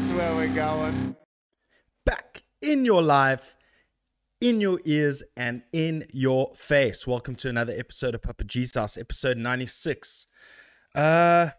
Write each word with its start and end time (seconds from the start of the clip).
That's 0.00 0.12
where 0.12 0.34
we're 0.34 0.54
going. 0.54 1.14
Back 2.06 2.44
in 2.62 2.86
your 2.86 3.02
life, 3.02 3.54
in 4.40 4.58
your 4.58 4.80
ears, 4.86 5.22
and 5.36 5.60
in 5.74 6.06
your 6.10 6.54
face. 6.54 7.06
Welcome 7.06 7.34
to 7.34 7.50
another 7.50 7.74
episode 7.76 8.14
of 8.14 8.22
Papa 8.22 8.44
House, 8.74 8.96
episode 8.96 9.36
96. 9.36 10.26
Uh 10.94 11.50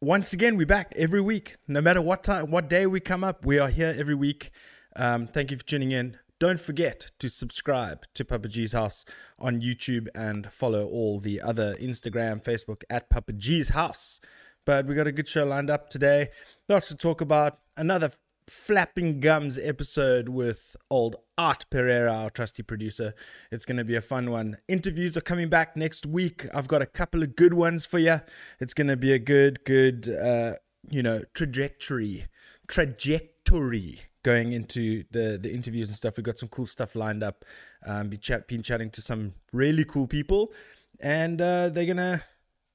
once 0.00 0.32
again, 0.32 0.56
we're 0.56 0.66
back 0.66 0.92
every 0.96 1.20
week. 1.20 1.54
No 1.68 1.80
matter 1.80 2.02
what 2.02 2.24
time, 2.24 2.50
what 2.50 2.68
day 2.68 2.84
we 2.84 2.98
come 2.98 3.22
up, 3.22 3.46
we 3.46 3.60
are 3.60 3.68
here 3.68 3.94
every 3.96 4.16
week. 4.16 4.50
Um, 4.96 5.28
thank 5.28 5.52
you 5.52 5.56
for 5.56 5.64
tuning 5.64 5.92
in. 5.92 6.18
Don't 6.40 6.58
forget 6.58 7.12
to 7.20 7.28
subscribe 7.28 8.06
to 8.14 8.24
Papa 8.24 8.48
G's 8.48 8.72
House 8.72 9.04
on 9.38 9.60
YouTube 9.60 10.08
and 10.16 10.52
follow 10.52 10.84
all 10.84 11.20
the 11.20 11.40
other 11.40 11.74
Instagram, 11.74 12.42
Facebook 12.42 12.82
at 12.90 13.08
Papa 13.08 13.34
G's 13.34 13.68
House. 13.68 14.20
But 14.68 14.84
we 14.84 14.94
got 14.94 15.06
a 15.06 15.12
good 15.12 15.26
show 15.26 15.46
lined 15.46 15.70
up 15.70 15.88
today. 15.88 16.28
Lots 16.68 16.88
to 16.88 16.94
talk 16.94 17.22
about. 17.22 17.60
Another 17.78 18.10
flapping 18.46 19.18
gums 19.18 19.56
episode 19.56 20.28
with 20.28 20.76
old 20.90 21.16
Art 21.38 21.64
Pereira, 21.70 22.12
our 22.12 22.28
trusty 22.28 22.62
producer. 22.62 23.14
It's 23.50 23.64
going 23.64 23.78
to 23.78 23.84
be 23.84 23.96
a 23.96 24.02
fun 24.02 24.30
one. 24.30 24.58
Interviews 24.68 25.16
are 25.16 25.22
coming 25.22 25.48
back 25.48 25.74
next 25.74 26.04
week. 26.04 26.44
I've 26.52 26.68
got 26.68 26.82
a 26.82 26.86
couple 26.86 27.22
of 27.22 27.34
good 27.34 27.54
ones 27.54 27.86
for 27.86 27.98
you. 27.98 28.20
It's 28.60 28.74
going 28.74 28.88
to 28.88 28.96
be 28.98 29.10
a 29.10 29.18
good, 29.18 29.64
good, 29.64 30.06
uh, 30.06 30.56
you 30.90 31.02
know, 31.02 31.22
trajectory, 31.32 32.26
trajectory 32.66 34.00
going 34.22 34.52
into 34.52 35.04
the 35.12 35.38
the 35.40 35.50
interviews 35.50 35.88
and 35.88 35.96
stuff. 35.96 36.18
We've 36.18 36.24
got 36.24 36.36
some 36.36 36.50
cool 36.50 36.66
stuff 36.66 36.94
lined 36.94 37.22
up. 37.22 37.46
Um, 37.86 38.10
be 38.10 38.18
chat, 38.18 38.46
been 38.46 38.62
chatting 38.62 38.90
to 38.90 39.00
some 39.00 39.32
really 39.50 39.86
cool 39.86 40.06
people, 40.06 40.52
and 41.00 41.40
uh, 41.40 41.70
they're 41.70 41.86
gonna 41.86 42.22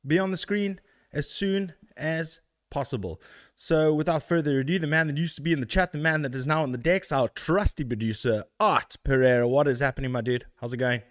be 0.03 0.17
on 0.17 0.31
the 0.31 0.37
screen 0.37 0.79
as 1.13 1.29
soon 1.29 1.73
as 1.97 2.41
possible. 2.69 3.21
So, 3.55 3.93
without 3.93 4.23
further 4.23 4.59
ado, 4.59 4.79
the 4.79 4.87
man 4.87 5.07
that 5.07 5.17
used 5.17 5.35
to 5.35 5.41
be 5.41 5.53
in 5.53 5.59
the 5.59 5.65
chat, 5.65 5.91
the 5.91 5.99
man 5.99 6.23
that 6.23 6.35
is 6.35 6.47
now 6.47 6.63
on 6.63 6.71
the 6.71 6.77
decks, 6.77 7.11
our 7.11 7.29
trusty 7.29 7.83
producer, 7.83 8.43
Art 8.59 8.95
Pereira. 9.03 9.47
What 9.47 9.67
is 9.67 9.79
happening, 9.79 10.11
my 10.11 10.21
dude? 10.21 10.45
How's 10.59 10.73
it 10.73 10.77
going? 10.77 11.01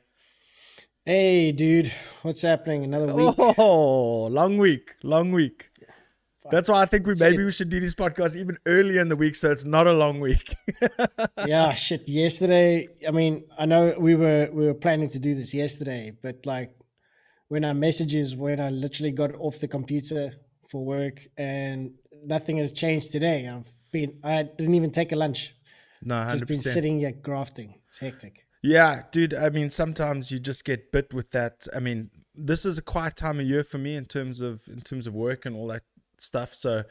Hey, 1.05 1.53
dude, 1.53 1.93
what's 2.23 2.43
happening? 2.43 2.85
Another 2.85 3.15
week. 3.15 3.35
Oh, 3.39 4.27
long 4.27 4.59
week, 4.59 4.95
long 5.03 5.33
week. 5.33 5.69
That's 6.51 6.69
why 6.69 6.83
I 6.83 6.87
think 6.87 7.07
we 7.07 7.15
maybe 7.15 7.45
we 7.45 7.53
should 7.53 7.69
do 7.69 7.79
this 7.79 7.95
podcast 7.95 8.37
even 8.37 8.59
earlier 8.67 9.01
in 9.01 9.09
the 9.09 9.17
week, 9.17 9.37
so 9.37 9.51
it's 9.53 9.65
not 9.65 9.87
a 9.87 9.93
long 9.93 10.19
week. 10.21 10.55
yeah, 11.47 11.73
shit. 11.75 12.09
Yesterday, 12.09 12.89
I 13.07 13.13
mean, 13.13 13.45
I 13.57 13.67
know 13.67 13.95
we 13.99 14.17
were 14.17 14.49
we 14.53 14.67
were 14.67 14.75
planning 14.75 15.09
to 15.11 15.19
do 15.19 15.35
this 15.35 15.55
yesterday, 15.55 16.13
but 16.21 16.45
like 16.45 16.77
when 17.49 17.65
our 17.65 17.75
messages, 17.75 18.35
when 18.35 18.61
I 18.61 18.71
literally 18.71 19.13
got 19.13 19.35
off 19.37 19.61
the 19.61 19.69
computer 19.69 20.35
for 20.73 20.85
work, 20.85 21.21
and 21.37 21.93
nothing 22.25 22.57
has 22.57 22.73
changed 22.73 23.13
today. 23.13 23.47
I've 23.47 23.73
been, 23.93 24.19
I 24.25 24.43
didn't 24.43 24.75
even 24.75 24.91
take 24.91 25.13
a 25.13 25.17
lunch. 25.17 25.55
No, 26.03 26.17
hundred 26.21 26.49
Just 26.49 26.65
been 26.65 26.73
sitting 26.73 26.99
here 26.99 27.13
grafting. 27.13 27.75
It's 27.89 28.01
hectic. 28.01 28.47
Yeah, 28.63 29.03
dude. 29.13 29.35
I 29.35 29.51
mean, 29.51 29.71
sometimes 29.71 30.33
you 30.33 30.41
just 30.41 30.65
get 30.65 30.91
bit 30.91 31.13
with 31.13 31.31
that. 31.33 31.67
I 31.77 31.79
mean, 31.79 32.11
this 32.35 32.65
is 32.65 32.79
a 32.79 32.83
quiet 32.83 33.17
time 33.17 33.39
of 33.39 33.47
year 33.47 33.63
for 33.63 33.79
me 33.79 33.95
in 33.95 34.07
terms 34.07 34.41
of 34.41 34.63
in 34.69 34.81
terms 34.81 35.07
of 35.07 35.15
work 35.15 35.47
and 35.47 35.55
all 35.55 35.69
that 35.69 35.83
stuff. 36.19 36.55
So 36.55 36.85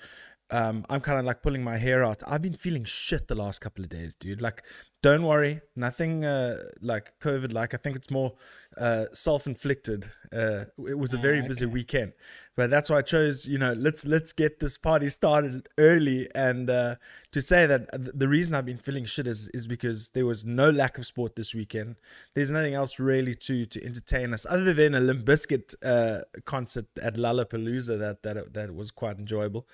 um, 0.51 0.85
I'm 0.89 1.01
kind 1.01 1.17
of 1.17 1.25
like 1.25 1.41
pulling 1.41 1.63
my 1.63 1.77
hair 1.77 2.03
out. 2.03 2.21
I've 2.27 2.41
been 2.41 2.53
feeling 2.53 2.83
shit 2.83 3.27
the 3.27 3.35
last 3.35 3.59
couple 3.59 3.83
of 3.83 3.89
days, 3.89 4.15
dude. 4.15 4.41
Like, 4.41 4.63
don't 5.01 5.23
worry, 5.23 5.61
nothing 5.75 6.25
uh, 6.25 6.57
like 6.79 7.19
COVID. 7.19 7.53
Like, 7.53 7.73
I 7.73 7.77
think 7.77 7.95
it's 7.95 8.11
more 8.11 8.33
uh, 8.77 9.05
self-inflicted. 9.13 10.11
Uh, 10.31 10.65
it 10.87 10.97
was 10.97 11.13
a 11.13 11.17
very 11.17 11.41
Ah, 11.41 11.47
busy 11.47 11.65
weekend, 11.65 12.13
but 12.55 12.69
that's 12.69 12.89
why 12.89 12.99
I 12.99 13.01
chose. 13.01 13.47
You 13.47 13.57
know, 13.57 13.73
let's 13.73 14.05
let's 14.05 14.31
get 14.31 14.59
this 14.59 14.77
party 14.77 15.09
started 15.09 15.67
early. 15.79 16.29
And 16.35 16.69
uh, 16.69 16.95
to 17.31 17.41
say 17.41 17.65
that 17.65 17.89
the 17.91 18.27
reason 18.27 18.53
I've 18.53 18.65
been 18.65 18.77
feeling 18.77 19.05
shit 19.05 19.25
is 19.25 19.47
is 19.49 19.67
because 19.67 20.11
there 20.11 20.27
was 20.27 20.45
no 20.45 20.69
lack 20.69 20.99
of 20.99 21.07
sport 21.07 21.35
this 21.35 21.55
weekend. 21.55 21.95
There's 22.35 22.51
nothing 22.51 22.75
else 22.75 22.99
really 22.99 23.33
to 23.35 23.65
to 23.65 23.83
entertain 23.83 24.33
us 24.35 24.45
other 24.47 24.73
than 24.73 24.93
a 24.93 24.99
Limp 24.99 25.25
Bizkit 25.25 25.73
uh, 25.83 26.21
concert 26.45 26.85
at 27.01 27.15
Lollapalooza 27.15 27.97
that 27.97 28.21
that 28.21 28.53
that 28.53 28.75
was 28.75 28.91
quite 28.91 29.17
enjoyable. 29.17 29.67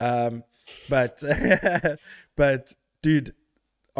Um, 0.00 0.44
but 0.88 1.22
but 2.36 2.74
dude, 3.02 3.34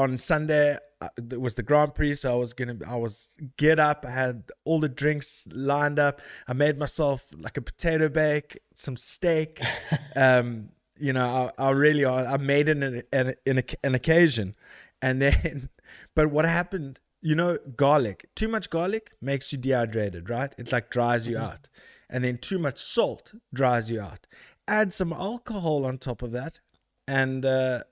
on 0.00 0.18
Sunday 0.18 0.78
uh, 1.02 1.08
it 1.16 1.40
was 1.40 1.54
the 1.54 1.62
Grand 1.62 1.94
Prix, 1.94 2.16
so 2.16 2.32
I 2.32 2.36
was 2.36 2.52
gonna 2.52 2.76
I 2.86 2.96
was 2.96 3.36
get 3.56 3.78
up, 3.78 4.04
I 4.06 4.10
had 4.10 4.44
all 4.64 4.80
the 4.80 4.88
drinks 4.88 5.48
lined 5.50 5.98
up. 5.98 6.20
I 6.46 6.52
made 6.52 6.78
myself 6.78 7.26
like 7.36 7.56
a 7.56 7.62
potato 7.62 8.08
bake, 8.08 8.58
some 8.74 8.96
steak. 8.96 9.60
um, 10.16 10.70
you 10.98 11.14
know, 11.14 11.50
I, 11.58 11.68
I 11.68 11.70
really 11.70 12.04
I 12.04 12.36
made 12.36 12.68
it 12.68 12.76
an, 12.76 13.02
an, 13.12 13.34
an, 13.46 13.62
an 13.82 13.94
occasion, 13.94 14.54
and 15.00 15.22
then, 15.22 15.70
but 16.14 16.30
what 16.30 16.44
happened? 16.44 17.00
You 17.22 17.34
know, 17.34 17.58
garlic. 17.76 18.28
Too 18.34 18.48
much 18.48 18.68
garlic 18.68 19.12
makes 19.22 19.52
you 19.52 19.58
dehydrated, 19.58 20.28
right? 20.28 20.54
It 20.58 20.70
like 20.70 20.90
dries 20.90 21.26
you 21.26 21.38
out, 21.38 21.70
and 22.10 22.22
then 22.24 22.36
too 22.36 22.58
much 22.58 22.78
salt 22.78 23.32
dries 23.54 23.90
you 23.90 24.02
out. 24.02 24.26
Add 24.68 24.92
some 24.92 25.14
alcohol 25.14 25.86
on 25.86 25.96
top 25.96 26.20
of 26.20 26.30
that, 26.32 26.60
and 27.08 27.46
uh, 27.46 27.84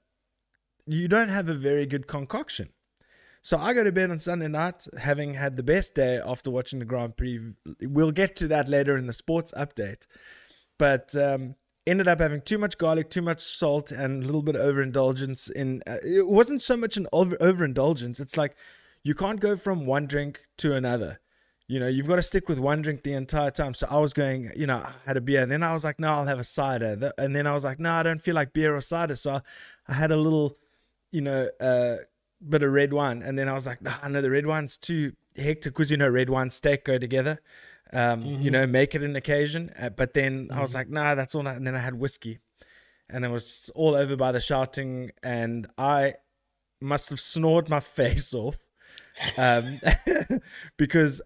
you 0.88 1.08
don't 1.08 1.28
have 1.28 1.48
a 1.48 1.54
very 1.54 1.86
good 1.86 2.06
concoction. 2.06 2.70
So 3.42 3.58
I 3.58 3.72
go 3.72 3.84
to 3.84 3.92
bed 3.92 4.10
on 4.10 4.18
Sunday 4.18 4.48
night 4.48 4.86
having 4.98 5.34
had 5.34 5.56
the 5.56 5.62
best 5.62 5.94
day 5.94 6.20
after 6.24 6.50
watching 6.50 6.80
the 6.80 6.84
Grand 6.84 7.16
Prix. 7.16 7.40
We'll 7.82 8.10
get 8.10 8.36
to 8.36 8.48
that 8.48 8.68
later 8.68 8.96
in 8.96 9.06
the 9.06 9.12
sports 9.12 9.52
update. 9.56 10.06
But 10.78 11.14
um, 11.16 11.54
ended 11.86 12.08
up 12.08 12.20
having 12.20 12.40
too 12.42 12.58
much 12.58 12.78
garlic, 12.78 13.10
too 13.10 13.22
much 13.22 13.40
salt, 13.40 13.90
and 13.90 14.22
a 14.22 14.26
little 14.26 14.42
bit 14.42 14.54
of 14.54 14.60
overindulgence. 14.62 15.48
In 15.48 15.82
uh, 15.86 15.96
it 16.04 16.28
wasn't 16.28 16.62
so 16.62 16.76
much 16.76 16.96
an 16.96 17.06
over 17.12 17.36
overindulgence. 17.40 18.20
It's 18.20 18.36
like 18.36 18.56
you 19.02 19.14
can't 19.14 19.40
go 19.40 19.56
from 19.56 19.86
one 19.86 20.06
drink 20.06 20.42
to 20.58 20.74
another. 20.74 21.20
You 21.66 21.78
know, 21.78 21.86
you've 21.86 22.08
got 22.08 22.16
to 22.16 22.22
stick 22.22 22.48
with 22.48 22.58
one 22.58 22.80
drink 22.80 23.02
the 23.02 23.12
entire 23.12 23.50
time. 23.50 23.74
So 23.74 23.86
I 23.90 23.98
was 23.98 24.14
going, 24.14 24.50
you 24.56 24.66
know, 24.66 24.78
I 24.78 24.92
had 25.04 25.16
a 25.18 25.20
beer, 25.20 25.42
and 25.42 25.52
then 25.52 25.62
I 25.62 25.72
was 25.72 25.84
like, 25.84 26.00
no, 26.00 26.12
I'll 26.12 26.26
have 26.26 26.38
a 26.38 26.44
cider. 26.44 27.12
And 27.18 27.36
then 27.36 27.46
I 27.46 27.52
was 27.52 27.64
like, 27.64 27.78
no, 27.78 27.92
I 27.92 28.02
don't 28.02 28.22
feel 28.22 28.34
like 28.34 28.52
beer 28.52 28.74
or 28.74 28.80
cider. 28.80 29.16
So 29.16 29.32
I, 29.32 29.40
I 29.86 29.92
had 29.94 30.10
a 30.10 30.16
little, 30.16 30.56
you 31.10 31.20
know, 31.20 31.48
uh, 31.60 31.96
bit 32.46 32.62
of 32.62 32.72
red 32.72 32.92
wine, 32.92 33.22
and 33.22 33.38
then 33.38 33.48
I 33.48 33.52
was 33.52 33.66
like, 33.66 33.82
nah, 33.82 34.06
no, 34.08 34.20
the 34.20 34.30
red 34.30 34.46
wine's 34.46 34.76
too 34.76 35.12
hectic 35.36 35.72
because 35.74 35.90
you 35.90 35.96
know 35.96 36.08
red 36.08 36.30
wine 36.30 36.50
steak 36.50 36.84
go 36.84 36.98
together. 36.98 37.40
Um, 37.92 38.22
You 38.22 38.50
know, 38.50 38.66
make 38.66 38.94
it 38.94 39.02
an 39.02 39.16
occasion. 39.16 39.72
Uh, 39.78 39.88
but 39.88 40.12
then 40.12 40.50
I 40.52 40.60
was 40.60 40.74
like, 40.74 40.90
nah, 40.90 41.14
that's 41.14 41.34
all. 41.34 41.42
Not. 41.42 41.56
And 41.56 41.66
then 41.66 41.74
I 41.74 41.80
had 41.80 41.94
whiskey, 41.94 42.38
and 43.08 43.24
it 43.24 43.28
was 43.28 43.70
all 43.74 43.94
over 43.94 44.16
by 44.16 44.32
the 44.32 44.40
shouting, 44.40 45.10
and 45.22 45.66
I 45.78 46.14
must 46.80 47.10
have 47.10 47.20
snored 47.20 47.68
my 47.68 47.80
face 48.00 48.34
off, 48.34 48.58
um, 49.36 49.80
because. 50.76 51.20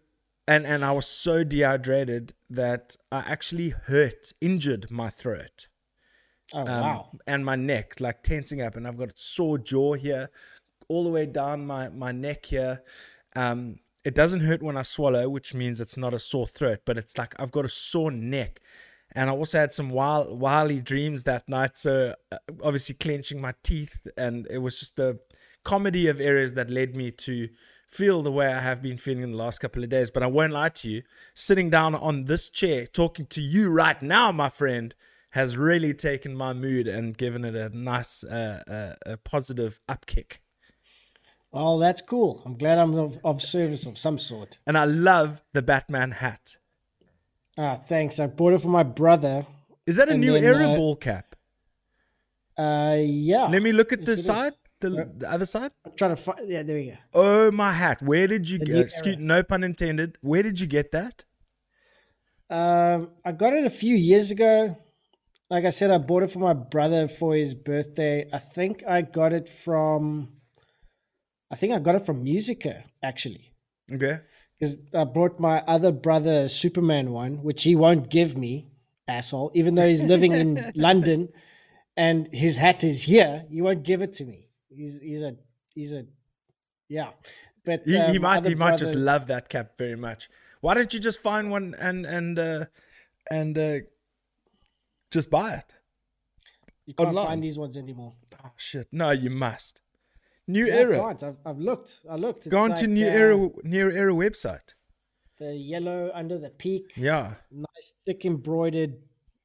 And, 0.48 0.66
and 0.66 0.84
I 0.84 0.91
was 0.91 1.06
so 1.06 1.44
dehydrated 1.44 2.34
that 2.50 2.97
I 3.12 3.21
actually 3.21 3.71
hurt, 3.71 4.32
injured 4.41 4.91
my 4.91 5.09
throat 5.09 5.69
Oh 6.54 6.60
um, 6.60 6.66
wow. 6.66 7.08
and 7.26 7.44
my 7.44 7.56
neck 7.56 8.00
like 8.00 8.22
tensing 8.22 8.60
up 8.60 8.76
and 8.76 8.86
i've 8.86 8.98
got 8.98 9.08
a 9.08 9.16
sore 9.16 9.58
jaw 9.58 9.94
here 9.94 10.30
all 10.88 11.04
the 11.04 11.10
way 11.10 11.24
down 11.26 11.66
my 11.66 11.88
my 11.88 12.12
neck 12.12 12.46
here 12.46 12.82
um 13.34 13.76
it 14.04 14.14
doesn't 14.14 14.40
hurt 14.40 14.62
when 14.62 14.76
i 14.76 14.82
swallow 14.82 15.28
which 15.28 15.54
means 15.54 15.80
it's 15.80 15.96
not 15.96 16.12
a 16.12 16.18
sore 16.18 16.46
throat 16.46 16.80
but 16.84 16.98
it's 16.98 17.16
like 17.16 17.34
i've 17.38 17.52
got 17.52 17.64
a 17.64 17.70
sore 17.70 18.10
neck 18.10 18.60
and 19.12 19.30
i 19.30 19.32
also 19.32 19.60
had 19.60 19.72
some 19.72 19.88
wild 19.88 20.38
wily 20.38 20.80
dreams 20.80 21.24
that 21.24 21.48
night 21.48 21.76
so 21.76 22.14
uh, 22.30 22.36
obviously 22.62 22.94
clenching 22.94 23.41
my 23.41 23.54
teeth 23.62 24.06
and 24.16 24.46
it 24.50 24.58
was 24.58 24.78
just 24.78 24.98
a 24.98 25.18
comedy 25.64 26.06
of 26.08 26.20
errors 26.20 26.54
that 26.54 26.68
led 26.68 26.94
me 26.94 27.10
to 27.10 27.48
feel 27.92 28.22
the 28.22 28.32
way 28.32 28.46
I 28.46 28.60
have 28.60 28.80
been 28.80 28.96
feeling 28.96 29.22
in 29.22 29.32
the 29.32 29.36
last 29.36 29.58
couple 29.58 29.84
of 29.84 29.91
days. 29.91 30.10
But 30.10 30.22
I 30.22 30.26
won't 30.26 30.52
lie 30.52 30.70
to 30.70 30.88
you, 30.88 31.03
sitting 31.34 31.68
down 31.68 31.94
on 31.94 32.24
this 32.24 32.48
chair 32.48 32.86
talking 32.86 33.27
to 33.27 33.42
you 33.42 33.68
right 33.68 34.00
now, 34.00 34.32
my 34.32 34.48
friend, 34.48 34.94
has 35.32 35.56
really 35.56 35.94
taken 35.94 36.34
my 36.34 36.52
mood 36.52 36.86
and 36.86 37.16
given 37.16 37.44
it 37.44 37.54
a 37.54 37.68
nice, 37.76 38.22
uh, 38.24 38.62
uh, 38.68 39.12
a 39.12 39.16
positive 39.16 39.80
upkick. 39.88 40.38
Well, 41.50 41.78
that's 41.78 42.00
cool. 42.00 42.42
I'm 42.46 42.56
glad 42.56 42.78
I'm 42.78 42.94
of, 42.94 43.18
of 43.24 43.42
service 43.42 43.84
of 43.84 43.98
some 43.98 44.18
sort. 44.18 44.58
And 44.66 44.78
I 44.78 44.84
love 44.84 45.42
the 45.52 45.62
Batman 45.62 46.12
hat. 46.12 46.56
Ah, 47.58 47.80
thanks. 47.88 48.18
I 48.18 48.26
bought 48.26 48.54
it 48.54 48.62
for 48.62 48.68
my 48.68 48.82
brother. 48.82 49.46
Is 49.86 49.96
that 49.96 50.08
a 50.08 50.16
new 50.16 50.34
then, 50.34 50.44
era 50.44 50.70
uh, 50.70 50.76
ball 50.76 50.96
cap? 50.96 51.34
Uh, 52.58 52.96
yeah. 53.00 53.48
Let 53.48 53.62
me 53.62 53.72
look 53.72 53.92
at 53.92 54.04
the 54.04 54.12
is. 54.12 54.24
side, 54.24 54.54
the, 54.80 55.10
the 55.16 55.30
other 55.30 55.46
side. 55.46 55.72
I'm 55.84 55.92
trying 55.96 56.16
to 56.16 56.22
find. 56.22 56.48
Yeah, 56.48 56.62
there 56.62 56.76
we 56.76 56.86
go. 56.86 56.96
Oh, 57.14 57.50
my 57.50 57.72
hat. 57.72 58.00
Where 58.02 58.26
did 58.26 58.48
you 58.48 58.58
get? 58.58 58.76
Excuse, 58.76 59.16
era. 59.16 59.24
no 59.24 59.42
pun 59.42 59.64
intended. 59.64 60.16
Where 60.20 60.42
did 60.42 60.60
you 60.60 60.66
get 60.66 60.90
that? 60.92 61.24
Um, 62.48 63.10
I 63.24 63.32
got 63.32 63.54
it 63.54 63.64
a 63.64 63.70
few 63.70 63.96
years 63.96 64.30
ago. 64.30 64.76
Like 65.53 65.66
I 65.66 65.69
said, 65.69 65.91
I 65.91 65.99
bought 65.99 66.22
it 66.22 66.31
for 66.31 66.39
my 66.39 66.54
brother 66.54 67.07
for 67.09 67.34
his 67.34 67.53
birthday. 67.53 68.27
I 68.33 68.39
think 68.39 68.83
I 68.89 69.03
got 69.03 69.34
it 69.34 69.51
from. 69.51 70.31
I 71.51 71.57
think 71.57 71.75
I 71.75 71.78
got 71.78 71.95
it 71.95 72.07
from 72.07 72.22
Musica 72.25 72.84
actually, 73.03 73.53
Okay. 73.93 74.21
because 74.59 74.78
I 74.95 75.04
brought 75.04 75.39
my 75.39 75.59
other 75.75 75.93
brother 75.93 76.45
a 76.45 76.49
Superman 76.49 77.13
one, 77.13 77.43
which 77.43 77.65
he 77.65 77.75
won't 77.75 78.09
give 78.09 78.34
me, 78.34 78.71
asshole. 79.07 79.51
Even 79.53 79.75
though 79.75 79.87
he's 79.87 80.03
living 80.03 80.33
in 80.33 80.72
London, 80.75 81.28
and 81.99 82.28
his 82.33 82.57
hat 82.57 82.83
is 82.83 83.03
here. 83.03 83.45
He 83.51 83.60
won't 83.60 83.83
give 83.83 84.01
it 84.01 84.15
to 84.15 84.25
me. 84.25 84.49
He's 84.71 84.99
he's 85.03 85.21
a 85.21 85.37
he's 85.75 85.93
a 85.93 86.07
yeah. 86.89 87.10
But 87.63 87.83
He, 87.84 87.99
uh, 87.99 88.10
he 88.10 88.19
might 88.19 88.47
he 88.47 88.54
might 88.54 88.78
just 88.78 88.95
love 88.95 89.27
that 89.27 89.51
cap 89.51 89.77
very 89.77 89.97
much. 89.97 90.31
Why 90.63 90.72
don't 90.72 90.95
you 90.95 90.99
just 90.99 91.21
find 91.21 91.51
one 91.51 91.75
and 91.78 92.07
and 92.07 92.39
uh, 92.39 92.65
and 93.31 93.59
uh, 93.59 93.78
just 95.12 95.30
buy 95.30 95.54
it? 95.54 95.74
you 96.86 96.94
can't 96.94 97.10
online. 97.10 97.26
find 97.26 97.42
these 97.44 97.56
ones 97.59 97.76
anymore. 97.76 98.14
Oh 98.44 98.50
shit! 98.56 98.88
No, 98.91 99.10
you 99.10 99.30
must. 99.30 99.80
New 100.48 100.66
No, 100.66 100.72
I 100.72 100.76
era. 100.76 100.98
can't. 100.98 101.22
I've, 101.22 101.36
I've 101.47 101.59
looked. 101.59 102.00
I 102.10 102.16
looked. 102.16 102.48
Go 102.48 102.64
It's 102.64 102.72
on 102.72 102.76
to 102.78 102.86
New 102.88 103.06
uh, 103.06 103.10
Era 103.10 103.48
New 103.62 103.91
Era 103.91 104.12
website. 104.12 104.74
The 105.38 105.54
yellow 105.54 106.10
under 106.14 106.38
the 106.38 106.50
peak, 106.50 106.92
Yeah. 106.97 107.34
nice 107.50 107.92
thick 108.06 108.24
embroidered 108.24 108.94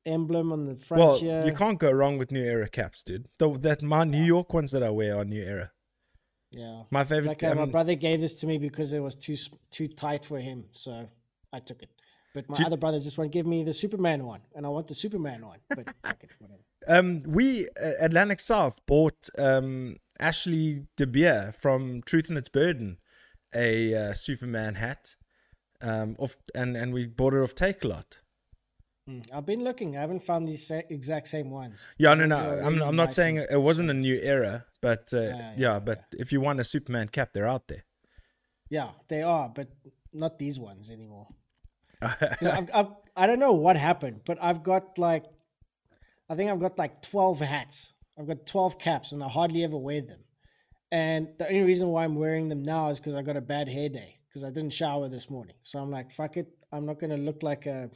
emblem 0.05 0.51
on 0.51 0.65
the 0.65 0.75
front 0.75 0.99
Well, 0.99 1.19
here. 1.19 1.43
you 1.45 1.53
can't 1.53 1.79
go 1.79 1.91
wrong 1.91 2.17
with 2.17 2.31
New 2.31 2.43
Era 2.43 2.69
caps, 2.69 3.03
dude. 3.03 3.27
The, 3.39 3.49
that 3.59 3.81
my 3.81 4.03
New 4.03 4.23
York 4.23 4.53
ones 4.53 4.71
that 4.71 4.83
I 4.83 4.89
wear 4.91 5.17
are 5.17 5.25
New 5.25 5.41
Era. 5.43 5.71
Yeah. 6.51 6.83
My 6.91 7.03
favorite. 7.03 7.27
Like 7.29 7.43
uh, 7.43 7.55
my 7.55 7.63
um, 7.63 7.71
brother 7.71 7.95
gave 7.95 8.21
this 8.21 8.33
to 8.35 8.47
me 8.47 8.57
because 8.57 8.93
it 8.93 8.99
was 8.99 9.15
too 9.15 9.35
too 9.71 9.87
tight 9.87 10.23
for 10.25 10.39
him, 10.39 10.65
so 10.71 11.07
I 11.53 11.59
took 11.59 11.81
it. 11.83 11.89
But 12.37 12.49
my 12.49 12.65
other 12.65 12.77
brothers 12.77 13.03
just 13.03 13.17
won't 13.17 13.31
give 13.31 13.47
me 13.47 13.63
the 13.63 13.73
Superman 13.73 14.23
one, 14.23 14.41
and 14.55 14.63
I 14.63 14.69
want 14.69 14.87
the 14.87 14.93
Superman 14.93 15.43
one. 15.43 15.57
But 15.69 15.85
fuck 16.03 16.23
whatever. 16.37 16.61
Um, 16.87 17.23
we 17.25 17.67
uh, 17.69 17.93
Atlantic 17.99 18.39
South 18.39 18.79
bought 18.85 19.27
um 19.39 19.97
Ashley 20.19 20.85
De 20.97 21.07
Beer 21.07 21.51
from 21.57 22.03
Truth 22.03 22.29
and 22.29 22.37
Its 22.37 22.47
Burden 22.49 22.99
a 23.55 23.95
uh, 23.95 24.13
Superman 24.13 24.75
hat, 24.75 25.15
um, 25.81 26.15
off 26.19 26.37
and 26.53 26.77
and 26.77 26.93
we 26.93 27.07
bought 27.07 27.33
it 27.33 27.41
off 27.41 27.55
Takealot. 27.55 28.19
Hmm, 29.07 29.21
I've 29.33 29.47
been 29.47 29.63
looking. 29.63 29.97
I 29.97 30.01
haven't 30.01 30.23
found 30.23 30.47
these 30.47 30.67
sa- 30.67 30.81
exact 30.89 31.29
same 31.29 31.49
ones. 31.49 31.79
Yeah, 31.97 32.13
no, 32.13 32.27
no. 32.27 32.37
I'm 32.37 32.75
really 32.75 32.81
I'm 32.83 32.95
not 32.95 33.05
nice 33.05 33.15
saying 33.15 33.37
it 33.37 33.61
wasn't 33.61 33.89
a 33.89 33.95
new 33.95 34.19
era, 34.21 34.65
but 34.79 35.11
uh, 35.11 35.21
yeah, 35.21 35.53
yeah, 35.57 35.79
but 35.79 36.03
if 36.11 36.31
you 36.31 36.39
want 36.39 36.59
a 36.59 36.63
Superman 36.63 37.07
cap, 37.09 37.29
they're 37.33 37.47
out 37.47 37.67
there. 37.67 37.85
Yeah, 38.69 38.89
they 39.07 39.23
are, 39.23 39.49
but 39.49 39.69
not 40.13 40.37
these 40.37 40.59
ones 40.59 40.91
anymore. 40.91 41.27
I've, 42.41 42.69
I've, 42.73 42.88
I 43.15 43.27
don't 43.27 43.39
know 43.39 43.53
what 43.53 43.77
happened, 43.77 44.21
but 44.25 44.38
I've 44.41 44.63
got 44.63 44.97
like, 44.97 45.25
I 46.29 46.35
think 46.35 46.51
I've 46.51 46.59
got 46.59 46.77
like 46.77 47.01
12 47.01 47.39
hats. 47.39 47.94
I've 48.19 48.27
got 48.27 48.45
12 48.45 48.79
caps 48.79 49.11
and 49.11 49.23
I 49.23 49.29
hardly 49.29 49.63
ever 49.63 49.77
wear 49.77 50.01
them. 50.01 50.19
And 50.91 51.29
the 51.38 51.47
only 51.47 51.61
reason 51.61 51.88
why 51.89 52.03
I'm 52.03 52.15
wearing 52.15 52.49
them 52.49 52.63
now 52.63 52.89
is 52.89 52.99
because 52.99 53.15
I 53.15 53.21
got 53.21 53.38
a 53.38 53.41
bad 53.41 53.67
hair 53.67 53.89
day 53.89 54.19
because 54.27 54.44
I 54.44 54.49
didn't 54.49 54.71
shower 54.71 55.09
this 55.09 55.29
morning. 55.29 55.55
So 55.63 55.79
I'm 55.79 55.91
like, 55.91 56.11
fuck 56.13 56.38
it. 56.38 56.47
I'm 56.71 56.85
not 56.85 56.99
going 56.99 57.09
to 57.09 57.17
look 57.17 57.44
like 57.44 57.65
a, 57.65 57.89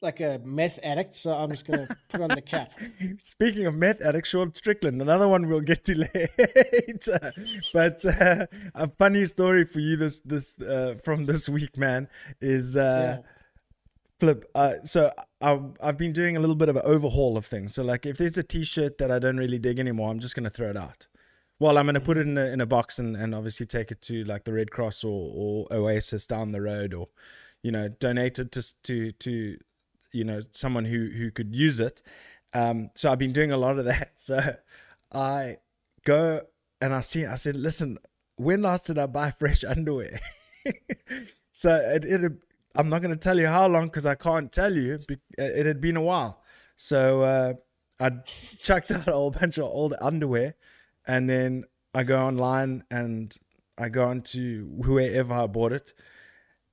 like 0.00 0.20
a 0.20 0.40
meth 0.44 0.78
addict. 0.82 1.14
So 1.14 1.32
I'm 1.32 1.50
just 1.50 1.66
going 1.66 1.86
to 1.86 1.96
put 2.08 2.20
on 2.20 2.28
the 2.30 2.40
cap. 2.42 2.72
Speaking 3.22 3.66
of 3.66 3.74
meth 3.74 4.00
addict, 4.02 4.26
Sean 4.28 4.54
Strickland, 4.54 5.00
another 5.02 5.28
one 5.28 5.48
we'll 5.48 5.60
get 5.60 5.84
to 5.84 5.94
later. 6.14 7.32
But 7.72 8.04
uh, 8.04 8.46
a 8.74 8.88
funny 8.88 9.26
story 9.26 9.64
for 9.64 9.80
you 9.80 9.96
this 9.96 10.20
this 10.20 10.60
uh, 10.60 10.96
from 11.02 11.26
this 11.26 11.48
week, 11.48 11.76
man, 11.76 12.08
is 12.40 12.76
uh, 12.76 13.18
Yeah. 13.20 13.30
flip. 14.20 14.50
Uh, 14.54 14.74
so 14.84 15.12
I, 15.40 15.60
I've 15.80 15.98
been 15.98 16.12
doing 16.12 16.36
a 16.36 16.40
little 16.40 16.56
bit 16.56 16.68
of 16.68 16.76
an 16.76 16.82
overhaul 16.84 17.36
of 17.36 17.46
things. 17.46 17.74
So 17.74 17.82
like, 17.82 18.06
if 18.06 18.18
there's 18.18 18.38
a 18.38 18.42
T-shirt 18.42 18.98
that 18.98 19.10
I 19.10 19.18
don't 19.18 19.36
really 19.36 19.58
dig 19.58 19.78
anymore, 19.78 20.10
I'm 20.10 20.18
just 20.20 20.34
gonna 20.34 20.50
throw 20.50 20.70
it 20.70 20.76
out. 20.76 21.08
Well, 21.60 21.76
I'm 21.76 21.86
gonna 21.86 22.00
put 22.00 22.16
it 22.18 22.26
in 22.26 22.38
a, 22.38 22.46
in 22.46 22.60
a 22.60 22.66
box 22.66 23.00
and, 23.00 23.16
and 23.16 23.34
obviously 23.34 23.66
take 23.66 23.90
it 23.90 24.00
to 24.02 24.22
like 24.24 24.44
the 24.44 24.52
Red 24.52 24.70
Cross 24.70 25.02
or, 25.02 25.32
or 25.34 25.66
Oasis 25.72 26.24
down 26.26 26.52
the 26.52 26.60
road, 26.62 26.94
or 26.94 27.08
you 27.64 27.72
know, 27.72 27.88
donate 27.88 28.38
it 28.38 28.52
to 28.52 28.82
to 28.84 29.10
to 29.12 29.58
you 30.12 30.24
know 30.24 30.40
someone 30.52 30.84
who 30.84 31.10
who 31.10 31.30
could 31.30 31.54
use 31.54 31.80
it. 31.80 32.02
Um, 32.54 32.90
so 32.94 33.12
I've 33.12 33.18
been 33.18 33.32
doing 33.32 33.52
a 33.52 33.56
lot 33.56 33.78
of 33.78 33.84
that. 33.84 34.12
So 34.16 34.56
I 35.12 35.58
go 36.04 36.42
and 36.80 36.94
I 36.94 37.00
see. 37.00 37.24
I 37.24 37.36
said, 37.36 37.56
"Listen, 37.56 37.98
when 38.36 38.62
last 38.62 38.86
did 38.86 38.98
I 38.98 39.06
buy 39.06 39.30
fresh 39.30 39.64
underwear?" 39.64 40.20
so 41.50 41.74
it, 41.74 42.04
it 42.04 42.32
I'm 42.74 42.88
not 42.88 43.02
going 43.02 43.10
to 43.10 43.16
tell 43.16 43.38
you 43.38 43.46
how 43.46 43.66
long 43.66 43.86
because 43.86 44.06
I 44.06 44.14
can't 44.14 44.52
tell 44.52 44.74
you. 44.74 45.00
It 45.36 45.66
had 45.66 45.80
been 45.80 45.96
a 45.96 46.02
while. 46.02 46.42
So 46.76 47.22
uh, 47.22 47.54
I 47.98 48.10
chucked 48.60 48.92
out 48.92 49.08
a 49.08 49.12
whole 49.12 49.30
bunch 49.30 49.58
of 49.58 49.64
old 49.64 49.94
underwear, 50.00 50.54
and 51.06 51.28
then 51.28 51.64
I 51.94 52.04
go 52.04 52.24
online 52.26 52.84
and 52.90 53.36
I 53.76 53.88
go 53.88 54.06
onto 54.06 54.66
wherever 54.68 55.34
I 55.34 55.46
bought 55.46 55.72
it, 55.72 55.92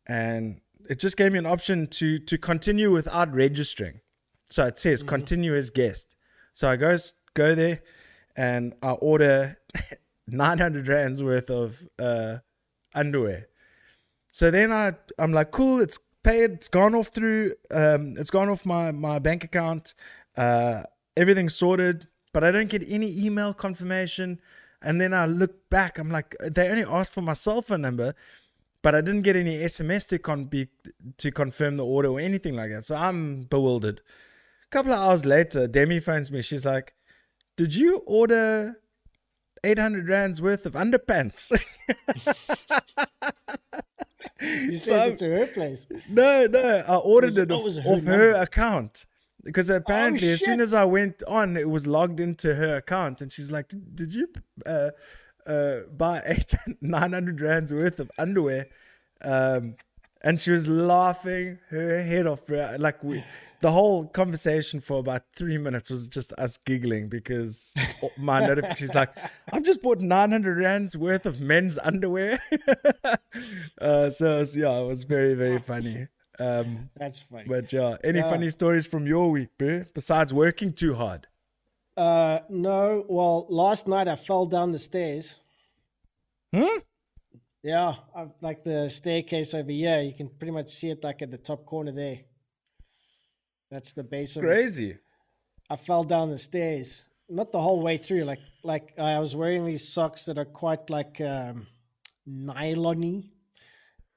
and 0.06 0.62
it 0.90 1.00
just 1.00 1.18
gave 1.18 1.32
me 1.32 1.40
an 1.40 1.46
option 1.46 1.88
to 1.88 2.20
to 2.20 2.38
continue 2.38 2.92
without 2.92 3.34
registering. 3.34 4.02
So 4.50 4.66
it 4.66 4.78
says 4.78 5.04
continue 5.04 5.56
as 5.56 5.70
guest. 5.70 6.16
So 6.54 6.70
I 6.70 6.76
go 6.76 6.98
go 7.34 7.56
there, 7.56 7.82
and 8.36 8.74
I 8.82 8.92
order 8.92 9.58
900 10.28 10.88
rands 10.88 11.22
worth 11.22 11.50
of 11.50 11.88
uh, 12.00 12.38
underwear. 12.94 13.48
So 14.32 14.52
then 14.52 14.72
I 14.72 14.94
I'm 15.18 15.32
like, 15.34 15.52
cool, 15.52 15.80
it's 15.80 16.00
paid, 16.24 16.52
it's 16.52 16.68
gone 16.68 16.96
off 16.96 17.08
through, 17.10 17.54
um, 17.72 18.16
it's 18.18 18.30
gone 18.30 18.50
off 18.50 18.66
my 18.66 18.92
my 18.92 19.20
bank 19.20 19.44
account, 19.44 19.94
uh, 20.38 20.84
everything's 21.16 21.56
sorted, 21.56 22.08
but 22.34 22.44
I 22.44 22.52
don't 22.52 22.70
get 22.70 22.84
any 22.88 23.26
email 23.26 23.54
confirmation. 23.54 24.40
And 24.82 25.02
then 25.02 25.14
I 25.14 25.26
look 25.26 25.70
back, 25.70 25.98
I'm 25.98 26.12
like, 26.12 26.36
they 26.44 26.70
only 26.70 26.84
asked 26.84 27.14
for 27.14 27.22
my 27.22 27.34
cell 27.34 27.62
phone 27.64 27.82
number, 27.82 28.14
but 28.86 28.94
I 28.94 29.02
didn't 29.02 29.24
get 29.24 29.36
any 29.36 29.58
SMS 29.58 30.08
to 30.10 30.20
con 30.20 30.46
be, 30.46 30.68
to 31.18 31.32
confirm 31.32 31.76
the 31.76 31.84
order 31.84 32.10
or 32.10 32.20
anything 32.20 32.56
like 32.56 32.70
that. 32.70 32.84
So 32.84 32.96
I'm 32.96 33.46
bewildered. 33.46 34.02
A 34.68 34.70
couple 34.70 34.94
of 34.94 35.00
hours 35.00 35.26
later, 35.26 35.66
Demi 35.68 36.00
phones 36.00 36.32
me. 36.32 36.44
She's 36.44 36.68
like, 36.68 36.94
"Did 37.58 37.74
you 37.74 38.04
order 38.06 38.80
800 39.64 40.08
rands 40.08 40.40
worth 40.40 40.68
of 40.68 40.74
underpants?" 40.74 41.52
You 44.42 44.78
So- 44.78 44.92
sent 44.92 45.14
it 45.14 45.18
to 45.20 45.30
her 45.32 45.48
place. 45.48 45.88
No, 46.08 46.46
no, 46.46 46.84
I 46.88 46.96
ordered 46.98 47.30
was- 47.30 47.38
it 47.40 47.52
oh, 47.52 47.56
off, 47.56 47.78
it 47.78 47.84
her 47.86 47.94
off 47.96 48.04
her 48.04 48.34
account 48.34 49.06
because 49.44 49.68
apparently, 49.70 50.30
as 50.32 50.46
soon 50.46 50.62
as 50.62 50.74
I 50.76 50.86
went 50.86 51.24
on, 51.28 51.58
it 51.58 51.70
was 51.72 51.88
logged 51.88 52.20
into 52.20 52.54
her 52.56 52.76
account, 52.78 53.22
and 53.22 53.32
she's 53.32 53.52
like, 53.52 53.70
"Did 53.70 53.96
did 53.96 54.14
you 54.14 54.28
uh, 54.68 54.92
uh, 55.46 55.82
buy 55.96 56.22
eight 56.26 56.54
nine 56.82 57.14
hundred 57.14 57.42
rands 57.42 57.74
worth 57.74 58.00
of 58.00 58.12
underwear?" 58.18 58.68
Um, 59.22 59.76
and 60.22 60.40
she 60.40 60.52
was 60.52 60.68
laughing 60.68 61.60
her 61.70 62.02
head 62.04 62.26
off, 62.28 62.46
bro. 62.46 62.76
Like 62.80 63.04
we, 63.04 63.24
the 63.62 63.72
whole 63.72 64.06
conversation 64.08 64.80
for 64.80 65.00
about 65.00 65.24
three 65.36 65.58
minutes 65.58 65.90
was 65.92 66.08
just 66.08 66.34
us 66.34 66.58
giggling 66.58 67.10
because 67.10 67.76
my 68.18 68.40
notification. 68.40 68.76
She's 68.88 68.96
like, 68.96 69.10
"I've 69.54 69.64
just 69.64 69.82
bought 69.82 70.00
nine 70.02 70.32
hundred 70.32 70.58
rands 70.58 70.98
worth 70.98 71.26
of 71.26 71.40
men's 71.40 71.78
underwear." 71.80 72.40
uh, 73.82 74.10
so 74.10 74.40
was- 74.40 74.56
yeah, 74.56 74.78
it 74.80 74.88
was 74.88 75.04
very 75.04 75.34
very 75.34 75.60
funny. 75.60 76.08
Um, 76.38 76.90
That's 76.98 77.20
funny. 77.20 77.46
but 77.48 77.72
yeah, 77.72 77.96
any 78.04 78.20
Yeah. 78.20 78.30
funny 78.30 78.50
stories 78.50 78.86
from 78.86 79.08
your 79.08 79.32
week, 79.32 79.50
bro? 79.58 79.86
Besides 79.94 80.34
working 80.34 80.74
too 80.74 80.96
hard. 80.96 81.28
Uh, 81.98 82.40
no. 82.50 83.06
Well, 83.08 83.46
last 83.50 83.88
night 83.88 84.08
I 84.08 84.16
fell 84.16 84.46
down 84.46 84.72
the 84.72 84.80
stairs. 84.80 85.36
Hmm? 86.54 86.80
Yeah, 87.64 87.96
I, 88.16 88.28
like 88.42 88.64
the 88.64 88.90
staircase 88.90 89.54
over 89.54 89.72
here. 89.72 90.02
You 90.02 90.14
can 90.14 90.30
pretty 90.30 90.52
much 90.52 90.70
see 90.70 90.90
it 90.90 91.04
like 91.04 91.22
at 91.22 91.32
the 91.32 91.38
top 91.38 91.66
corner 91.66 91.92
there. 91.92 92.20
That's 93.72 93.94
the 93.94 94.04
base 94.04 94.36
of 94.36 94.44
it. 94.44 94.48
Crazy. 94.48 94.98
I 95.70 95.76
fell 95.76 96.04
down 96.04 96.30
the 96.30 96.38
stairs. 96.38 97.04
Not 97.28 97.52
the 97.52 97.60
whole 97.60 97.82
way 97.82 97.98
through. 97.98 98.24
Like 98.26 98.40
like 98.64 98.94
I 99.00 99.18
was 99.20 99.36
wearing 99.36 99.66
these 99.66 99.88
socks 99.88 100.26
that 100.26 100.38
are 100.38 100.46
quite 100.46 100.90
like 100.92 101.20
um, 101.22 101.66
nylon-y, 102.28 103.24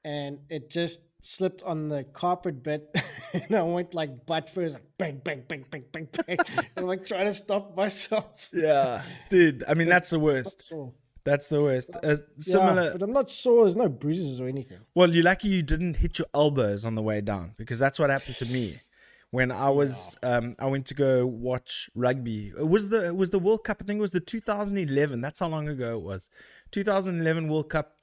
and 0.03 0.39
it 0.49 0.69
just 0.69 0.99
slipped 1.21 1.63
on 1.63 1.89
the 1.89 2.03
carpet 2.13 2.63
bit, 2.63 2.95
and 3.33 3.55
I 3.55 3.61
went 3.63 3.93
like 3.93 4.25
butt 4.25 4.49
first, 4.49 4.73
like 4.73 4.97
bang 4.97 5.21
bang 5.23 5.43
bang 5.47 5.65
bang 5.69 5.85
bang 5.91 6.07
bang. 6.11 6.37
I'm 6.77 6.85
like 6.85 7.05
trying 7.05 7.27
to 7.27 7.33
stop 7.33 7.75
myself. 7.75 8.25
Yeah, 8.53 9.03
dude. 9.29 9.63
I 9.67 9.73
mean, 9.73 9.89
that's 9.89 10.09
the 10.09 10.19
worst. 10.19 10.71
That's 11.23 11.47
the 11.47 11.61
worst. 11.61 11.95
Uh, 11.97 12.09
yeah, 12.09 12.15
similar. 12.39 12.91
but 12.93 13.01
I'm 13.01 13.11
not 13.11 13.29
sore. 13.31 13.65
There's 13.65 13.75
no 13.75 13.89
bruises 13.89 14.39
or 14.39 14.47
anything. 14.47 14.79
Well, 14.95 15.13
you're 15.13 15.23
lucky 15.23 15.49
you 15.49 15.61
didn't 15.61 15.97
hit 15.97 16.17
your 16.17 16.27
elbows 16.33 16.85
on 16.85 16.95
the 16.95 17.01
way 17.01 17.21
down 17.21 17.53
because 17.57 17.77
that's 17.79 17.99
what 17.99 18.09
happened 18.09 18.37
to 18.37 18.45
me 18.45 18.79
when 19.31 19.51
I 19.51 19.69
was 19.69 20.15
um 20.23 20.55
I 20.59 20.65
went 20.65 20.85
to 20.87 20.93
go 20.93 21.25
watch 21.25 21.89
rugby. 21.95 22.53
It 22.57 22.67
was 22.67 22.89
the 22.89 23.07
it 23.07 23.15
was 23.15 23.29
the 23.29 23.39
World 23.39 23.63
Cup. 23.63 23.77
I 23.81 23.85
think 23.85 23.97
it 23.97 24.01
was 24.01 24.11
the 24.11 24.19
2011. 24.19 25.21
That's 25.21 25.39
how 25.39 25.47
long 25.47 25.67
ago 25.67 25.93
it 25.93 26.01
was. 26.01 26.29
2011 26.71 27.47
World 27.47 27.69
Cup. 27.69 27.95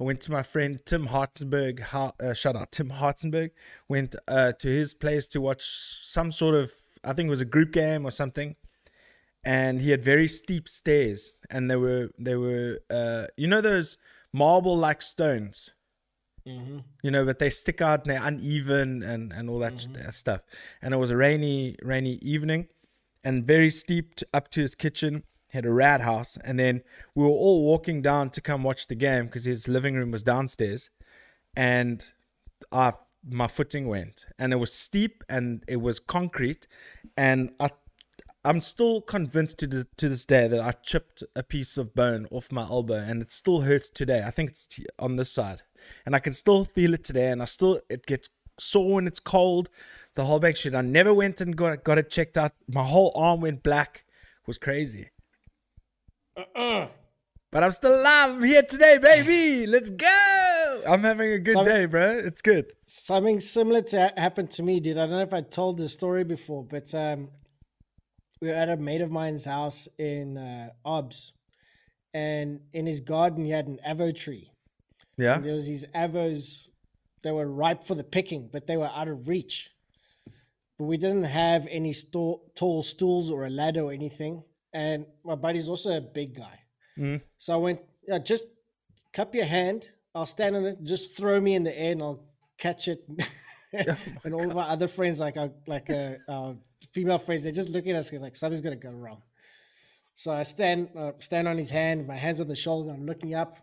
I 0.00 0.04
went 0.04 0.20
to 0.22 0.32
my 0.32 0.42
friend 0.42 0.80
Tim 0.84 1.08
Hartzenberg. 1.08 1.80
Ha- 1.80 2.12
Uh, 2.20 2.34
shout 2.34 2.56
out 2.56 2.70
Tim 2.72 2.90
Hartzenberg. 2.90 3.50
Went 3.88 4.14
uh, 4.28 4.52
to 4.52 4.68
his 4.68 4.92
place 4.94 5.26
to 5.28 5.40
watch 5.40 5.62
some 6.02 6.30
sort 6.32 6.54
of 6.54 6.72
I 7.04 7.12
think 7.12 7.28
it 7.28 7.30
was 7.30 7.40
a 7.40 7.44
group 7.46 7.72
game 7.72 8.04
or 8.04 8.10
something. 8.10 8.56
And 9.44 9.80
he 9.80 9.90
had 9.90 10.02
very 10.02 10.26
steep 10.28 10.68
stairs, 10.68 11.32
and 11.48 11.70
they 11.70 11.76
were 11.76 12.10
they 12.18 12.34
were 12.36 12.80
uh, 12.90 13.26
you 13.36 13.46
know 13.46 13.60
those 13.60 13.96
marble 14.32 14.76
like 14.76 15.00
stones 15.02 15.70
Mm-hmm. 16.46 16.78
you 17.02 17.10
know, 17.10 17.24
but 17.24 17.40
they 17.40 17.50
stick 17.50 17.80
out 17.80 18.02
and 18.06 18.10
they're 18.14 18.22
uneven 18.24 19.02
and, 19.02 19.32
and 19.32 19.50
all 19.50 19.58
that 19.58 19.80
st- 19.80 20.14
stuff. 20.14 20.42
And 20.80 20.94
it 20.94 20.96
was 20.96 21.10
a 21.10 21.16
rainy, 21.16 21.74
rainy 21.82 22.18
evening. 22.22 22.68
and 23.24 23.44
very 23.44 23.68
steep 23.70 24.20
up 24.32 24.48
to 24.52 24.60
his 24.60 24.76
kitchen. 24.76 25.24
Had 25.50 25.64
a 25.64 25.70
rad 25.70 26.00
house, 26.00 26.36
and 26.44 26.58
then 26.58 26.82
we 27.14 27.22
were 27.22 27.30
all 27.30 27.64
walking 27.64 28.02
down 28.02 28.30
to 28.30 28.40
come 28.40 28.62
watch 28.62 28.88
the 28.88 28.94
game 28.94 29.26
because 29.26 29.44
his 29.44 29.68
living 29.68 29.94
room 29.94 30.10
was 30.10 30.22
downstairs, 30.22 30.90
and 31.56 32.04
I 32.72 32.92
my 33.28 33.46
footing 33.46 33.88
went, 33.88 34.26
and 34.38 34.52
it 34.52 34.56
was 34.56 34.72
steep 34.72 35.24
and 35.28 35.64
it 35.66 35.80
was 35.80 35.98
concrete, 35.98 36.66
and 37.16 37.52
I 37.58 37.70
I'm 38.46 38.60
still 38.60 39.00
convinced 39.00 39.58
to 39.58 39.66
the, 39.66 39.88
to 39.96 40.08
this 40.08 40.24
day 40.24 40.46
that 40.46 40.60
I 40.60 40.70
chipped 40.70 41.24
a 41.34 41.42
piece 41.42 41.76
of 41.76 41.96
bone 41.96 42.28
off 42.30 42.52
my 42.52 42.62
elbow 42.62 42.94
and 42.94 43.20
it 43.20 43.32
still 43.32 43.62
hurts 43.62 43.88
today. 43.88 44.22
I 44.24 44.30
think 44.30 44.50
it's 44.50 44.68
on 45.00 45.16
this 45.16 45.32
side, 45.32 45.62
and 46.04 46.14
I 46.14 46.20
can 46.20 46.32
still 46.32 46.64
feel 46.64 46.94
it 46.94 47.02
today. 47.02 47.30
And 47.30 47.42
I 47.42 47.46
still 47.46 47.80
it 47.88 48.06
gets 48.06 48.28
sore 48.56 48.94
when 48.94 49.08
it's 49.08 49.18
cold. 49.18 49.68
The 50.14 50.26
whole 50.26 50.38
back 50.38 50.54
shit. 50.54 50.76
I 50.76 50.80
never 50.80 51.12
went 51.12 51.40
and 51.40 51.56
got 51.56 51.82
got 51.82 51.98
it 51.98 52.08
checked 52.08 52.38
out. 52.38 52.52
My 52.68 52.84
whole 52.84 53.12
arm 53.16 53.40
went 53.40 53.64
black. 53.64 54.04
It 54.42 54.46
was 54.46 54.58
crazy. 54.58 55.10
Uh-uh. 56.36 56.88
But 57.52 57.64
I'm 57.64 57.70
still 57.70 57.98
alive. 57.98 58.30
I'm 58.32 58.42
here 58.42 58.62
today, 58.62 58.98
baby. 58.98 59.66
Let's 59.66 59.88
go. 59.90 60.82
I'm 60.86 61.02
having 61.02 61.32
a 61.32 61.38
good 61.38 61.54
Some- 61.54 61.64
day, 61.64 61.86
bro. 61.86 62.18
It's 62.18 62.42
good. 62.42 62.72
Something 62.86 63.40
similar 63.40 63.82
to 63.82 64.00
ha- 64.00 64.20
happened 64.20 64.50
to 64.52 64.62
me, 64.62 64.80
dude. 64.80 64.98
I 64.98 65.02
don't 65.06 65.10
know 65.10 65.22
if 65.22 65.32
I 65.32 65.40
told 65.40 65.78
this 65.78 65.92
story 65.92 66.24
before, 66.24 66.64
but 66.64 66.94
um, 66.94 67.28
we 68.40 68.48
were 68.48 68.54
at 68.54 68.68
a 68.68 68.76
mate 68.76 69.00
of 69.00 69.10
mine's 69.10 69.44
house 69.44 69.88
in 69.98 70.36
uh, 70.36 70.70
Obs, 70.84 71.32
and 72.12 72.60
in 72.72 72.86
his 72.86 73.00
garden 73.00 73.44
he 73.44 73.50
had 73.50 73.66
an 73.66 73.78
avo 73.88 74.14
tree. 74.14 74.50
Yeah. 75.16 75.36
And 75.36 75.44
there 75.44 75.54
was 75.54 75.66
these 75.66 75.84
avos 75.94 76.66
that 77.22 77.32
were 77.34 77.46
ripe 77.46 77.84
for 77.86 77.94
the 77.94 78.04
picking, 78.04 78.50
but 78.52 78.66
they 78.66 78.76
were 78.76 78.88
out 78.88 79.08
of 79.08 79.28
reach. 79.28 79.70
But 80.78 80.84
we 80.84 80.98
didn't 80.98 81.24
have 81.24 81.66
any 81.70 81.94
sto- 81.94 82.42
tall 82.54 82.82
stools 82.82 83.30
or 83.30 83.46
a 83.46 83.50
ladder 83.50 83.80
or 83.82 83.92
anything. 83.92 84.42
And 84.76 85.06
my 85.24 85.36
buddy's 85.36 85.68
also 85.68 85.90
a 85.96 86.00
big 86.00 86.36
guy. 86.36 86.58
Mm. 86.98 87.20
So 87.38 87.54
I 87.54 87.56
went, 87.56 87.80
yeah, 88.06 88.18
just 88.18 88.46
cup 89.12 89.34
your 89.34 89.46
hand. 89.46 89.88
I'll 90.14 90.26
stand 90.26 90.54
on 90.56 90.64
it. 90.66 90.76
Just 90.82 91.16
throw 91.16 91.40
me 91.40 91.54
in 91.54 91.62
the 91.64 91.76
air 91.76 91.92
and 91.92 92.02
I'll 92.02 92.22
catch 92.58 92.88
it. 92.88 93.00
and 94.24 94.34
all 94.34 94.48
of 94.48 94.54
my 94.54 94.68
other 94.68 94.88
friends, 94.88 95.18
like 95.18 95.36
our, 95.36 95.50
like 95.66 95.88
uh, 95.90 96.12
our 96.28 96.56
female 96.92 97.18
friends, 97.18 97.42
they're 97.42 97.52
just 97.52 97.70
looking 97.70 97.92
at 97.92 97.98
us 97.98 98.12
like 98.12 98.36
something's 98.36 98.62
gonna 98.62 98.76
go 98.76 98.90
wrong. 98.90 99.22
So 100.14 100.30
I 100.32 100.44
stand 100.44 100.88
uh, 100.96 101.12
stand 101.20 101.46
on 101.48 101.58
his 101.58 101.70
hand, 101.70 102.06
my 102.06 102.16
hands 102.16 102.40
on 102.40 102.48
the 102.48 102.56
shoulder. 102.56 102.90
I'm 102.90 103.06
looking 103.06 103.34
up, 103.34 103.58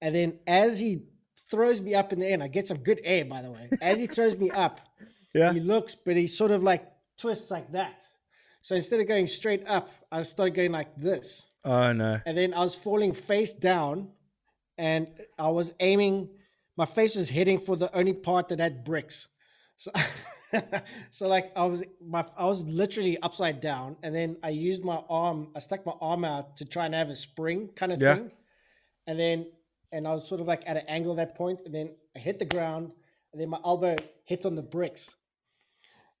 and 0.00 0.14
then 0.14 0.38
as 0.46 0.78
he 0.78 1.02
throws 1.50 1.80
me 1.80 1.94
up 1.94 2.12
in 2.12 2.20
the 2.20 2.26
air, 2.26 2.34
and 2.34 2.42
I 2.42 2.48
get 2.48 2.66
some 2.66 2.78
good 2.78 3.00
air, 3.02 3.24
by 3.24 3.42
the 3.42 3.50
way. 3.50 3.70
As 3.80 3.98
he 3.98 4.06
throws 4.06 4.36
me 4.36 4.50
up, 4.50 4.80
Yeah. 5.34 5.52
he 5.52 5.60
looks, 5.60 5.94
but 5.94 6.16
he 6.16 6.26
sort 6.26 6.50
of 6.50 6.62
like 6.62 6.84
twists 7.18 7.50
like 7.50 7.70
that. 7.72 8.04
So 8.66 8.74
instead 8.74 8.98
of 8.98 9.06
going 9.06 9.28
straight 9.28 9.64
up, 9.68 9.88
I 10.10 10.22
started 10.22 10.56
going 10.56 10.72
like 10.72 10.96
this 10.96 11.44
Oh 11.64 11.92
no. 11.92 12.20
and 12.26 12.36
then 12.36 12.52
I 12.52 12.62
was 12.64 12.74
falling 12.74 13.12
face 13.12 13.54
down, 13.54 14.08
and 14.76 15.06
I 15.38 15.50
was 15.50 15.70
aiming. 15.78 16.30
My 16.76 16.84
face 16.84 17.14
was 17.14 17.28
heading 17.30 17.60
for 17.60 17.76
the 17.76 17.96
only 17.96 18.12
part 18.12 18.48
that 18.48 18.58
had 18.58 18.84
bricks. 18.84 19.28
So, 19.76 19.92
so 21.12 21.28
like 21.28 21.52
I 21.54 21.64
was, 21.66 21.84
my 22.04 22.24
I 22.36 22.46
was 22.46 22.62
literally 22.62 23.16
upside 23.22 23.60
down, 23.60 23.98
and 24.02 24.12
then 24.12 24.36
I 24.42 24.48
used 24.48 24.82
my 24.82 25.00
arm. 25.08 25.52
I 25.54 25.60
stuck 25.60 25.86
my 25.86 25.94
arm 26.00 26.24
out 26.24 26.56
to 26.56 26.64
try 26.64 26.86
and 26.86 26.94
have 26.96 27.08
a 27.08 27.14
spring 27.14 27.70
kind 27.76 27.92
of 27.92 28.02
Yeah. 28.02 28.14
thing, 28.16 28.32
and 29.06 29.16
then 29.16 29.46
and 29.92 30.08
I 30.08 30.12
was 30.12 30.26
sort 30.26 30.40
of 30.40 30.48
like 30.48 30.64
at 30.66 30.76
an 30.76 30.86
angle 30.88 31.12
at 31.12 31.18
that 31.18 31.36
point, 31.36 31.60
and 31.66 31.72
then 31.72 31.90
I 32.16 32.18
hit 32.18 32.40
the 32.40 32.44
ground, 32.54 32.90
and 33.32 33.40
then 33.40 33.48
my 33.48 33.60
elbow 33.64 33.94
hits 34.24 34.44
on 34.44 34.56
the 34.56 34.62
bricks, 34.76 35.14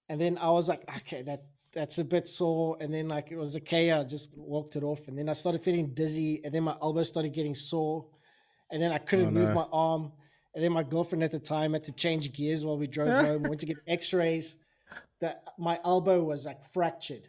and 0.08 0.20
then 0.20 0.38
I 0.38 0.50
was 0.50 0.68
like, 0.68 0.82
okay, 0.98 1.22
that 1.22 1.42
that's 1.76 1.98
a 1.98 2.04
bit 2.04 2.26
sore. 2.26 2.76
And 2.80 2.92
then 2.92 3.06
like 3.06 3.30
it 3.30 3.36
was 3.36 3.54
okay, 3.58 3.92
I 3.92 4.02
just 4.02 4.28
walked 4.34 4.74
it 4.74 4.82
off. 4.82 5.06
And 5.06 5.16
then 5.16 5.28
I 5.28 5.34
started 5.34 5.62
feeling 5.62 5.88
dizzy, 5.94 6.40
and 6.44 6.52
then 6.52 6.64
my 6.64 6.74
elbow 6.82 7.04
started 7.04 7.32
getting 7.32 7.54
sore, 7.54 8.06
and 8.72 8.82
then 8.82 8.90
I 8.90 8.98
couldn't 8.98 9.26
Oh, 9.28 9.30
move 9.30 9.48
no. 9.50 9.54
my 9.54 9.66
arm. 9.72 10.10
And 10.54 10.64
then 10.64 10.72
my 10.72 10.82
girlfriend 10.82 11.22
at 11.22 11.30
the 11.30 11.38
time 11.38 11.74
had 11.74 11.84
to 11.84 11.92
change 11.92 12.32
gears 12.32 12.64
while 12.64 12.78
we 12.78 12.86
drove 12.86 13.24
home. 13.26 13.42
Went 13.44 13.60
to 13.60 13.66
get 13.66 13.76
X-rays. 13.86 14.56
That 15.20 15.44
my 15.58 15.78
elbow 15.84 16.22
was 16.22 16.44
like 16.44 16.60
fractured, 16.74 17.28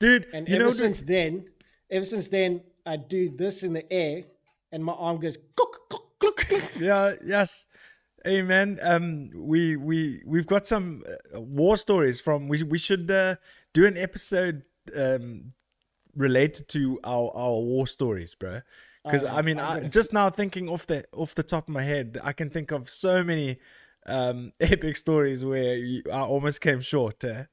Dude, 0.00 0.26
and 0.34 0.48
ever 0.48 0.58
know 0.64 0.70
since 0.70 1.02
then, 1.02 1.44
ever 1.90 2.04
since 2.04 2.26
then, 2.28 2.62
I 2.84 2.96
do 2.96 3.30
this 3.30 3.62
in 3.62 3.72
the 3.72 3.84
air, 3.92 4.24
and 4.72 4.84
my 4.84 4.92
arm 4.92 5.18
goes. 5.20 5.36
Cook, 5.56 5.74
cook, 5.88 6.18
cook. 6.18 6.46
yeah 6.78 7.14
yes 7.24 7.66
hey 8.26 8.42
man 8.42 8.78
um 8.82 9.30
we 9.34 9.76
we 9.76 10.20
we've 10.26 10.46
got 10.46 10.66
some 10.66 11.04
uh, 11.34 11.40
war 11.40 11.76
stories 11.76 12.20
from 12.20 12.48
we 12.48 12.62
we 12.64 12.76
should 12.76 13.08
uh, 13.10 13.36
do 13.72 13.86
an 13.86 13.96
episode 13.96 14.62
um 14.96 15.52
related 16.16 16.68
to 16.68 16.98
our 17.04 17.30
our 17.34 17.60
war 17.60 17.86
stories 17.86 18.34
bro. 18.34 18.60
Because 19.04 19.22
Oh, 19.22 19.28
i 19.28 19.42
mean 19.42 19.60
I'm 19.60 19.84
I, 19.84 19.88
just 19.88 20.12
now 20.12 20.28
thinking 20.30 20.68
off 20.68 20.86
the 20.86 21.04
off 21.12 21.36
the 21.36 21.44
top 21.44 21.68
of 21.68 21.74
my 21.74 21.82
head 21.82 22.18
i 22.24 22.32
can 22.32 22.50
think 22.50 22.72
of 22.72 22.90
so 22.90 23.22
many 23.22 23.58
um 24.06 24.52
epic 24.60 24.96
stories 24.96 25.44
where 25.44 25.76
you, 25.76 26.02
i 26.12 26.20
almost 26.20 26.60
came 26.60 26.80
short 26.80 27.22
eh? 27.24 27.44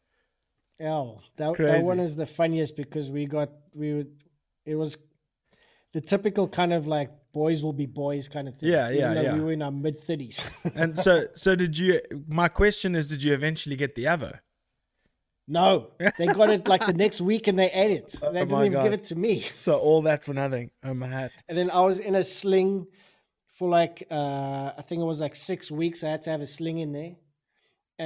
Yeah, 0.80 1.06
that, 1.38 1.56
that 1.58 1.84
one 1.84 2.00
is 2.00 2.16
the 2.16 2.26
funniest 2.26 2.76
because 2.76 3.12
we 3.12 3.28
got 3.28 3.50
we 3.76 4.06
it 4.66 4.76
was 4.76 4.98
the 5.94 6.02
typical 6.02 6.48
kind 6.48 6.74
of 6.74 6.88
like 6.88 7.10
boys 7.34 7.64
will 7.64 7.74
be 7.74 7.86
boys 7.86 8.28
kind 8.28 8.48
of 8.48 8.56
thing. 8.58 8.70
Yeah, 8.70 8.90
yeah, 8.90 9.22
yeah. 9.22 9.34
We 9.34 9.42
were 9.42 9.52
in 9.54 9.62
our 9.62 9.72
mid 9.72 9.98
thirties. 9.98 10.44
and 10.76 10.98
so 10.98 11.28
so 11.34 11.56
did 11.56 11.78
you 11.78 12.02
my 12.28 12.48
question 12.48 12.96
is 12.96 13.08
did 13.08 13.24
you 13.24 13.34
eventually 13.34 13.76
get 13.76 13.96
the 13.96 14.06
avo 14.06 14.40
no, 15.46 15.92
they 16.18 16.28
got 16.28 16.50
it 16.50 16.68
like 16.70 16.86
the 16.86 16.94
next 16.94 17.20
week 17.20 17.48
and 17.48 17.60
they 17.60 17.70
ate 17.70 17.92
it. 17.92 18.16
They 18.22 18.28
didn't 18.28 18.54
Oh 18.54 18.56
my 18.56 18.66
even 18.66 18.82
give 18.82 18.94
it 18.94 19.04
to 19.06 19.16
me. 19.16 19.46
so 19.56 19.78
all 19.78 20.02
that 20.04 20.24
for 20.24 20.34
nothing 20.34 20.72
oh 20.84 20.94
my 20.94 21.08
hat 21.08 21.32
And 21.50 21.58
then 21.58 21.70
I 21.70 21.82
was 21.82 22.00
in 22.00 22.16
a 22.16 22.24
sling 22.24 22.88
for 23.54 23.70
like 23.70 24.08
uh 24.10 24.72
I 24.78 24.84
think 24.88 25.02
it 25.02 25.06
was 25.06 25.20
like 25.20 25.36
six 25.36 25.70
weeks. 25.70 26.04
I 26.04 26.10
had 26.12 26.22
to 26.24 26.30
have 26.32 26.42
a 26.42 26.48
sling 26.48 26.80
in 26.80 26.94
there. 26.94 27.16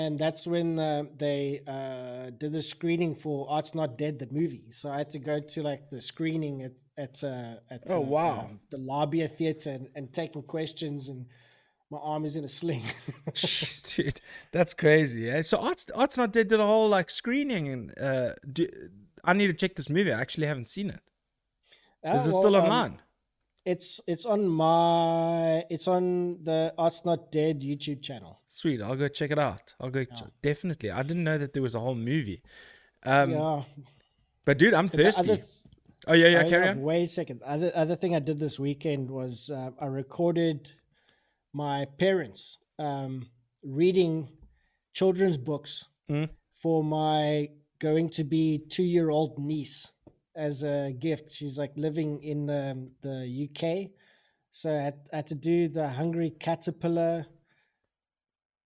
And 0.02 0.20
that's 0.24 0.46
when 0.54 0.78
uh, 0.78 1.04
they 1.18 1.62
uh, 1.76 2.30
did 2.42 2.52
the 2.54 2.62
screening 2.62 3.14
for 3.16 3.50
Art's 3.50 3.74
Not 3.74 3.98
Dead, 3.98 4.20
the 4.20 4.28
movie. 4.40 4.66
So 4.70 4.86
I 4.96 4.98
had 5.02 5.10
to 5.12 5.20
go 5.32 5.36
to 5.54 5.64
like 5.64 5.84
the 5.90 6.02
screening 6.02 6.56
at 6.68 6.74
at, 7.06 7.24
uh, 7.24 7.56
at 7.76 7.82
Oh, 7.90 7.98
uh, 7.98 8.00
wow. 8.16 8.40
um, 8.42 8.60
the 8.74 8.78
Labia 8.78 9.28
Theatre 9.28 9.72
and, 9.78 9.88
and 9.96 10.06
taking 10.22 10.44
questions, 10.44 11.08
and 11.12 11.26
my 11.94 12.00
arm 12.12 12.26
is 12.26 12.36
in 12.36 12.44
a 12.44 12.50
sling. 12.60 12.84
Jeez, 13.32 13.96
dude, 13.96 14.20
that's 14.52 14.74
crazy. 14.74 15.30
Eh? 15.30 15.42
So 15.44 15.56
Arts 15.68 15.84
Arts 16.02 16.18
Not 16.18 16.32
Dead 16.34 16.48
did 16.48 16.60
a 16.60 16.66
whole 16.66 16.90
like 16.98 17.10
screening, 17.10 17.68
and 17.74 17.82
uh, 18.10 18.34
do, 18.58 18.68
I 19.24 19.34
need 19.34 19.48
to 19.48 19.54
check 19.62 19.76
this 19.76 19.90
movie. 19.90 20.12
I 20.14 20.20
actually 20.22 20.48
haven't 20.48 20.68
seen 20.68 20.90
it. 20.90 21.02
Is 22.16 22.22
Ah, 22.26 22.30
it 22.30 22.32
well, 22.34 22.42
still 22.42 22.56
um, 22.56 22.64
online? 22.66 22.96
It's 23.74 24.00
it's 24.08 24.26
on 24.26 24.48
my 24.48 25.64
it's 25.70 25.88
on 25.88 26.38
the 26.44 26.74
Art's 26.78 27.04
Not 27.04 27.32
Dead 27.32 27.62
YouTube 27.62 28.02
channel. 28.02 28.40
Sweet, 28.48 28.82
I'll 28.82 28.96
go 28.96 29.08
check 29.10 29.32
it 29.32 29.40
out. 29.40 29.74
I'll 29.82 29.90
go 29.90 30.04
ch- 30.06 30.24
definitely. 30.42 30.90
I 30.92 31.04
didn't 31.04 31.26
know 31.26 31.38
that 31.38 31.52
there 31.54 31.62
was 31.62 31.76
a 31.76 31.80
whole 31.80 31.96
movie. 32.14 32.42
Um, 33.04 33.32
yeah. 33.32 33.64
but 34.46 34.58
dude, 34.58 34.74
I'm 34.74 34.88
thirsty. 34.90 35.32
other- 35.32 35.44
oh 36.08 36.14
yeah, 36.14 36.28
yeah. 36.28 36.44
Oh, 36.46 36.50
Carry 36.50 36.68
on. 36.70 36.82
Wait 36.82 37.04
a 37.04 37.08
second. 37.08 37.42
Other 37.44 37.72
other 37.76 37.96
thing 37.98 38.16
I 38.16 38.20
did 38.20 38.40
this 38.40 38.58
weekend 38.58 39.12
was 39.12 39.50
uh, 39.50 39.72
I 39.82 39.86
recorded 39.88 40.72
my 41.54 41.86
parents 42.00 42.58
um, 42.80 43.28
reading 43.64 44.30
children's 44.94 45.38
books 45.38 45.86
Mm. 46.10 46.30
for 46.56 46.86
my 46.86 47.50
going 47.80 48.08
to 48.12 48.24
be 48.24 48.60
two 48.70 48.84
year 48.96 49.10
old 49.10 49.38
niece 49.38 49.92
as 50.38 50.64
a 50.64 50.94
gift. 50.98 51.32
She's 51.32 51.58
like 51.58 51.72
living 51.76 52.24
in 52.24 52.50
um, 52.50 52.92
the 53.02 53.50
UK, 53.50 53.92
so 54.52 54.70
I 54.70 54.82
had, 54.82 54.96
I 55.12 55.16
had 55.18 55.28
to 55.28 55.36
do 55.36 55.68
the 55.68 55.90
Hungry 55.90 56.34
Caterpillar, 56.40 57.26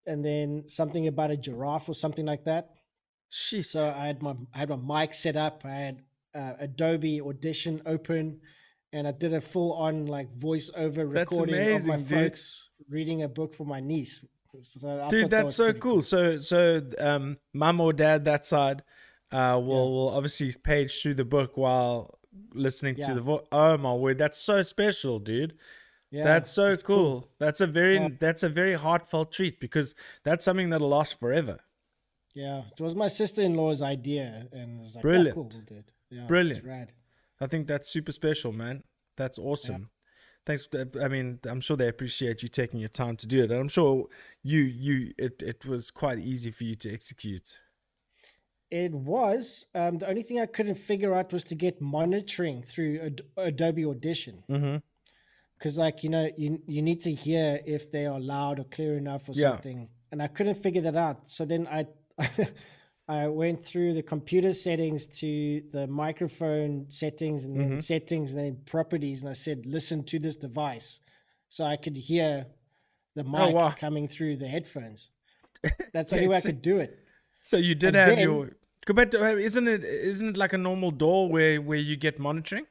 and 0.06 0.24
then 0.24 0.64
something 0.68 1.06
about 1.08 1.30
a 1.30 1.36
giraffe 1.36 1.88
or 1.88 1.94
something 1.94 2.26
like 2.26 2.44
that. 2.44 2.70
Sheesh. 3.32 3.66
So 3.66 3.92
I 3.96 4.06
had 4.06 4.22
my 4.22 4.34
I 4.54 4.58
had 4.58 4.68
my 4.68 5.00
mic 5.00 5.14
set 5.14 5.36
up. 5.36 5.62
I 5.64 5.70
had 5.70 6.02
uh, 6.34 6.52
Adobe 6.60 7.20
Audition 7.20 7.82
open, 7.86 8.40
and 8.92 9.08
I 9.08 9.12
did 9.12 9.32
a 9.32 9.40
full 9.40 9.72
on 9.72 10.06
like 10.06 10.28
voiceover 10.38 11.10
recording 11.10 11.76
of 11.76 11.86
my 11.86 11.96
dude. 11.96 12.08
folks 12.08 12.68
reading 12.88 13.22
a 13.22 13.28
book 13.28 13.54
for 13.54 13.64
my 13.64 13.80
niece. 13.80 14.24
So 14.64 15.06
dude 15.08 15.30
that's 15.30 15.44
was 15.44 15.56
so 15.56 15.64
pretty 15.64 15.80
cool. 15.80 16.02
so 16.02 16.38
so 16.38 16.82
um 16.98 17.38
mum 17.54 17.80
or 17.80 17.94
dad 17.94 18.26
that 18.26 18.44
side 18.44 18.82
uh 19.32 19.58
will 19.60 19.92
will 19.92 20.08
obviously 20.10 20.52
page 20.52 21.00
through 21.02 21.14
the 21.14 21.24
book 21.24 21.56
while 21.56 22.18
listening 22.54 22.94
to 22.96 23.14
the 23.14 23.20
voice 23.20 23.42
oh 23.52 23.76
my 23.76 23.92
word 23.94 24.18
that's 24.18 24.38
so 24.38 24.62
special 24.62 25.18
dude 25.18 25.54
Yeah, 26.10 26.24
that's 26.24 26.50
so 26.50 26.72
it's 26.72 26.82
cool. 26.82 27.28
that's 27.38 27.60
a 27.60 27.66
very 27.66 27.96
Yeah. 27.98 28.08
that's 28.20 28.42
a 28.42 28.48
very 28.48 28.74
heartfelt 28.74 29.32
treat 29.32 29.60
because 29.60 29.94
that's 30.24 30.44
something 30.44 30.70
that'll 30.70 30.88
last 30.88 31.18
forever 31.18 31.58
Yeah, 32.34 32.62
it 32.78 32.82
was 32.82 32.94
my 32.94 33.08
sister 33.08 33.42
in 33.42 33.54
law's 33.54 33.82
idea, 33.82 34.48
and 34.52 34.80
it 34.80 34.82
was 34.82 34.94
like, 34.94 35.02
Brilliant. 35.02 35.28
Yeah, 35.28 35.34
cool, 35.34 35.48
dude. 35.68 35.92
Yeah, 36.10 36.26
Brilliant. 36.26 36.64
i 37.40 37.46
think 37.46 37.66
that's 37.66 37.88
super 37.88 38.12
special 38.12 38.52
man 38.52 38.82
that's 39.16 39.38
awesome 39.38 39.90
thanks 40.46 40.68
i 41.00 41.08
mean 41.08 41.38
i'm 41.50 41.60
sure 41.60 41.76
they 41.76 41.88
appreciate 41.88 42.42
you 42.42 42.48
taking 42.48 42.80
your 42.80 42.88
time 43.02 43.16
to 43.16 43.26
do 43.26 43.38
it 43.44 43.50
and 43.50 43.60
i'm 43.60 43.68
sure 43.68 44.06
you 44.42 44.60
you 44.60 45.12
it, 45.18 45.42
it 45.42 45.64
was 45.66 45.90
quite 45.90 46.18
easy 46.18 46.50
for 46.50 46.64
you 46.64 46.74
to 46.76 46.92
execute 46.92 47.58
It 48.72 48.92
was. 48.92 49.66
Um, 49.74 49.98
the 49.98 50.08
only 50.08 50.22
thing 50.22 50.40
I 50.40 50.46
couldn't 50.46 50.76
figure 50.76 51.14
out 51.14 51.32
was 51.32 51.44
to 51.44 51.54
get 51.54 51.80
monitoring 51.80 52.62
through 52.62 53.00
Ad- 53.06 53.20
Adobe 53.36 53.84
Audition. 53.84 54.42
Mm-hmm. 54.50 54.76
Because, 55.58 55.76
like, 55.78 56.02
you 56.02 56.08
know, 56.10 56.28
you, 56.36 56.60
you 56.66 56.80
need 56.82 57.00
to 57.02 57.12
hear 57.12 57.60
if 57.66 57.92
they 57.92 58.06
are 58.06 58.18
loud 58.18 58.58
or 58.58 58.64
clear 58.64 58.96
enough 58.96 59.28
or 59.28 59.32
Yeah. 59.34 59.50
something. 59.50 59.88
And 60.10 60.22
I 60.22 60.26
couldn't 60.26 60.62
figure 60.62 60.82
that 60.82 60.96
out. 60.96 61.30
So 61.30 61.44
then 61.44 61.68
I. 61.68 61.86
I 63.08 63.26
went 63.26 63.66
through 63.66 63.94
the 63.94 64.02
computer 64.02 64.54
settings 64.54 65.06
to 65.20 65.60
the 65.72 65.86
microphone 65.88 66.86
settings 66.88 67.44
and 67.44 67.56
Mm-hmm. 67.56 67.78
settings 67.80 68.30
and 68.30 68.38
then 68.40 68.56
properties. 68.64 69.22
And 69.22 69.28
I 69.28 69.32
said, 69.34 69.66
listen 69.66 70.04
to 70.04 70.18
this 70.20 70.36
device. 70.36 71.00
So 71.50 71.64
I 71.64 71.76
could 71.76 71.96
hear 71.96 72.46
the 73.16 73.24
mic 73.24 73.40
Oh, 73.40 73.50
wow. 73.50 73.70
coming 73.78 74.06
through 74.08 74.36
the 74.36 74.46
headphones. 74.46 75.10
That's 75.92 76.10
the 76.10 76.16
only 76.16 76.28
way 76.28 76.36
I 76.36 76.40
could 76.40 76.62
do 76.62 76.78
it. 76.78 76.96
So 77.42 77.56
you 77.56 77.74
did 77.74 77.88
And 77.88 77.96
have 77.96 78.08
then- 78.16 78.18
your. 78.20 78.56
Go 78.86 78.94
back 78.94 79.10
to, 79.12 79.24
isn't 79.38 79.68
it? 79.68 79.84
Isn't 79.84 80.30
it 80.30 80.36
like 80.36 80.52
a 80.52 80.58
normal 80.58 80.90
DAW 80.90 81.26
where 81.26 81.60
where 81.60 81.78
you 81.78 81.96
get 81.96 82.18
monitoring? 82.18 82.66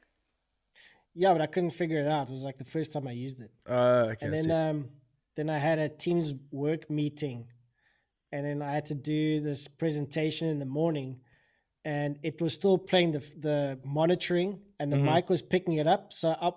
Yeah, 1.14 1.32
but 1.32 1.42
I 1.42 1.46
couldn't 1.46 1.70
figure 1.70 2.00
it 2.00 2.08
out. 2.08 2.28
It 2.28 2.32
was 2.32 2.42
like 2.42 2.58
the 2.58 2.64
first 2.64 2.92
time 2.92 3.06
I 3.06 3.12
used 3.12 3.40
it. 3.40 3.50
Uh, 3.68 4.08
okay. 4.12 4.26
and 4.26 4.32
then 4.34 4.50
um 4.50 4.90
then 5.36 5.50
I 5.50 5.58
had 5.58 5.78
a 5.80 5.88
Teams 5.88 6.34
work 6.52 6.90
meeting 6.90 7.46
and 8.32 8.46
then 8.46 8.62
I 8.62 8.72
had 8.72 8.86
to 8.86 8.94
do 8.94 9.40
this 9.42 9.68
presentation 9.68 10.48
in 10.48 10.58
the 10.60 10.66
morning 10.80 11.20
and 11.84 12.18
it 12.22 12.40
was 12.42 12.54
still 12.54 12.78
playing 12.78 13.12
the 13.12 13.22
the 13.48 13.78
monitoring 13.84 14.60
and 14.80 14.92
the 14.92 14.96
Mm-hmm. 14.96 15.06
mic 15.10 15.30
was 15.30 15.42
picking 15.42 15.74
it 15.82 15.86
up 15.88 16.12
so 16.12 16.30
up 16.48 16.56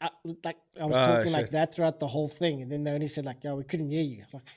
I, 0.00 0.10
like 0.44 0.58
I 0.80 0.86
was 0.86 0.98
Ah, 0.98 0.98
talking 0.98 1.32
like 1.32 1.50
that 1.52 1.74
throughout 1.74 2.00
the 2.00 2.08
whole 2.08 2.28
thing 2.28 2.62
and 2.62 2.70
then 2.72 2.84
they 2.84 2.92
only 2.92 3.08
said 3.08 3.24
like 3.26 3.40
yeah 3.44 3.54
we 3.54 3.64
couldn't 3.64 3.90
hear 3.90 4.02
you 4.14 4.24
like 4.34 4.48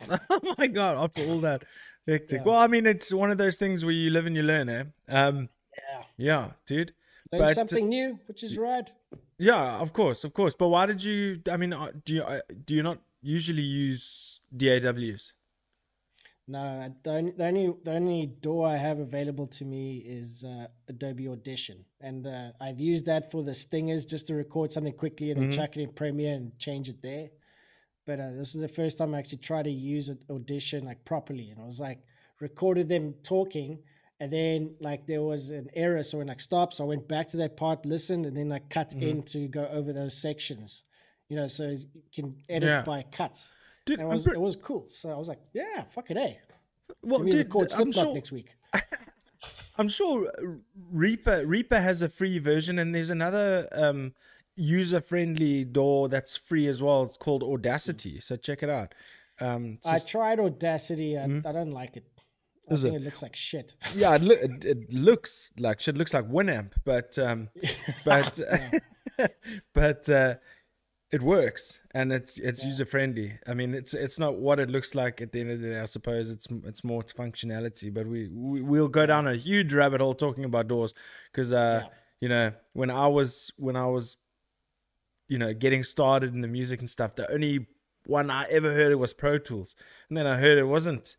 oh 0.30 0.54
my 0.58 0.66
god! 0.66 0.96
After 0.96 1.22
all 1.22 1.40
that, 1.40 1.64
hectic. 2.06 2.40
Yeah. 2.40 2.44
Well, 2.44 2.58
I 2.58 2.66
mean, 2.66 2.86
it's 2.86 3.12
one 3.12 3.30
of 3.30 3.38
those 3.38 3.56
things 3.56 3.84
where 3.84 3.92
you 3.94 4.10
live 4.10 4.26
and 4.26 4.36
you 4.36 4.42
learn, 4.42 4.68
eh? 4.68 4.84
Um, 5.08 5.48
yeah 5.76 6.02
yeah, 6.16 6.50
dude. 6.66 6.92
learn 7.32 7.40
But- 7.40 7.54
something 7.54 7.88
new 7.88 8.18
which 8.26 8.42
is 8.42 8.58
rad 8.58 8.92
Yeah, 9.38 9.80
of 9.80 9.92
course, 9.92 10.22
of 10.24 10.32
course. 10.34 10.54
But 10.54 10.68
why 10.68 10.86
did 10.86 11.02
you? 11.02 11.40
I 11.50 11.56
mean, 11.56 11.72
uh, 11.72 11.90
do 12.04 12.14
you 12.14 12.22
uh, 12.22 12.40
do 12.66 12.74
you 12.74 12.82
not 12.82 12.98
usually 13.22 13.62
use 13.62 14.40
DAWs? 14.56 15.32
No, 16.48 16.58
I- 16.58 16.90
the 17.04 17.10
only, 17.10 17.32
the 17.32 17.44
only 17.46 17.74
the 17.84 17.92
only 17.92 18.26
DAW 18.40 18.62
I 18.64 18.76
have 18.76 18.98
available 18.98 19.46
to 19.58 19.64
me 19.64 19.98
is 19.98 20.44
uh, 20.44 20.66
Adobe 20.88 21.28
Audition, 21.28 21.84
and 22.00 22.26
uh, 22.26 22.50
I've 22.60 22.80
used 22.80 23.06
that 23.06 23.30
for 23.32 23.42
the 23.42 23.54
stingers 23.54 24.04
just 24.06 24.26
to 24.26 24.34
record 24.34 24.72
something 24.72 24.92
quickly 24.92 25.30
and 25.30 25.40
then 25.42 25.52
chuck 25.52 25.76
it 25.76 25.82
in 25.82 25.90
Premiere 25.92 26.34
and 26.34 26.56
change 26.58 26.88
it 26.88 27.00
there. 27.02 27.28
But 28.06 28.20
uh, 28.20 28.30
this 28.32 28.54
is 28.54 28.60
the 28.60 28.68
first 28.68 28.98
time 28.98 29.14
I 29.14 29.18
actually 29.18 29.38
tried 29.38 29.64
to 29.64 29.70
use 29.70 30.08
it- 30.08 30.18
Audition 30.30 30.84
like 30.84 31.04
properly, 31.04 31.50
and 31.50 31.60
I 31.60 31.64
was 31.66 31.78
like 31.80 31.98
recorded 32.40 32.88
them 32.88 33.14
talking, 33.22 33.78
and 34.20 34.32
then 34.32 34.74
like 34.80 35.06
there 35.06 35.22
was 35.22 35.50
an 35.50 35.68
error, 35.74 36.02
so 36.02 36.18
when 36.18 36.26
like 36.26 36.40
stop, 36.40 36.72
so 36.74 36.84
I 36.84 36.88
went 36.88 37.06
back 37.06 37.28
to 37.28 37.36
that 37.38 37.56
part, 37.56 37.86
listened, 37.86 38.26
and 38.26 38.36
then 38.36 38.50
I 38.50 38.58
cut 38.70 38.94
in 38.94 39.22
to 39.24 39.46
go 39.48 39.66
over 39.66 39.92
those 39.92 40.16
sections, 40.20 40.82
you 41.28 41.36
know, 41.36 41.46
so 41.48 41.68
you 41.68 41.86
can 42.14 42.34
edit 42.48 42.68
Yeah. 42.68 42.82
by 42.82 43.04
cuts. 43.12 43.48
Dude, 43.86 44.00
it 44.00 44.06
was 44.06 44.24
pre- 44.24 44.34
it 44.34 44.40
was 44.40 44.56
cool. 44.56 44.88
So 44.90 45.10
I 45.10 45.16
was 45.16 45.28
like, 45.28 45.40
yeah, 45.52 45.84
fuck 45.94 46.10
it, 46.10 46.16
eh. 46.16 46.34
well, 47.02 47.20
dude, 47.22 47.34
record 47.34 47.72
I'm 47.74 47.92
sure. 47.92 48.14
next 48.14 48.32
week. 48.32 48.48
I'm 49.78 49.88
sure 49.88 50.30
Reaper 50.92 51.46
Reaper 51.46 51.80
has 51.80 52.02
a 52.02 52.08
free 52.08 52.38
version, 52.38 52.78
and 52.78 52.92
there's 52.94 53.10
another 53.10 53.68
um, 53.72 54.14
user-friendly 54.56 55.64
DAW 55.64 56.08
that's 56.08 56.36
free 56.36 56.66
as 56.66 56.82
well. 56.82 57.02
It's 57.02 57.16
called 57.16 57.42
Audacity. 57.42 58.20
So 58.20 58.36
check 58.36 58.62
it 58.62 58.70
out. 58.70 58.94
Um, 59.40 59.74
it's 59.78 59.86
I 59.86 59.94
just- 59.94 60.08
tried 60.08 60.40
Audacity. 60.40 61.18
I, 61.18 61.24
I 61.24 61.52
don't 61.52 61.72
like 61.72 61.96
it. 61.96 62.04
I 62.70 62.74
Is 62.74 62.82
think 62.82 62.94
it? 62.94 62.98
it? 62.98 63.04
looks 63.04 63.22
like 63.22 63.34
shit. 63.34 63.74
yeah, 63.94 64.14
it, 64.14 64.22
loo- 64.22 64.36
it, 64.40 64.64
it 64.64 64.92
looks 64.92 65.50
like 65.58 65.80
shit. 65.80 65.96
Looks 65.96 66.14
like 66.14 66.28
Winamp, 66.30 66.72
but 66.84 67.18
um, 67.18 67.48
but 68.04 68.38
but 69.74 70.08
uh, 70.08 70.34
it 71.10 71.22
works 71.22 71.80
and 71.92 72.12
it's 72.12 72.38
it's 72.38 72.64
user 72.64 72.84
friendly. 72.84 73.36
I 73.48 73.54
mean, 73.54 73.74
it's 73.74 73.94
it's 73.94 74.18
not 74.18 74.36
what 74.36 74.60
it 74.60 74.70
looks 74.70 74.94
like 74.94 75.20
at 75.20 75.32
the 75.32 75.40
end 75.40 75.50
of 75.50 75.60
the 75.60 75.70
day. 75.70 75.80
I 75.80 75.86
suppose 75.86 76.30
it's 76.30 76.46
it's 76.64 76.84
more 76.84 77.00
its 77.00 77.12
functionality. 77.12 77.92
But 77.92 78.06
we, 78.06 78.28
we 78.28 78.62
we'll 78.62 78.88
go 78.88 79.06
down 79.06 79.26
a 79.26 79.34
huge 79.34 79.74
rabbit 79.74 80.00
hole 80.00 80.14
talking 80.14 80.44
about 80.44 80.68
DAWs 80.68 80.94
because 81.32 81.52
uh, 81.52 81.80
Yeah. 81.82 81.88
you 82.20 82.28
know 82.28 82.52
when 82.74 82.90
I 82.90 83.08
was 83.08 83.50
when 83.56 83.74
I 83.76 83.86
was 83.86 84.16
you 85.32 85.38
know 85.38 85.54
getting 85.54 85.82
started 85.82 86.34
in 86.34 86.42
the 86.42 86.48
music 86.58 86.80
and 86.80 86.90
stuff, 86.90 87.14
the 87.14 87.32
only 87.32 87.66
one 88.04 88.30
I 88.30 88.44
ever 88.50 88.70
heard 88.74 88.92
it 88.92 88.96
was 88.96 89.14
Pro 89.14 89.38
Tools, 89.38 89.74
and 90.08 90.16
then 90.18 90.26
I 90.26 90.36
heard 90.36 90.58
it 90.58 90.64
wasn't 90.64 91.16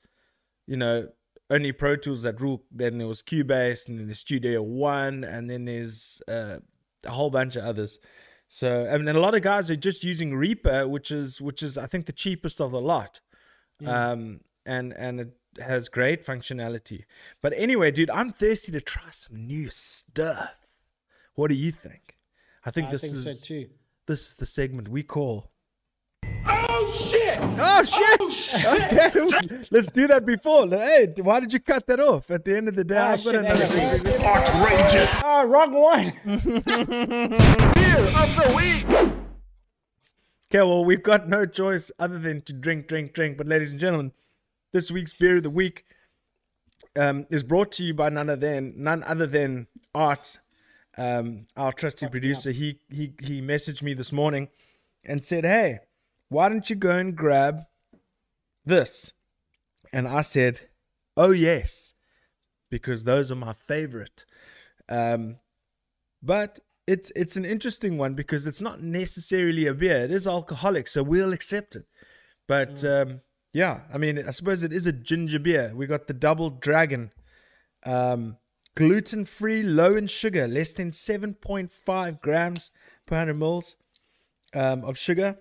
you 0.67 0.77
know 0.77 1.07
only 1.49 1.71
Pro 1.71 1.95
Tools 1.95 2.21
that 2.21 2.39
rule. 2.39 2.63
Then 2.71 2.99
there 2.99 3.07
was 3.07 3.23
Cubase, 3.23 3.87
and 3.87 3.99
then 3.99 4.07
the 4.07 4.13
Studio 4.13 4.61
One, 4.61 5.23
and 5.23 5.49
then 5.49 5.65
there's 5.65 6.21
uh, 6.27 6.59
a 7.03 7.09
whole 7.09 7.31
bunch 7.31 7.55
of 7.55 7.63
others. 7.63 7.97
So 8.47 8.87
I 8.87 8.95
mean, 8.99 9.15
a 9.15 9.19
lot 9.19 9.33
of 9.33 9.41
guys 9.41 9.71
are 9.71 9.75
just 9.75 10.03
using 10.03 10.35
Reaper, 10.35 10.87
which 10.87 11.09
is 11.09 11.41
which 11.41 11.63
is 11.63 11.75
I 11.75 11.87
think 11.87 12.05
the 12.05 12.13
cheapest 12.13 12.61
of 12.61 12.69
the 12.69 12.81
lot, 12.81 13.19
um, 13.83 14.41
and 14.63 14.93
and 14.93 15.21
it 15.21 15.33
has 15.59 15.89
great 15.89 16.23
functionality. 16.23 17.05
But 17.41 17.53
anyway, 17.55 17.89
dude, 17.89 18.11
I'm 18.11 18.29
thirsty 18.29 18.71
to 18.73 18.81
try 18.81 19.09
some 19.09 19.47
new 19.47 19.71
stuff. 19.71 20.53
What 21.33 21.47
do 21.47 21.55
you 21.55 21.71
think? 21.71 22.19
I 22.63 22.69
think 22.69 22.89
I 22.89 22.91
this 22.91 23.01
think 23.01 23.15
is 23.15 23.39
so 23.39 23.45
too. 23.47 23.69
This 24.07 24.29
is 24.29 24.35
the 24.35 24.45
segment 24.45 24.87
we 24.87 25.03
call. 25.03 25.51
Oh 26.45 26.91
shit! 26.91 27.37
Oh 27.41 27.83
shit! 27.83 28.65
Oh 28.67 28.75
Okay, 28.75 29.65
let's 29.71 29.87
do 29.87 30.07
that 30.07 30.25
before. 30.25 30.67
Hey, 30.67 31.13
why 31.21 31.39
did 31.39 31.53
you 31.53 31.59
cut 31.59 31.87
that 31.87 31.99
off? 31.99 32.29
At 32.31 32.43
the 32.45 32.57
end 32.57 32.67
of 32.67 32.75
the 32.75 32.83
day, 32.83 32.97
Ah, 32.97 33.11
I've 33.11 33.23
got 33.23 33.31
shit, 33.31 33.45
another 33.45 33.65
thing. 33.65 34.25
Outrageous! 34.25 35.21
Oh, 35.23 35.45
wrong 35.45 35.73
one. 35.73 36.13
Beer 36.25 37.99
of 38.17 38.35
the 38.35 38.53
week! 38.55 38.85
Okay, 40.49 40.61
well, 40.61 40.83
we've 40.85 41.01
got 41.03 41.27
no 41.27 41.45
choice 41.45 41.91
other 41.97 42.19
than 42.19 42.41
to 42.41 42.53
drink, 42.53 42.87
drink, 42.87 43.13
drink. 43.13 43.37
But, 43.37 43.47
ladies 43.47 43.71
and 43.71 43.79
gentlemen, 43.79 44.11
this 44.71 44.91
week's 44.91 45.13
beer 45.13 45.37
of 45.37 45.43
the 45.43 45.49
week 45.49 45.83
um, 46.95 47.25
is 47.31 47.43
brought 47.43 47.71
to 47.73 47.83
you 47.83 47.93
by 47.93 48.09
none 48.09 48.29
other 48.29 48.39
than 48.41 48.73
none 48.77 49.03
other 49.03 49.25
than 49.25 49.67
Art, 49.95 50.37
um, 50.97 51.47
our 51.55 51.71
trusty 51.71 52.07
producer. 52.07 52.51
He 52.51 52.79
he 52.89 53.13
he 53.21 53.41
messaged 53.41 53.81
me 53.81 53.93
this 53.93 54.11
morning 54.11 54.49
and 55.03 55.23
said, 55.23 55.45
"Hey, 55.45 55.79
why 56.29 56.49
don't 56.49 56.69
you 56.69 56.75
go 56.75 56.91
and 56.91 57.15
grab 57.15 57.63
this?" 58.65 59.11
And 59.91 60.07
I 60.07 60.21
said, 60.21 60.61
"Oh 61.17 61.31
yes, 61.31 61.93
because 62.69 63.03
those 63.03 63.31
are 63.31 63.35
my 63.35 63.53
favorite." 63.53 64.25
Um, 64.89 65.37
but 66.21 66.59
it's 66.87 67.11
it's 67.15 67.35
an 67.35 67.45
interesting 67.45 67.97
one 67.97 68.13
because 68.13 68.45
it's 68.45 68.61
not 68.61 68.81
necessarily 68.81 69.67
a 69.67 69.73
beer. 69.73 69.97
It 69.97 70.11
is 70.11 70.27
alcoholic, 70.27 70.87
so 70.87 71.03
we'll 71.03 71.33
accept 71.33 71.75
it. 71.75 71.85
But 72.47 72.83
um, 72.83 73.21
yeah, 73.53 73.81
I 73.93 73.97
mean, 73.97 74.17
I 74.25 74.31
suppose 74.31 74.63
it 74.63 74.73
is 74.73 74.87
a 74.87 74.91
ginger 74.91 75.39
beer. 75.39 75.71
We 75.73 75.85
got 75.85 76.07
the 76.07 76.13
Double 76.13 76.49
Dragon, 76.49 77.11
um, 77.85 78.37
gluten 78.75 79.25
free, 79.25 79.63
low 79.63 79.95
in 79.95 80.07
sugar, 80.07 80.47
less 80.47 80.73
than 80.73 80.91
seven 80.91 81.33
point 81.33 81.71
five 81.71 82.21
grams 82.21 82.71
per 83.05 83.17
hundred 83.17 83.37
mils 83.37 83.75
um, 84.53 84.83
of 84.83 84.97
sugar 84.97 85.37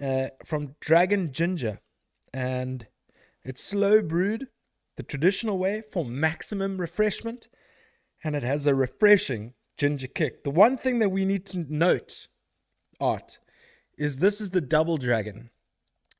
uh, 0.00 0.28
from 0.44 0.76
Dragon 0.80 1.32
Ginger, 1.32 1.80
and 2.32 2.86
it's 3.44 3.62
slow 3.62 4.02
brewed 4.02 4.48
the 4.96 5.02
traditional 5.02 5.58
way 5.58 5.80
for 5.80 6.04
maximum 6.04 6.78
refreshment 6.78 7.48
and 8.22 8.36
it 8.36 8.42
has 8.42 8.66
a 8.66 8.74
refreshing 8.74 9.54
ginger 9.76 10.06
kick. 10.06 10.44
The 10.44 10.50
one 10.50 10.76
thing 10.76 10.98
that 10.98 11.08
we 11.08 11.24
need 11.24 11.46
to 11.46 11.64
note, 11.68 12.28
Art, 13.00 13.38
is 13.96 14.18
this 14.18 14.40
is 14.40 14.50
the 14.50 14.60
double 14.60 14.96
dragon 14.96 15.50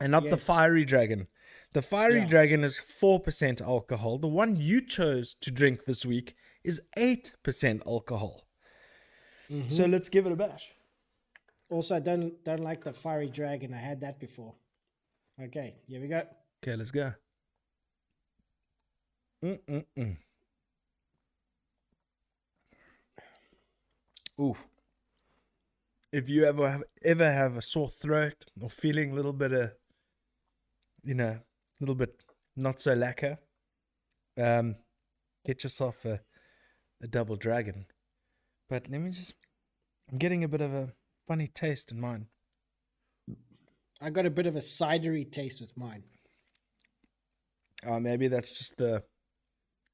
and 0.01 0.11
not 0.11 0.29
the 0.31 0.37
fiery 0.37 0.85
dragon. 0.85 1.27
The 1.73 1.83
fiery 1.83 2.21
Yeah. 2.21 2.27
dragon 2.27 2.65
is 2.65 2.79
4% 2.81 3.61
alcohol. 3.61 4.19
The 4.19 4.29
one 4.29 4.57
you 4.57 4.85
chose 4.85 5.35
to 5.41 5.51
drink 5.51 5.85
this 5.85 6.05
week 6.05 6.35
is 6.65 6.83
8% 6.97 7.83
alcohol. 7.87 8.49
Mm-hmm. 9.49 9.71
So 9.71 9.87
let's 9.87 10.09
give 10.09 10.27
it 10.27 10.33
a 10.33 10.37
bash. 10.37 10.73
Also, 11.69 11.95
I 11.97 12.01
don't 12.01 12.43
don't 12.45 12.63
like 12.63 12.83
the 12.83 12.93
fiery 12.93 13.29
dragon. 13.29 13.73
I 13.73 13.79
had 13.79 14.01
that 14.01 14.19
before. 14.19 14.55
Okay, 15.41 15.77
here 15.87 16.01
we 16.01 16.09
go. 16.09 16.23
Okay, 16.63 16.75
let's 16.77 16.91
go. 16.91 17.15
Mm-mm-mm. 19.45 20.17
Ooh. 24.41 24.57
If 26.13 26.29
you 26.29 26.45
ever 26.45 26.69
have 26.69 26.85
ever 27.05 27.33
have 27.33 27.57
a 27.57 27.63
sore 27.63 27.89
throat 27.89 28.47
or 28.61 28.69
feeling 28.69 29.13
a 29.13 29.15
little 29.15 29.33
bit 29.33 29.53
of, 29.53 29.73
you 31.05 31.15
know, 31.15 31.39
little 31.81 31.95
bit 31.95 32.23
not 32.57 32.81
so 32.81 32.95
lacquer, 32.95 33.38
um, 34.38 34.77
get 35.45 35.62
yourself 35.62 36.05
a, 36.05 36.21
a 37.03 37.07
double 37.09 37.37
dragon. 37.37 37.87
But 38.69 38.88
let 38.88 39.01
me 39.01 39.11
just, 39.11 39.35
I'm 40.11 40.19
getting 40.19 40.45
a 40.45 40.49
bit 40.49 40.61
of 40.61 40.73
a 40.73 40.93
funny 41.27 41.47
taste 41.49 41.90
in 41.93 42.01
mine. 42.01 42.27
I 44.01 44.11
got 44.11 44.27
a 44.27 44.31
bit 44.31 44.47
of 44.47 44.57
a 44.57 44.61
cidery 44.61 45.31
taste 45.31 45.61
with 45.61 45.77
mine. 45.77 46.05
Uh, 47.87 47.99
maybe 48.01 48.29
that's 48.29 48.51
just 48.51 48.77
the 48.77 49.03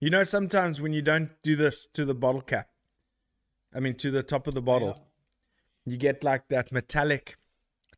You 0.00 0.10
know, 0.10 0.24
sometimes 0.24 0.80
when 0.80 0.92
you 0.92 1.02
don't 1.02 1.30
do 1.42 1.56
this 1.56 1.86
to 1.94 2.04
the 2.04 2.14
bottle 2.14 2.42
cap, 2.42 2.68
I 3.74 3.80
mean 3.80 3.94
to 3.96 4.10
the 4.10 4.22
top 4.22 4.46
of 4.46 4.54
the 4.54 4.62
bottle, 4.62 5.08
you 5.84 5.96
get 5.96 6.22
like 6.24 6.48
that 6.48 6.72
metallic 6.72 7.36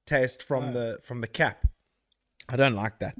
taste 0.07 0.42
from 0.42 0.64
Right. 0.64 0.72
the 0.74 0.98
from 1.03 1.20
the 1.20 1.27
cap. 1.27 1.66
I 2.48 2.57
don't 2.57 2.74
like 2.74 2.98
that, 3.01 3.16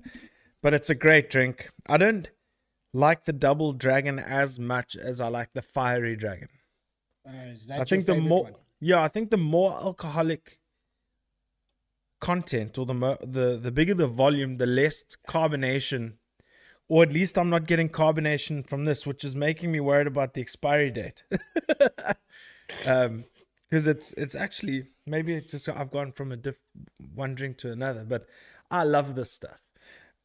but 0.63 0.75
it's 0.75 0.91
a 0.91 0.95
great 0.95 1.31
drink. 1.31 1.71
I 1.87 1.97
don't 1.97 2.29
like 2.93 3.25
the 3.25 3.33
double 3.33 3.73
dragon 3.73 4.19
as 4.19 4.59
much 4.59 4.97
as 4.97 5.21
I 5.21 5.29
like 5.29 5.53
the 5.53 5.63
fiery 5.63 6.17
dragon. 6.17 6.49
Uh, 7.27 7.53
is 7.53 7.67
that 7.67 7.81
I 7.81 7.85
think 7.85 8.07
the 8.07 8.15
more 8.15 8.51
yeah, 8.81 9.03
I 9.03 9.09
think 9.09 9.31
the 9.31 9.37
more 9.37 9.73
alcoholic 9.73 10.61
content 12.21 12.79
or 12.79 12.87
the 12.87 12.95
mo- 12.95 13.19
the 13.21 13.59
the 13.59 13.71
bigger 13.71 13.95
the 13.95 14.07
volume, 14.07 14.57
the 14.57 14.67
less 14.67 15.05
carbonation, 15.29 16.15
or 16.89 17.03
at 17.03 17.13
least 17.13 17.39
I'm 17.39 17.51
not 17.51 17.67
getting 17.67 17.89
carbonation 17.89 18.67
from 18.67 18.85
this, 18.85 19.07
which 19.07 19.25
is 19.25 19.37
making 19.37 19.73
me 19.73 19.81
worried 19.81 20.07
about 20.07 20.35
the 20.35 20.41
expiry 20.41 20.91
date. 20.91 21.23
um, 22.87 23.25
because 23.69 23.87
it's 23.87 24.13
it's 24.13 24.35
actually 24.35 24.87
maybe 25.07 25.35
it's 25.35 25.53
just 25.53 25.69
I've 25.69 25.91
gone 25.91 26.13
from 26.13 26.33
a 26.33 26.37
diff 26.37 26.59
one 27.15 27.35
drink 27.35 27.59
to 27.59 27.73
another, 27.73 28.05
but 28.05 28.27
I 28.71 28.85
love 28.85 29.15
this 29.15 29.33
stuff. 29.33 29.68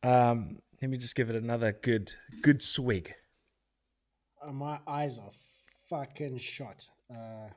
Um, 0.04 0.60
let 0.82 0.90
me 0.92 0.98
just 0.98 1.16
give 1.16 1.30
it 1.30 1.36
another 1.36 1.72
good 1.72 2.14
good 2.42 2.62
swig. 2.62 3.14
Uh, 4.46 4.52
my 4.52 4.80
eyes 4.86 5.18
are 5.18 5.32
fucking 5.90 6.38
shot. 6.38 6.88
Uh, 7.10 7.50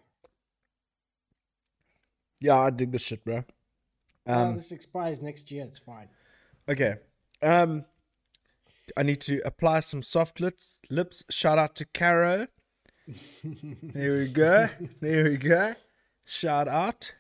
Yeah, 2.40 2.59
I 2.59 2.70
dig 2.70 2.92
this 2.92 3.02
shit, 3.02 3.24
bro. 3.24 3.44
Um, 4.26 4.56
this 4.56 4.70
expires 4.72 5.20
next 5.22 5.50
year. 5.50 5.64
It's 5.64 5.78
fine. 5.78 6.09
Okay. 6.68 6.96
Um 7.42 7.85
I 8.96 9.02
need 9.02 9.20
to 9.22 9.40
apply 9.44 9.80
some 9.80 10.02
soft 10.02 10.40
lips 10.40 10.80
lips. 10.90 11.24
Shout 11.30 11.59
out 11.59 11.74
to 11.76 11.85
Caro. 11.85 12.46
there 13.82 14.18
we 14.18 14.28
go. 14.28 14.68
There 15.00 15.24
we 15.24 15.37
go. 15.37 15.74
Shout 16.24 16.68
out. 16.68 17.12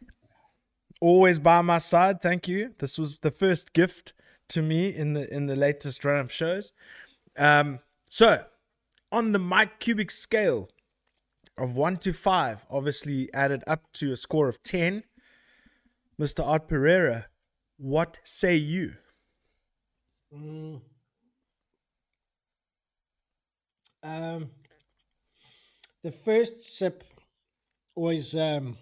Always 1.00 1.38
by 1.38 1.60
my 1.62 1.78
side. 1.78 2.22
Thank 2.22 2.48
you. 2.48 2.74
This 2.78 2.98
was 2.98 3.18
the 3.18 3.30
first 3.30 3.72
gift 3.72 4.12
to 4.48 4.62
me 4.62 4.88
in 4.88 5.12
the 5.12 5.32
in 5.32 5.46
the 5.46 5.56
latest 5.56 6.04
run 6.04 6.18
of 6.18 6.32
shows. 6.32 6.72
Um 7.36 7.80
so 8.08 8.44
on 9.12 9.32
the 9.32 9.38
Mike 9.38 9.78
Cubic 9.78 10.10
scale 10.10 10.68
of 11.58 11.74
1 11.74 11.96
to 11.98 12.12
5, 12.12 12.66
obviously 12.70 13.32
added 13.32 13.64
up 13.66 13.92
to 13.94 14.12
a 14.12 14.16
score 14.16 14.48
of 14.48 14.62
10. 14.62 15.04
Mr. 16.20 16.44
Art 16.44 16.68
Pereira, 16.68 17.26
what 17.76 18.18
say 18.24 18.56
you? 18.56 18.94
Mm. 20.34 20.80
Um, 24.02 24.50
the 26.02 26.12
first 26.12 26.62
sip 26.62 27.04
was 27.94 28.34
um, 28.34 28.76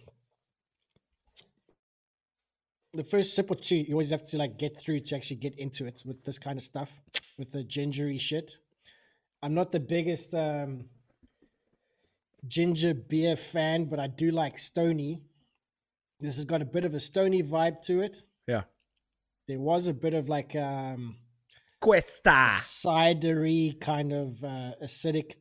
the 2.94 3.04
first 3.04 3.34
sip 3.34 3.50
or 3.50 3.56
two. 3.56 3.76
You 3.76 3.94
always 3.94 4.10
have 4.10 4.24
to 4.28 4.36
like 4.38 4.58
get 4.58 4.80
through 4.80 5.00
to 5.00 5.16
actually 5.16 5.36
get 5.36 5.58
into 5.58 5.86
it 5.86 6.02
with 6.04 6.24
this 6.24 6.38
kind 6.38 6.56
of 6.58 6.64
stuff, 6.64 6.90
with 7.38 7.50
the 7.52 7.62
gingery 7.64 8.18
shit. 8.18 8.56
I'm 9.42 9.54
not 9.54 9.72
the 9.72 9.80
biggest 9.80 10.32
um, 10.34 10.86
ginger 12.48 12.94
beer 12.94 13.36
fan, 13.36 13.86
but 13.86 13.98
I 14.00 14.06
do 14.06 14.30
like 14.30 14.58
Stony. 14.58 15.22
This 16.20 16.36
has 16.36 16.44
got 16.44 16.62
a 16.62 16.64
bit 16.64 16.84
of 16.84 16.94
a 16.94 17.00
Stony 17.00 17.42
vibe 17.42 17.82
to 17.82 18.00
it. 18.00 18.22
Yeah. 18.46 18.62
There 19.48 19.58
was 19.60 19.86
a 19.86 19.92
bit 19.92 20.14
of 20.14 20.28
like 20.28 20.54
um, 20.56 21.16
Cuesta. 21.80 22.48
cidery 22.52 23.78
kind 23.80 24.12
of 24.12 24.42
uh, 24.42 24.72
acidic 24.82 25.34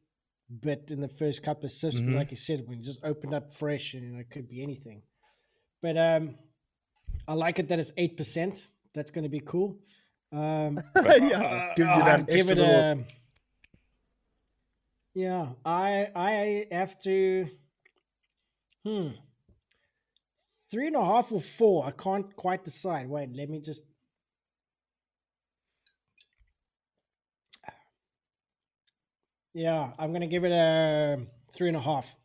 bit 0.62 0.90
in 0.90 1.00
the 1.00 1.08
first 1.08 1.42
couple 1.42 1.66
of 1.66 1.72
sips. 1.72 1.96
Mhm. 1.96 2.08
But 2.08 2.16
like 2.16 2.32
you 2.32 2.38
said, 2.38 2.68
when 2.68 2.80
you 2.80 2.84
just 2.84 3.00
open 3.04 3.34
up 3.34 3.54
fresh 3.54 3.94
and 3.94 4.20
it 4.20 4.30
could 4.30 4.50
be 4.50 4.62
anything. 4.62 5.04
But 5.82 5.98
um, 5.98 6.36
I 7.28 7.34
like 7.34 7.60
it 7.60 7.68
that 7.70 7.80
it's 7.80 7.92
eight 7.98 8.18
percent. 8.18 8.68
That's 8.94 9.12
going 9.12 9.24
to 9.24 9.30
be 9.30 9.40
cool. 9.40 9.78
Um, 10.32 10.82
yeah. 10.96 11.74
Gives 11.76 11.90
you 11.90 12.04
that 12.04 12.20
I'd 12.20 12.28
give 12.28 12.36
extra 12.38 12.56
it 12.56 12.60
little. 12.60 12.76
a. 12.76 13.06
Yeah, 15.16 15.48
I 15.64 16.08
I 16.16 16.66
have 16.72 17.00
to. 17.02 17.48
Hmm. 18.86 19.10
Three 20.72 20.88
and 20.88 20.96
a 20.96 21.06
half 21.06 21.32
or 21.32 21.40
four. 21.40 21.86
I 21.86 21.92
can't 21.92 22.36
quite 22.36 22.66
decide. 22.66 23.08
Wait, 23.08 23.30
let 23.36 23.50
me 23.50 23.60
just. 23.62 23.84
Yeah, 29.54 29.92
I'm 30.00 30.12
gonna 30.14 30.28
give 30.28 30.46
it 30.46 30.52
a 30.52 31.20
three 31.54 31.68
and 31.68 31.78
a 31.78 31.82
half. 31.82 32.16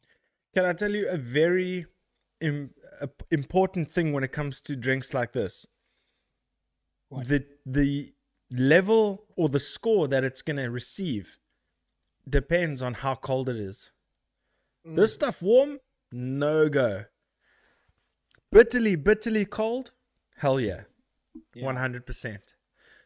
Can 0.54 0.64
I 0.64 0.72
tell 0.72 0.90
you 0.90 1.08
a 1.08 1.18
very 1.18 1.86
Im- 2.40 2.70
a- 3.00 3.10
important 3.30 3.90
thing 3.90 4.12
when 4.12 4.24
it 4.24 4.32
comes 4.32 4.60
to 4.62 4.76
drinks 4.76 5.14
like 5.14 5.32
this? 5.32 5.66
What? 7.08 7.28
The 7.28 7.46
the 7.64 8.12
level 8.50 9.24
or 9.36 9.48
the 9.48 9.60
score 9.60 10.08
that 10.08 10.24
it's 10.24 10.42
gonna 10.42 10.70
receive 10.70 11.38
depends 12.28 12.82
on 12.82 12.94
how 12.94 13.14
cold 13.14 13.48
it 13.48 13.56
is. 13.56 13.90
Mm. 14.86 14.96
This 14.96 15.14
stuff 15.14 15.42
warm, 15.42 15.78
no 16.12 16.68
go. 16.68 17.04
Bitterly, 18.50 18.96
bitterly 18.96 19.44
cold, 19.44 19.92
hell 20.36 20.60
yeah. 20.60 20.82
One 21.56 21.76
hundred 21.76 22.06
percent. 22.06 22.54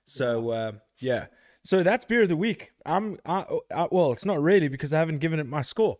So 0.05 0.50
uh, 0.50 0.72
yeah, 0.98 1.26
so 1.62 1.83
that's 1.83 2.05
beer 2.05 2.22
of 2.22 2.28
the 2.28 2.37
week. 2.37 2.72
I'm 2.85 3.18
I, 3.24 3.44
I, 3.74 3.88
well, 3.90 4.12
it's 4.12 4.24
not 4.24 4.40
really 4.42 4.68
because 4.68 4.92
I 4.92 4.98
haven't 4.98 5.18
given 5.18 5.38
it 5.38 5.46
my 5.46 5.62
score. 5.62 5.98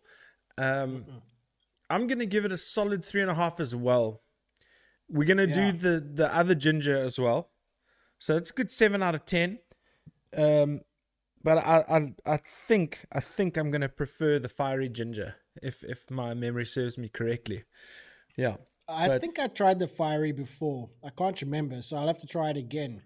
Um, 0.57 1.05
I'm 1.93 2.07
gonna 2.07 2.25
give 2.25 2.45
it 2.45 2.51
a 2.51 2.57
solid 2.57 3.03
three 3.05 3.21
and 3.21 3.31
a 3.31 3.35
half 3.35 3.59
as 3.59 3.75
well. 3.75 4.23
We're 5.09 5.27
gonna 5.27 5.45
Yeah. 5.47 5.71
do 5.71 5.77
the 5.85 5.99
the 5.99 6.35
other 6.35 6.55
ginger 6.55 6.97
as 6.97 7.19
well, 7.19 7.51
so 8.19 8.35
it's 8.37 8.49
a 8.49 8.53
good 8.53 8.71
seven 8.71 9.03
out 9.03 9.15
of 9.15 9.25
ten. 9.25 9.59
Um, 10.35 10.81
but 11.43 11.57
I 11.59 11.77
I 11.97 11.99
I 12.35 12.37
think 12.67 13.05
I 13.11 13.19
think 13.19 13.57
I'm 13.57 13.69
gonna 13.71 13.89
prefer 13.89 14.39
the 14.39 14.49
fiery 14.49 14.89
ginger 14.89 15.35
if 15.61 15.83
if 15.83 16.09
my 16.09 16.33
memory 16.33 16.65
serves 16.65 16.97
me 16.97 17.09
correctly. 17.09 17.63
Yeah. 18.37 18.57
I 18.87 19.07
but- 19.07 19.21
think 19.21 19.39
I 19.39 19.47
tried 19.47 19.79
the 19.79 19.87
fiery 19.87 20.31
before. 20.33 20.89
I 21.03 21.09
can't 21.11 21.39
remember, 21.41 21.81
so 21.81 21.97
I'll 21.97 22.07
have 22.07 22.19
to 22.19 22.27
try 22.27 22.49
it 22.49 22.57
again. 22.57 23.01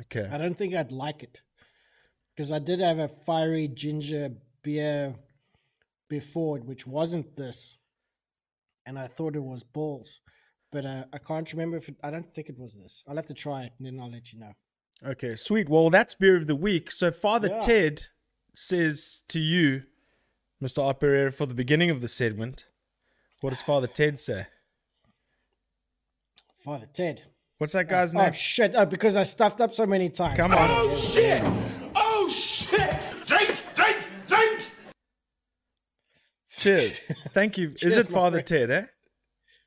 Okay. 0.00 0.28
I 0.30 0.36
don't 0.36 0.58
think 0.58 0.74
I'd 0.74 0.92
like 0.92 1.22
it 1.22 1.40
because 2.34 2.50
I 2.52 2.58
did 2.58 2.80
have 2.80 2.98
a 2.98 3.08
fiery 3.08 3.66
ginger 3.68 4.24
beer 4.62 5.14
before, 6.08 6.58
which 6.58 6.86
wasn't 6.86 7.34
this, 7.36 7.78
and 8.86 8.98
I 8.98 9.08
thought 9.08 9.36
it 9.36 9.42
was 9.42 9.62
balls, 9.62 10.20
but 10.72 10.84
uh, 10.86 11.04
I 11.12 11.18
can't 11.18 11.50
remember 11.52 11.76
if 11.76 11.88
it, 11.88 11.96
I 12.02 12.10
don't 12.10 12.32
think 12.34 12.48
it 12.48 12.58
was 12.58 12.74
this. 12.74 13.02
I'll 13.08 13.16
have 13.16 13.26
to 13.26 13.34
try 13.34 13.64
it 13.64 13.72
and 13.78 13.86
then 13.86 14.00
I'll 14.00 14.10
let 14.10 14.32
you 14.32 14.38
know. 14.38 14.52
Okay, 15.06 15.36
sweet. 15.36 15.68
Well, 15.68 15.90
that's 15.90 16.14
beer 16.14 16.36
of 16.36 16.46
the 16.46 16.56
week. 16.56 16.90
So 16.90 17.10
Father 17.10 17.48
Yeah. 17.48 17.58
Ted 17.60 18.02
says 18.54 19.22
to 19.28 19.38
you, 19.38 19.82
Mr. 20.62 20.82
Art 20.82 21.00
Pereira, 21.00 21.30
for 21.30 21.44
the 21.46 21.54
beginning 21.54 21.90
of 21.90 22.00
the 22.00 22.08
segment, 22.08 22.64
what 23.42 23.50
does 23.50 23.60
Father 23.62 23.86
Ted 23.86 24.18
say? 24.18 24.46
Father 26.64 26.88
Ted. 26.92 27.22
What's 27.58 27.72
that 27.74 27.88
guy's 27.88 28.14
Oh 28.14 28.18
name? 28.22 28.32
shit! 28.34 28.74
Oh, 28.74 28.84
because 28.84 29.16
I 29.16 29.22
stuffed 29.22 29.60
up 29.60 29.74
so 29.74 29.86
many 29.86 30.08
times. 30.10 30.36
Come 30.36 30.52
on. 30.52 30.68
Oh 30.70 30.94
shit! 30.94 31.42
Oh 31.94 32.28
shit! 32.28 32.90
Drink, 33.26 33.60
drink, 33.74 33.96
drink! 33.96 33.96
Cheers. 36.66 37.04
Thank 37.32 37.58
you. 37.58 37.74
Is 37.80 37.96
it 37.96 38.10
Father 38.10 38.42
friend. 38.42 38.46
Ted, 38.46 38.70
eh? 38.70 38.86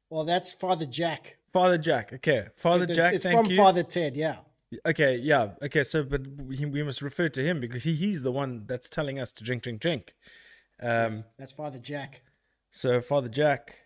Well, 0.10 0.26
that's 0.26 0.54
Father 0.54 0.86
Jack. 0.86 1.38
Father 1.54 1.78
Jack. 1.78 2.12
Okay. 2.14 2.48
Father 2.56 2.84
It- 2.84 2.94
Jack, 2.94 3.14
it's 3.14 3.24
thank 3.24 3.40
from 3.40 3.50
you. 3.50 3.58
Father 3.58 3.84
Ted. 3.84 4.16
Yeah. 4.18 4.38
Okay, 4.86 5.16
yeah. 5.18 5.52
Okay, 5.64 5.84
so 5.84 6.04
but 6.04 6.28
we, 6.28 6.64
we 6.66 6.84
must 6.84 7.02
refer 7.02 7.28
to 7.30 7.44
him 7.44 7.60
because 7.60 7.84
he, 7.84 7.96
he's 7.96 8.22
the 8.22 8.32
one 8.32 8.66
that's 8.68 8.88
telling 8.88 9.18
us 9.18 9.32
to 9.32 9.44
drink, 9.44 9.64
drink, 9.64 9.80
drink. 9.82 10.14
Um, 10.82 11.24
That's 11.40 11.54
Father 11.54 11.80
Jack. 11.80 12.22
So 12.72 13.02
Father 13.02 13.30
Jack, 13.30 13.78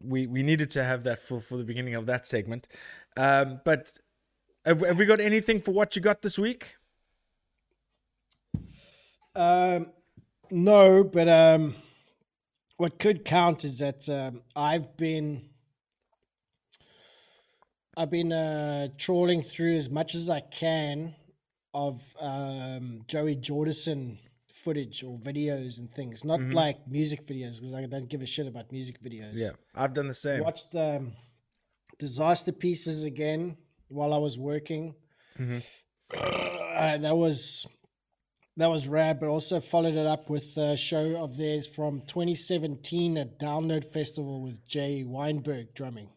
we 0.00 0.26
we 0.26 0.42
needed 0.42 0.70
to 0.70 0.84
have 0.84 1.02
that 1.04 1.20
for 1.20 1.40
for 1.40 1.58
the 1.58 1.64
beginning 1.64 1.94
of 1.94 2.06
that 2.06 2.26
segment. 2.26 2.68
Um, 3.18 3.60
but 3.66 3.92
have, 4.64 4.80
have 4.80 4.98
we 4.98 5.04
got 5.04 5.20
anything 5.20 5.60
for 5.60 5.72
what 5.72 5.94
you 5.94 6.00
got 6.00 6.22
this 6.22 6.38
week? 6.38 6.76
Um, 9.34 9.88
no, 10.50 11.04
but 11.04 11.28
um, 11.28 11.74
what 12.82 12.98
could 12.98 13.24
count 13.24 13.64
is 13.64 13.78
that 13.78 14.08
um, 14.08 14.42
I've 14.56 14.96
been 14.96 15.42
I've 17.96 18.10
been 18.10 18.32
uh, 18.32 18.88
trawling 18.98 19.40
through 19.40 19.76
as 19.76 19.88
much 19.88 20.16
as 20.16 20.28
I 20.28 20.40
can 20.40 21.14
of 21.72 22.02
um, 22.20 23.02
Joey 23.06 23.36
Jordison 23.36 24.18
footage 24.64 25.04
or 25.04 25.16
videos 25.16 25.78
and 25.78 25.94
things, 25.94 26.24
not 26.24 26.40
like 26.40 26.78
music 26.88 27.24
videos 27.24 27.60
because 27.60 27.72
I 27.72 27.86
don't 27.86 28.08
give 28.08 28.20
a 28.20 28.26
shit 28.26 28.48
about 28.48 28.72
music 28.72 29.00
videos. 29.00 29.34
Yeah, 29.34 29.52
I've 29.76 29.94
done 29.94 30.08
the 30.08 30.14
same. 30.14 30.42
watched 30.42 30.74
um, 30.74 31.12
Disasterpieces 32.00 33.04
again 33.04 33.56
while 33.90 34.12
I 34.12 34.18
was 34.18 34.38
working. 34.38 34.96
Mm-hmm. 35.38 35.58
Uh, 36.72 36.98
that 36.98 37.14
was 37.14 37.64
that 38.56 38.66
was 38.68 38.86
rad, 38.86 39.18
but 39.20 39.28
also 39.28 39.60
followed 39.60 39.94
it 39.94 40.06
up 40.06 40.28
with 40.28 40.56
a 40.56 40.76
show 40.76 41.16
of 41.22 41.36
theirs 41.36 41.66
from 41.66 42.02
2017 42.02 43.16
at 43.16 43.38
Download 43.38 43.90
Festival 43.92 44.42
with 44.42 44.66
Jay 44.66 45.04
Weinberg 45.04 45.74
drumming. 45.74 46.08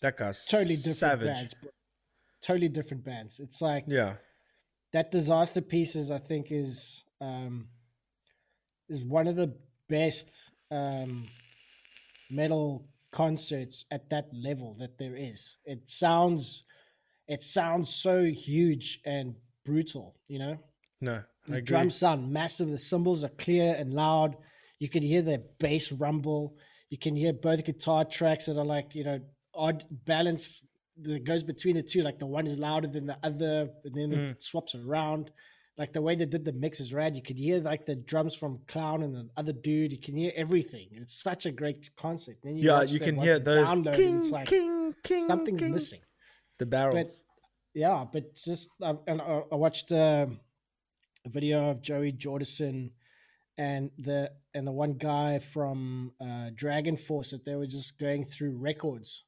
That 0.00 0.16
guy's 0.16 0.44
Totally 0.46 0.76
different 0.76 0.96
savage. 0.96 1.26
bands. 1.26 1.54
Totally 2.42 2.68
different 2.68 3.04
bands. 3.04 3.38
It's 3.40 3.60
like 3.60 3.84
Yeah. 3.86 4.16
that 4.92 5.12
Disasterpieces 5.12 6.10
i 6.10 6.18
think 6.18 6.46
is 6.50 7.04
um 7.20 7.68
is 8.88 9.04
one 9.04 9.26
of 9.26 9.36
the 9.36 9.52
best 9.88 10.28
um 10.70 11.28
metal 12.30 12.86
concerts 13.10 13.84
at 13.90 14.08
that 14.10 14.26
level 14.32 14.74
that 14.78 14.96
there 14.98 15.16
is 15.16 15.56
it 15.64 15.90
sounds 15.90 16.62
it 17.26 17.42
sounds 17.42 17.92
so 17.94 18.24
huge 18.24 19.00
and 19.04 19.34
brutal 19.64 20.14
you 20.28 20.38
know 20.38 20.58
No, 21.00 21.22
I 21.48 21.52
the 21.52 21.60
drums 21.62 21.96
sound 21.96 22.32
massive 22.32 22.68
the 22.70 22.78
cymbals 22.78 23.22
are 23.24 23.28
clear 23.30 23.74
and 23.74 23.92
loud. 23.94 24.36
You 24.78 24.88
can 24.88 25.02
hear 25.02 25.22
the 25.22 25.42
bass 25.58 25.92
rumble. 25.92 26.56
You 26.90 26.98
can 26.98 27.14
hear 27.16 27.32
both 27.32 27.64
guitar 27.64 28.04
tracks 28.04 28.46
that 28.46 28.58
are 28.58 28.64
like 28.64 28.94
you 28.94 29.04
know 29.04 29.20
odd 29.54 29.84
balance 30.06 30.60
that 31.02 31.24
goes 31.24 31.42
between 31.42 31.76
the 31.76 31.82
two. 31.82 32.02
Like 32.02 32.18
the 32.18 32.26
one 32.26 32.46
is 32.46 32.58
louder 32.58 32.88
than 32.88 33.06
the 33.06 33.18
other 33.22 33.70
and 33.84 33.94
then 33.94 34.10
Mm. 34.10 34.30
it 34.32 34.42
swaps 34.42 34.74
around. 34.74 35.30
Like 35.76 35.92
the 35.92 36.02
way 36.02 36.16
they 36.16 36.26
did 36.26 36.44
the 36.44 36.52
mix 36.52 36.80
is 36.80 36.92
rad. 36.92 37.14
You 37.14 37.22
could 37.22 37.36
hear 37.36 37.60
like 37.60 37.86
the 37.86 37.94
drums 37.94 38.34
from 38.34 38.58
clown 38.66 39.04
and 39.04 39.14
the 39.14 39.28
other 39.36 39.52
dude. 39.52 39.92
You 39.92 39.98
can 40.00 40.16
hear 40.16 40.32
everything. 40.34 40.88
It's 40.92 41.22
such 41.22 41.46
a 41.46 41.52
great 41.52 41.90
concert. 41.96 42.38
Then 42.42 42.56
you 42.56 42.68
Yeah, 42.68 42.82
you 42.82 42.98
can 42.98 43.16
hear 43.16 43.38
those 43.38 43.70
king, 43.94 44.16
it's 44.16 44.30
like 44.30 44.48
king, 44.48 44.94
king, 45.04 45.26
something's 45.28 45.60
king. 45.60 45.72
missing. 45.72 46.00
The 46.58 46.66
barrels. 46.66 47.22
yeah, 47.74 48.04
but 48.12 48.34
just 48.34 48.68
I, 48.82 48.94
and 49.06 49.20
I, 49.22 49.42
I 49.52 49.54
watched 49.54 49.92
um 49.92 50.40
a 51.28 51.30
video 51.30 51.70
of 51.70 51.82
Joey 51.82 52.12
Jordison 52.12 52.90
and 53.56 53.90
the 53.98 54.30
and 54.54 54.66
the 54.66 54.72
one 54.72 54.94
guy 54.94 55.38
from 55.38 56.12
uh, 56.20 56.50
DragonForce 56.54 57.30
that 57.30 57.44
they 57.44 57.54
were 57.54 57.66
just 57.66 57.98
going 57.98 58.24
through 58.24 58.56
records 58.56 59.24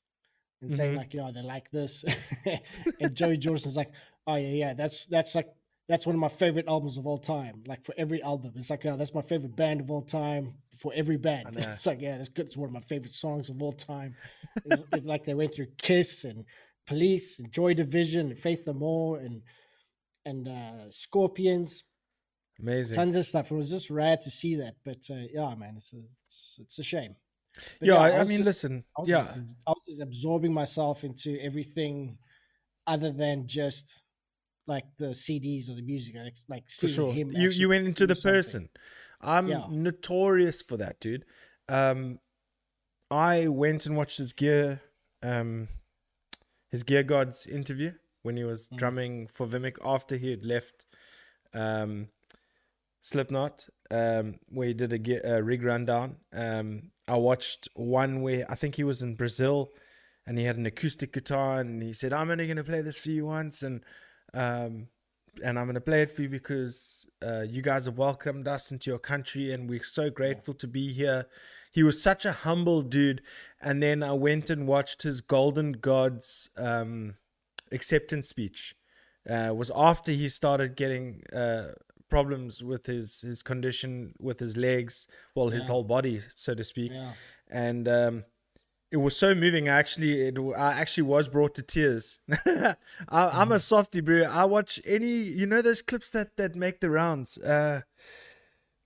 and 0.63 0.73
saying 0.73 0.95
Mhm. 0.95 0.97
like, 0.97 1.15
you 1.15 1.21
know, 1.21 1.33
they 1.33 1.43
like 1.43 1.71
this, 1.71 2.05
and 3.01 3.15
Joey 3.15 3.39
Jordison's 3.39 3.77
like, 3.77 3.91
oh 4.27 4.37
yeah, 4.37 4.49
yeah, 4.49 4.75
that's 4.75 5.07
that's 5.07 5.35
like 5.35 5.49
that's 5.89 6.07
one 6.07 6.15
of 6.15 6.21
my 6.21 6.29
favorite 6.29 6.67
albums 6.69 6.97
of 6.97 7.07
all 7.07 7.19
time. 7.19 7.65
Like 7.67 7.85
for 7.85 7.95
every 7.99 8.23
album, 8.23 8.53
it's 8.57 8.71
like, 8.71 8.87
oh, 8.87 8.97
that's 8.97 9.15
my 9.15 9.23
favorite 9.23 9.57
band 9.57 9.81
of 9.81 9.91
all 9.91 10.03
time. 10.03 10.55
For 10.79 10.93
every 10.95 11.17
band, 11.19 11.49
it's 11.59 11.85
like, 11.87 12.01
yeah, 12.01 12.17
that's 12.17 12.31
good. 12.31 12.47
It's 12.47 12.57
one 12.57 12.69
of 12.69 12.73
my 12.73 12.81
favorite 12.81 13.13
songs 13.13 13.51
of 13.51 13.61
all 13.61 13.73
time. 13.73 14.15
It's, 14.65 14.83
it's 14.93 15.05
like 15.05 15.25
they 15.27 15.35
went 15.35 15.53
through 15.55 15.67
Kiss 15.77 16.25
and 16.25 16.45
Police 16.87 17.39
and 17.39 17.53
Joy 17.53 17.75
Division 17.75 18.31
and 18.31 18.39
Faith 18.39 18.63
No 18.67 18.73
More 18.73 19.19
and 19.19 19.43
and 20.27 20.49
uh, 20.49 20.91
Scorpions, 20.91 21.83
Amazing. 22.61 22.97
tons 22.97 23.17
of 23.17 23.25
stuff. 23.27 23.51
It 23.51 23.55
was 23.55 23.71
just 23.71 23.91
rad 23.91 24.23
to 24.23 24.31
see 24.31 24.57
that. 24.57 24.75
But 24.85 24.99
uh, 25.11 25.27
yeah, 25.33 25.55
man, 25.55 25.75
it's 25.79 25.93
a 25.93 25.97
it's, 26.27 26.57
it's 26.61 26.79
a 26.79 26.83
shame. 26.83 27.17
But 27.79 27.89
yeah, 27.89 27.95
I, 27.95 28.11
I 28.11 28.19
was 28.21 28.29
mean, 28.29 28.39
just- 28.39 28.47
listen. 28.47 28.85
I 28.97 29.01
was, 29.01 29.09
Yeah, 29.09 29.23
just, 29.25 29.39
I 29.67 29.71
was 29.71 29.83
just 29.89 30.01
absorbing 30.03 30.53
myself 30.55 31.03
into 31.05 31.39
everything 31.41 32.19
other 32.87 33.11
than 33.13 33.47
just 33.47 34.03
like 34.67 34.85
the 34.99 35.07
CDs 35.07 35.69
or 35.69 35.75
the 35.75 35.83
music. 35.83 36.15
Like, 36.15 36.37
like 36.49 36.65
seeing 36.69 36.93
sure. 36.93 37.13
him 37.13 37.33
You 37.33 37.51
you 37.51 37.69
went 37.69 37.87
into 37.87 38.07
the 38.07 38.15
something. 38.15 38.37
person. 38.39 38.69
I'm 39.21 39.49
Yeah. 39.49 39.67
notorious 39.69 40.63
for 40.63 40.77
that, 40.79 41.01
dude. 41.01 41.25
Um, 41.69 42.21
I 43.11 43.49
went 43.49 43.85
and 43.87 43.97
watched 43.97 44.19
his 44.19 44.33
gear, 44.33 44.81
um, 45.23 45.69
his 46.71 46.85
Gear 46.85 47.03
Gods 47.03 47.47
interview 47.47 47.95
when 48.23 48.37
he 48.37 48.45
was 48.45 48.69
Mm. 48.69 48.77
drumming 48.79 49.27
for 49.27 49.47
Vimic 49.47 49.77
after 49.85 50.17
he 50.17 50.31
had 50.31 50.45
left, 50.45 50.87
um, 51.53 52.09
Slipknot, 53.01 53.69
um, 53.91 54.39
where 54.49 54.69
he 54.69 54.75
did 54.75 54.93
a, 54.93 55.37
a 55.37 55.43
rig 55.43 55.63
rundown. 55.63 56.17
Um, 56.33 56.91
I 57.09 57.17
watched 57.17 57.69
one 57.75 58.23
where 58.23 58.47
I 58.51 58.55
think 58.55 58.77
he 58.77 58.85
was 58.85 59.03
in 59.03 59.15
Brazil, 59.15 59.71
and 60.27 60.39
he 60.39 60.45
had 60.45 60.57
an 60.57 60.67
acoustic 60.67 61.13
guitar, 61.13 61.61
and 61.61 61.83
he 61.83 61.93
said, 61.93 62.13
"I'm 62.13 62.31
only 62.31 62.47
gonna 62.47 62.65
play 62.65 62.83
this 62.83 62.99
for 62.99 63.11
you 63.11 63.27
once," 63.27 63.63
and 63.63 63.83
um, 64.35 64.89
and 65.43 65.59
I'm 65.59 65.67
gonna 65.67 65.81
play 65.81 66.03
it 66.03 66.13
for 66.13 66.23
you 66.23 66.29
because 66.29 67.09
uh, 67.25 67.41
you 67.41 67.63
guys 67.63 67.87
have 67.87 67.99
welcomed 67.99 68.47
us 68.47 68.71
into 68.71 68.91
your 68.91 68.99
country, 68.99 69.53
and 69.53 69.69
we're 69.69 69.83
so 69.83 70.11
grateful 70.11 70.55
to 70.55 70.67
be 70.67 70.93
here. 70.93 71.27
He 71.73 71.83
was 71.83 72.03
such 72.03 72.25
a 72.25 72.33
humble 72.33 72.83
dude, 72.83 73.23
and 73.61 73.83
then 73.83 74.03
I 74.03 74.13
went 74.13 74.51
and 74.51 74.67
watched 74.67 75.03
his 75.03 75.21
Golden 75.21 75.73
Gods 75.73 76.51
um, 76.57 77.15
acceptance 77.73 78.29
speech. 78.29 78.75
Uh, 79.29 79.53
was 79.55 79.71
after 79.75 80.13
he 80.13 80.29
started 80.29 80.77
getting 80.77 81.23
uh, 81.33 81.73
problems 82.11 82.63
with 82.63 82.87
his 82.87 83.23
his 83.23 83.43
condition 83.43 84.15
with 84.19 84.41
his 84.41 84.57
legs, 84.57 85.07
well, 85.35 85.49
his 85.49 85.69
whole 85.69 85.85
body, 85.85 86.21
so 86.35 86.55
to 86.55 86.65
speak 86.65 86.91
Yeah. 86.93 87.13
and 87.49 87.87
um, 87.89 88.25
it 88.91 88.97
was 88.97 89.17
so 89.17 89.35
moving. 89.35 89.69
I 89.69 89.79
actually, 89.79 90.21
it, 90.23 90.37
I 90.57 90.73
actually 90.81 91.05
was 91.05 91.29
brought 91.29 91.55
to 91.55 91.63
tears. 91.63 92.19
I, 92.47 92.75
I'm 93.09 93.53
a 93.53 93.59
softy 93.61 94.01
bro. 94.01 94.25
I 94.25 94.45
watch 94.47 94.81
any, 94.85 95.13
you 95.41 95.47
know, 95.47 95.63
those 95.63 95.81
clips 95.83 96.11
that 96.11 96.37
that 96.37 96.57
make 96.57 96.81
the 96.81 96.91
rounds. 96.91 97.39
Uh, 97.39 97.83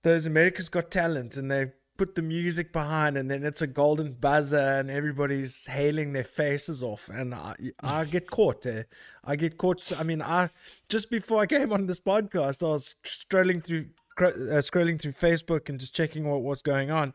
those 0.03 0.27
America's 0.27 0.69
Got 0.69 0.91
Talent, 0.91 1.35
and 1.37 1.49
they 1.51 1.71
put 1.97 2.15
the 2.15 2.21
music 2.21 2.71
behind, 2.71 3.17
and 3.17 3.29
then 3.29 3.43
it's 3.43 3.61
a 3.61 3.67
golden 3.67 4.13
buzzer, 4.13 4.57
and 4.57 4.89
everybody's 4.89 5.65
hailing 5.65 6.13
their 6.13 6.23
faces 6.23 6.83
off, 6.83 7.09
and 7.09 7.33
I, 7.33 7.55
I 7.81 8.05
get 8.15 8.29
caught. 8.29 8.65
Eh? 8.65 8.83
I 9.23 9.35
get 9.35 9.57
caught. 9.57 9.91
I 9.97 10.03
mean, 10.03 10.21
I 10.21 10.49
just 10.89 11.09
before 11.09 11.41
I 11.41 11.45
came 11.45 11.71
on 11.73 11.87
this 11.87 11.99
podcast, 11.99 12.63
I 12.63 12.71
was 12.71 12.95
strolling 13.03 13.61
through, 13.61 13.87
uh, 14.19 14.61
scrolling 14.61 14.99
through 14.99 15.13
Facebook 15.13 15.69
and 15.69 15.79
just 15.79 15.95
checking 15.95 16.29
what 16.29 16.43
was 16.43 16.61
going 16.61 16.91
on, 16.91 17.13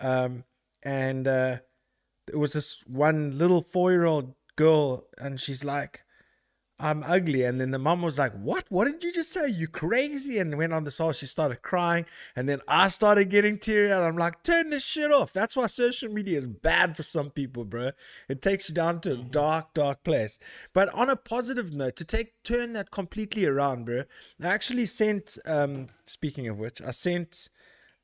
um, 0.00 0.44
and. 0.82 1.26
Uh, 1.26 1.56
it 2.28 2.36
was 2.36 2.52
this 2.52 2.82
one 2.86 3.36
little 3.38 3.62
four 3.62 3.90
year 3.90 4.04
old 4.04 4.34
girl, 4.56 5.06
and 5.18 5.40
she's 5.40 5.64
like, 5.64 6.02
I'm 6.82 7.04
ugly. 7.04 7.44
And 7.44 7.60
then 7.60 7.70
the 7.70 7.78
mom 7.78 8.02
was 8.02 8.18
like, 8.18 8.32
What? 8.32 8.64
What 8.68 8.86
did 8.86 9.04
you 9.04 9.12
just 9.12 9.30
say? 9.30 9.48
You 9.48 9.68
crazy? 9.68 10.38
And 10.38 10.58
went 10.58 10.72
on 10.72 10.82
this 10.82 10.98
whole, 10.98 11.12
she 11.12 11.26
started 11.26 11.62
crying. 11.62 12.06
And 12.34 12.48
then 12.48 12.60
I 12.66 12.88
started 12.88 13.30
getting 13.30 13.58
teary 13.58 13.92
eyed. 13.92 14.02
I'm 14.02 14.16
like, 14.16 14.42
Turn 14.42 14.70
this 14.70 14.84
shit 14.84 15.12
off. 15.12 15.32
That's 15.32 15.56
why 15.56 15.68
social 15.68 16.08
media 16.08 16.36
is 16.36 16.48
bad 16.48 16.96
for 16.96 17.04
some 17.04 17.30
people, 17.30 17.64
bro. 17.64 17.92
It 18.28 18.42
takes 18.42 18.68
you 18.68 18.74
down 18.74 19.00
to 19.02 19.12
a 19.12 19.16
dark, 19.16 19.74
dark 19.74 20.02
place. 20.02 20.40
But 20.72 20.92
on 20.92 21.08
a 21.08 21.16
positive 21.16 21.72
note, 21.72 21.94
to 21.96 22.04
take 22.04 22.42
turn 22.42 22.72
that 22.72 22.90
completely 22.90 23.46
around, 23.46 23.86
bro, 23.86 24.02
I 24.42 24.46
actually 24.48 24.86
sent, 24.86 25.38
um, 25.46 25.86
speaking 26.06 26.48
of 26.48 26.58
which, 26.58 26.82
I 26.82 26.90
sent, 26.90 27.48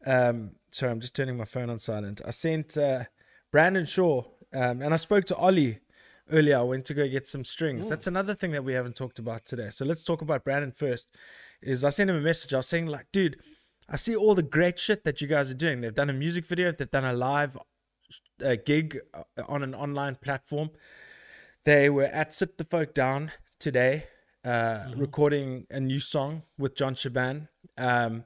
um, 0.06 0.52
sorry, 0.70 0.92
I'm 0.92 1.00
just 1.00 1.16
turning 1.16 1.36
my 1.36 1.44
phone 1.44 1.68
on 1.68 1.80
silent. 1.80 2.20
I 2.24 2.30
sent, 2.30 2.76
uh, 2.76 3.04
Brandon 3.50 3.86
Shaw, 3.86 4.22
um, 4.52 4.82
and 4.82 4.94
I 4.94 4.96
spoke 4.98 5.24
to 5.26 5.36
Ollie 5.36 5.80
earlier. 6.30 6.58
I 6.58 6.62
went 6.62 6.84
to 6.86 6.94
go 6.94 7.08
get 7.08 7.26
some 7.26 7.44
strings. 7.44 7.88
That's 7.88 8.06
another 8.06 8.34
thing 8.34 8.52
that 8.52 8.64
we 8.64 8.74
haven't 8.74 8.96
talked 8.96 9.18
about 9.18 9.44
today. 9.44 9.70
So 9.70 9.84
let's 9.84 10.04
talk 10.04 10.22
about 10.22 10.44
Brandon 10.44 10.72
first. 10.72 11.08
Is 11.60 11.84
I 11.84 11.90
sent 11.90 12.10
him 12.10 12.16
a 12.16 12.20
message. 12.20 12.54
I 12.54 12.58
was 12.58 12.66
saying 12.66 12.86
like, 12.86 13.06
dude, 13.12 13.40
I 13.88 13.96
see 13.96 14.14
all 14.14 14.34
the 14.34 14.42
great 14.42 14.78
shit 14.78 15.04
that 15.04 15.20
you 15.20 15.26
guys 15.26 15.50
are 15.50 15.54
doing. 15.54 15.80
They've 15.80 15.94
done 15.94 16.10
a 16.10 16.14
music 16.14 16.44
video. 16.44 16.70
They've 16.72 16.90
done 16.90 17.04
a 17.04 17.12
live 17.12 17.56
uh, 18.44 18.56
gig 18.64 19.00
uh, 19.14 19.42
on 19.48 19.62
an 19.62 19.74
online 19.74 20.16
platform. 20.16 20.70
They 21.64 21.90
were 21.90 22.04
at 22.04 22.32
Sit 22.32 22.58
the 22.58 22.64
Folk 22.64 22.94
Down 22.94 23.32
today, 23.58 24.04
uh, 24.44 24.84
recording 24.96 25.66
a 25.70 25.80
new 25.80 26.00
song 26.00 26.42
with 26.56 26.76
John 26.76 26.94
Shaban. 26.94 27.48
Um, 27.76 28.24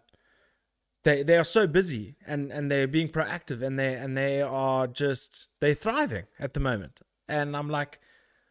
they 1.05 1.23
they 1.23 1.37
are 1.37 1.45
so 1.45 1.67
busy 1.67 2.17
and 2.27 2.53
and 2.53 2.71
they're 2.71 2.87
being 2.87 3.09
proactive 3.09 3.63
and 3.63 3.79
they 3.79 3.95
and 3.95 4.17
they 4.17 4.41
are 4.41 4.87
just 4.87 5.49
they're 5.61 5.75
thriving 5.75 6.25
at 6.39 6.55
the 6.55 6.61
moment 6.61 7.01
and 7.33 7.57
i'm 7.57 7.69
like 7.69 7.99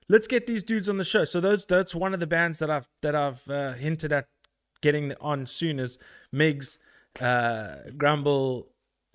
let's 0.09 0.27
get 0.27 0.45
these 0.45 0.63
dudes 0.63 0.89
on 0.89 0.97
the 0.97 1.05
show. 1.05 1.23
So 1.23 1.39
those 1.39 1.65
that's 1.65 1.95
one 1.95 2.13
of 2.13 2.19
the 2.19 2.27
bands 2.27 2.59
that 2.59 2.69
i've 2.69 2.87
that 3.01 3.15
i've 3.15 3.47
uh, 3.49 3.73
hinted 3.73 4.11
at 4.11 4.27
getting 4.81 5.13
on 5.21 5.45
soon 5.45 5.79
is 5.79 5.97
migs 6.33 6.77
uh 7.19 7.75
grumble 7.97 8.67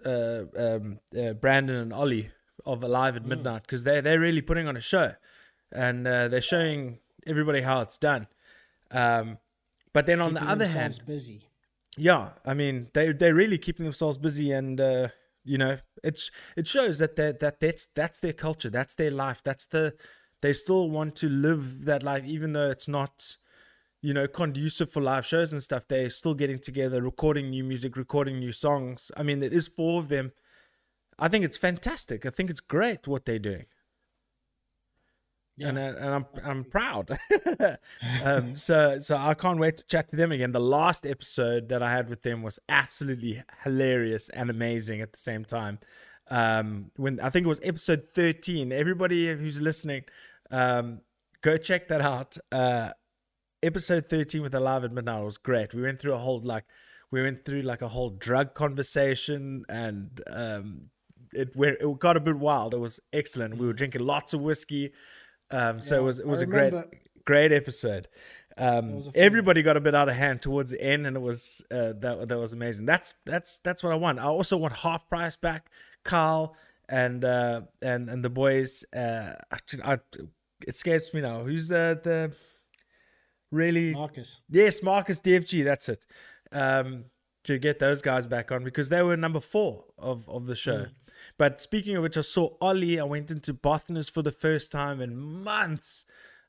uh, 0.04 0.42
um, 0.56 1.00
uh 1.18 1.32
brandon 1.34 1.76
and 1.76 1.92
ollie 1.92 2.30
of 2.64 2.82
alive 2.82 3.16
at 3.16 3.24
midnight 3.26 3.62
because 3.62 3.84
they're 3.84 4.02
they're 4.02 4.20
really 4.20 4.42
putting 4.42 4.66
on 4.68 4.76
a 4.76 4.80
show 4.80 5.12
and 5.72 6.06
uh, 6.06 6.28
they're 6.28 6.40
showing 6.40 6.98
everybody 7.26 7.60
how 7.60 7.80
it's 7.80 7.98
done. 7.98 8.26
Um 8.90 9.38
but 9.92 10.06
then 10.06 10.20
on 10.20 10.34
the 10.34 10.42
other 10.42 10.66
hand 10.66 11.00
busy. 11.06 11.42
yeah 11.96 12.30
i 12.44 12.52
mean 12.54 12.88
they 12.92 13.12
they're 13.12 13.34
really 13.34 13.58
keeping 13.58 13.84
themselves 13.84 14.18
busy 14.18 14.52
and 14.52 14.80
uh 14.80 15.08
you 15.46 15.56
know 15.56 15.78
it's 16.02 16.30
it 16.56 16.66
shows 16.66 16.98
that 16.98 17.16
they 17.16 17.32
that 17.40 17.60
that's 17.60 17.88
that's 17.94 18.20
their 18.20 18.32
culture 18.32 18.70
that's 18.70 18.94
their 18.94 19.10
life 19.10 19.42
that's 19.42 19.66
the 19.66 19.94
they 20.42 20.52
still 20.52 20.90
want 20.90 21.16
to 21.16 21.28
live 21.28 21.84
that 21.84 22.02
life 22.02 22.24
even 22.24 22.52
though 22.52 22.70
it's 22.70 22.88
not 22.88 23.36
you 24.02 24.12
know 24.12 24.26
conducive 24.26 24.90
for 24.90 25.02
live 25.02 25.24
shows 25.24 25.52
and 25.52 25.62
stuff 25.62 25.86
they're 25.88 26.10
still 26.10 26.34
getting 26.34 26.58
together 26.58 27.02
recording 27.02 27.50
new 27.50 27.64
music 27.64 27.96
recording 27.96 28.38
new 28.38 28.52
songs. 28.52 29.10
I 29.16 29.22
mean 29.22 29.42
it 29.42 29.52
is 29.52 29.68
four 29.68 30.00
of 30.00 30.08
them. 30.08 30.32
I 31.18 31.28
think 31.28 31.44
it's 31.44 31.56
fantastic. 31.56 32.26
I 32.26 32.30
think 32.30 32.50
it's 32.50 32.60
great 32.60 33.08
what 33.08 33.24
they're 33.24 33.38
doing 33.38 33.66
and, 35.60 35.78
uh, 35.78 35.94
and 35.98 36.14
I'm 36.14 36.26
I'm 36.44 36.64
proud. 36.64 37.18
um, 38.24 38.54
so 38.54 38.98
so 38.98 39.16
I 39.16 39.34
can't 39.34 39.58
wait 39.58 39.78
to 39.78 39.86
chat 39.86 40.08
to 40.08 40.16
them 40.16 40.32
again. 40.32 40.52
The 40.52 40.60
last 40.60 41.06
episode 41.06 41.68
that 41.70 41.82
I 41.82 41.90
had 41.90 42.08
with 42.10 42.22
them 42.22 42.42
was 42.42 42.58
absolutely 42.68 43.42
hilarious 43.64 44.28
and 44.28 44.50
amazing 44.50 45.00
at 45.00 45.12
the 45.12 45.18
same 45.18 45.44
time. 45.44 45.78
Um, 46.28 46.90
when 46.96 47.20
I 47.20 47.30
think 47.30 47.46
it 47.46 47.48
was 47.48 47.60
episode 47.62 48.08
13. 48.12 48.72
Everybody 48.72 49.34
who's 49.34 49.62
listening, 49.62 50.04
um, 50.50 51.00
go 51.40 51.56
check 51.56 51.88
that 51.88 52.00
out. 52.00 52.36
Uh, 52.50 52.90
episode 53.62 54.06
13 54.06 54.42
with 54.42 54.54
Alive 54.54 54.84
at 54.84 54.92
Midnight 54.92 55.24
was 55.24 55.38
great. 55.38 55.74
We 55.74 55.82
went 55.82 56.00
through 56.00 56.14
a 56.14 56.18
whole 56.18 56.40
like 56.40 56.64
we 57.10 57.22
went 57.22 57.44
through 57.44 57.62
like 57.62 57.82
a 57.82 57.88
whole 57.88 58.10
drug 58.10 58.54
conversation 58.54 59.64
and 59.68 60.20
um 60.30 60.90
it 61.32 61.54
where 61.54 61.74
it 61.74 61.98
got 61.98 62.16
a 62.16 62.20
bit 62.20 62.36
wild. 62.36 62.74
It 62.74 62.78
was 62.78 63.00
excellent. 63.12 63.58
We 63.58 63.66
were 63.66 63.72
drinking 63.72 64.02
lots 64.02 64.32
of 64.34 64.40
whiskey. 64.40 64.92
Um 65.50 65.78
so 65.78 65.96
Yeah, 65.96 66.00
it 66.00 66.04
was 66.04 66.18
it 66.20 66.26
was 66.26 66.42
a 66.42 66.46
remember. 66.46 66.82
great 66.88 67.00
great 67.24 67.52
episode. 67.52 68.08
Um 68.58 68.96
was 68.96 69.08
a 69.08 69.12
fun 69.12 69.22
everybody 69.22 69.62
got 69.62 69.76
a 69.76 69.80
bit 69.80 69.94
out 69.94 70.08
of 70.08 70.16
hand 70.16 70.42
towards 70.42 70.70
the 70.70 70.80
end 70.82 71.06
and 71.06 71.16
it 71.16 71.20
was 71.20 71.64
uh 71.70 71.92
that 71.98 72.28
that 72.28 72.38
was 72.38 72.52
amazing. 72.52 72.86
That's 72.86 73.14
that's 73.24 73.58
that's 73.60 73.82
what 73.82 73.92
I 73.92 73.96
want. 73.96 74.18
I 74.18 74.24
also 74.24 74.56
want 74.56 74.74
half 74.74 75.08
price 75.08 75.36
back, 75.36 75.70
Carl 76.04 76.56
and 76.88 77.24
uh 77.24 77.62
and 77.82 78.08
and 78.08 78.24
the 78.24 78.30
boys 78.30 78.84
uh 78.94 79.34
I, 79.50 79.58
I, 79.84 79.92
it 79.94 80.28
escapes 80.68 81.12
me 81.12 81.20
now. 81.20 81.42
Who's 81.44 81.68
the 81.68 82.00
the 82.02 82.32
really 83.50 83.94
Marcus. 83.94 84.40
Yes, 84.48 84.82
Marcus 84.82 85.20
DFG, 85.20 85.64
that's 85.64 85.88
it. 85.88 86.06
Um, 86.52 87.04
to 87.44 87.58
get 87.58 87.78
those 87.78 88.02
guys 88.02 88.26
back 88.26 88.50
on 88.50 88.64
because 88.64 88.88
they 88.88 89.02
were 89.02 89.16
number 89.16 89.40
four 89.40 89.84
of, 89.98 90.28
of 90.28 90.46
the 90.46 90.56
show. 90.56 90.86
But 91.38 91.60
speaking 91.60 91.96
of 91.96 92.02
which, 92.02 92.16
I 92.16 92.22
saw 92.22 92.56
Ollie. 92.60 92.98
I 92.98 93.04
went 93.04 93.30
into 93.30 93.52
Bothness 93.52 94.10
for 94.10 94.22
the 94.22 94.32
first 94.32 94.72
time 94.72 95.00
in 95.00 95.16
months. 95.16 96.04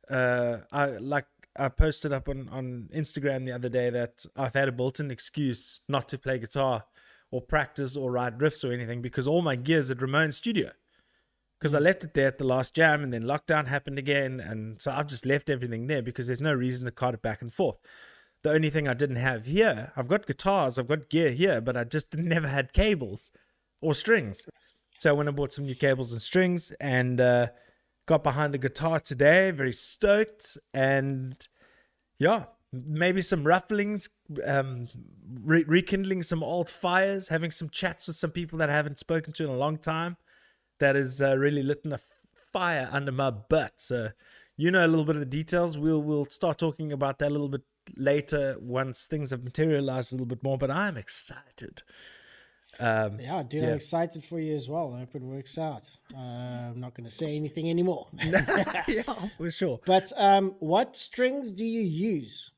Uh, 0.09 0.59
I 0.71 0.85
like 0.97 1.25
I 1.57 1.69
posted 1.69 2.13
up 2.13 2.29
on, 2.29 2.47
on 2.49 2.89
Instagram 2.95 3.45
the 3.45 3.51
other 3.51 3.69
day 3.69 3.89
that 3.89 4.25
I've 4.35 4.53
had 4.53 4.67
a 4.67 4.71
built-in 4.71 5.11
excuse 5.11 5.81
not 5.89 6.07
to 6.09 6.17
play 6.17 6.37
guitar 6.39 6.85
or 7.31 7.41
practice 7.41 7.97
or 7.97 8.11
write 8.11 8.37
riffs 8.37 8.63
or 8.63 8.71
anything 8.71 9.01
because 9.01 9.27
all 9.27 9.41
my 9.41 9.55
gear's 9.55 9.91
at 9.91 10.01
Ramon 10.01 10.31
Studio 10.31 10.71
because 11.59 11.73
I 11.73 11.79
left 11.79 12.03
it 12.03 12.13
there 12.13 12.27
at 12.27 12.37
the 12.37 12.45
last 12.45 12.75
jam 12.75 13.03
and 13.03 13.11
then 13.11 13.23
lockdown 13.23 13.67
happened 13.67 13.97
again. 13.97 14.39
And 14.39 14.81
so 14.81 14.91
I've 14.91 15.07
just 15.07 15.25
left 15.25 15.49
everything 15.49 15.87
there 15.87 16.01
because 16.01 16.27
there's 16.27 16.41
no 16.41 16.53
reason 16.53 16.85
to 16.85 16.91
cart 16.91 17.15
it 17.15 17.21
back 17.21 17.41
and 17.41 17.51
forth. 17.51 17.79
The 18.43 18.51
only 18.51 18.69
thing 18.69 18.87
I 18.87 18.93
didn't 18.93 19.15
have 19.17 19.45
here, 19.45 19.91
I've 19.97 20.07
got 20.07 20.27
guitars, 20.27 20.77
I've 20.77 20.87
got 20.87 21.09
gear 21.09 21.31
here, 21.31 21.59
but 21.59 21.75
I 21.75 21.83
just 21.83 22.15
never 22.17 22.47
had 22.47 22.71
cables 22.73 23.31
or 23.81 23.93
strings. 23.93 24.45
So 24.99 25.09
I 25.09 25.13
went 25.13 25.29
and 25.29 25.35
bought 25.35 25.53
some 25.53 25.65
new 25.65 25.75
cables 25.75 26.11
and 26.11 26.21
strings 26.21 26.71
and 26.79 27.21
uh, 27.21 27.47
got 28.07 28.23
behind 28.23 28.53
the 28.53 28.57
guitar 28.57 28.99
today, 28.99 29.51
very 29.51 29.73
stoked. 29.73 30.57
And 30.73 31.35
yeah, 32.19 32.45
maybe 32.71 33.21
some 33.21 33.43
rufflings, 33.43 34.09
um, 34.45 34.87
re- 35.43 35.65
rekindling 35.67 36.23
some 36.23 36.43
old 36.43 36.69
fires, 36.69 37.27
having 37.27 37.51
some 37.51 37.69
chats 37.69 38.07
with 38.07 38.15
some 38.15 38.31
people 38.31 38.57
that 38.59 38.69
I 38.69 38.73
haven't 38.73 38.99
spoken 38.99 39.33
to 39.33 39.43
in 39.43 39.49
a 39.49 39.57
long 39.57 39.77
time 39.77 40.17
that 40.79 40.95
is 40.95 41.21
uh, 41.21 41.37
really 41.37 41.63
lit 41.63 41.85
a 41.85 41.99
fire 42.51 42.89
under 42.91 43.11
my 43.11 43.31
butt. 43.31 43.73
So 43.77 44.09
you 44.57 44.71
know 44.71 44.85
a 44.85 44.87
little 44.87 45.05
bit 45.05 45.15
of 45.15 45.21
the 45.21 45.25
details. 45.25 45.77
We'll 45.77 46.01
we'll 46.01 46.25
start 46.25 46.57
talking 46.57 46.91
about 46.91 47.19
that 47.19 47.29
a 47.29 47.29
little 47.29 47.49
bit 47.49 47.61
later 47.95 48.57
once 48.59 49.07
things 49.07 49.29
have 49.31 49.43
materialized 49.43 50.11
a 50.11 50.15
little 50.15 50.27
bit 50.27 50.43
more. 50.43 50.57
But 50.57 50.71
I'm 50.71 50.97
excited. 50.97 51.83
Um, 52.79 53.19
Yeah, 53.19 53.43
dude, 53.43 53.63
Yeah. 53.63 53.69
I'm 53.69 53.75
excited 53.75 54.23
for 54.25 54.39
you 54.39 54.55
as 54.55 54.67
well. 54.67 54.93
I 54.93 54.99
hope 54.99 55.15
it 55.15 55.21
works 55.21 55.57
out. 55.57 55.89
Uh, 56.15 56.19
I'm 56.19 56.79
not 56.79 56.93
going 56.95 57.09
to 57.09 57.15
say 57.15 57.35
anything 57.35 57.69
anymore. 57.69 58.07
yeah, 58.87 59.03
for 59.37 59.49
sure. 59.51 59.79
but 59.85 60.11
um, 60.17 60.55
what 60.59 60.95
strings 60.95 61.51
do 61.51 61.65
you 61.65 61.81
use? 61.81 62.51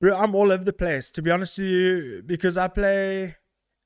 Bro, 0.00 0.16
I'm 0.16 0.34
all 0.34 0.50
over 0.52 0.64
the 0.64 0.72
place. 0.72 1.10
To 1.12 1.22
be 1.22 1.30
honest 1.30 1.58
with 1.58 1.68
you, 1.68 2.22
because 2.26 2.58
I 2.58 2.68
play 2.68 3.36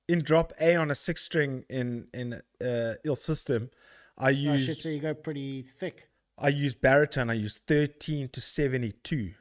in 0.08 0.22
drop 0.22 0.52
A 0.60 0.74
on 0.76 0.90
a 0.90 0.94
six 0.94 1.22
string 1.22 1.64
in 1.68 2.08
in 2.14 2.40
uh, 2.64 2.94
ill 3.04 3.14
system. 3.16 3.70
I 4.16 4.28
Oh, 4.30 4.30
use 4.30 4.66
shit, 4.66 4.78
so 4.78 4.88
you 4.88 5.00
go 5.00 5.14
pretty 5.14 5.62
thick. 5.62 6.08
I 6.38 6.48
use 6.48 6.74
baritone. 6.74 7.30
I 7.30 7.34
use 7.34 7.60
thirteen 7.68 8.28
to 8.30 8.40
seventy 8.40 8.92
two. 8.92 9.34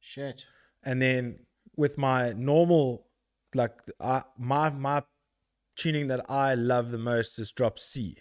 Shit. 0.00 0.44
and 0.84 1.00
then 1.02 1.40
with 1.76 1.96
my 1.98 2.32
normal 2.32 3.06
like 3.54 3.72
I, 4.00 4.22
my 4.38 4.70
my 4.70 5.02
tuning 5.76 6.08
that 6.08 6.30
I 6.30 6.54
love 6.54 6.90
the 6.90 6.98
most 6.98 7.38
is 7.38 7.52
drop 7.52 7.78
C. 7.78 8.18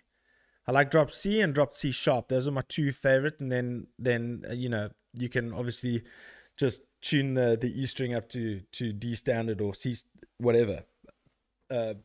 I 0.68 0.72
like 0.72 0.92
drop 0.92 1.12
C 1.12 1.42
and 1.42 1.54
drop 1.54 1.74
C 1.74 1.92
sharp. 1.92 2.30
Those 2.30 2.48
are 2.48 2.52
my 2.52 2.64
two 2.68 2.92
favorite. 2.92 3.42
And 3.42 3.52
then 3.52 3.88
then 4.00 4.44
uh, 4.50 4.54
you 4.54 4.70
know 4.70 4.90
you 5.16 5.30
can 5.30 5.54
obviously 5.54 6.04
just 6.58 6.82
tune 7.02 7.34
the 7.34 7.58
the 7.60 7.70
E 7.82 7.86
string 7.86 8.14
up 8.14 8.30
to 8.30 8.62
to 8.74 8.94
D 8.94 9.16
standard 9.16 9.62
or 9.62 9.74
C 9.74 9.96
whatever. 10.38 10.84
Uh, 11.70 11.96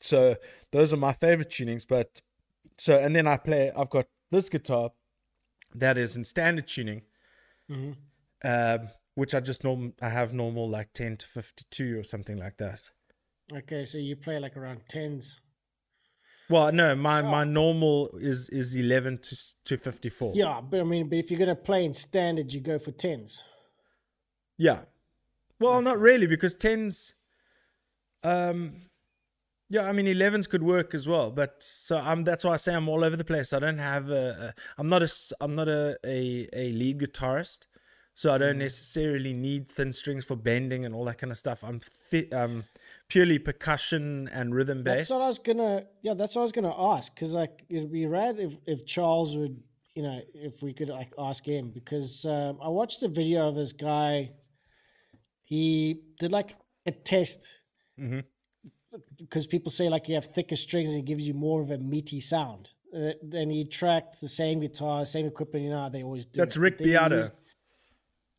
so 0.00 0.36
those 0.72 0.92
are 0.92 0.96
my 0.96 1.12
favorite 1.12 1.50
tunings. 1.50 1.86
But 1.86 2.20
so 2.78 2.98
and 2.98 3.14
then 3.14 3.26
I 3.26 3.36
play. 3.36 3.72
I've 3.76 3.90
got 3.90 4.06
this 4.30 4.48
guitar 4.48 4.90
that 5.74 5.98
is 5.98 6.16
in 6.16 6.24
standard 6.24 6.66
tuning 6.66 7.02
hmm 7.68 7.92
um, 8.44 8.88
which 9.14 9.34
I 9.34 9.40
just 9.40 9.64
norm 9.64 9.94
I 10.00 10.08
have 10.10 10.32
normal 10.32 10.68
like 10.68 10.92
ten 10.94 11.16
to 11.18 11.26
fifty 11.26 11.64
two 11.70 11.98
or 11.98 12.02
something 12.04 12.36
like 12.38 12.56
that. 12.58 12.90
Okay, 13.52 13.84
so 13.84 13.98
you 13.98 14.16
play 14.16 14.38
like 14.38 14.56
around 14.56 14.82
tens. 14.88 15.40
Well, 16.48 16.72
no, 16.72 16.94
my 16.96 17.20
Oh. 17.20 17.30
my 17.30 17.44
normal 17.44 18.10
is 18.18 18.48
is 18.48 18.74
eleven 18.76 19.18
to 19.18 19.36
to 19.66 19.76
fifty 19.76 20.08
four. 20.08 20.32
Yeah, 20.34 20.60
but 20.60 20.80
I 20.80 20.84
mean, 20.84 21.08
but 21.08 21.18
if 21.18 21.30
you're 21.30 21.38
gonna 21.38 21.54
play 21.54 21.84
in 21.84 21.94
standard, 21.94 22.52
you 22.52 22.60
go 22.60 22.78
for 22.78 22.90
tens. 22.92 23.42
yeah. 24.58 24.80
Well, 25.58 25.82
not 25.82 25.98
really 25.98 26.26
because 26.26 26.54
tens. 26.56 27.12
Um, 28.22 28.86
yeah, 29.68 29.82
I 29.82 29.92
mean 29.92 30.06
elevens 30.06 30.46
could 30.46 30.62
work 30.62 30.94
as 30.94 31.06
well, 31.06 31.30
but 31.30 31.62
so 31.62 31.98
I'm 31.98 32.22
that's 32.22 32.44
why 32.44 32.54
I 32.54 32.56
say 32.56 32.74
I'm 32.74 32.88
all 32.88 33.04
over 33.04 33.16
the 33.16 33.24
place. 33.24 33.52
I 33.52 33.58
don't 33.58 33.78
have 33.78 34.10
a, 34.10 34.54
a 34.56 34.60
I'm 34.78 34.88
not 34.88 35.02
a. 35.02 35.08
I'm 35.40 35.54
not 35.54 35.68
a 35.68 35.98
a, 36.04 36.48
a 36.52 36.72
lead 36.72 36.98
guitarist, 37.00 37.66
so 38.14 38.34
I 38.34 38.38
don't 38.38 38.58
necessarily 38.58 39.32
need 39.32 39.70
thin 39.70 39.92
strings 39.92 40.24
for 40.24 40.36
bending 40.36 40.84
and 40.84 40.94
all 40.94 41.04
that 41.06 41.18
kind 41.18 41.30
of 41.30 41.36
stuff. 41.38 41.64
I'm 41.64 41.80
thi- 41.80 42.30
um 42.32 42.64
purely 43.08 43.38
percussion 43.38 44.28
and 44.32 44.54
rhythm 44.54 44.82
based. 44.82 45.08
That's 45.08 45.18
what 45.18 45.24
I 45.24 45.28
was 45.28 45.38
gonna. 45.38 45.84
Yeah, 46.02 46.14
that's 46.14 46.34
what 46.34 46.42
I 46.42 46.44
was 46.44 46.52
gonna 46.52 46.94
ask. 46.94 47.14
Because 47.14 47.32
like 47.32 47.64
it'd 47.68 47.92
be 47.92 48.06
rad 48.06 48.38
if 48.38 48.52
if 48.66 48.86
Charles 48.86 49.36
would, 49.36 49.60
you 49.94 50.02
know, 50.02 50.20
if 50.34 50.62
we 50.62 50.72
could 50.72 50.88
like 50.88 51.12
ask 51.18 51.44
him 51.44 51.70
because 51.70 52.24
um, 52.24 52.58
I 52.62 52.68
watched 52.68 53.02
a 53.02 53.08
video 53.08 53.48
of 53.48 53.54
this 53.54 53.72
guy. 53.72 54.30
He 55.42 56.00
did 56.20 56.30
like 56.30 56.54
a 56.86 56.92
test. 56.92 57.44
Because 59.18 59.46
people 59.46 59.70
say 59.70 59.88
like 59.88 60.08
you 60.08 60.14
have 60.14 60.26
thicker 60.26 60.56
strings 60.56 60.90
and 60.90 60.98
it 60.98 61.04
gives 61.04 61.24
you 61.24 61.34
more 61.34 61.60
of 61.62 61.70
a 61.70 61.78
meaty 61.78 62.20
sound. 62.20 62.68
Uh, 62.94 63.10
then 63.22 63.50
he 63.50 63.64
tracked 63.64 64.20
the 64.20 64.28
same 64.28 64.60
guitar, 64.60 65.06
same 65.06 65.26
equipment. 65.26 65.64
You 65.64 65.70
know 65.70 65.82
how 65.82 65.88
they 65.88 66.02
always 66.02 66.24
do. 66.24 66.38
That's 66.38 66.56
it. 66.56 66.60
Rick 66.60 66.78
Beato. 66.78 67.30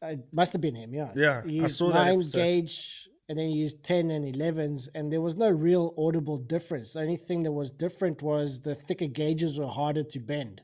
Uh, 0.03 0.07
It 0.07 0.19
must 0.35 0.51
have 0.53 0.61
been 0.61 0.75
him, 0.75 0.93
yeah. 0.93 1.11
Yeah, 1.15 1.43
He 1.45 1.61
I 1.63 1.67
saw 1.67 1.87
that 1.91 2.05
nine 2.05 2.15
episode. 2.15 2.37
gauge, 2.37 3.07
and 3.29 3.37
then 3.37 3.47
he 3.49 3.55
used 3.55 3.83
ten 3.83 4.11
and 4.11 4.25
elevens, 4.35 4.89
and 4.95 5.11
there 5.11 5.21
was 5.21 5.35
no 5.35 5.49
real 5.49 5.93
audible 5.97 6.37
difference. 6.37 6.93
The 6.93 7.01
only 7.01 7.17
thing 7.17 7.43
that 7.43 7.51
was 7.51 7.71
different 7.71 8.21
was 8.21 8.59
the 8.61 8.75
thicker 8.75 9.07
gauges 9.07 9.57
were 9.59 9.67
harder 9.67 10.03
to 10.03 10.19
bend, 10.19 10.61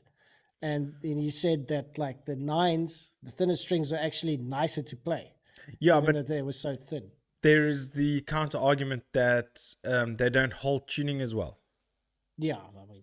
and 0.62 0.92
then 1.02 1.18
he 1.18 1.30
said 1.30 1.68
that 1.68 1.98
like 1.98 2.24
the 2.26 2.36
nines, 2.36 3.14
the 3.22 3.30
thinner 3.30 3.54
strings 3.54 3.90
were 3.92 3.98
actually 3.98 4.36
nicer 4.36 4.82
to 4.82 4.96
play, 4.96 5.32
Yeah, 5.80 6.00
but 6.00 6.26
they 6.26 6.42
were 6.42 6.52
so 6.52 6.76
thin. 6.76 7.10
there 7.42 7.68
is 7.68 7.92
the 7.92 8.22
counter 8.22 8.58
argument 8.58 9.04
that 9.12 9.50
um, 9.84 10.16
they 10.16 10.28
don't 10.30 10.52
hold 10.52 10.88
tuning 10.88 11.20
as 11.20 11.34
well. 11.34 11.58
Yeah, 12.36 12.56
I 12.56 12.84
mean, 12.92 13.02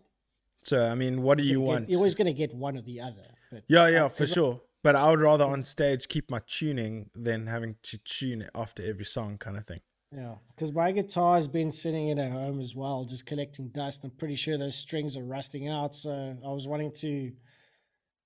So 0.61 0.85
I 0.85 0.95
mean, 0.95 1.21
what 1.21 1.37
do 1.37 1.43
you 1.43 1.59
get- 1.59 1.65
want? 1.67 1.89
you're 1.89 1.99
always 1.99 2.15
going 2.15 2.27
to 2.27 2.33
get 2.43 2.53
one 2.53 2.77
or 2.77 2.81
the 2.81 2.99
other. 3.01 3.27
But 3.51 3.63
yeah, 3.67 3.87
yeah, 3.87 4.07
for 4.09 4.25
sure. 4.27 4.61
But 4.85 4.95
I 4.95 5.09
would 5.09 5.19
rather 5.19 5.45
on 5.45 5.63
stage 5.63 6.07
keep 6.07 6.29
my 6.29 6.41
tuning 6.45 7.09
than 7.15 7.47
having 7.47 7.77
to 7.81 7.97
tune 7.97 8.43
it 8.43 8.51
after 8.53 8.83
every 8.85 9.03
song, 9.03 9.39
kind 9.39 9.57
of 9.57 9.65
thing. 9.65 9.79
Yeah, 10.15 10.35
because 10.49 10.71
my 10.73 10.91
guitar 10.91 11.37
has 11.37 11.47
been 11.47 11.71
sitting 11.71 12.09
in 12.09 12.19
at 12.19 12.31
home 12.31 12.61
as 12.61 12.75
well, 12.75 13.03
just 13.03 13.25
collecting 13.25 13.69
dust. 13.69 14.03
I'm 14.03 14.11
pretty 14.11 14.35
sure 14.35 14.59
those 14.59 14.75
strings 14.75 15.17
are 15.17 15.23
rusting 15.23 15.67
out. 15.69 15.95
So 15.95 16.37
I 16.45 16.49
was 16.49 16.67
wanting 16.67 16.91
to, 16.97 17.31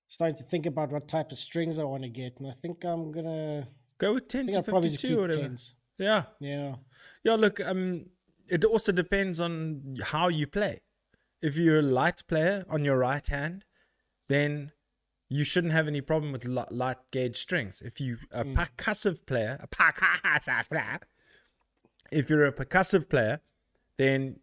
starting 0.08 0.36
to 0.36 0.42
think 0.42 0.66
about 0.66 0.92
what 0.92 1.08
type 1.08 1.32
of 1.32 1.38
strings 1.38 1.78
I 1.78 1.84
want 1.84 2.02
to 2.02 2.10
get, 2.10 2.36
and 2.38 2.46
I 2.46 2.52
think 2.60 2.84
I'm 2.84 3.10
gonna. 3.10 3.66
Go 3.96 4.12
with 4.12 4.28
ten 4.28 4.46
to 4.48 4.58
I'll 4.58 4.62
probably 4.62 4.90
just 4.90 5.00
fifty-two 5.00 5.18
or 5.18 5.22
whatever. 5.22 5.40
tens. 5.40 5.74
Yeah, 5.98 6.24
Yeah, 6.40 6.74
yeah. 7.24 7.36
Look, 7.36 7.58
um, 7.62 8.10
it 8.48 8.66
also 8.66 8.92
depends 8.92 9.40
on 9.40 9.96
how 10.02 10.28
you 10.28 10.46
play. 10.46 10.80
If 11.40 11.56
you're 11.56 11.78
a 11.78 11.90
light 12.00 12.22
player 12.28 12.66
on 12.68 12.84
your 12.84 12.98
right 12.98 13.26
hand, 13.26 13.64
then 14.28 14.72
you 15.30 15.44
shouldn't 15.44 15.72
have 15.72 15.86
any 15.86 16.00
problem 16.00 16.32
with 16.32 16.44
light 16.44 16.98
gauge 17.12 17.36
strings. 17.36 17.80
If 17.80 18.00
you 18.00 18.18
a 18.32 18.44
percussive 18.44 19.24
player, 19.24 19.58
a 19.62 19.68
percussive 19.68 20.68
player, 20.68 20.98
if 22.10 22.28
you're 22.28 22.44
a 22.44 22.52
percussive 22.52 23.08
player, 23.08 23.40
then 23.96 24.40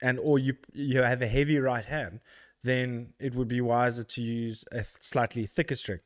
and 0.00 0.20
or 0.20 0.38
you 0.38 0.54
you 0.72 1.02
have 1.02 1.20
a 1.20 1.26
heavy 1.26 1.58
right 1.58 1.84
hand, 1.84 2.20
then 2.62 3.14
it 3.18 3.34
would 3.34 3.48
be 3.48 3.60
wiser 3.60 4.04
to 4.04 4.22
use 4.22 4.64
a 4.70 4.84
slightly 5.00 5.46
thicker 5.46 5.74
string. 5.74 6.00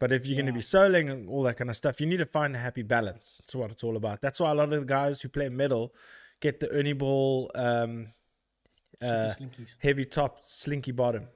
But 0.00 0.10
if 0.10 0.26
you're 0.26 0.34
going 0.34 0.46
to 0.46 0.52
be 0.52 0.60
soloing 0.60 1.08
and 1.08 1.28
all 1.28 1.44
that 1.44 1.58
kind 1.58 1.70
of 1.70 1.76
stuff, 1.76 2.00
you 2.00 2.08
need 2.08 2.16
to 2.16 2.26
find 2.26 2.56
a 2.56 2.58
happy 2.58 2.82
balance. 2.82 3.38
That's 3.38 3.54
what 3.54 3.70
it's 3.70 3.84
all 3.84 3.96
about. 3.96 4.20
That's 4.20 4.40
why 4.40 4.50
a 4.50 4.54
lot 4.54 4.72
of 4.72 4.80
the 4.80 4.84
guys 4.84 5.20
who 5.20 5.28
play 5.28 5.48
metal 5.48 5.94
get 6.40 6.58
the 6.58 6.68
Ernie 6.72 6.92
Ball 6.92 7.48
um, 7.54 8.08
uh, 9.00 9.32
heavy 9.78 10.04
top, 10.04 10.40
slinky 10.42 10.90
bottom. 10.90 11.28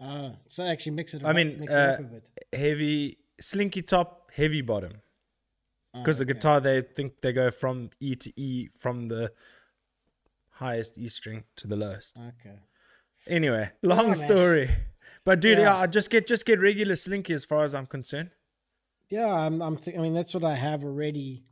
Ah, 0.00 0.32
so 0.48 0.64
actually 0.64 0.92
mix 0.92 1.14
it. 1.14 1.24
I 1.24 1.30
up- 1.30 1.36
mean, 1.36 1.58
mix 1.60 1.72
it 1.72 1.76
up 1.78 2.00
uh, 2.00 2.02
a 2.02 2.06
bit. 2.06 2.22
Heavy, 2.52 3.18
slinky 3.40 3.82
top, 3.82 4.30
heavy 4.34 4.60
bottom. 4.60 4.92
Ah, 5.94 5.98
Because 6.00 6.18
the 6.18 6.24
okay. 6.24 6.34
guitar, 6.34 6.60
they 6.60 6.82
think 6.82 7.20
they 7.20 7.32
go 7.32 7.50
from 7.50 7.90
E 8.00 8.14
to 8.14 8.32
E, 8.40 8.68
from 8.78 9.08
the 9.08 9.32
highest 10.50 10.98
E 10.98 11.08
string 11.08 11.44
to 11.56 11.66
the 11.66 11.76
lowest. 11.76 12.16
Okay. 12.16 12.58
Anyway, 13.26 13.70
long 13.82 14.06
man. 14.06 14.14
story. 14.14 14.70
But 15.24 15.40
dude, 15.40 15.58
yeah. 15.58 15.64
Yeah. 15.64 15.76
I 15.78 15.86
just 15.86 16.10
get 16.10 16.26
just 16.26 16.46
get 16.46 16.60
regular 16.60 16.96
slinky 16.96 17.34
as 17.34 17.44
far 17.44 17.64
as 17.64 17.74
I'm 17.74 17.86
concerned. 17.86 18.30
Yeah, 19.10 19.26
I'm. 19.26 19.60
I'm. 19.62 19.76
Th- 19.76 19.96
I 19.96 20.00
mean, 20.00 20.14
that's 20.14 20.32
what 20.34 20.44
I 20.44 20.54
have 20.54 20.84
already. 20.84 21.44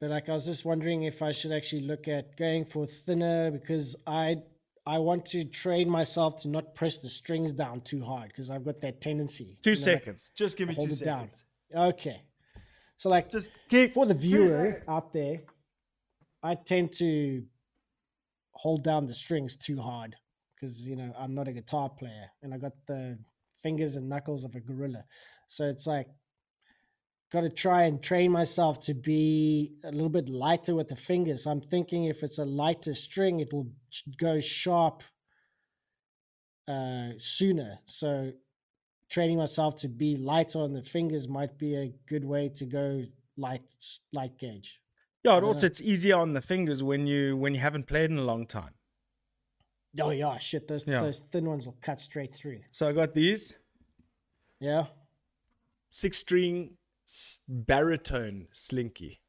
But 0.00 0.10
like, 0.10 0.28
I 0.28 0.32
was 0.32 0.44
just 0.46 0.64
wondering 0.64 1.04
if 1.04 1.22
I 1.22 1.30
should 1.32 1.52
actually 1.52 1.82
look 1.82 2.08
at 2.08 2.36
going 2.36 2.64
for 2.64 2.86
thinner 2.86 3.50
because 3.50 3.94
I 4.06 4.42
I 4.84 4.98
want 4.98 5.26
to 5.26 5.44
train 5.44 5.88
myself 5.88 6.42
to 6.42 6.48
not 6.48 6.74
press 6.74 6.98
the 6.98 7.08
strings 7.08 7.52
down 7.52 7.82
too 7.82 8.02
hard 8.02 8.28
because 8.28 8.50
I've 8.50 8.64
got 8.64 8.80
that 8.80 9.00
tendency. 9.00 9.58
Two 9.62 9.70
you 9.70 9.76
know, 9.76 9.80
like, 9.80 10.00
seconds. 10.00 10.32
Just 10.34 10.58
give 10.58 10.68
me 10.68 10.74
two 10.74 10.92
it 10.92 11.04
down. 11.04 11.28
seconds. 11.30 11.44
Okay. 11.74 12.22
So 12.98 13.08
like, 13.08 13.30
Just 13.30 13.50
keep 13.68 13.94
for 13.94 14.06
the 14.06 14.14
viewer 14.14 14.82
out 14.88 15.12
there, 15.12 15.42
I 16.42 16.54
tend 16.54 16.92
to 16.94 17.44
hold 18.52 18.84
down 18.84 19.06
the 19.06 19.14
strings 19.14 19.56
too 19.56 19.80
hard 19.80 20.14
because 20.54 20.80
you 20.80 20.94
know 20.94 21.12
I'm 21.18 21.34
not 21.34 21.48
a 21.48 21.52
guitar 21.52 21.88
player 21.88 22.30
and 22.42 22.54
I 22.54 22.58
got 22.58 22.72
the 22.86 23.18
fingers 23.62 23.96
and 23.96 24.08
knuckles 24.08 24.44
of 24.44 24.54
a 24.54 24.60
gorilla. 24.60 25.04
So 25.48 25.64
it's 25.64 25.86
like 25.86 26.06
got 27.32 27.40
to 27.40 27.48
try 27.50 27.84
and 27.84 28.02
train 28.02 28.30
myself 28.30 28.78
to 28.80 28.94
be 28.94 29.72
a 29.84 29.90
little 29.90 30.10
bit 30.10 30.28
lighter 30.28 30.74
with 30.74 30.88
the 30.88 30.96
fingers. 30.96 31.46
I'm 31.46 31.62
thinking 31.62 32.04
if 32.04 32.22
it's 32.22 32.38
a 32.38 32.44
lighter 32.44 32.94
string, 32.94 33.40
it 33.40 33.52
will 33.52 33.68
go 34.18 34.38
sharp 34.40 35.02
uh, 36.68 37.10
sooner. 37.18 37.78
So 37.86 38.32
training 39.08 39.38
myself 39.38 39.76
to 39.76 39.88
be 39.88 40.16
lighter 40.16 40.58
on 40.58 40.74
the 40.74 40.82
fingers 40.82 41.26
might 41.26 41.58
be 41.58 41.74
a 41.74 41.92
good 42.06 42.24
way 42.24 42.50
to 42.56 42.66
go 42.66 43.04
light 43.36 43.62
light 44.12 44.38
gauge. 44.38 44.80
Yeah, 45.24 45.38
it 45.38 45.44
also 45.44 45.66
it's 45.66 45.80
easier 45.80 46.16
on 46.16 46.34
the 46.34 46.42
fingers 46.42 46.82
when 46.82 47.06
you 47.06 47.36
when 47.36 47.54
you 47.54 47.60
haven't 47.60 47.86
played 47.86 48.10
in 48.10 48.18
a 48.18 48.24
long 48.24 48.46
time. 48.46 48.74
Oh 50.00 50.10
yeah, 50.10 50.36
shit! 50.38 50.68
Those 50.68 50.84
Yeah. 50.86 51.00
those 51.00 51.20
thin 51.30 51.46
ones 51.46 51.64
will 51.64 51.76
cut 51.80 52.00
straight 52.00 52.34
through. 52.34 52.60
So 52.70 52.88
I 52.88 52.92
got 52.92 53.14
these 53.14 53.54
Yeah. 54.60 54.86
six 55.90 56.18
string 56.18 56.76
baritone 57.48 58.48
slinky. 58.52 59.20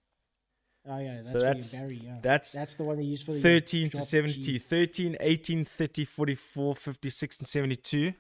Oh 0.88 0.99
yeah, 0.99 1.15
that's 1.15 1.31
so 1.31 1.39
that's 1.39 1.79
bury, 1.79 2.01
yeah. 2.03 2.17
that's 2.21 2.51
that's 2.51 2.75
the 2.75 2.84
one 2.84 2.97
they 2.97 3.03
use 3.03 3.23
for 3.23 3.31
the 3.31 3.39
13 3.39 3.89
to 3.89 3.97
drop 3.97 4.05
70, 4.05 4.41
G. 4.41 4.59
13, 4.59 5.17
18, 5.19 5.65
30, 5.65 6.05
44, 6.05 6.75
56, 6.75 7.39
and 7.39 7.47
72. 7.47 8.13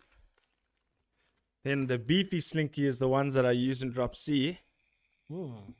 Then 1.63 1.87
the 1.87 1.97
beefy 1.97 2.39
slinky 2.39 2.87
is 2.87 2.99
the 2.99 3.07
ones 3.07 3.33
that 3.33 3.45
I 3.45 3.51
use 3.51 3.81
in 3.81 3.91
drop 3.91 4.15
C. 4.15 4.59
Hmm. 5.29 5.71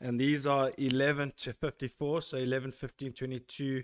And 0.00 0.20
these 0.20 0.46
are 0.46 0.72
11 0.76 1.34
to 1.38 1.52
54. 1.52 2.22
So 2.22 2.36
11, 2.36 2.72
15, 2.72 3.12
22, 3.12 3.82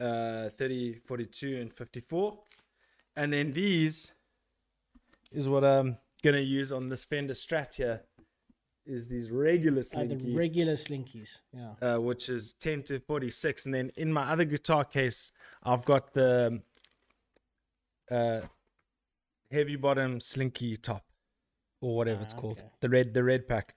uh, 0.00 0.48
30, 0.50 0.94
42, 1.06 1.58
and 1.60 1.72
54. 1.72 2.38
And 3.16 3.32
then 3.32 3.52
these 3.52 4.12
is 5.30 5.48
what 5.48 5.64
I'm 5.64 5.96
going 6.22 6.36
to 6.36 6.42
use 6.42 6.70
on 6.70 6.88
this 6.88 7.04
Fender 7.04 7.34
Strat 7.34 7.76
here. 7.76 8.02
Is 8.84 9.08
these 9.08 9.30
regular 9.30 9.80
Uh, 9.80 9.82
slinky 9.84 10.16
the 10.16 10.34
regular 10.36 10.72
slinkies. 10.74 11.38
Yeah. 11.52 11.74
uh, 11.80 12.00
which 12.00 12.28
is 12.28 12.52
10 12.54 12.82
to 12.84 12.98
46. 13.00 13.64
And 13.66 13.74
then 13.74 13.90
in 13.96 14.12
my 14.12 14.30
other 14.32 14.44
guitar 14.44 14.84
case, 14.84 15.30
I've 15.62 15.84
got 15.84 16.14
the 16.14 16.62
uh, 18.10 18.40
heavy 19.50 19.76
bottom 19.76 20.18
slinky 20.20 20.76
top 20.76 21.04
or 21.80 21.96
whatever 21.96 22.22
it's 22.22 22.34
Ah, 22.34 22.38
called, 22.38 22.58
okay. 22.58 22.68
the 22.80 22.88
red, 22.88 23.14
the 23.14 23.22
red 23.22 23.46
pack. 23.48 23.76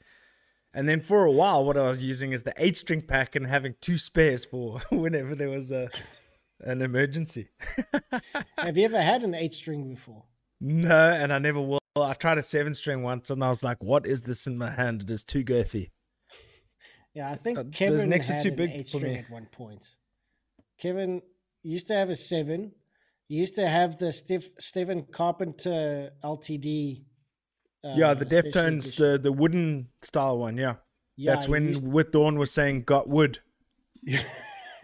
And 0.73 0.89
then 0.89 0.99
for 0.99 1.23
a 1.23 1.31
while, 1.31 1.63
what 1.65 1.77
I 1.77 1.87
was 1.87 2.03
using 2.03 2.31
is 2.33 2.43
the 2.43 2.53
eight 2.57 2.75
string 2.75 3.01
pack 3.01 3.35
and 3.35 3.47
having 3.47 3.75
two 3.81 3.97
spares 3.97 4.43
for 4.43 4.79
whenever 4.91 5.35
there 5.35 5.49
was 5.49 5.71
a 5.71 5.89
an 6.61 6.81
emergency. 6.81 7.49
Have 8.57 8.77
you 8.77 8.85
ever 8.85 9.01
had 9.01 9.23
an 9.23 9.35
eight 9.35 9.53
string 9.53 9.87
before? 9.87 10.23
No, 10.67 11.11
and 11.11 11.31
I 11.31 11.37
never 11.37 11.61
will. 11.61 11.79
I 11.95 12.13
tried 12.15 12.39
a 12.39 12.41
seven 12.41 12.73
string 12.73 13.03
once, 13.03 13.29
and 13.29 13.43
I 13.43 13.49
was 13.49 13.63
like, 13.63 13.83
"What 13.83 14.07
is 14.07 14.23
this 14.23 14.47
in 14.47 14.57
my 14.57 14.71
hand? 14.71 15.03
It 15.03 15.11
is 15.11 15.23
too 15.23 15.43
girthy." 15.43 15.91
Yeah, 17.13 17.29
I 17.31 17.35
think 17.35 17.57
Uh, 17.59 17.63
those 17.63 17.71
Kevin 17.73 18.09
necks 18.09 18.29
are 18.31 18.33
had 18.33 18.41
too 18.41 18.51
big 18.51 18.71
eight 18.71 18.89
for 18.89 18.97
string 18.97 19.13
me. 19.13 19.19
at 19.19 19.29
one 19.29 19.45
point. 19.45 19.89
Kevin 20.79 21.21
used 21.61 21.85
to 21.87 21.93
have 21.93 22.09
a 22.09 22.15
seven. 22.15 22.71
He 23.27 23.35
used 23.35 23.53
to 23.55 23.69
have 23.69 23.97
the 23.99 24.11
Steph, 24.11 24.49
Stephen 24.59 25.03
Carpenter 25.11 26.11
LTD. 26.23 27.03
Uh, 27.83 27.93
yeah, 27.95 28.15
the 28.15 28.25
Deftones, 28.25 28.95
the 28.97 29.19
the 29.19 29.31
wooden 29.31 29.89
style 30.01 30.39
one. 30.39 30.57
Yeah, 30.57 30.77
Yeah, 31.15 31.33
that's 31.35 31.47
when 31.47 31.67
used- 31.69 31.87
With 31.87 32.11
Dawn 32.11 32.39
was 32.39 32.51
saying 32.51 32.83
got 32.85 33.07
wood. 33.07 33.37
yeah. 34.03 34.23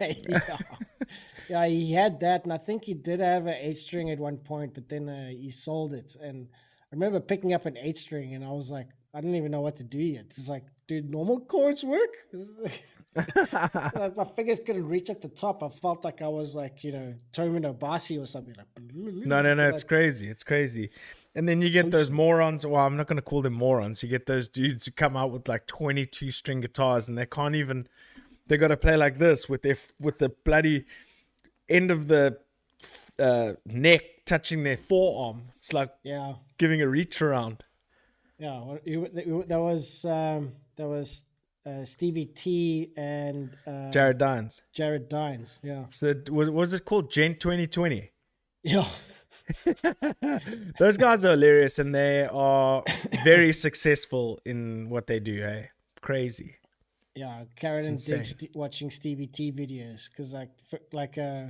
yeah, 1.48 1.66
he 1.66 1.92
had 1.92 2.20
that, 2.20 2.44
and 2.44 2.52
I 2.52 2.58
think 2.58 2.84
he 2.84 2.94
did 2.94 3.20
have 3.20 3.46
an 3.46 3.56
eight 3.60 3.76
string 3.76 4.10
at 4.10 4.18
one 4.18 4.36
point, 4.36 4.74
but 4.74 4.88
then 4.88 5.08
uh, 5.08 5.28
he 5.28 5.50
sold 5.50 5.92
it. 5.94 6.16
And 6.20 6.48
I 6.52 6.94
remember 6.94 7.20
picking 7.20 7.54
up 7.54 7.66
an 7.66 7.76
eight 7.76 7.98
string, 7.98 8.34
and 8.34 8.44
I 8.44 8.50
was 8.50 8.70
like, 8.70 8.88
I 9.14 9.20
didn't 9.20 9.36
even 9.36 9.50
know 9.50 9.60
what 9.60 9.76
to 9.76 9.84
do 9.84 9.98
yet. 9.98 10.26
It's 10.36 10.48
like, 10.48 10.64
dude, 10.88 11.10
normal 11.10 11.40
chords 11.40 11.84
work. 11.84 12.10
like 13.14 14.16
my 14.16 14.24
fingers 14.36 14.58
couldn't 14.64 14.88
reach 14.88 15.10
at 15.10 15.20
the 15.20 15.28
top. 15.28 15.62
I 15.62 15.68
felt 15.68 16.02
like 16.02 16.22
I 16.22 16.28
was 16.28 16.54
like, 16.54 16.82
you 16.82 16.92
know, 16.92 17.14
Tomino 17.32 17.76
Basi 17.76 18.20
or 18.20 18.26
something. 18.26 18.54
Like, 18.56 18.66
No, 18.82 19.42
no, 19.42 19.52
no, 19.52 19.68
it's 19.68 19.82
like, 19.82 19.88
crazy. 19.88 20.28
It's 20.28 20.42
crazy. 20.42 20.90
And 21.34 21.46
then 21.46 21.60
you 21.60 21.68
get 21.68 21.90
those 21.90 22.10
morons. 22.10 22.64
Well, 22.64 22.84
I'm 22.84 22.96
not 22.96 23.06
going 23.06 23.16
to 23.16 23.22
call 23.22 23.42
them 23.42 23.52
morons. 23.52 24.02
You 24.02 24.08
get 24.08 24.26
those 24.26 24.48
dudes 24.48 24.86
who 24.86 24.92
come 24.92 25.16
out 25.16 25.30
with 25.30 25.46
like 25.46 25.66
22 25.66 26.30
string 26.30 26.62
guitars 26.62 27.08
and 27.08 27.18
they 27.18 27.26
can't 27.26 27.54
even. 27.54 27.86
They 28.46 28.56
got 28.56 28.68
to 28.68 28.76
play 28.76 28.96
like 28.96 29.18
this 29.18 29.48
with 29.48 29.62
their 29.62 29.76
with 30.00 30.18
the 30.18 30.30
bloody 30.30 30.84
end 31.72 31.90
of 31.90 32.06
the 32.08 32.38
uh, 33.18 33.52
neck 33.66 34.02
touching 34.26 34.62
their 34.64 34.76
forearm. 34.76 35.48
It's 35.56 35.72
like 35.72 35.90
yeah, 36.04 36.34
giving 36.58 36.80
a 36.82 36.88
reach 36.88 37.20
around. 37.22 37.64
yeah. 38.38 38.58
well, 38.64 38.78
you- 38.84 39.08
you- 39.26 39.44
There 39.46 39.60
was 39.60 40.04
um, 40.04 40.52
there 40.76 40.88
was 40.88 41.24
uh, 41.66 41.84
Stevie 41.84 42.26
T 42.26 42.92
and 42.96 43.56
uh, 43.66 43.90
Jared 43.90 44.18
Dines. 44.18 44.62
Jared 44.72 45.08
Dines. 45.08 45.60
Yeah, 45.62 45.84
So 45.90 46.06
that, 46.12 46.28
was 46.30 46.50
was 46.50 46.72
it 46.72 46.84
called 46.84 47.10
Djent 47.10 47.38
2020? 47.40 48.10
yeah. 48.64 48.88
Those 50.78 50.96
guys 50.96 51.24
are 51.24 51.30
hilarious 51.30 51.78
and 51.78 51.94
they 51.94 52.26
are 52.30 52.84
very 53.24 53.52
successful 53.66 54.38
in 54.44 54.88
what 54.88 55.06
they 55.06 55.20
do. 55.20 55.40
Hey, 55.40 55.70
crazy. 56.00 56.56
Yeah, 57.14 57.44
Karen 57.56 57.98
st- 57.98 58.50
watching 58.54 58.90
Stevie 58.90 59.26
T 59.26 59.52
videos 59.52 60.08
because 60.08 60.32
like 60.32 60.50
f- 60.72 60.80
like 60.92 61.18
uh 61.18 61.46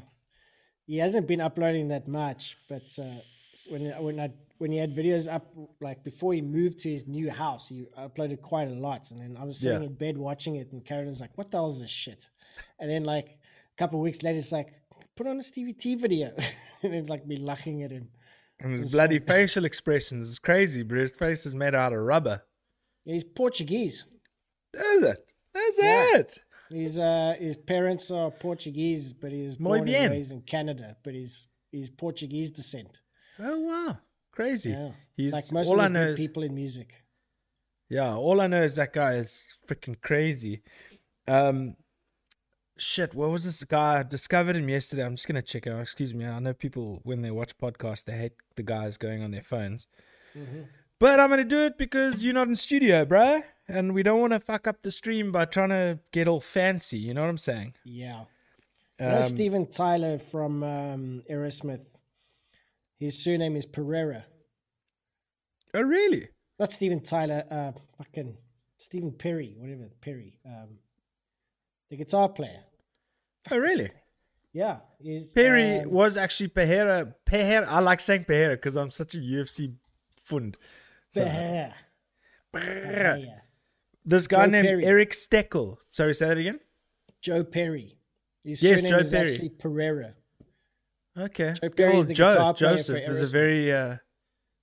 he 0.87 0.99
hasn't 0.99 1.27
been 1.27 1.41
uploading 1.41 1.89
that 1.89 2.09
much, 2.09 2.57
but 2.69 2.83
uh, 2.99 3.21
when 3.69 3.83
when 4.03 4.21
I 4.21 4.31
when 4.59 4.71
he 4.73 4.79
had 4.79 4.95
videos 4.95 5.33
up 5.33 5.53
like 5.81 6.05
before 6.05 6.33
he 6.35 6.41
moved 6.41 6.79
to 6.81 6.91
his 6.91 7.07
new 7.07 7.31
house, 7.31 7.69
he 7.69 7.87
uploaded 7.99 8.41
quite 8.43 8.69
a 8.69 8.75
lot, 8.75 9.11
and 9.11 9.21
then 9.21 9.37
I 9.41 9.45
was 9.45 9.59
sitting 9.59 9.81
Yeah. 9.83 9.87
in 9.87 9.95
bed 9.95 10.17
watching 10.19 10.57
it, 10.57 10.73
and 10.73 10.85
Karen's 10.85 11.21
like, 11.21 11.37
"What 11.37 11.51
the 11.51 11.59
hell 11.59 11.71
is 11.71 11.81
this 11.81 11.91
shit?" 11.91 12.29
And 12.79 12.91
then 12.91 13.05
like 13.05 13.27
a 13.29 13.77
couple 13.79 13.99
of 13.99 14.03
weeks 14.05 14.23
later, 14.23 14.39
it's 14.39 14.53
like, 14.53 14.73
"Put 15.17 15.27
on 15.27 15.39
a 15.39 15.43
Stevie 15.43 15.73
T 15.73 15.95
video," 15.95 16.33
and 16.83 16.93
then 16.93 17.07
like 17.07 17.27
me 17.27 17.37
laughing 17.37 17.83
at 17.83 17.91
him. 17.91 18.09
And 18.61 18.79
his 18.79 18.93
bloody 18.93 19.19
facial 19.19 19.65
expressions 19.65 20.29
is 20.29 20.39
crazy, 20.39 20.83
bro. 20.85 21.01
His 21.01 21.17
face 21.17 21.47
is 21.47 21.55
made 21.55 21.75
out 21.75 21.93
of 21.93 21.99
rubber. 22.01 22.43
He's 23.05 23.25
Portuguese. 23.25 24.05
Is 24.75 25.03
it? 25.03 25.27
Is 25.57 25.79
Yeah. 25.83 26.19
it. 26.19 26.39
His 26.73 26.99
uh 26.99 27.35
his 27.39 27.57
parents 27.57 28.11
are 28.11 28.31
Portuguese, 28.31 29.13
but 29.13 29.31
he 29.33 29.43
was 29.43 29.59
Muy 29.61 29.79
born 29.79 29.85
bien. 29.85 30.03
and 30.05 30.13
raised 30.13 30.33
in 30.33 30.41
Canada, 30.43 30.97
but 31.05 31.15
he's 31.15 31.47
he's 31.71 31.91
Portuguese 31.91 32.51
descent. 32.51 33.01
Oh 33.39 33.59
wow, 33.61 33.99
crazy. 34.33 34.71
Yeah, 34.71 34.91
He's 35.17 35.33
like 35.33 35.51
most 35.53 35.69
all 35.69 35.75
of 35.81 35.85
I 35.85 35.89
know 35.89 36.05
is 36.05 36.17
people 36.17 36.43
in 36.43 36.55
music. 36.55 36.95
yeah. 37.89 38.15
All 38.15 38.41
I 38.41 38.47
know 38.47 38.63
is 38.63 38.77
that 38.77 38.93
guy 38.93 39.15
is 39.15 39.55
freaking 39.69 40.01
crazy. 40.01 40.63
Um, 41.29 41.77
shit. 42.77 43.15
What 43.15 43.31
was 43.31 43.45
this 43.45 43.63
guy? 43.65 44.01
I 44.01 44.03
discovered 44.03 44.57
him 44.57 44.69
yesterday. 44.69 45.05
I'm 45.05 45.17
just 45.17 45.29
gonna 45.29 45.43
check 45.43 45.67
out. 45.67 45.81
Excuse 45.81 46.15
me. 46.15 46.25
I 46.27 46.39
know 46.39 46.53
people 46.55 47.01
when 47.05 47.23
they 47.23 47.31
watch 47.31 47.57
podcasts 47.59 48.05
they 48.05 48.17
hate 48.17 48.33
the 48.57 48.63
guys 48.63 48.97
going 48.97 49.23
on 49.23 49.31
their 49.31 49.43
phones. 49.43 49.87
Mm-hmm. 50.37 50.63
But 50.99 51.21
I'm 51.21 51.31
gonna 51.31 51.45
do 51.45 51.61
it 51.65 51.77
because 51.79 52.25
you're 52.25 52.35
not 52.35 52.49
in 52.49 52.55
studio, 52.55 53.05
bruh. 53.05 53.43
And 53.69 53.95
we 53.95 54.03
don't 54.03 54.21
want 54.21 54.33
to 54.33 54.41
fuck 54.41 54.67
up 54.67 54.83
the 54.83 54.91
stream 54.91 55.33
by 55.33 55.45
trying 55.45 55.71
to 55.71 55.99
get 56.13 56.29
all 56.29 56.41
fancy. 56.41 56.99
You 56.99 57.15
know 57.15 57.23
what 57.23 57.31
I'm 57.31 57.39
saying? 57.39 57.75
Yeah. 57.85 58.25
You 59.01 59.07
know 59.07 59.19
Um, 59.19 59.25
Steven 59.25 59.67
Tyler 59.67 60.19
from 60.31 60.63
um, 60.63 61.23
Aerosmith. 61.31 61.85
His 62.99 63.19
surname 63.19 63.57
is 63.57 63.67
Pereira. 63.67 64.27
Oh, 65.75 65.81
really? 65.81 66.29
Not 66.59 66.73
Steven 66.73 67.01
Tyler. 67.01 67.45
Uh, 67.51 67.73
fucking 67.99 68.37
Stephen 68.79 69.13
Perry, 69.13 69.55
whatever 69.59 69.91
Perry. 70.01 70.39
Um, 70.45 70.79
the 71.91 71.97
guitar 71.97 72.29
player. 72.29 72.61
Oh, 73.51 73.57
really? 73.57 73.91
Yeah, 74.53 74.79
he's, 75.01 75.25
Perry 75.35 75.81
um, 75.81 75.91
was 75.91 76.17
actually 76.17 76.49
Pereira. 76.49 77.15
Pereira. 77.25 77.67
I 77.69 77.81
like 77.81 78.01
saying 78.01 78.25
Pereira 78.25 78.57
because 78.57 78.77
I'm 78.77 78.91
such 78.91 79.15
a 79.15 79.19
UFC 79.19 79.75
fund. 80.23 80.57
So, 81.11 81.25
Pereira. 81.25 81.75
Pereira. 82.53 83.43
This 84.05 84.27
guy 84.27 84.47
Joe 84.47 84.51
named 84.51 84.67
Perry. 84.67 84.85
Eric 84.85 85.11
Steckel. 85.13 85.77
Sorry, 85.89 86.15
say 86.15 86.29
that 86.29 86.39
again. 86.39 86.61
Joe 87.21 87.45
Perry. 87.45 87.97
His 88.45 88.63
Yes, 88.63 88.81
surname 88.81 88.91
Joe 88.99 89.05
is 89.05 89.11
Perry. 89.11 89.33
actually 89.33 89.49
Pereira. 89.51 90.15
Okay. 91.17 91.55
Joe 91.61 91.69
Perry 91.71 91.93
Well, 91.93 92.05
the 92.05 92.15
Joe 92.15 92.33
guitar 92.33 92.55
player 92.55 92.71
for 92.73 92.77
Joseph 92.79 93.09
is 93.09 93.23
a 93.23 93.27
very 93.27 93.73
uh, 93.73 93.97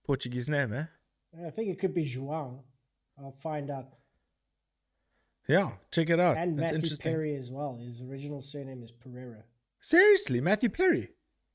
Portuguese 0.05 0.49
name, 0.49 0.73
eh? 0.73 0.85
I 1.45 1.51
think 1.51 1.69
it 1.69 1.79
could 1.79 1.93
be 1.93 2.03
João. 2.05 2.59
I'll 3.17 3.35
find 3.43 3.69
out. 3.69 3.87
Yeah, 5.47 5.71
check 5.91 6.09
it 6.09 6.19
out. 6.19 6.37
And 6.37 6.57
That's 6.57 6.65
Matthew 6.71 6.75
interesting. 6.77 7.11
Perry 7.11 7.35
as 7.35 7.49
well. 7.49 7.79
His 7.81 8.01
original 8.01 8.41
surname 8.41 8.83
is 8.83 8.91
Pereira. 8.91 9.43
Seriously, 9.81 10.41
Matthew 10.41 10.69
Perry. 10.69 11.09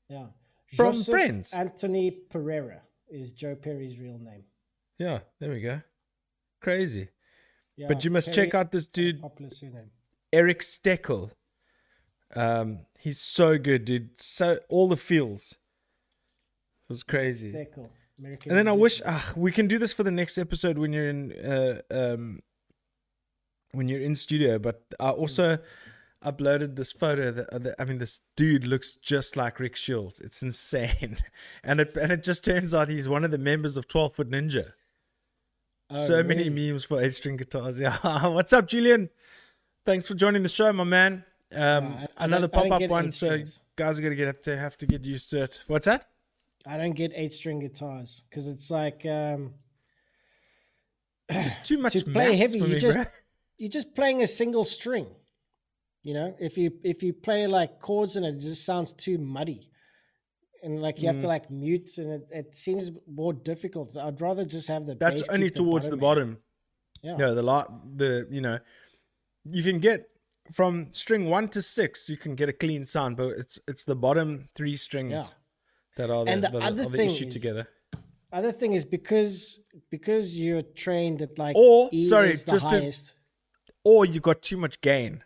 Yeah. 0.09 0.27
From 0.75 0.93
Joseph 0.95 1.11
Friends? 1.11 1.53
Anthony 1.53 2.11
Pereira 2.11 2.81
is 3.09 3.31
Joe 3.31 3.55
Perry's 3.55 3.97
real 3.99 4.17
name. 4.19 4.43
Yeah, 4.97 5.19
there 5.39 5.51
we 5.51 5.61
go. 5.61 5.81
Crazy. 6.61 7.09
Yeah, 7.77 7.87
but 7.87 8.05
you 8.05 8.11
must 8.11 8.33
check 8.33 8.53
out 8.53 8.71
this 8.71 8.87
dude. 8.87 9.21
Eric 10.31 10.61
Steckel. 10.61 11.31
Um, 12.35 12.79
he's 12.99 13.19
so 13.19 13.57
good, 13.57 13.85
dude. 13.85 14.19
So 14.19 14.59
all 14.69 14.87
the 14.87 14.97
feels. 14.97 15.51
It 16.89 16.93
was 16.93 17.03
crazy. 17.03 17.51
Steckel, 17.51 17.89
American 18.19 18.51
And 18.51 18.57
then 18.57 18.67
I 18.67 18.71
wish 18.71 19.01
ah, 19.05 19.33
we 19.35 19.51
can 19.51 19.67
do 19.67 19.77
this 19.79 19.93
for 19.93 20.03
the 20.03 20.11
next 20.11 20.37
episode 20.37 20.77
when 20.77 20.93
you're 20.93 21.09
in 21.09 21.31
uh, 21.33 21.81
um, 21.91 22.41
when 23.71 23.87
you're 23.87 24.01
in 24.01 24.15
studio. 24.15 24.59
But 24.59 24.83
I 24.99 25.09
also 25.09 25.59
uploaded 26.23 26.75
this 26.75 26.91
photo 26.91 27.31
that, 27.31 27.53
uh, 27.53 27.59
that 27.59 27.75
I 27.79 27.85
mean, 27.85 27.99
this 27.99 28.21
dude 28.35 28.65
looks 28.65 28.95
just 28.95 29.35
like 29.35 29.59
Rick 29.59 29.75
Shields. 29.75 30.19
It's 30.19 30.41
insane, 30.41 31.17
and 31.63 31.79
it 31.79 31.95
and 31.97 32.11
it 32.11 32.23
just 32.23 32.45
turns 32.45 32.73
out 32.73 32.89
he's 32.89 33.09
one 33.09 33.23
of 33.23 33.31
the 33.31 33.37
members 33.37 33.77
of 33.77 33.87
Twelve 33.87 34.15
Foot 34.15 34.29
Ninja. 34.29 34.73
Oh, 35.89 35.95
so 35.95 36.23
many 36.23 36.49
memes 36.49 36.83
for 36.85 37.01
eight 37.01 37.13
string 37.13 37.37
guitars. 37.37 37.79
Yeah, 37.79 38.27
what's 38.27 38.53
up, 38.53 38.67
Julian? 38.67 39.09
Thanks 39.85 40.07
for 40.07 40.15
joining 40.15 40.41
the 40.43 40.49
show, 40.49 40.73
my 40.73 40.83
man. 40.83 41.23
Um, 41.53 42.07
another 42.17 42.47
pop 42.47 42.71
up 42.71 42.81
one, 42.89 43.11
so 43.11 43.43
guys 43.75 43.99
are 43.99 44.01
gonna 44.01 44.15
get 44.15 44.27
have 44.27 44.39
to 44.41 44.57
have 44.57 44.77
to 44.77 44.87
get 44.87 45.05
used 45.05 45.29
to 45.29 45.43
it. 45.43 45.63
What's 45.67 45.85
that? 45.85 46.09
I 46.65 46.77
don't 46.77 46.93
get 46.93 47.11
eight 47.15 47.33
string 47.33 47.59
guitars 47.59 48.23
because 48.29 48.47
it's 48.47 48.71
like 48.71 49.05
um, 49.05 49.53
It's 51.29 51.43
just 51.43 51.63
too 51.63 51.77
much 51.77 51.93
to 52.03 52.05
play 52.05 52.35
heavy. 52.35 52.59
You 52.59 52.67
me, 52.67 52.79
just 52.79 52.95
bro. 52.95 53.05
you're 53.57 53.69
just 53.69 53.93
playing 53.93 54.23
a 54.23 54.27
single 54.27 54.63
string. 54.63 55.07
You 56.01 56.15
know, 56.15 56.35
if 56.39 56.57
you 56.57 56.71
if 56.83 57.03
you 57.03 57.13
play 57.13 57.45
like 57.45 57.79
chords 57.79 58.15
and 58.15 58.25
it 58.25 58.39
just 58.39 58.65
sounds 58.65 58.91
too 58.93 59.19
muddy, 59.19 59.69
and 60.65 60.81
like 60.81 61.01
you 61.01 61.07
have 61.07 61.17
Mm. 61.17 61.21
to 61.21 61.27
like 61.35 61.49
mute, 61.49 61.97
and 61.97 62.09
it, 62.17 62.27
it 62.41 62.57
seems 62.57 62.91
more 63.21 63.33
difficult. 63.51 63.95
I'd 63.95 64.19
rather 64.19 64.43
just 64.45 64.67
have 64.67 64.85
the. 64.87 64.95
That's 64.95 65.21
only 65.29 65.49
towards 65.49 65.87
the 65.87 65.93
in. 65.99 65.99
bottom. 66.07 66.29
Yeah. 67.01 67.17
No, 67.17 67.35
the 67.35 67.43
lot, 67.43 67.65
the 67.97 68.27
you 68.31 68.41
know, 68.41 68.57
you 69.45 69.63
can 69.63 69.79
get 69.79 70.09
from 70.51 70.89
string 70.91 71.29
one 71.29 71.47
to 71.49 71.61
six, 71.61 72.09
you 72.09 72.17
can 72.17 72.35
get 72.35 72.49
a 72.49 72.53
clean 72.53 72.85
sound, 72.85 73.15
but 73.17 73.27
it's 73.41 73.59
it's 73.67 73.83
the 73.85 73.95
bottom 73.95 74.49
three 74.55 74.75
strings 74.75 75.11
Yeah. 75.11 75.27
that 75.97 76.09
are 76.09 76.25
the, 76.25 76.31
And 76.31 76.43
the 76.43 76.49
that 76.49 76.61
other 76.63 76.83
are 76.83 76.89
the 76.89 76.97
thing 76.97 77.09
issue 77.09 77.27
is- 77.27 77.33
together. 77.33 77.67
Other 78.33 78.51
thing 78.51 78.73
is 78.73 78.83
because 78.85 79.59
because 79.91 80.37
you're 80.37 80.63
trained 80.85 81.21
at 81.21 81.37
like 81.39 81.55
Or, 81.55 81.89
E 81.91 82.05
sorry, 82.05 82.35
the 82.35 82.51
just 82.51 82.69
to-. 82.69 82.91
Or 83.83 84.05
you 84.05 84.19
got 84.19 84.41
too 84.41 84.57
much 84.57 84.81
gain. 84.81 85.23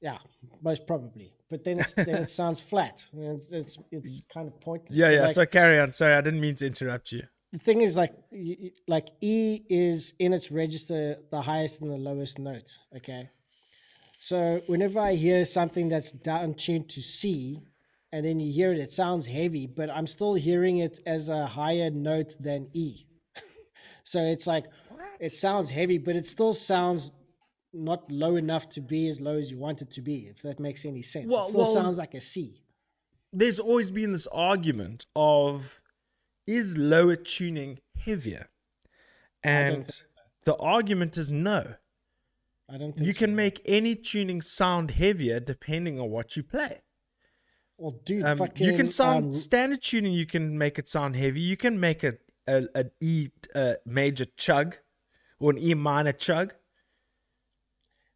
Yeah, 0.00 0.18
most 0.62 0.86
probably. 0.86 1.34
But 1.50 1.64
then 1.64 1.80
it's, 1.80 1.92
then 1.94 2.08
it 2.24 2.28
sounds 2.30 2.60
flat. 2.60 3.06
and 3.12 3.40
It's 3.50 3.78
it's 3.90 4.22
kind 4.32 4.46
of 4.48 4.60
pointless. 4.60 4.96
Yeah, 4.96 5.10
yeah. 5.10 5.22
like, 5.22 5.34
so 5.34 5.46
carry 5.46 5.80
on. 5.80 5.92
Sorry, 5.92 6.14
I 6.14 6.20
didn't 6.20 6.40
mean 6.40 6.54
to 6.56 6.66
interrupt 6.66 7.10
you. 7.12 7.22
the 7.52 7.58
thing 7.58 7.80
is 7.80 7.96
like 7.96 8.12
y- 8.30 8.56
y- 8.64 8.70
like 8.86 9.08
E 9.22 9.62
is 9.70 10.12
in 10.18 10.32
its 10.34 10.50
register 10.50 11.16
the 11.30 11.40
highest 11.40 11.80
and 11.80 11.90
the 11.90 11.96
lowest 11.96 12.38
note. 12.38 12.70
Okay, 12.96 13.30
so 14.18 14.60
whenever 14.66 15.00
I 15.00 15.14
hear 15.14 15.44
something 15.44 15.88
that's 15.88 16.10
down 16.12 16.54
tuned 16.54 16.88
to 16.90 17.00
C, 17.02 17.60
and 18.12 18.24
then 18.26 18.40
you 18.40 18.52
hear 18.52 18.72
it, 18.74 18.78
it 18.80 18.92
sounds 18.92 19.26
heavy, 19.26 19.66
but 19.66 19.88
I'm 19.90 20.06
still 20.06 20.34
hearing 20.34 20.78
it 20.78 20.98
as 21.06 21.28
a 21.30 21.46
higher 21.46 21.88
note 21.90 22.36
than 22.40 22.68
E. 22.74 23.06
so 24.04 24.20
it's 24.20 24.46
like 24.46 24.66
it 25.20 25.32
sounds 25.32 25.70
heavy, 25.70 25.98
but 25.98 26.14
it 26.16 26.26
still 26.26 26.52
sounds 26.54 27.12
not 27.72 28.10
low 28.10 28.36
enough 28.36 28.68
to 28.70 28.80
be 28.80 29.08
as 29.08 29.20
low 29.20 29.36
as 29.36 29.50
you 29.50 29.58
want 29.58 29.82
it 29.82 29.90
to 29.92 30.00
be. 30.02 30.26
If 30.28 30.42
that 30.42 30.58
makes 30.58 30.84
any 30.84 31.02
sense, 31.02 31.26
Well- 31.28 31.46
it 31.46 31.50
still 31.50 31.60
well- 31.60 31.74
sounds 31.74 31.98
like 31.98 32.14
a 32.14 32.20
C. 32.20 32.62
There's 33.32 33.58
always 33.58 33.90
been 33.90 34.12
this 34.12 34.26
argument 34.28 35.04
of 35.14 35.80
is 36.46 36.78
lower 36.78 37.14
tuning 37.14 37.78
heavier, 37.98 38.48
and 39.42 39.86
think 39.86 40.02
the 40.44 40.56
argument 40.56 41.18
is 41.18 41.30
no. 41.30 41.74
I 42.70 42.78
don't 42.78 42.92
think 42.94 43.06
You 43.06 43.12
so. 43.12 43.18
can 43.18 43.36
make 43.36 43.60
any 43.66 43.94
tuning 43.94 44.40
sound 44.40 44.92
heavier 44.92 45.40
depending 45.40 46.00
on 46.00 46.10
what 46.10 46.36
you 46.36 46.42
play. 46.42 46.80
Well, 47.76 48.00
dude, 48.04 48.24
Um, 48.24 48.38
fucking, 48.38 48.66
you 48.66 48.72
can 48.74 48.88
sound 48.88 49.26
um, 49.26 49.32
standard 49.32 49.82
tuning. 49.82 50.12
You 50.14 50.26
can 50.26 50.56
make 50.56 50.78
it 50.78 50.88
sound 50.88 51.14
heavy. 51.16 51.40
You 51.40 51.56
can 51.58 51.78
make 51.78 52.02
a 52.02 52.14
a, 52.46 52.66
an 52.74 52.90
E 53.00 53.28
uh, 53.54 53.74
major 53.84 54.24
chug 54.24 54.78
or 55.38 55.50
an 55.50 55.58
E 55.58 55.74
minor 55.74 56.12
chug. 56.12 56.54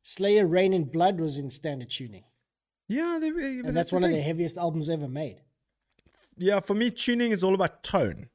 Slayer 0.03 0.47
Rain 0.47 0.73
in 0.73 0.85
Blood 0.85 1.21
was 1.21 1.39
in 1.39 1.51
standard 1.51 1.91
tuning. 1.91 2.25
Yeah, 2.89 3.19
they, 3.21 3.29
And 3.29 3.77
that's, 3.77 3.91
the 3.91 3.97
one 3.97 4.05
of 4.05 4.11
the 4.11 4.21
heaviest 4.21 4.57
albums 4.57 4.89
ever 4.89 5.09
made. 5.09 5.41
Yeah, 6.37 6.61
for 6.61 6.75
me, 6.75 6.91
tuning 6.91 7.31
is 7.33 7.45
all 7.45 7.55
about 7.55 7.83
tone. 7.83 8.29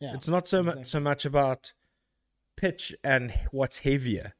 Yeah. 0.00 0.14
It's 0.14 0.28
not 0.28 0.46
so 0.46 0.62
much 0.62 0.76
exactly. 0.78 0.90
so 0.90 1.00
much 1.00 1.24
about 1.24 1.72
pitch 2.56 2.94
and 3.02 3.32
what's 3.50 3.78
heavier. 3.78 4.34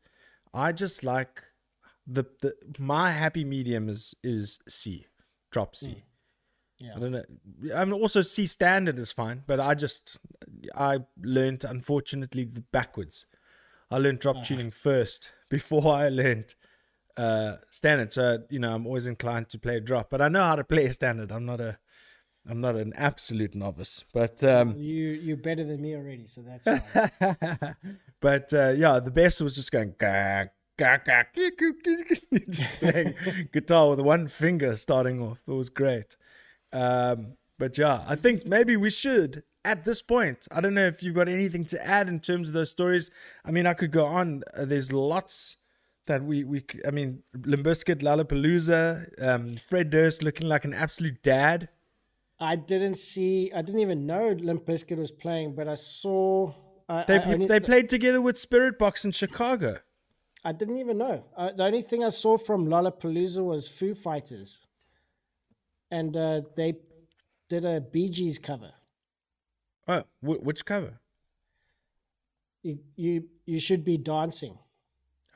I 0.52 0.72
just 0.72 1.02
like 1.04 1.42
the 2.06 2.24
the 2.40 2.54
my 2.78 3.10
happy 3.10 3.44
medium 3.44 3.88
is 3.88 4.14
is 4.22 4.58
C, 4.68 5.06
drop 5.50 5.74
C. 5.74 5.92
Hmm. 5.92 5.98
Yeah. 6.78 6.92
I 6.96 6.98
don't 6.98 7.12
know. 7.12 7.24
I 7.74 7.84
mean, 7.84 7.94
also 7.94 8.20
C 8.22 8.46
standard 8.46 8.98
is 8.98 9.12
fine, 9.12 9.42
but 9.46 9.58
I 9.60 9.74
just 9.74 10.18
I 10.74 10.98
learned 11.22 11.64
unfortunately 11.64 12.44
the 12.44 12.60
backwards. 12.60 13.26
I 13.90 13.98
learned 13.98 14.18
drop 14.18 14.36
Ah. 14.38 14.42
tuning 14.42 14.70
first 14.70 15.32
before 15.58 15.94
I 15.94 16.08
learned 16.08 16.50
uh 17.16 17.52
standard. 17.70 18.10
So 18.12 18.24
you 18.50 18.58
know, 18.58 18.74
I'm 18.74 18.86
always 18.88 19.06
inclined 19.06 19.48
to 19.50 19.58
play 19.58 19.78
drop, 19.80 20.06
but 20.10 20.20
I 20.20 20.28
know 20.28 20.42
how 20.50 20.56
to 20.56 20.64
play 20.64 20.88
standard. 20.90 21.30
I'm 21.30 21.46
not 21.52 21.60
a 21.60 21.78
I'm 22.50 22.60
not 22.60 22.74
an 22.76 22.92
absolute 22.96 23.54
novice, 23.54 24.04
but 24.12 24.42
um 24.42 24.68
You 24.76 25.10
you're 25.26 25.44
better 25.50 25.64
than 25.70 25.80
me 25.80 25.94
already, 25.94 26.26
so 26.26 26.40
that's 26.48 26.64
fine. 26.64 27.76
but 28.20 28.52
uh, 28.52 28.72
yeah, 28.82 28.98
the 29.08 29.14
best 29.22 29.40
was 29.40 29.54
just 29.54 29.70
going 29.70 29.94
gah, 29.96 30.46
gah, 30.76 30.98
gah, 31.06 31.22
just 32.50 32.70
playing 32.80 33.14
guitar 33.52 33.90
with 33.90 34.00
one 34.00 34.26
finger 34.26 34.74
starting 34.76 35.22
off. 35.22 35.40
It 35.46 35.52
was 35.52 35.70
great. 35.70 36.16
Um, 36.72 37.36
but 37.60 37.78
yeah, 37.78 38.04
I 38.12 38.16
think 38.16 38.44
maybe 38.44 38.76
we 38.76 38.90
should 38.90 39.44
at 39.64 39.84
this 39.84 40.02
point. 40.02 40.46
I 40.52 40.60
don't 40.60 40.74
know 40.74 40.86
if 40.86 41.02
you've 41.02 41.14
got 41.14 41.28
anything 41.28 41.64
to 41.66 41.86
add 41.86 42.08
in 42.08 42.20
terms 42.20 42.48
of 42.48 42.54
those 42.54 42.70
stories. 42.70 43.10
I 43.44 43.50
mean, 43.50 43.66
I 43.66 43.74
could 43.74 43.90
go 43.90 44.04
on. 44.06 44.42
Uh, 44.56 44.64
there's 44.64 44.92
lots 44.92 45.56
that 46.06 46.22
we 46.22 46.44
we. 46.44 46.64
I 46.86 46.90
mean, 46.90 47.22
Limp 47.44 47.64
Bizkit, 47.66 48.02
Lollapalooza, 48.02 49.22
um, 49.22 49.58
Fred 49.68 49.90
Durst 49.90 50.22
looking 50.22 50.48
like 50.48 50.64
an 50.64 50.74
absolute 50.74 51.22
dad. 51.22 51.68
I 52.40 52.56
didn't 52.56 52.96
see. 52.96 53.50
I 53.54 53.62
didn't 53.62 53.80
even 53.80 54.06
know 54.06 54.36
Limp 54.38 54.66
Bizkit 54.66 54.96
was 54.98 55.10
playing, 55.12 55.54
but 55.54 55.68
I 55.68 55.74
saw. 55.76 56.52
I, 56.88 57.04
They 57.08 57.18
I, 57.18 57.24
only- 57.32 57.46
they 57.46 57.60
played 57.60 57.88
together 57.88 58.20
with 58.20 58.36
Spiritbox 58.36 59.04
in 59.04 59.12
Chicago. 59.12 59.78
I 60.44 60.52
didn't 60.52 60.76
even 60.76 60.98
know. 60.98 61.24
Uh, 61.34 61.52
the 61.56 61.62
only 61.64 61.80
thing 61.80 62.04
I 62.04 62.10
saw 62.10 62.36
from 62.36 62.66
Lollapalooza 62.66 63.42
was 63.42 63.66
Foo 63.66 63.94
Fighters, 63.94 64.66
and 65.90 66.14
uh, 66.14 66.42
they 66.54 66.74
did 67.48 67.64
a 67.64 67.80
Bee 67.80 68.10
Gees 68.10 68.38
cover. 68.38 68.72
Oh, 69.86 70.04
wh- 70.20 70.42
which 70.44 70.64
cover? 70.64 71.00
You 72.62 72.78
you 72.96 73.24
you 73.46 73.60
should 73.60 73.84
be 73.84 73.96
dancing. 73.98 74.58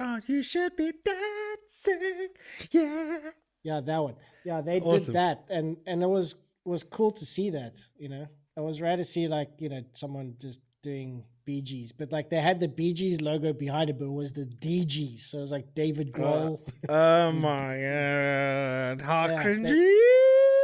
Oh, 0.00 0.20
you 0.26 0.42
should 0.42 0.76
be 0.76 0.92
dancing, 1.04 2.28
yeah. 2.70 3.18
Yeah, 3.62 3.80
that 3.80 3.98
one. 3.98 4.14
Yeah, 4.44 4.60
they 4.60 4.80
Awesome. 4.80 5.06
did 5.06 5.14
that, 5.14 5.44
and 5.50 5.76
and 5.86 6.02
it 6.02 6.06
was 6.06 6.36
was 6.64 6.82
cool 6.82 7.10
to 7.12 7.26
see 7.26 7.50
that. 7.50 7.74
You 7.98 8.08
know, 8.08 8.26
it 8.56 8.60
was 8.60 8.80
rare 8.80 8.96
to 8.96 9.04
see 9.04 9.28
like 9.28 9.50
you 9.58 9.68
know 9.68 9.82
someone 9.94 10.36
just 10.40 10.60
doing 10.82 11.24
Bee 11.44 11.60
Gees, 11.60 11.92
but 11.92 12.12
like 12.12 12.30
they 12.30 12.40
had 12.40 12.60
the 12.60 12.68
Bee 12.68 12.94
Gees 12.94 13.20
logo 13.20 13.52
behind 13.52 13.90
it, 13.90 13.98
but 13.98 14.06
it 14.06 14.12
was 14.12 14.32
the 14.32 14.44
Dee 14.46 14.84
Gees, 14.84 15.26
so 15.26 15.38
it 15.38 15.40
was 15.42 15.50
like 15.52 15.74
David 15.74 16.12
uh, 16.14 16.18
Grohl. 16.18 16.60
Oh 16.88 17.32
my 17.32 17.76
god, 17.82 19.02
how 19.02 19.26
Yeah, 19.26 19.42
cringy! 19.42 19.96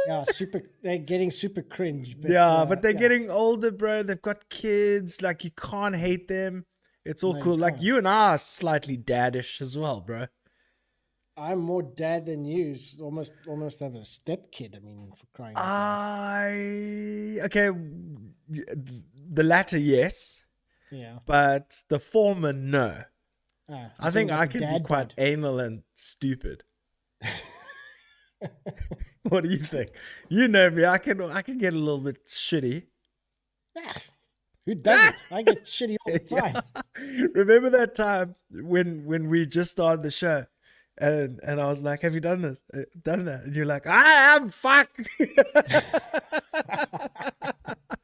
Yeah, 0.07 0.23
super. 0.31 0.61
They're 0.81 0.97
getting 0.97 1.31
super 1.31 1.61
cringe. 1.61 2.15
But, 2.19 2.31
yeah, 2.31 2.47
uh, 2.47 2.65
but 2.65 2.81
they're 2.81 2.91
yeah. 2.91 2.99
getting 2.99 3.29
older, 3.29 3.71
bro. 3.71 4.03
They've 4.03 4.21
got 4.21 4.49
kids. 4.49 5.21
Like 5.21 5.43
you 5.43 5.51
can't 5.51 5.95
hate 5.95 6.27
them. 6.27 6.65
It's 7.03 7.23
all 7.23 7.33
No, 7.33 7.37
you 7.39 7.43
cool. 7.43 7.57
Like 7.57 7.81
you 7.81 7.97
and 7.97 8.07
I 8.07 8.33
are 8.33 8.37
slightly 8.37 8.97
daddish 8.97 9.61
as 9.61 9.77
well, 9.77 10.01
bro. 10.01 10.27
I'm 11.37 11.59
more 11.59 11.83
dad 11.83 12.27
than 12.27 12.45
you. 12.45 12.77
Almost, 13.01 13.33
almost 13.47 13.81
have 13.81 13.95
a 13.95 14.05
step 14.05 14.51
kid. 14.51 14.75
I 14.75 14.79
mean, 14.85 15.11
for 15.17 15.25
crying. 15.35 15.55
I 15.57 17.39
okay. 17.45 17.69
The 18.47 19.43
latter, 19.43 19.77
yes, 19.77 20.43
yeah. 20.91 21.17
but 21.25 21.83
the 21.89 21.99
former, 21.99 22.53
no. 22.53 23.03
Ah, 23.69 23.91
I 23.99 24.11
think 24.11 24.31
I 24.31 24.47
can 24.47 24.61
be 24.61 24.79
quite 24.83 25.09
bod. 25.09 25.13
anal 25.17 25.59
and 25.59 25.83
stupid. 25.93 26.63
what 29.29 29.43
do 29.43 29.49
you 29.49 29.57
think? 29.59 29.91
You 30.29 30.47
know 30.47 30.69
me. 30.69 30.85
I 30.85 30.97
can 30.97 31.21
I 31.21 31.41
can 31.41 31.57
get 31.57 31.73
a 31.73 31.77
little 31.77 31.99
bit 31.99 32.25
shitty. 32.27 32.83
Ah, 33.77 33.95
who 34.65 34.75
doesn't? 34.75 35.15
I 35.31 35.41
get 35.43 35.65
shitty 35.65 35.95
all 36.05 36.13
the 36.13 36.19
time. 36.19 36.61
Remember 37.33 37.69
that 37.71 37.95
time 37.95 38.35
when 38.51 39.05
when 39.05 39.29
we 39.29 39.45
just 39.45 39.71
started 39.71 40.03
the 40.03 40.11
show, 40.11 40.45
and 40.97 41.39
and 41.43 41.59
I 41.61 41.67
was 41.67 41.81
like, 41.81 42.01
"Have 42.01 42.13
you 42.13 42.19
done 42.21 42.41
this? 42.41 42.63
Uh, 42.73 42.81
Done 43.03 43.25
that?" 43.25 43.43
And 43.43 43.55
you're 43.55 43.65
like, 43.65 43.87
"I 43.87 44.35
am 44.35 44.49
fuck." 44.49 44.89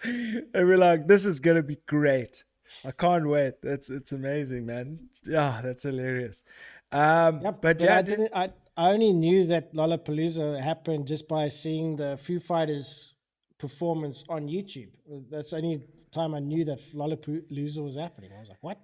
and 0.03 0.67
we're 0.67 0.77
like, 0.77 1.07
"This 1.07 1.25
is 1.25 1.39
gonna 1.39 1.63
be 1.63 1.77
great. 1.87 2.43
I 2.83 2.91
can't 2.91 3.27
wait. 3.27 3.61
That's 3.61 3.89
it's 3.89 4.11
amazing, 4.11 4.65
man. 4.65 5.09
Yeah, 5.25 5.61
that's 5.63 5.83
hilarious." 5.83 6.43
Um, 6.91 7.41
Yep, 7.41 7.61
but 7.61 7.81
yeah, 7.81 7.95
I 7.95 7.97
I 7.97 8.01
did- 8.01 8.17
didn't. 8.17 8.31
I, 8.35 8.49
I 8.77 8.89
only 8.91 9.13
knew 9.13 9.45
that 9.47 9.73
Lollapalooza 9.73 10.61
happened 10.61 11.07
just 11.07 11.27
by 11.27 11.47
seeing 11.49 11.97
the 11.97 12.17
Foo 12.21 12.39
Fighters 12.39 13.13
performance 13.57 14.23
on 14.29 14.47
YouTube. 14.47 14.89
That's 15.29 15.51
the 15.51 15.57
only 15.57 15.83
time 16.11 16.33
I 16.33 16.39
knew 16.39 16.65
that 16.65 16.79
Lollapalooza 16.95 17.83
was 17.83 17.95
happening. 17.95 18.31
I 18.35 18.39
was 18.39 18.49
like, 18.49 18.61
what? 18.61 18.79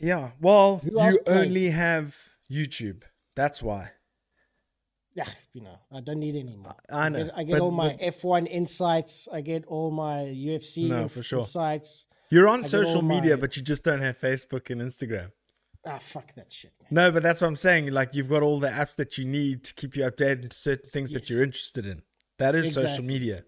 yeah. 0.00 0.30
Well, 0.40 0.78
Who 0.78 0.90
you 0.90 1.18
only 1.26 1.70
have 1.70 2.16
YouTube. 2.50 3.02
That's 3.36 3.62
why. 3.62 3.92
Yeah, 5.14 5.28
you 5.52 5.62
know, 5.62 5.78
I 5.92 6.00
don't 6.00 6.20
need 6.20 6.36
any 6.36 6.54
more. 6.56 6.74
I 6.90 7.08
know, 7.08 7.24
get, 7.24 7.32
I 7.38 7.42
get 7.44 7.52
but- 7.52 7.60
all 7.62 7.70
my 7.72 7.96
but- 7.96 8.00
F1 8.20 8.46
insights. 8.48 9.26
I 9.32 9.40
get 9.40 9.64
all 9.66 9.90
my 9.90 10.18
UFC 10.26 10.88
No, 10.88 11.02
inf- 11.02 11.12
for 11.12 11.22
sure. 11.22 11.40
insights. 11.40 12.06
You're 12.30 12.46
on 12.48 12.60
get 12.60 12.70
social 12.70 13.02
media, 13.02 13.36
my- 13.36 13.40
but 13.40 13.56
you 13.56 13.62
just 13.62 13.82
don't 13.82 14.00
have 14.02 14.18
Facebook 14.18 14.70
and 14.70 14.80
Instagram. 14.80 15.30
Ah, 15.86 15.98
fuck 15.98 16.34
that 16.34 16.52
shit, 16.52 16.72
man. 16.80 16.88
No, 16.90 17.12
but 17.12 17.22
that's 17.22 17.40
what 17.40 17.48
I'm 17.48 17.56
saying. 17.56 17.90
Like 17.92 18.14
you've 18.14 18.28
got 18.28 18.42
all 18.42 18.58
the 18.58 18.68
apps 18.68 18.96
that 18.96 19.16
you 19.16 19.24
need 19.24 19.64
to 19.64 19.74
keep 19.74 19.96
you 19.96 20.04
updated 20.04 20.50
to 20.50 20.56
certain 20.56 20.90
things 20.90 21.10
that 21.12 21.30
you're 21.30 21.42
interested 21.42 21.86
in. 21.86 22.02
That 22.38 22.54
is 22.54 22.74
social 22.74 23.04
media. 23.04 23.44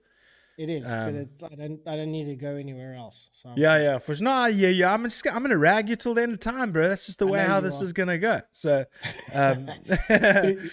It 0.58 0.68
is, 0.68 0.92
Um, 0.92 1.04
but 1.06 1.14
it, 1.14 1.52
I 1.52 1.54
don't. 1.54 1.80
I 1.86 1.96
don't 1.96 2.12
need 2.12 2.26
to 2.26 2.36
go 2.36 2.54
anywhere 2.56 2.94
else. 2.94 3.30
So 3.32 3.54
Yeah, 3.56 3.78
yeah, 3.78 3.98
for 3.98 4.14
sure. 4.14 4.24
No, 4.24 4.44
yeah, 4.44 4.68
yeah. 4.68 4.92
I'm 4.92 5.04
just 5.04 5.26
I'm 5.26 5.42
gonna 5.42 5.56
rag 5.56 5.88
you 5.88 5.96
till 5.96 6.12
the 6.12 6.22
end 6.22 6.34
of 6.34 6.40
time, 6.40 6.70
bro. 6.70 6.86
That's 6.86 7.06
just 7.06 7.18
the 7.18 7.26
I 7.26 7.30
way 7.30 7.40
how 7.40 7.60
this 7.60 7.80
are. 7.80 7.84
is 7.84 7.94
gonna 7.94 8.18
go. 8.18 8.42
So, 8.52 8.84
um, 9.32 9.68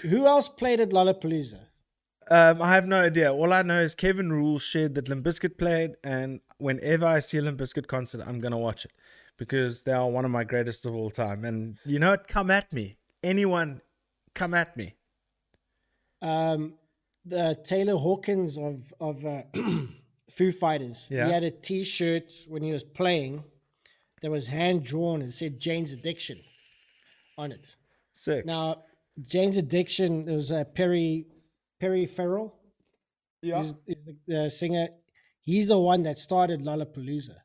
Who, 0.02 0.28
else 0.28 0.50
played 0.50 0.82
at 0.82 0.90
Lollapalooza? 0.90 1.60
um, 2.30 2.62
I 2.62 2.74
have 2.76 2.86
no 2.86 3.00
idea. 3.02 3.32
All 3.32 3.54
I 3.54 3.62
know 3.62 3.80
is 3.80 3.96
Kevin 3.96 4.30
Rule 4.34 4.60
shared 4.60 4.94
that 4.96 5.08
Limp 5.08 5.24
Bizkit 5.26 5.58
played, 5.58 5.92
and 6.04 6.42
whenever 6.58 7.06
I 7.06 7.20
see 7.20 7.38
a 7.38 7.42
Limp 7.42 7.58
Bizkit 7.58 7.88
concert, 7.88 8.22
I'm 8.28 8.40
gonna 8.40 8.58
watch 8.58 8.84
it 8.84 8.92
because 9.38 9.84
they 9.84 9.92
are 9.92 10.10
one 10.10 10.26
of 10.26 10.32
my 10.32 10.44
greatest 10.44 10.86
of 10.86 10.96
all 10.96 11.10
time. 11.10 11.46
And 11.46 11.78
you 11.86 12.00
know 12.00 12.12
what? 12.12 12.28
Come 12.28 12.52
at 12.52 12.72
me, 12.74 12.98
anyone. 13.24 13.82
Come 14.34 14.54
at 14.54 14.76
me. 14.78 14.96
um, 16.22 16.74
the 17.26 17.58
Taylor 17.66 17.96
Hawkins 17.98 18.58
of 18.58 18.94
of 19.02 19.26
uh, 19.26 19.42
Foo 20.32 20.52
Fighters. 20.52 21.08
Yeah. 21.10 21.28
He 21.28 21.34
had 21.34 21.44
a 21.44 21.52
T-shirt 21.52 22.32
when 22.48 22.64
he 22.64 22.72
was 22.72 22.84
playing 22.84 23.44
that 24.22 24.32
was 24.32 24.48
hand 24.48 24.84
drawn 24.86 25.22
and 25.22 25.34
said 25.34 25.60
Jane's 25.60 25.92
Addiction 25.92 26.40
on 27.38 27.52
it. 27.52 27.76
Sick. 28.14 28.46
Now, 28.46 28.84
Jane's 29.26 29.58
Addiction 29.58 30.28
it 30.30 30.34
was 30.36 30.52
uh, 30.52 30.64
Perry 30.64 31.26
Perry 31.80 32.06
Farrell. 32.06 32.56
yeah. 33.42 33.62
He's, 33.62 33.74
he's 33.86 33.98
the, 34.06 34.16
the 34.28 34.50
singer. 34.50 34.88
He's 35.42 35.68
the 35.68 35.78
one 35.78 36.04
that 36.04 36.18
started 36.18 36.62
Lollapalooza. 36.62 37.36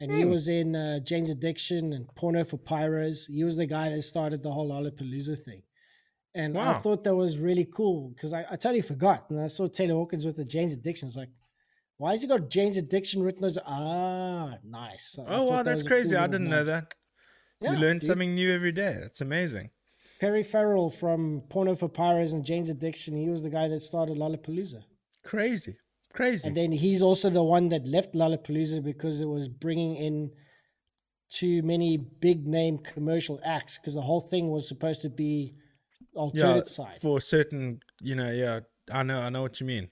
And 0.00 0.12
he 0.12 0.22
Hmm. 0.22 0.30
was 0.30 0.46
in 0.48 0.76
uh, 0.76 1.00
Jane's 1.00 1.28
Addiction 1.30 1.92
and 1.92 2.06
Porno 2.14 2.44
for 2.44 2.56
Pyros. 2.58 3.26
He 3.26 3.42
was 3.44 3.56
the 3.56 3.66
guy 3.66 3.88
that 3.90 4.02
started 4.02 4.42
the 4.42 4.52
whole 4.52 4.68
Lollapalooza 4.70 5.42
thing. 5.44 5.62
And 6.34 6.56
I 6.56 6.78
thought 6.78 7.02
that 7.04 7.16
was 7.16 7.38
really 7.38 7.64
cool 7.64 8.10
because 8.14 8.32
I, 8.32 8.42
I 8.50 8.56
totally 8.56 8.82
forgot. 8.82 9.28
And 9.30 9.40
I 9.40 9.48
saw 9.48 9.66
Taylor 9.66 9.94
Hawkins 9.94 10.24
with 10.24 10.36
the 10.36 10.44
Jane's 10.44 10.72
Addiction. 10.72 11.06
I 11.06 11.08
was 11.08 11.16
like, 11.16 11.30
why 11.96 12.12
has 12.12 12.22
he 12.22 12.28
got 12.28 12.48
Jane's 12.48 12.76
Addiction 12.76 13.22
written 13.24 13.44
as 13.44 13.58
ah 13.66 14.54
nice. 14.62 15.18
I 15.18 15.24
Oh 15.34 15.44
wow, 15.44 15.62
that's 15.64 15.82
a 15.82 15.84
crazy. 15.86 16.14
cool 16.14 16.22
I 16.22 16.28
didn't 16.28 16.48
know 16.50 16.62
that. 16.64 16.94
Yeah, 17.60 17.72
you 17.72 17.78
learn 17.78 17.98
dude. 17.98 18.06
something 18.06 18.36
new 18.36 18.52
every 18.54 18.70
day. 18.70 18.96
That's 19.00 19.20
amazing. 19.20 19.70
Perry 20.20 20.44
Farrell 20.44 20.90
from 20.90 21.42
Porno 21.48 21.74
for 21.74 21.88
Pyros 21.88 22.32
and 22.32 22.44
Jane's 22.44 22.68
Addiction. 22.68 23.16
He 23.16 23.28
was 23.28 23.42
the 23.42 23.50
guy 23.50 23.66
that 23.66 23.80
started 23.80 24.16
Lollapalooza. 24.16 24.82
Crazy. 25.24 25.76
Crazy. 26.18 26.48
And 26.48 26.56
then 26.56 26.72
he's 26.72 27.00
also 27.00 27.30
the 27.30 27.44
one 27.44 27.68
that 27.68 27.86
left 27.86 28.12
Lollapalooza 28.12 28.82
because 28.82 29.20
it 29.20 29.28
was 29.28 29.46
bringing 29.46 29.94
in 29.94 30.32
too 31.30 31.62
many 31.62 31.96
big 31.96 32.44
name 32.44 32.76
commercial 32.78 33.38
acts 33.44 33.78
because 33.78 33.94
the 33.94 34.02
whole 34.02 34.22
thing 34.22 34.50
was 34.50 34.66
supposed 34.66 35.00
to 35.02 35.10
be 35.10 35.54
yeah, 35.54 36.20
alternate 36.20 36.66
side. 36.66 37.00
for 37.00 37.20
certain, 37.20 37.78
you 38.00 38.16
know, 38.16 38.32
yeah, 38.32 38.58
I 38.90 39.04
know, 39.04 39.20
I 39.20 39.28
know 39.28 39.42
what 39.42 39.60
you 39.60 39.66
mean. 39.66 39.90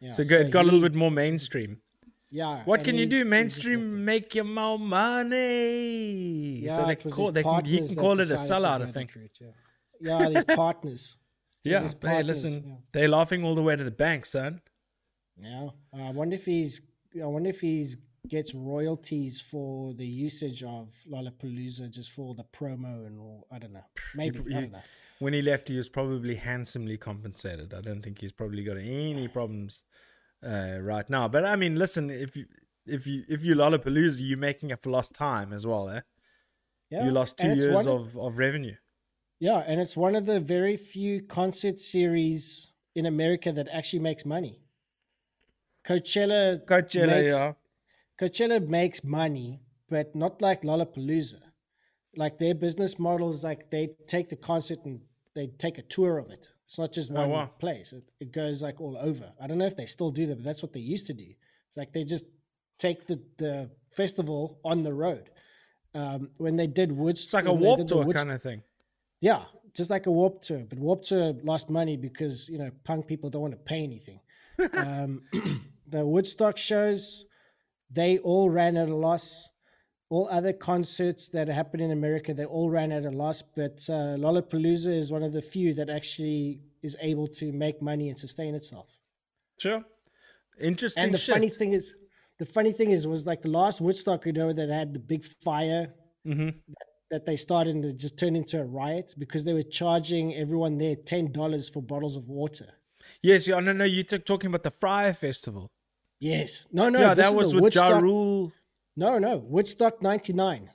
Yeah, 0.00 0.10
So, 0.10 0.24
good, 0.24 0.50
got 0.50 0.62
a 0.62 0.64
little 0.64 0.80
bit 0.80 0.96
more 0.96 1.12
mainstream. 1.12 1.78
Yeah. 2.28 2.64
What 2.64 2.82
can 2.82 2.98
you 2.98 3.06
do? 3.06 3.24
Mainstream, 3.24 4.04
make 4.04 4.34
you 4.34 4.42
more 4.42 4.80
money. 4.80 6.60
left- 6.64 6.70
so 6.70 6.86
they 6.86 6.96
call 6.96 7.30
they 7.30 7.44
can 7.44 7.64
he 7.64 7.78
partners 7.78 7.88
can 7.88 7.96
call 7.96 8.18
it 8.18 8.30
a 8.32 8.34
sellout. 8.34 8.82
I 8.82 8.86
think. 8.86 9.14
route, 9.14 9.30
Yeah, 9.40 9.52
yeah 10.00 10.28
these 10.28 10.56
partners. 10.56 11.16
Yeah. 11.64 11.82
his 11.82 11.94
Hey, 12.00 12.22
listen, 12.22 12.64
yeah. 12.66 12.74
they're 12.92 13.08
laughing 13.08 13.44
all 13.44 13.54
the 13.54 13.62
way 13.62 13.76
to 13.76 13.84
the 13.84 13.90
bank, 14.06 14.26
son. 14.26 14.60
Yeah, 15.40 15.68
Uh, 15.92 16.02
I 16.08 16.10
wonder 16.10 16.36
if 16.36 16.44
he's. 16.44 16.80
I 17.22 17.26
wonder 17.26 17.50
if 17.50 17.60
he's 17.60 17.96
gets 18.28 18.52
royalties 18.54 19.40
for 19.40 19.94
the 19.94 20.06
usage 20.06 20.62
of 20.62 20.90
Lollapalooza 21.10 21.88
just 21.90 22.10
for 22.12 22.34
the 22.34 22.44
promo 22.44 23.06
and 23.06 23.18
all. 23.18 23.46
I 23.50 23.58
don't 23.58 23.72
know. 23.72 23.84
Maybe 24.14 24.40
he- 24.46 24.54
I 24.56 24.60
don't 24.60 24.72
know. 24.72 24.82
When 25.20 25.32
he 25.32 25.40
left, 25.42 25.68
he 25.68 25.76
was 25.76 25.88
probably 25.88 26.34
handsomely 26.36 26.96
compensated. 26.98 27.72
I 27.74 27.80
don't 27.80 28.02
think 28.02 28.20
he's 28.20 28.32
probably 28.32 28.62
got 28.64 28.76
any 28.76 29.26
problems 29.28 29.82
uh, 30.44 30.78
right 30.80 31.08
now. 31.08 31.26
But 31.28 31.44
I 31.44 31.56
mean, 31.56 31.76
listen, 31.76 32.10
if 32.10 32.36
you 32.36 32.46
if 32.86 33.06
you 33.06 33.24
if 33.28 33.44
you 33.44 33.54
Lollapalooza, 33.54 34.20
you're 34.20 34.38
making 34.38 34.70
it 34.70 34.80
for 34.82 34.90
lost 34.90 35.14
time 35.14 35.52
as 35.52 35.66
well, 35.66 35.88
eh? 35.88 36.00
Yeah, 36.90 37.04
You 37.06 37.10
lost 37.12 37.36
two 37.38 37.52
years 37.54 37.86
of, 37.86 38.16
of 38.16 38.38
revenue. 38.38 38.76
Yeah, 39.40 39.58
and 39.66 39.80
it's 39.80 39.96
one 39.96 40.14
of 40.16 40.26
the 40.26 40.40
very 40.40 40.76
few 40.76 41.22
concert 41.22 41.78
series 41.78 42.68
in 42.94 43.06
America 43.06 43.52
that 43.52 43.68
actually 43.72 44.00
makes 44.00 44.24
money. 44.24 44.60
Coachella, 45.88 46.64
Coachella, 46.66 47.06
makes, 47.08 47.32
yeah. 47.32 47.52
Coachella 48.20 48.66
makes 48.68 49.02
money, 49.04 49.60
but 49.88 50.14
not 50.14 50.42
like 50.42 50.62
Lollapalooza. 50.62 51.40
Like 52.16 52.38
their 52.38 52.54
business 52.54 52.98
model 52.98 53.32
is 53.32 53.42
like 53.42 53.70
they 53.70 53.90
take 54.06 54.28
the 54.28 54.36
concert 54.36 54.78
and 54.84 55.00
they 55.34 55.46
take 55.58 55.78
a 55.78 55.82
tour 55.82 56.18
of 56.18 56.30
it. 56.30 56.48
It's 56.66 56.78
not 56.78 56.92
just 56.92 57.10
Oh, 57.10 57.14
one 57.14 57.30
wow. 57.30 57.50
place. 57.58 57.92
It, 57.92 58.04
it 58.20 58.32
goes 58.32 58.60
like 58.60 58.80
all 58.80 58.98
over. 59.00 59.32
I 59.40 59.46
don't 59.46 59.58
know 59.58 59.66
if 59.66 59.76
they 59.76 59.86
still 59.86 60.10
do 60.10 60.26
that, 60.26 60.36
but 60.36 60.44
that's 60.44 60.62
what 60.62 60.72
they 60.72 60.80
used 60.80 61.06
to 61.06 61.14
do. 61.14 61.28
It's 61.68 61.76
like 61.76 61.92
they 61.92 62.04
just 62.04 62.24
take 62.78 63.06
the, 63.06 63.20
the 63.38 63.70
festival 63.96 64.58
on 64.64 64.82
the 64.82 64.92
road. 64.92 65.30
Um, 65.94 66.30
when 66.36 66.56
they 66.56 66.66
did 66.66 66.92
Woodstock, 66.92 67.24
It's 67.24 67.46
like 67.46 67.46
a 67.46 67.54
warp 67.54 67.86
tour 67.86 68.04
Woodst- 68.04 68.14
kind 68.16 68.30
of 68.32 68.42
thing. 68.42 68.62
yeah, 69.20 69.44
just 69.74 69.90
like 69.90 70.06
a 70.06 70.10
Warp 70.10 70.42
Tour, 70.42 70.64
but 70.68 70.78
Warp 70.78 71.02
Tour 71.02 71.34
lost 71.42 71.70
money 71.70 71.96
because 71.96 72.48
you 72.48 72.58
know 72.58 72.70
punk 72.84 73.06
people 73.06 73.30
don't 73.30 73.42
want 73.42 73.54
to 73.54 73.58
pay 73.58 73.82
anything. 73.82 74.20
um, 74.74 75.22
the 75.88 76.04
Woodstock 76.06 76.56
shows, 76.56 77.24
they 77.90 78.18
all 78.18 78.50
ran 78.50 78.76
at 78.76 78.88
a 78.88 78.94
loss. 78.96 79.44
All 80.10 80.26
other 80.30 80.54
concerts 80.54 81.28
that 81.28 81.48
happened 81.48 81.82
in 81.82 81.90
America, 81.90 82.32
they 82.32 82.46
all 82.46 82.70
ran 82.70 82.92
at 82.92 83.04
a 83.04 83.10
loss. 83.10 83.42
But 83.42 83.84
uh, 83.88 84.16
Lollapalooza 84.16 84.96
is 84.98 85.10
one 85.10 85.22
of 85.22 85.32
the 85.32 85.42
few 85.42 85.74
that 85.74 85.90
actually 85.90 86.60
is 86.82 86.96
able 87.00 87.26
to 87.40 87.52
make 87.52 87.82
money 87.82 88.08
and 88.08 88.18
sustain 88.18 88.54
itself. 88.54 88.88
Sure. 89.58 89.82
Interesting 90.60 91.04
And 91.04 91.14
the 91.14 91.18
shit. 91.18 91.34
funny 91.34 91.48
thing 91.50 91.72
is, 91.74 91.92
the 92.38 92.46
funny 92.46 92.72
thing 92.72 92.90
is, 92.90 93.06
was 93.06 93.26
like 93.26 93.42
the 93.42 93.50
last 93.50 93.80
Woodstock, 93.80 94.24
you 94.26 94.32
know, 94.32 94.52
that 94.52 94.68
had 94.68 94.92
the 94.94 95.00
big 95.00 95.24
fire 95.44 95.92
Mm-hmm. 96.26 96.48
that 97.10 97.24
they 97.24 97.36
started 97.36 97.74
and 97.76 97.84
it 97.86 97.96
just 97.96 98.18
turned 98.18 98.36
into 98.36 98.60
a 98.60 98.64
riot 98.64 99.14
because 99.16 99.44
they 99.44 99.54
were 99.54 99.62
charging 99.62 100.34
everyone 100.34 100.76
there 100.76 100.94
ten 100.94 101.32
dollars 101.32 101.66
for 101.68 101.80
bottles 101.80 102.16
of 102.16 102.28
water. 102.28 102.66
yes, 103.22 103.46
yeah, 103.48 103.58
no, 103.60 103.72
no, 103.72 103.84
you're 103.84 104.04
talking 104.04 104.48
about 104.48 104.62
the 104.62 104.70
Fyre 104.70 105.14
Festival. 105.14 105.70
Yes, 106.20 106.66
no, 106.72 106.88
no, 106.88 107.00
yeah, 107.00 107.14
that 107.14 107.34
was 107.34 107.54
with 107.54 107.74
Ja 107.74 107.82
Woodstock. 107.82 108.02
Rule. 108.02 108.52
No, 108.96 109.18
no, 109.18 109.36
Woodstock 109.38 110.02
'99. 110.02 110.70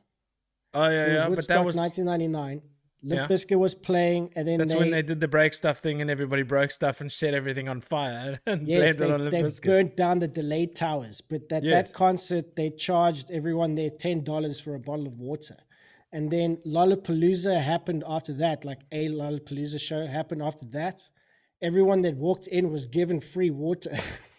Oh 0.76 0.88
yeah, 0.90 0.90
It 0.90 1.08
was 1.08 1.14
yeah, 1.16 1.30
but 1.36 1.48
that 1.48 1.66
was 1.66 1.76
1999. 1.76 2.62
Limp 3.06 3.20
Yeah. 3.30 3.36
Bizkit 3.36 3.60
was 3.60 3.76
playing, 3.76 4.32
and 4.38 4.48
then 4.48 4.60
That's 4.60 4.72
they, 4.72 4.80
when 4.80 4.90
they 4.92 5.02
did 5.02 5.20
the 5.20 5.28
break 5.28 5.54
stuff 5.54 5.80
thing 5.80 6.00
and 6.00 6.10
everybody 6.10 6.42
broke 6.44 6.72
stuff 6.72 7.02
and 7.02 7.12
set 7.12 7.34
everything 7.34 7.68
on 7.68 7.82
fire 7.82 8.40
and 8.48 8.66
yes, 8.66 8.96
they, 8.96 9.12
on 9.12 9.20
Limp 9.20 9.32
they 9.32 9.44
Bizkit. 9.44 9.66
burnt 9.66 9.98
down 9.98 10.20
the 10.20 10.28
delayed 10.30 10.74
towers. 10.76 11.20
But 11.20 11.52
at 11.52 11.64
Yes. 11.64 11.90
that 11.90 11.94
concert, 11.94 12.56
they 12.56 12.70
charged 12.70 13.30
everyone 13.30 13.76
there 13.76 13.90
ten 13.90 14.24
dollars 14.24 14.62
for 14.62 14.74
a 14.76 14.80
bottle 14.80 15.06
of 15.08 15.20
water. 15.20 15.58
And 16.14 16.32
then 16.32 16.58
Lollapalooza 16.66 17.62
happened 17.62 18.04
after 18.08 18.34
that, 18.36 18.64
like 18.64 18.82
a 18.94 19.10
Lollapalooza 19.10 19.82
show 19.82 20.06
happened 20.08 20.42
after 20.42 20.66
that. 20.68 21.10
Everyone 21.62 22.02
that 22.04 22.16
walked 22.16 22.48
in 22.48 22.72
was 22.72 22.86
given 22.86 23.20
free 23.20 23.50
water 23.50 23.98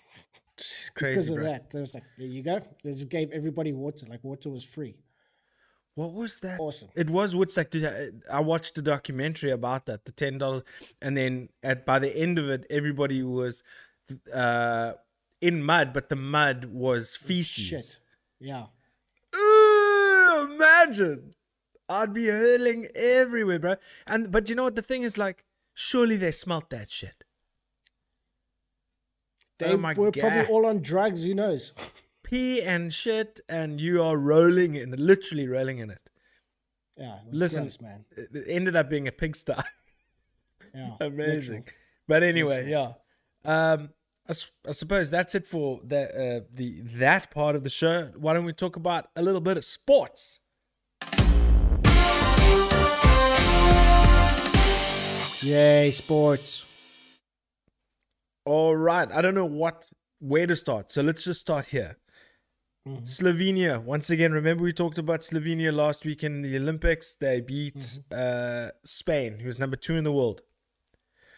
It's 0.56 0.90
because 0.94 1.28
of 1.28 1.36
bro. 1.36 1.44
that. 1.44 1.70
They 1.70 1.80
was 1.80 1.94
like, 1.94 2.04
there 2.16 2.26
you 2.26 2.42
go. 2.42 2.60
They 2.82 2.92
just 2.92 3.08
gave 3.08 3.30
everybody 3.32 3.72
water, 3.72 4.06
like 4.08 4.22
water 4.22 4.50
was 4.50 4.64
free. 4.64 4.96
What 5.94 6.12
was 6.12 6.40
that? 6.40 6.58
Awesome. 6.58 6.88
It 6.96 7.08
was 7.08 7.36
Woodstock. 7.36 7.68
I 8.30 8.40
watched 8.40 8.76
a 8.78 8.82
documentary 8.82 9.52
about 9.52 9.86
that, 9.86 10.04
the 10.04 10.12
ten 10.12 10.38
dollars, 10.38 10.62
and 11.00 11.16
then 11.16 11.50
at 11.62 11.86
by 11.86 12.00
the 12.00 12.14
end 12.16 12.38
of 12.38 12.48
it, 12.48 12.66
everybody 12.68 13.22
was 13.22 13.62
uh, 14.32 14.94
in 15.40 15.62
mud, 15.62 15.92
but 15.92 16.08
the 16.08 16.16
mud 16.16 16.66
was 16.66 17.14
feces. 17.16 17.64
Shit. 17.64 17.98
Yeah. 18.40 18.66
Ooh, 19.36 20.48
imagine. 20.52 21.32
I'd 21.88 22.12
be 22.12 22.26
hurling 22.26 22.86
everywhere, 22.96 23.58
bro. 23.58 23.76
And 24.06 24.32
but 24.32 24.48
you 24.48 24.56
know 24.56 24.64
what 24.64 24.74
the 24.74 24.82
thing 24.82 25.04
is 25.04 25.16
like? 25.16 25.44
Surely 25.74 26.16
they 26.16 26.32
smelt 26.32 26.70
that 26.70 26.90
shit. 26.90 27.24
They 29.58 29.66
Oh 29.66 29.76
were 29.76 30.10
probably 30.10 30.46
all 30.46 30.66
on 30.66 30.82
drugs, 30.82 31.22
who 31.22 31.34
knows? 31.34 31.72
Pee 32.22 32.62
and 32.62 32.92
shit, 32.92 33.40
and 33.48 33.80
you 33.80 34.02
are 34.02 34.16
rolling 34.16 34.74
in, 34.74 34.90
literally 34.96 35.46
rolling 35.46 35.78
in 35.78 35.90
it. 35.90 36.10
Yeah. 36.96 37.16
It 37.16 37.34
Listen, 37.34 37.64
gross, 37.64 37.80
man. 37.80 38.04
It 38.16 38.44
ended 38.48 38.76
up 38.76 38.88
being 38.88 39.08
a 39.08 39.12
pigsty. 39.12 39.54
Yeah. 40.74 40.96
Amazing. 41.00 41.58
literal. 41.58 41.64
But 42.08 42.22
anyway, 42.24 42.68
yeah. 42.68 42.94
Um, 43.44 43.90
I, 44.28 44.34
I 44.66 44.72
suppose 44.72 45.08
that's 45.08 45.36
it 45.36 45.46
for 45.46 45.80
the 45.84 46.08
uh, 46.08 46.40
the 46.52 46.80
that 46.96 47.30
part 47.30 47.54
of 47.54 47.62
the 47.62 47.70
show. 47.70 48.10
Why 48.16 48.34
don't 48.34 48.44
we 48.44 48.52
talk 48.52 48.74
about 48.74 49.08
a 49.14 49.22
little 49.22 49.40
bit 49.40 49.56
of 49.56 49.64
sports? 49.64 50.40
Yay, 55.42 55.92
sports. 55.92 56.64
All 58.44 58.76
right. 58.76 59.10
I 59.10 59.22
don't 59.22 59.34
know 59.34 59.44
what 59.44 59.90
where 60.20 60.46
to 60.46 60.56
start, 60.56 60.90
so 60.90 61.02
let's 61.02 61.24
just 61.24 61.40
start 61.40 61.66
here. 61.66 61.96
Slovenia 62.86 63.82
once 63.82 64.10
again. 64.10 64.32
Remember 64.32 64.62
we 64.62 64.72
talked 64.72 64.98
about 64.98 65.20
Slovenia 65.20 65.72
last 65.72 66.04
week 66.04 66.22
in 66.22 66.42
the 66.42 66.56
Olympics. 66.56 67.14
They 67.14 67.40
beat 67.40 67.98
uh, 68.12 68.70
Spain, 68.84 69.38
who 69.38 69.46
was 69.46 69.58
number 69.58 69.76
two 69.76 69.96
in 69.96 70.04
the 70.04 70.12
world. 70.12 70.42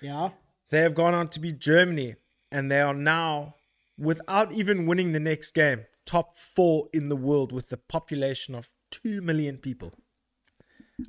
Yeah. 0.03 0.31
They 0.71 0.81
have 0.81 0.97
gone 0.97 1.15
on 1.15 1.29
to 1.29 1.41
beat 1.41 1.61
Germany, 1.61 2.17
and 2.51 2.71
they 2.71 2.81
are 2.81 2.95
now, 2.95 3.55
without 3.97 4.53
even 4.53 4.87
winning 4.87 5.13
the 5.13 5.21
next 5.21 5.53
game, 5.53 5.87
top 6.05 6.37
four 6.37 6.89
in 6.93 7.09
the 7.09 7.17
world 7.17 7.53
with 7.53 7.73
a 7.73 7.77
population 7.77 8.57
of 8.57 8.71
2 8.91 9.23
million 9.23 9.59
people. 9.59 9.93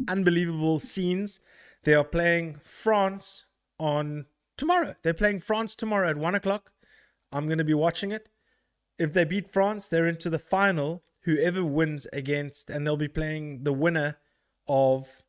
Unbelievable 0.08 0.80
scenes. 0.80 1.40
They 1.84 1.96
are 1.96 2.04
playing 2.04 2.58
France 2.62 3.46
on 3.80 4.26
tomorrow. 4.58 4.96
They're 5.04 5.14
playing 5.14 5.40
France 5.40 5.76
tomorrow 5.76 6.10
at 6.10 6.18
1 6.18 6.36
o'clock. 6.36 6.72
I'm 7.32 7.46
going 7.46 7.58
to 7.58 7.64
be 7.64 7.74
watching 7.74 8.12
it. 8.12 8.30
If 8.98 9.14
they 9.14 9.24
beat 9.24 9.52
France, 9.52 9.88
they're 9.88 10.08
into 10.08 10.30
the 10.30 10.40
final. 10.40 11.04
Whoever 11.24 11.64
wins 11.64 12.08
against, 12.14 12.70
and 12.70 12.86
they'll 12.86 12.98
be 12.98 13.08
playing 13.08 13.64
the 13.64 13.74
winner 13.74 14.18
of 14.68 15.24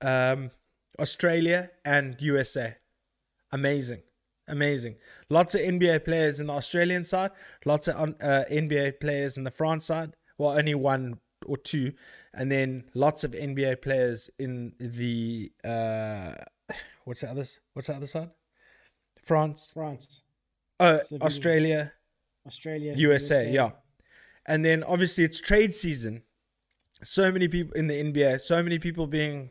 um, 0.00 0.50
Australia 0.98 1.70
and 1.84 2.20
USA. 2.20 2.76
Amazing. 3.52 4.02
Amazing. 4.48 4.96
Lots 5.30 5.54
of 5.54 5.60
NBA 5.60 6.04
players 6.04 6.40
in 6.40 6.48
the 6.48 6.54
Australian 6.54 7.04
side, 7.04 7.30
lots 7.64 7.88
of 7.88 7.96
uh, 8.20 8.44
NBA 8.50 9.00
players 9.00 9.36
in 9.38 9.44
the 9.44 9.50
France 9.50 9.86
side. 9.86 10.14
Well, 10.36 10.58
only 10.58 10.74
one 10.74 11.20
or 11.46 11.56
two. 11.56 11.92
And 12.34 12.50
then 12.50 12.84
lots 12.94 13.24
of 13.24 13.32
NBA 13.32 13.82
players 13.82 14.30
in 14.38 14.72
the, 14.80 15.52
uh, 15.64 16.34
what's 17.04 17.20
the 17.20 17.30
other, 17.30 17.44
what's 17.74 17.88
the 17.88 17.94
other 17.94 18.06
side? 18.06 18.30
France. 19.22 19.70
France, 19.72 20.20
Oh, 20.80 21.00
Slovenia. 21.10 21.22
Australia, 21.22 21.92
Australia, 22.46 22.94
USA, 22.96 23.50
yeah. 23.50 23.70
And 24.46 24.64
then 24.64 24.82
obviously 24.82 25.22
it's 25.24 25.40
trade 25.40 25.74
season. 25.74 26.22
So 27.04 27.30
many 27.30 27.46
people 27.48 27.72
in 27.74 27.86
the 27.86 28.02
NBA, 28.02 28.40
so 28.40 28.62
many 28.62 28.78
people 28.78 29.06
being 29.06 29.50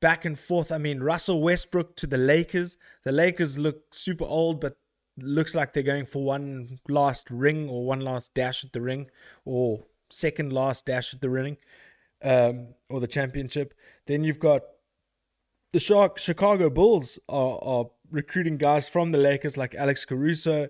back 0.00 0.24
and 0.24 0.38
forth. 0.38 0.70
I 0.70 0.78
mean, 0.78 1.00
Russell 1.00 1.40
Westbrook 1.42 1.96
to 1.96 2.06
the 2.06 2.18
Lakers. 2.18 2.76
The 3.04 3.12
Lakers 3.12 3.58
look 3.58 3.92
super 3.92 4.24
old, 4.24 4.60
but 4.60 4.76
looks 5.16 5.54
like 5.54 5.72
they're 5.72 5.82
going 5.82 6.06
for 6.06 6.22
one 6.24 6.78
last 6.88 7.28
ring 7.30 7.68
or 7.68 7.84
one 7.84 8.00
last 8.00 8.34
dash 8.34 8.64
at 8.64 8.72
the 8.72 8.80
ring 8.80 9.10
or 9.44 9.84
second 10.10 10.52
last 10.52 10.86
dash 10.86 11.12
at 11.12 11.20
the 11.20 11.28
ring 11.30 11.56
um, 12.22 12.68
or 12.88 13.00
the 13.00 13.08
championship. 13.08 13.74
Then 14.06 14.22
you've 14.22 14.38
got 14.38 14.62
the 15.72 15.80
Chicago 15.80 16.70
Bulls 16.70 17.18
are, 17.28 17.58
are 17.62 17.86
recruiting 18.10 18.56
guys 18.56 18.88
from 18.88 19.10
the 19.10 19.18
Lakers 19.18 19.56
like 19.56 19.74
Alex 19.74 20.04
Caruso 20.04 20.68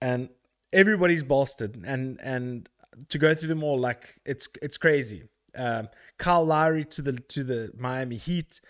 and 0.00 0.30
everybody's 0.72 1.22
bolstered 1.22 1.82
and 1.84 2.18
and 2.22 2.68
to 3.08 3.18
go 3.18 3.34
through 3.34 3.48
them 3.48 3.62
all 3.62 3.78
like 3.78 4.20
it's 4.24 4.48
it's 4.62 4.78
crazy. 4.78 5.24
Um, 5.54 5.88
Kyle 6.18 6.44
Lowry 6.44 6.84
to 6.86 7.02
the 7.02 7.12
to 7.12 7.44
the 7.44 7.70
Miami 7.76 8.16
Heat. 8.16 8.60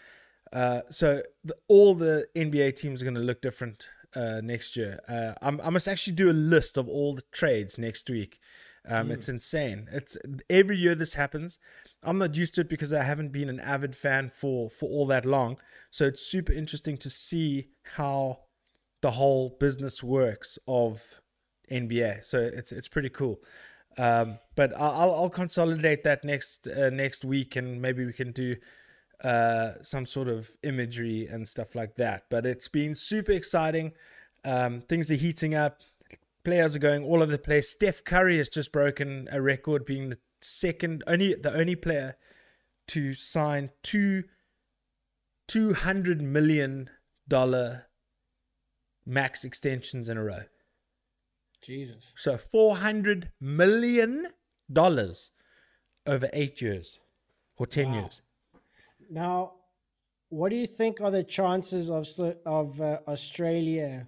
Uh, 0.53 0.81
so 0.91 1.23
the, 1.45 1.55
all 1.69 1.95
the 1.95 2.27
NBA 2.35 2.75
teams 2.75 3.01
are 3.01 3.05
going 3.05 3.15
to 3.15 3.21
look 3.21 3.41
different 3.41 3.89
uh, 4.17 4.41
next 4.43 4.77
year. 4.77 4.99
Uh, 5.09 5.35
I 5.41 5.71
must 5.71 5.87
actually 5.87 6.15
do 6.15 6.29
a 6.29 6.33
list 6.33 6.77
of 6.77 6.89
all 6.89 7.15
the 7.15 7.23
trades 7.31 7.79
next 7.79 8.11
week. 8.11 8.41
Um, 8.89 9.11
It's 9.11 9.29
insane. 9.29 9.89
It's 9.93 10.17
every 10.49 10.77
year 10.79 10.95
this 10.95 11.15
happens. 11.15 11.59
I'm 12.03 12.19
not 12.19 12.35
used 12.35 12.55
to 12.55 12.63
it 12.63 12.69
because 12.69 12.93
I 12.93 13.03
haven't 13.03 13.31
been 13.33 13.49
an 13.51 13.61
avid 13.61 13.95
fan 13.95 14.31
for 14.31 14.71
for 14.71 14.89
all 14.89 15.07
that 15.07 15.27
long. 15.27 15.59
So 15.91 16.07
it's 16.07 16.23
super 16.25 16.53
interesting 16.53 16.97
to 16.99 17.11
see 17.11 17.69
how 17.97 18.41
the 19.03 19.13
whole 19.13 19.51
business 19.61 20.03
works 20.03 20.59
of 20.67 21.21
NBA. 21.71 22.25
So 22.25 22.39
it's 22.41 22.73
it's 22.73 22.89
pretty 22.89 23.11
cool. 23.11 23.41
Um, 23.99 24.39
but 24.55 24.73
I'll 24.77 24.93
I'll- 24.93 25.15
I'll 25.15 25.31
consolidate 25.31 26.03
that 26.05 26.25
next 26.25 26.67
uh, 26.69 26.91
next 26.91 27.25
week, 27.25 27.57
and 27.57 27.83
maybe 27.83 28.05
we 28.07 28.13
can 28.15 28.33
do 28.33 28.57
uh, 29.23 29.73
some 29.83 30.07
sort 30.07 30.29
of 30.29 30.51
imagery 30.63 31.27
and 31.27 31.47
stuff 31.49 31.75
like 31.75 31.97
that. 31.97 32.25
But 32.31 32.47
it's 32.47 32.69
been 32.69 32.95
super 32.95 33.33
exciting. 33.33 33.93
Um, 34.45 34.81
things 34.81 35.11
are 35.11 35.17
heating 35.17 35.55
up. 35.55 35.81
Players 36.45 36.75
are 36.75 36.81
going 36.81 37.05
all 37.05 37.23
over 37.23 37.33
the 37.33 37.39
place. 37.39 37.69
Steph 37.71 38.03
Curry 38.03 38.39
has 38.39 38.49
just 38.49 38.73
broken 38.73 39.29
a 39.31 39.43
record, 39.43 39.85
being 39.85 40.09
the 40.09 40.19
second 40.41 41.05
only 41.07 41.35
the 41.35 41.53
only 41.53 41.77
player 41.77 42.17
to 42.89 43.13
sign 43.15 43.71
two 43.83 44.25
two 45.47 45.75
hundred 45.75 46.23
million 46.23 46.89
dollar 47.29 47.87
max 49.05 49.45
extensions 49.45 50.09
in 50.09 50.17
a 50.17 50.25
row. 50.25 50.45
Jesus. 51.61 52.03
So 52.17 52.39
four 52.39 52.77
hundred 52.79 53.31
million 53.39 54.29
dollars 54.73 55.33
over 56.07 56.31
eight 56.33 56.63
years 56.63 56.99
or 57.59 57.67
ten 57.67 57.91
Wow. 57.91 58.01
years. 58.01 58.23
Now, 59.11 59.53
what 60.31 60.49
do 60.49 60.57
you 60.57 60.67
think 60.67 61.01
are 61.03 61.11
the 61.11 61.23
chances 61.23 61.91
of 61.91 62.09
of 62.47 62.81
uh, 62.81 63.01
Australia 63.07 64.07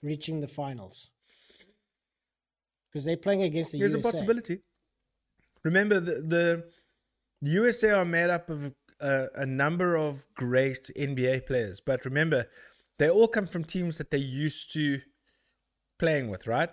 reaching 0.00 0.40
the 0.40 0.48
finals? 0.48 1.10
Because 2.90 3.04
they're 3.04 3.16
playing 3.16 3.42
against 3.42 3.72
the 3.72 3.78
USA. 3.78 3.92
There's 3.92 4.04
USA. 4.04 4.08
a 4.08 4.12
possibility. 4.12 4.60
Remember, 5.64 6.00
the, 6.00 6.22
the 6.22 6.64
USA 7.42 7.90
are 7.90 8.04
made 8.04 8.30
up 8.30 8.48
of 8.48 8.72
a, 9.00 9.26
a 9.34 9.46
number 9.46 9.96
of 9.96 10.26
great 10.34 10.90
NBA 10.96 11.46
players, 11.46 11.80
but 11.80 12.04
remember, 12.04 12.46
they 12.98 13.08
all 13.08 13.28
come 13.28 13.46
from 13.46 13.64
teams 13.64 13.98
that 13.98 14.10
they're 14.10 14.20
used 14.20 14.72
to 14.72 15.00
playing 15.98 16.30
with, 16.30 16.46
right? 16.46 16.70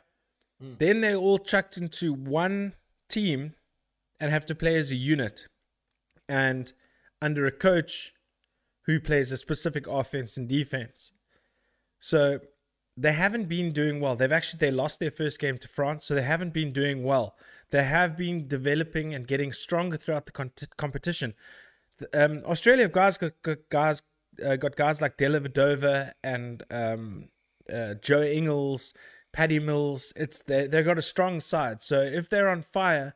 Hmm. 0.62 0.74
Then 0.80 1.02
they're 1.02 1.16
all 1.16 1.38
chucked 1.38 1.78
into 1.78 2.14
one 2.14 2.74
team 3.10 3.54
and 4.20 4.32
have 4.32 4.46
to 4.48 4.56
play 4.56 4.76
as 4.76 4.92
a 4.92 4.96
unit 4.96 5.48
and 6.28 6.72
under 7.22 7.46
a 7.46 7.52
coach 7.52 8.14
who 8.86 9.00
plays 9.00 9.32
a 9.32 9.38
specific 9.38 9.88
offense 9.88 10.38
and 10.38 10.48
defense. 10.48 11.12
So 12.00 12.40
they 12.98 13.12
haven't 13.12 13.46
been 13.46 13.72
doing 13.72 14.00
well. 14.00 14.16
They've 14.16 14.32
actually 14.32 14.60
they 14.60 14.72
lost 14.72 15.00
their 15.00 15.12
first 15.12 15.40
game 15.40 15.58
to 15.58 15.68
France, 15.68 16.06
so 16.06 16.16
they 16.16 16.22
haven't 16.22 16.54
been 16.54 16.72
doing 16.72 17.04
well. 17.04 17.36
They 17.72 17.84
have 17.84 18.16
been 18.16 18.48
developing 18.48 19.14
and 19.14 19.28
getting 19.28 19.52
stronger 19.52 19.98
throughout 19.98 20.26
the 20.26 20.32
con- 20.32 20.52
competition. 20.78 21.34
Um, 22.14 22.42
Australia 22.46 22.84
have 22.84 22.92
guys 22.92 23.18
got, 23.18 23.34
got 23.42 23.58
guys 23.70 24.02
uh, 24.46 24.56
got 24.56 24.76
guys 24.76 25.02
like 25.02 25.18
Dellavedova 25.18 26.14
and 26.24 26.64
um, 26.70 27.30
uh, 27.72 27.96
Joe 28.02 28.22
Ingles, 28.22 28.94
Patty 29.34 29.60
Mills. 29.60 30.14
It's 30.16 30.42
they 30.42 30.68
they've 30.68 30.86
got 30.86 30.98
a 30.98 31.04
strong 31.04 31.40
side. 31.42 31.82
So 31.82 32.02
if 32.02 32.30
they're 32.30 32.50
on 32.50 32.62
fire, 32.62 33.16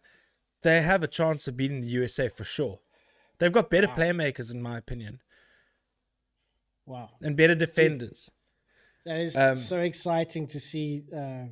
they 0.64 0.82
have 0.82 1.04
a 1.04 1.08
chance 1.08 1.48
of 1.48 1.56
beating 1.56 1.82
the 1.82 1.88
USA 1.88 2.28
for 2.28 2.44
sure. 2.44 2.80
They've 3.38 3.54
got 3.54 3.70
better 3.70 3.88
playmakers, 3.88 4.52
in 4.52 4.62
my 4.62 4.78
opinion, 4.78 5.22
Wow, 6.86 7.12
and 7.22 7.38
better 7.38 7.56
defenders. 7.56 8.30
That 9.10 9.20
is 9.28 9.36
Um, 9.36 9.58
so 9.58 9.80
exciting 9.80 10.48
to 10.48 10.60
see. 10.60 11.04
Uh, 11.12 11.46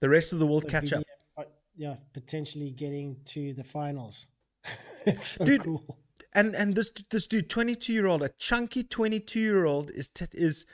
The 0.00 0.08
rest 0.08 0.32
of 0.32 0.38
the 0.38 0.46
world 0.46 0.66
catch 0.68 0.92
up. 0.92 1.02
Uh, 1.36 1.44
yeah, 1.76 1.96
potentially 2.12 2.70
getting 2.70 3.16
to 3.34 3.54
the 3.54 3.64
finals. 3.64 4.26
it's 5.06 5.28
so 5.36 5.44
Dude, 5.44 5.64
cool. 5.64 5.98
and 6.34 6.54
and 6.56 6.74
this 6.74 6.90
this 7.10 7.26
dude, 7.26 7.48
twenty 7.48 7.74
two 7.74 7.92
year 7.92 8.06
old, 8.06 8.22
a 8.22 8.30
chunky 8.48 8.82
twenty 8.82 9.20
two 9.20 9.40
year 9.40 9.64
old, 9.64 9.90
is 9.90 10.08
t- 10.10 10.26
is 10.48 10.66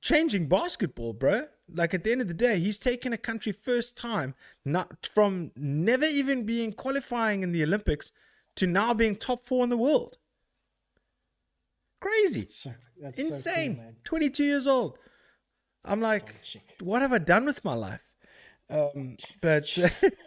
changing 0.00 0.48
basketball, 0.48 1.12
bro. 1.12 1.46
Like 1.74 1.94
at 1.94 2.04
the 2.04 2.12
end 2.12 2.20
of 2.20 2.28
the 2.28 2.34
day, 2.48 2.58
he's 2.58 2.78
taken 2.78 3.12
a 3.12 3.18
country 3.18 3.52
first 3.52 3.96
time, 3.96 4.34
not 4.64 5.06
from 5.06 5.50
never 5.56 6.04
even 6.04 6.44
being 6.44 6.72
qualifying 6.74 7.42
in 7.42 7.52
the 7.52 7.62
Olympics 7.62 8.12
to 8.56 8.66
now 8.66 8.92
being 8.94 9.16
top 9.16 9.46
four 9.46 9.64
in 9.64 9.70
the 9.70 9.78
world. 9.88 10.18
Crazy, 12.00 12.46
So, 12.48 12.72
that's 13.00 13.16
so 13.16 13.22
cool, 13.22 13.26
insane. 13.32 13.96
twenty 14.04 14.28
two 14.30 14.44
years 14.44 14.66
old. 14.66 14.98
I'm 15.84 16.00
like, 16.00 16.34
what 16.80 17.02
have 17.02 17.12
I 17.12 17.18
done 17.18 17.44
with 17.44 17.64
my 17.64 17.74
life? 17.74 18.12
Um, 18.70 19.16
but 19.40 19.76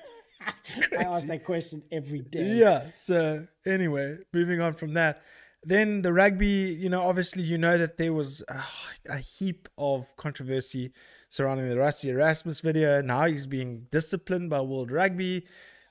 I 0.97 1.03
ask 1.03 1.27
that 1.27 1.43
question 1.45 1.83
every 1.91 2.21
day. 2.21 2.55
Yeah. 2.55 2.91
So 2.93 3.47
anyway, 3.65 4.17
moving 4.33 4.61
on 4.61 4.73
from 4.73 4.93
that, 4.93 5.21
then 5.63 6.01
the 6.01 6.13
rugby. 6.13 6.77
You 6.79 6.89
know, 6.89 7.03
obviously, 7.03 7.43
you 7.43 7.57
know 7.57 7.77
that 7.77 7.97
there 7.97 8.13
was 8.13 8.43
a, 8.47 8.63
a 9.09 9.17
heap 9.17 9.69
of 9.77 10.15
controversy 10.17 10.91
surrounding 11.29 11.69
the 11.69 11.75
Rassie 11.75 12.09
Erasmus 12.09 12.61
video. 12.61 13.01
Now 13.01 13.25
he's 13.25 13.47
being 13.47 13.87
disciplined 13.91 14.49
by 14.49 14.61
World 14.61 14.91
Rugby. 14.91 15.45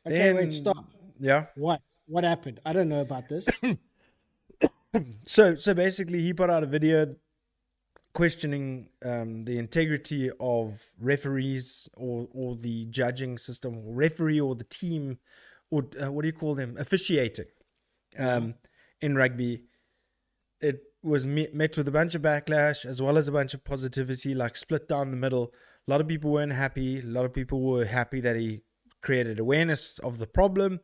Okay, 0.07 0.19
then, 0.19 0.37
wait, 0.37 0.53
stop. 0.53 0.85
Yeah. 1.19 1.47
What? 1.57 1.81
What 2.07 2.25
happened? 2.25 2.61
I 2.67 2.73
don't 2.73 2.89
know 2.89 3.01
about 3.01 3.29
this. 3.29 3.49
So 5.27 5.57
so 5.57 5.75
basically, 5.75 6.23
he 6.23 6.33
put 6.33 6.51
out 6.51 6.62
a 6.62 6.67
video 6.67 7.17
questioning 8.15 8.89
um, 9.05 9.45
the 9.45 9.59
integrity 9.59 10.31
of 10.41 10.95
referees 11.01 11.89
or 11.95 12.29
or 12.33 12.57
the 12.57 12.87
judging 12.87 13.37
system, 13.37 13.79
or 13.79 13.95
referee 13.95 14.41
or 14.41 14.55
the 14.55 14.65
team, 14.65 15.19
or 15.71 15.85
uh, 16.03 16.11
what 16.11 16.23
do 16.23 16.29
you 16.29 16.33
call 16.33 16.55
them, 16.55 16.77
officiating 16.79 17.47
um, 18.19 18.55
in 19.01 19.17
rugby. 19.17 19.65
It 20.61 20.81
was 21.03 21.27
me- 21.27 21.49
met 21.53 21.77
with 21.77 21.89
a 21.89 21.91
bunch 21.91 22.15
of 22.15 22.23
backlash 22.23 22.87
as 22.87 23.03
well 23.03 23.19
as 23.19 23.29
a 23.29 23.33
bunch 23.33 23.53
of 23.53 23.65
positivity, 23.65 24.35
like 24.35 24.57
split 24.57 24.89
down 24.89 25.11
the 25.11 25.17
middle. 25.17 25.53
A 25.87 25.91
lot 25.91 26.01
of 26.01 26.09
people 26.09 26.31
weren't 26.31 26.53
happy. 26.53 27.01
A 27.01 27.03
lot 27.03 27.27
of 27.27 27.35
people 27.35 27.61
were 27.61 27.85
happy 27.85 28.21
that 28.23 28.37
he 28.37 28.62
created 29.03 29.39
awareness 29.39 29.99
of 29.99 30.19
the 30.19 30.27
problem. 30.27 30.81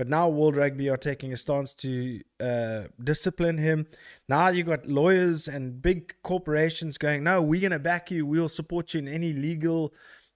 But 0.00 0.08
now 0.08 0.30
World 0.30 0.56
Rugby 0.56 0.88
are 0.88 0.96
taking 0.96 1.30
a 1.34 1.36
stance 1.36 1.74
to 1.74 2.22
uh, 2.40 2.84
discipline 3.04 3.58
him. 3.58 3.86
Now 4.30 4.48
you 4.48 4.62
got 4.62 4.86
lawyers 4.86 5.46
and 5.46 5.82
big 5.82 6.14
corporations 6.22 6.96
going, 6.96 7.22
no, 7.22 7.42
we're 7.42 7.60
going 7.60 7.72
to 7.72 7.78
back 7.78 8.10
you. 8.10 8.24
We'll 8.24 8.48
support 8.48 8.94
you 8.94 9.00
in 9.00 9.08
any 9.08 9.34
legal, 9.34 9.92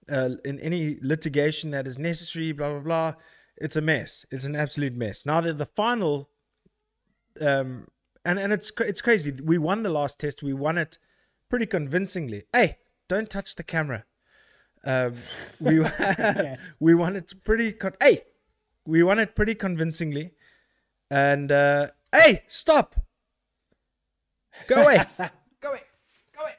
uh, 0.07 0.33
in 0.45 0.61
any 0.61 0.99
litigation 1.01 1.71
that 1.71 1.87
is 1.87 1.99
necessary, 1.99 2.53
blah, 2.53 2.73
blah, 2.73 2.81
blah. 2.81 3.15
It's 3.57 3.75
a 3.75 3.81
mess. 3.81 4.27
It's 4.31 4.45
an 4.45 4.55
absolute 4.55 4.93
mess. 4.97 5.25
Now 5.25 5.41
that 5.41 5.57
the 5.57 5.65
final, 5.65 6.29
um, 7.41 7.89
and, 8.23 8.39
and 8.39 8.53
it's, 8.53 8.71
it's 8.81 9.01
crazy. 9.01 9.33
We 9.43 9.57
won 9.57 9.83
the 9.83 9.89
last 9.89 10.21
test. 10.21 10.43
We 10.43 10.53
won 10.53 10.77
it 10.77 10.99
pretty 11.49 11.65
convincingly. 11.65 12.43
Hey, 12.53 12.77
don't 13.09 13.31
touch 13.31 13.55
the 13.55 13.63
camera. 13.63 14.05
Um, 14.85 15.15
we, 15.59 15.81
we 16.81 16.95
won 16.95 17.17
it 17.17 17.33
pretty, 17.43 17.73
con- 17.73 17.97
hey, 17.99 18.25
we 18.87 19.03
won 19.03 19.19
it 19.19 19.35
pretty 19.35 19.55
convincingly. 19.55 20.33
And 21.11 21.53
uh, 21.53 21.89
hey, 22.13 22.45
stop! 22.49 22.97
Go 24.67 24.83
away! 24.83 25.05
Go 25.61 25.71
away. 25.71 25.83
Go 26.35 26.43
away. 26.43 26.53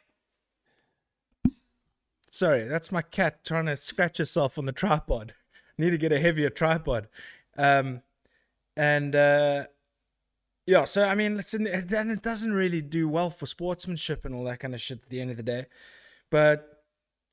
Sorry, 2.30 2.67
that's 2.67 2.91
my 2.91 3.01
cat 3.01 3.43
trying 3.43 3.65
to 3.67 3.78
scratch 3.78 4.17
herself 4.17 4.57
on 4.57 4.65
the 4.65 4.71
tripod. 4.71 5.34
Need 5.78 5.91
to 5.91 5.97
get 5.97 6.11
a 6.11 6.19
heavier 6.19 6.49
tripod. 6.49 7.07
Um, 7.57 8.01
and 8.78 9.15
uh, 9.15 9.65
yeah, 10.65 10.86
so 10.86 11.03
I 11.03 11.15
mean, 11.15 11.38
listen, 11.38 11.67
then 11.86 12.09
it 12.09 12.21
doesn't 12.21 12.53
really 12.53 12.82
do 12.82 13.07
well 13.07 13.30
for 13.30 13.45
sportsmanship 13.45 14.26
and 14.26 14.34
all 14.34 14.43
that 14.45 14.59
kind 14.59 14.73
of 14.73 14.82
shit 14.82 15.03
at 15.03 15.09
the 15.09 15.21
end 15.21 15.32
of 15.32 15.38
the 15.38 15.43
day. 15.43 15.65
But 16.30 16.84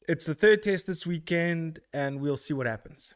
it's 0.09 0.27
the 0.27 0.35
third 0.35 0.63
test 0.63 0.87
this 0.87 1.07
weekend, 1.07 1.81
and 1.93 2.21
we'll 2.21 2.37
see 2.37 2.55
what 2.55 2.67
happens. 2.67 3.15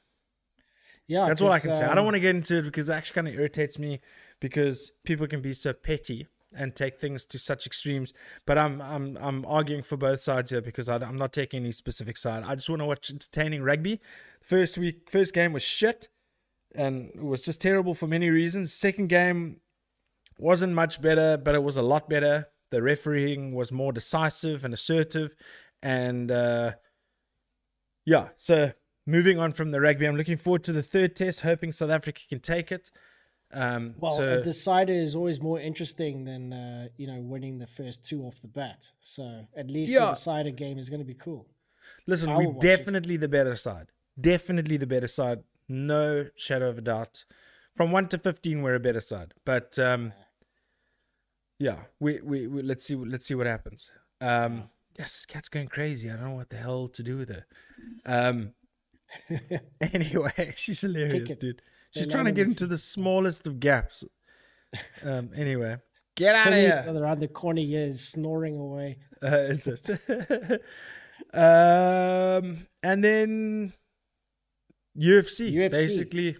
Yeah, 1.08 1.26
That's 1.28 1.40
all 1.40 1.52
I 1.52 1.60
can 1.60 1.72
say. 1.72 1.84
I 1.84 1.90
um, 1.90 1.96
don't 1.96 2.04
want 2.04 2.16
to 2.16 2.20
get 2.20 2.34
into 2.34 2.56
it 2.56 2.62
because 2.62 2.90
it 2.90 2.92
actually 2.92 3.14
kind 3.14 3.28
of 3.28 3.34
irritates 3.34 3.78
me 3.78 4.00
because 4.40 4.92
people 5.04 5.26
can 5.26 5.40
be 5.40 5.52
so 5.52 5.72
petty 5.72 6.26
and 6.54 6.74
take 6.74 6.98
things 6.98 7.24
to 7.26 7.38
such 7.38 7.66
extremes. 7.66 8.12
But 8.44 8.58
I'm 8.58 8.80
I'm 8.80 9.16
I'm 9.20 9.44
arguing 9.46 9.82
for 9.82 9.96
both 9.96 10.20
sides 10.20 10.50
here 10.50 10.60
because 10.60 10.88
I, 10.88 10.96
am 10.96 11.16
not 11.16 11.32
taking 11.32 11.62
any 11.62 11.72
specific 11.72 12.16
side. 12.16 12.42
I 12.44 12.54
just 12.54 12.68
want 12.68 12.80
to 12.80 12.86
watch 12.86 13.10
entertaining 13.10 13.62
rugby. 13.62 14.00
First 14.42 14.78
week, 14.78 15.08
first 15.08 15.32
game 15.32 15.52
was 15.52 15.62
shit, 15.62 16.08
and 16.74 17.10
it 17.14 17.22
was 17.22 17.44
just 17.44 17.60
terrible 17.60 17.94
for 17.94 18.06
many 18.06 18.30
reasons. 18.30 18.72
Second 18.72 19.08
game 19.08 19.60
wasn't 20.38 20.72
much 20.72 21.00
better, 21.00 21.36
but 21.36 21.54
it 21.54 21.62
was 21.62 21.76
a 21.76 21.82
lot 21.82 22.08
better. 22.08 22.48
The 22.70 22.82
refereeing 22.82 23.54
was 23.54 23.70
more 23.70 23.92
decisive 23.92 24.64
and 24.64 24.74
assertive, 24.74 25.36
and 25.82 26.30
uh, 26.32 26.72
yeah. 28.04 28.30
So 28.36 28.72
moving 29.06 29.38
on 29.38 29.52
from 29.52 29.70
the 29.70 29.80
rugby, 29.80 30.06
I'm 30.06 30.16
looking 30.16 30.36
forward 30.36 30.64
to 30.64 30.72
the 30.72 30.82
third 30.82 31.16
test, 31.16 31.40
hoping 31.42 31.72
South 31.72 31.90
Africa 31.90 32.20
can 32.28 32.40
take 32.40 32.70
it. 32.72 32.90
Um, 33.52 33.94
Well, 33.98 34.12
so, 34.16 34.38
a 34.38 34.42
decider 34.42 34.92
is 34.92 35.14
always 35.14 35.40
more 35.40 35.60
interesting 35.60 36.24
than 36.24 36.52
uh, 36.52 36.88
you 36.96 37.06
know 37.06 37.20
winning 37.20 37.58
the 37.58 37.66
first 37.68 38.04
two 38.04 38.22
off 38.24 38.34
the 38.42 38.48
bat. 38.48 38.90
So 39.00 39.46
at 39.56 39.68
least 39.70 39.92
Yeah. 39.92 40.06
the 40.06 40.14
decider 40.14 40.50
game 40.50 40.78
is 40.78 40.90
going 40.90 41.00
to 41.00 41.06
be 41.06 41.14
cool. 41.14 41.46
listen, 42.06 42.30
we're 42.34 42.46
will 42.48 42.56
it. 42.56 42.60
definitely 42.60 43.16
the 43.16 43.28
better 43.28 43.54
side. 43.56 43.86
Definitely 44.20 44.76
the 44.78 44.86
better 44.86 45.06
side. 45.06 45.44
No 45.68 46.26
shadow 46.36 46.68
of 46.68 46.78
a 46.78 46.80
doubt. 46.80 47.24
From 47.74 47.92
one 47.92 48.08
to 48.08 48.18
fifteen, 48.18 48.62
we're 48.62 48.74
a 48.74 48.80
better 48.80 49.00
side. 49.00 49.34
But 49.44 49.78
um, 49.78 50.12
yeah, 51.58 51.84
we, 52.00 52.20
we, 52.22 52.46
we 52.46 52.62
let's 52.62 52.84
see 52.84 52.96
let's 52.96 53.26
see 53.26 53.34
what 53.34 53.46
happens. 53.46 53.90
Um, 54.20 54.70
yes, 54.98 55.24
cat's 55.26 55.48
going 55.48 55.68
crazy. 55.68 56.10
I 56.10 56.14
don't 56.16 56.24
know 56.30 56.34
what 56.36 56.50
the 56.50 56.56
hell 56.56 56.88
to 56.88 57.02
do 57.02 57.16
with 57.18 57.28
her. 57.28 57.44
Um, 58.04 58.52
anyway, 59.80 60.52
she's 60.56 60.80
hilarious, 60.80 61.36
dude. 61.36 61.62
She's 61.92 62.06
trying 62.06 62.26
to 62.26 62.32
get 62.32 62.46
into 62.46 62.66
the 62.66 62.78
smallest 62.78 63.46
of 63.46 63.60
gaps. 63.60 64.04
Um, 65.02 65.30
anyway, 65.34 65.76
get 66.16 66.34
out 66.34 66.44
Tell 66.44 66.52
of 66.52 66.56
me 66.58 66.64
here. 66.64 66.84
around 66.88 67.20
the 67.20 67.28
corner 67.28 67.60
he 67.62 67.74
is 67.76 68.06
snoring 68.08 68.58
away. 68.58 68.98
Uh, 69.22 69.28
is 69.48 69.66
it? 69.68 69.88
um, 71.32 72.66
and 72.82 73.02
then 73.02 73.72
UFC, 74.98 75.52
UFC. 75.52 75.70
basically. 75.70 76.36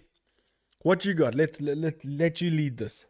What 0.81 1.03
you 1.05 1.13
got? 1.15 1.35
Let's 1.35 1.59
let, 1.61 1.77
let 1.77 2.05
let 2.05 2.41
you 2.41 2.51
lead 2.51 2.77
this. 2.77 3.05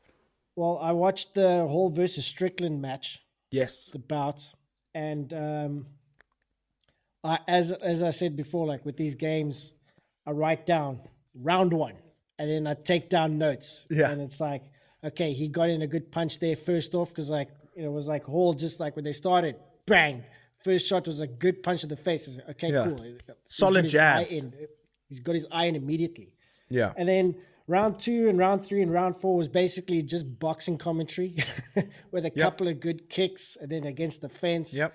Well, 0.55 0.79
I 0.81 0.91
watched 0.93 1.33
the 1.33 1.65
Hall 1.67 1.89
versus 1.89 2.25
Strickland 2.25 2.81
match, 2.81 3.19
Yes. 3.51 3.89
the 3.91 3.99
bout, 3.99 4.47
and 4.95 5.33
um, 5.33 5.85
I, 7.27 7.39
as 7.47 7.71
as 7.71 8.01
I 8.03 8.11
said 8.11 8.35
before, 8.35 8.65
like 8.65 8.85
with 8.85 8.97
these 8.97 9.15
games, 9.15 9.71
I 10.25 10.31
write 10.31 10.65
down 10.65 10.99
round 11.35 11.73
one, 11.73 11.95
and 12.39 12.49
then 12.49 12.67
I 12.67 12.73
take 12.73 13.09
down 13.09 13.37
notes. 13.37 13.85
Yeah. 13.89 14.09
and 14.11 14.21
it's 14.21 14.39
like, 14.39 14.63
okay, 15.03 15.33
he 15.33 15.47
got 15.47 15.69
in 15.69 15.81
a 15.81 15.87
good 15.87 16.11
punch 16.11 16.39
there 16.39 16.55
first 16.55 16.95
off 16.95 17.09
because 17.09 17.29
like 17.29 17.49
you 17.75 17.83
know, 17.83 17.89
it 17.89 17.93
was 17.93 18.07
like 18.07 18.23
Hall 18.25 18.53
just 18.53 18.79
like 18.79 18.95
when 18.95 19.05
they 19.05 19.13
started, 19.13 19.55
bang, 19.85 20.23
first 20.63 20.87
shot 20.87 21.07
was 21.07 21.19
a 21.19 21.27
good 21.27 21.61
punch 21.63 21.81
to 21.81 21.87
the 21.87 21.95
face. 21.97 22.27
Like, 22.27 22.49
okay, 22.51 22.71
Yeah. 22.71 22.85
cool, 22.85 23.01
He's 23.03 23.17
Solid 23.47 23.87
jabs. 23.87 24.31
He's 25.09 25.19
got 25.21 25.35
his 25.35 25.45
eye 25.51 25.65
in 25.65 25.75
immediately. 25.75 26.33
Yeah. 26.69 26.91
And 26.97 27.07
then 27.07 27.35
round 27.67 27.99
two 27.99 28.27
and 28.27 28.37
round 28.37 28.65
three 28.65 28.81
and 28.81 28.91
round 28.91 29.21
four 29.21 29.37
was 29.37 29.47
basically 29.47 30.01
just 30.01 30.39
boxing 30.39 30.77
commentary 30.77 31.37
with 32.11 32.25
a 32.25 32.29
couple 32.31 32.67
of 32.67 32.79
good 32.79 33.09
kicks 33.09 33.57
and 33.61 33.69
then 33.71 33.85
against 33.85 34.21
the 34.21 34.27
fence. 34.29 34.73
Yep. 34.73 34.93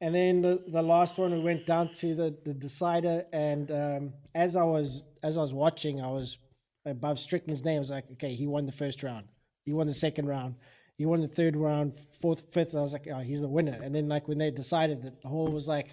And 0.00 0.14
then 0.14 0.40
the, 0.40 0.62
the 0.66 0.82
last 0.82 1.18
one 1.18 1.32
we 1.32 1.40
went 1.40 1.66
down 1.66 1.92
to 1.94 2.14
the, 2.14 2.34
the 2.44 2.54
decider 2.54 3.24
and 3.32 3.70
um, 3.70 4.12
as 4.34 4.56
I 4.56 4.62
was 4.62 5.02
as 5.22 5.36
I 5.36 5.40
was 5.40 5.52
watching, 5.52 6.00
I 6.00 6.06
was 6.06 6.38
above 6.86 7.18
Strickland's 7.18 7.64
name. 7.64 7.76
I 7.76 7.80
was 7.80 7.90
like, 7.90 8.04
okay, 8.12 8.34
he 8.34 8.46
won 8.46 8.64
the 8.64 8.72
first 8.72 9.02
round. 9.02 9.26
He 9.66 9.72
won 9.72 9.86
the 9.86 9.92
second 9.92 10.26
round. 10.26 10.54
He 10.96 11.04
won 11.04 11.20
the 11.20 11.28
third 11.28 11.56
round, 11.56 11.92
fourth, 12.22 12.42
fifth. 12.52 12.74
I 12.74 12.80
was 12.80 12.92
like, 12.92 13.06
oh, 13.12 13.18
he's 13.20 13.42
the 13.42 13.48
winner. 13.48 13.78
And 13.82 13.94
then 13.94 14.08
like 14.08 14.26
when 14.28 14.38
they 14.38 14.50
decided 14.50 15.02
that 15.02 15.20
the 15.20 15.28
whole 15.28 15.48
was 15.48 15.68
like, 15.68 15.88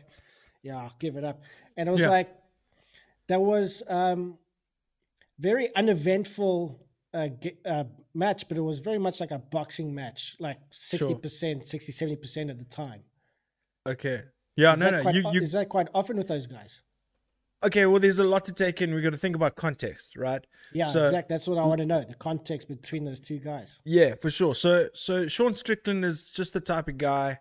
yeah, 0.63 0.77
I'll 0.77 0.95
give 0.99 1.17
it 1.17 1.23
up. 1.25 1.41
And 1.75 1.89
it 1.89 1.91
was 1.91 2.01
Yeah. 2.01 2.09
like 2.09 2.29
that 3.27 3.41
was 3.41 3.83
um, 3.89 4.37
very 5.39 5.73
uneventful 5.75 6.79
uh, 7.13 7.27
uh, 7.65 7.83
match, 8.13 8.47
but 8.47 8.57
it 8.57 8.61
was 8.61 8.79
very 8.79 8.97
much 8.99 9.19
like 9.19 9.31
a 9.31 9.37
boxing 9.39 9.93
match, 9.93 10.35
like 10.39 10.57
60%, 10.71 11.65
60, 11.65 11.91
70% 11.91 12.51
of 12.51 12.57
the 12.57 12.65
time. 12.65 13.01
Okay. 13.87 14.21
Yeah. 14.55 14.73
Is 14.73 14.79
no. 14.79 14.89
No. 14.89 15.01
quite 15.01 15.15
You. 15.15 15.23
You. 15.31 15.41
Is 15.41 15.51
that 15.53 15.69
quite 15.69 15.87
often 15.93 16.17
with 16.17 16.27
those 16.27 16.47
guys? 16.47 16.81
okay, 17.63 17.87
well, 17.87 17.99
there's 17.99 18.19
a 18.19 18.23
lot 18.23 18.45
to 18.45 18.53
take 18.53 18.83
in. 18.83 18.93
We've 18.93 19.03
got 19.03 19.09
to 19.13 19.17
think 19.17 19.35
about 19.35 19.55
context, 19.55 20.15
right? 20.15 20.45
Yeah, 20.73 20.85
So- 20.85 21.05
exactly. 21.05 21.33
That's 21.33 21.47
what 21.47 21.57
I 21.57 21.65
want 21.65 21.79
to 21.79 21.87
know. 21.87 22.05
The 22.07 22.13
context 22.13 22.67
between 22.67 23.03
those 23.03 23.19
two 23.19 23.39
guys. 23.39 23.81
Yeah, 23.83 24.13
for 24.21 24.29
sure. 24.29 24.53
So 24.53 24.89
so 24.93 25.27
Sean 25.27 25.55
Strickland 25.55 26.05
is 26.05 26.29
just 26.29 26.53
the 26.53 26.59
type 26.61 26.87
of 26.87 26.97
guy 26.99 27.39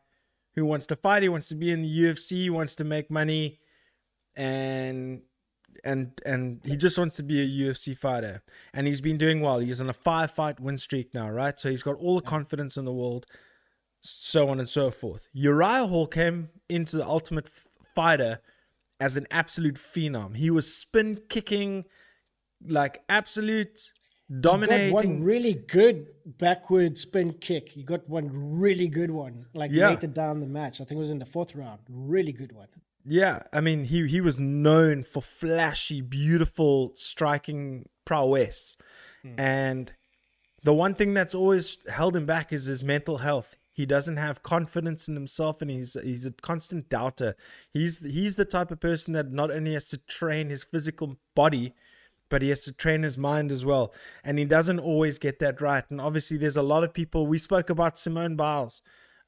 who 0.55 0.65
wants 0.65 0.87
to 0.87 0.97
fight. 0.97 1.23
He 1.23 1.29
wants 1.29 1.49
to 1.49 1.55
be 1.55 1.71
in 1.71 1.83
the 1.83 1.89
UFC. 1.89 2.31
He 2.31 2.51
wants 2.51 2.75
to 2.77 2.85
make 2.85 3.11
money, 3.11 3.61
and 4.37 5.23
and 5.85 6.19
and 6.25 6.61
he 6.65 6.77
just 6.77 6.99
wants 6.99 7.17
to 7.17 7.23
be 7.23 7.41
a 7.43 7.47
UFC 7.69 7.97
fighter. 7.97 8.43
And 8.73 8.87
he's 8.87 9.01
been 9.03 9.19
doing 9.19 9.41
well. 9.41 9.59
He's 9.59 9.81
on 9.81 9.91
a 9.91 9.93
five 9.95 10.31
fight 10.31 10.61
win 10.61 10.79
streak 10.79 11.13
now, 11.13 11.29
right? 11.31 11.59
So 11.59 11.71
he's 11.71 11.83
got 11.83 11.97
all 11.97 12.17
the 12.17 12.23
confidence 12.27 12.77
in 12.79 12.85
the 12.87 12.93
world, 12.93 13.27
so 14.09 14.49
on 14.49 14.59
and 14.59 14.69
so 14.69 14.91
forth. 14.91 15.29
Uriah 15.33 15.87
Hall 15.87 16.07
came 16.07 16.49
into 16.69 16.97
the 16.97 17.07
Ultimate 17.07 17.49
Fighter 17.95 18.41
as 19.01 19.17
an 19.17 19.27
absolute 19.31 19.75
phenom. 19.77 20.37
He 20.37 20.51
was 20.51 20.73
spin 20.75 21.21
kicking, 21.29 21.85
like 22.67 23.03
absolute 23.09 23.93
Got 24.31 24.41
dominating. 24.43 24.93
one 24.95 25.23
really 25.23 25.55
good 25.55 26.07
backward 26.25 26.99
spin 26.99 27.35
kick. 27.35 27.69
He 27.71 27.83
got 27.85 28.09
one 28.09 28.31
really 28.33 28.89
good 28.89 29.11
one, 29.11 29.47
like 29.55 29.71
Yeah. 29.73 29.91
later 29.91 30.07
down 30.09 30.41
the 30.41 30.47
match. 30.47 30.81
I 30.81 30.85
think 30.85 30.93
it 30.99 31.01
was 31.01 31.11
in 31.11 31.19
the 31.19 31.27
fourth 31.27 31.55
round. 31.55 31.81
Really 31.89 32.33
good 32.33 32.53
one. 32.53 32.69
Yeah, 33.05 33.45
I 33.53 33.61
mean 33.61 33.85
he 33.85 34.07
he 34.09 34.21
was 34.21 34.39
known 34.41 35.05
for 35.05 35.23
flashy, 35.23 36.01
beautiful 36.01 36.93
striking 36.97 37.89
prowess. 38.05 38.77
Hmm. 39.23 39.35
And 39.39 39.93
the 40.65 40.75
one 40.75 40.95
thing 40.97 41.15
that's 41.15 41.35
always 41.35 41.79
held 41.89 42.17
him 42.17 42.27
back 42.27 42.53
is 42.53 42.65
his 42.65 42.83
mental 42.83 43.19
health. 43.19 43.57
He 43.77 43.85
doesn't 43.85 44.17
have 44.17 44.43
confidence 44.43 45.07
in 45.07 45.15
himself 45.15 45.61
and 45.61 45.71
he's 45.71 45.97
he's 46.03 46.25
a 46.25 46.33
constant 46.33 46.89
doubter. 46.89 47.37
He's 47.75 48.01
he's 48.03 48.37
the 48.37 48.47
type 48.47 48.71
of 48.71 48.81
person 48.81 49.13
that 49.13 49.31
not 49.31 49.51
only 49.51 49.75
has 49.75 49.89
to 49.91 49.99
train 49.99 50.49
his 50.49 50.65
physical 50.65 51.19
body, 51.35 51.75
but 52.31 52.41
he 52.41 52.49
has 52.49 52.63
to 52.65 52.73
train 52.73 53.03
his 53.03 53.19
mind 53.19 53.53
as 53.53 53.65
well. 53.67 53.95
And 54.25 54.39
he 54.39 54.47
doesn't 54.47 54.81
always 54.81 55.19
get 55.19 55.39
that 55.41 55.61
right. 55.61 55.85
And 55.91 56.01
obviously 56.01 56.39
there's 56.39 56.57
a 56.57 56.63
lot 56.63 56.85
of 56.85 56.95
people 56.95 57.27
we 57.27 57.39
spoke 57.39 57.69
about 57.69 57.99
Simone 57.99 58.35
Biles 58.35 58.81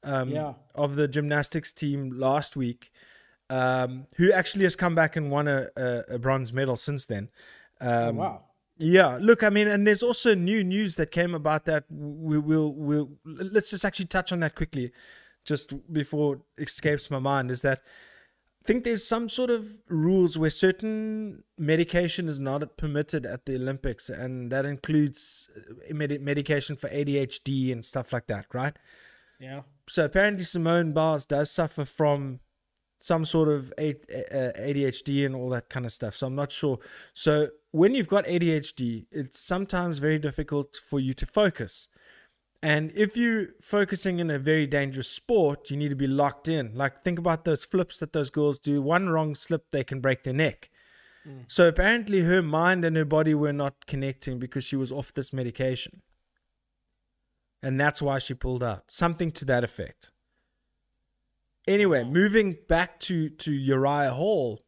um, 0.03 0.31
Yeah. 0.31 0.53
of 0.73 0.95
the 0.95 1.07
gymnastics 1.07 1.71
team 1.71 2.09
last 2.09 2.57
week 2.57 2.91
um, 3.51 4.07
who 4.17 4.31
actually 4.31 4.63
has 4.63 4.75
come 4.75 4.95
back 4.95 5.15
and 5.15 5.29
won 5.31 5.47
a, 5.47 5.67
a, 5.77 6.03
a 6.15 6.19
bronze 6.19 6.51
medal 6.53 6.75
since 6.75 7.05
then. 7.05 7.29
Oh, 7.79 8.09
Um, 8.09 8.15
wow. 8.17 8.43
Yeah, 8.79 9.17
look, 9.19 9.43
I 9.43 9.49
mean, 9.49 9.67
and 9.67 9.85
there's 9.85 10.01
also 10.01 10.33
new 10.33 10.63
news 10.63 10.95
that 10.95 11.11
came 11.11 11.35
about 11.35 11.65
that 11.65 11.83
we 11.89 12.39
will 12.39 12.73
we'll 12.73 13.11
let's 13.25 13.71
just 13.71 13.83
actually 13.83 14.05
touch 14.05 14.31
on 14.31 14.39
that 14.39 14.55
quickly, 14.55 14.93
just 15.43 15.73
before 15.91 16.41
it 16.57 16.63
escapes 16.63 17.11
my 17.11 17.19
mind. 17.19 17.51
Is 17.51 17.61
that 17.61 17.81
I 18.63 18.65
think 18.65 18.85
there's 18.85 19.05
some 19.05 19.27
sort 19.27 19.49
of 19.49 19.67
rules 19.89 20.37
where 20.37 20.49
certain 20.49 21.43
medication 21.57 22.29
is 22.29 22.39
not 22.39 22.77
permitted 22.77 23.25
at 23.25 23.45
the 23.45 23.55
Olympics, 23.55 24.09
and 24.09 24.49
that 24.49 24.65
includes 24.65 25.49
uh, 25.57 25.93
med- 25.93 26.21
medication 26.21 26.77
for 26.77 26.89
ADHD 26.89 27.73
and 27.73 27.83
stuff 27.83 28.13
like 28.13 28.27
that, 28.27 28.45
right? 28.53 28.77
Yeah. 29.41 29.61
so 29.87 30.03
apparently 30.03 30.43
Simone 30.43 30.91
Biles 30.91 31.25
does 31.25 31.49
suffer 31.49 31.85
from 31.85 32.41
some 32.99 33.23
sort 33.23 33.47
of 33.47 33.73
ADHD 33.77 35.25
and 35.25 35.33
all 35.35 35.49
that 35.49 35.69
kind 35.69 35.85
of 35.85 35.91
stuff. 35.91 36.15
So 36.15 36.27
I'm 36.27 36.35
not 36.35 36.51
sure. 36.51 36.79
So 37.13 37.47
when 37.71 37.93
you've 37.93 38.07
got 38.07 38.25
ADHD, 38.25 39.05
it's 39.11 39.39
sometimes 39.39 39.99
very 39.99 40.19
difficult 40.19 40.75
for 40.75 40.99
you 40.99 41.13
to 41.13 41.25
focus. 41.25 41.87
And 42.61 42.91
if 42.93 43.15
you're 43.15 43.49
focusing 43.61 44.19
in 44.19 44.29
a 44.29 44.39
very 44.39 44.67
dangerous 44.67 45.07
sport, 45.07 45.71
you 45.71 45.77
need 45.77 45.89
to 45.89 45.95
be 45.95 46.07
locked 46.07 46.47
in. 46.47 46.75
Like 46.75 47.01
think 47.01 47.17
about 47.17 47.45
those 47.45 47.63
flips 47.63 47.99
that 47.99 48.11
those 48.11 48.29
girls 48.29 48.59
do. 48.59 48.81
One 48.81 49.09
wrong 49.09 49.33
slip, 49.35 49.71
they 49.71 49.83
can 49.83 50.01
break 50.01 50.23
their 50.23 50.33
neck. 50.33 50.69
Mm. 51.25 51.45
So 51.47 51.67
apparently 51.67 52.21
her 52.21 52.41
mind 52.41 52.83
and 52.83 52.97
her 52.97 53.05
body 53.05 53.33
were 53.33 53.53
not 53.53 53.85
connecting 53.85 54.39
because 54.39 54.65
she 54.65 54.75
was 54.75 54.91
off 54.91 55.13
this 55.13 55.31
medication. 55.31 56.01
And 57.61 57.79
that's 57.79 58.01
why 58.01 58.19
she 58.19 58.33
pulled 58.33 58.63
out. 58.63 58.85
Something 58.89 59.31
to 59.33 59.45
that 59.45 59.63
effect. 59.63 60.11
Anyway, 61.67 62.03
moving 62.03 62.57
back 62.67 62.99
to 63.01 63.29
to 63.29 63.51
Uriah 63.51 64.13
Hall 64.13 64.65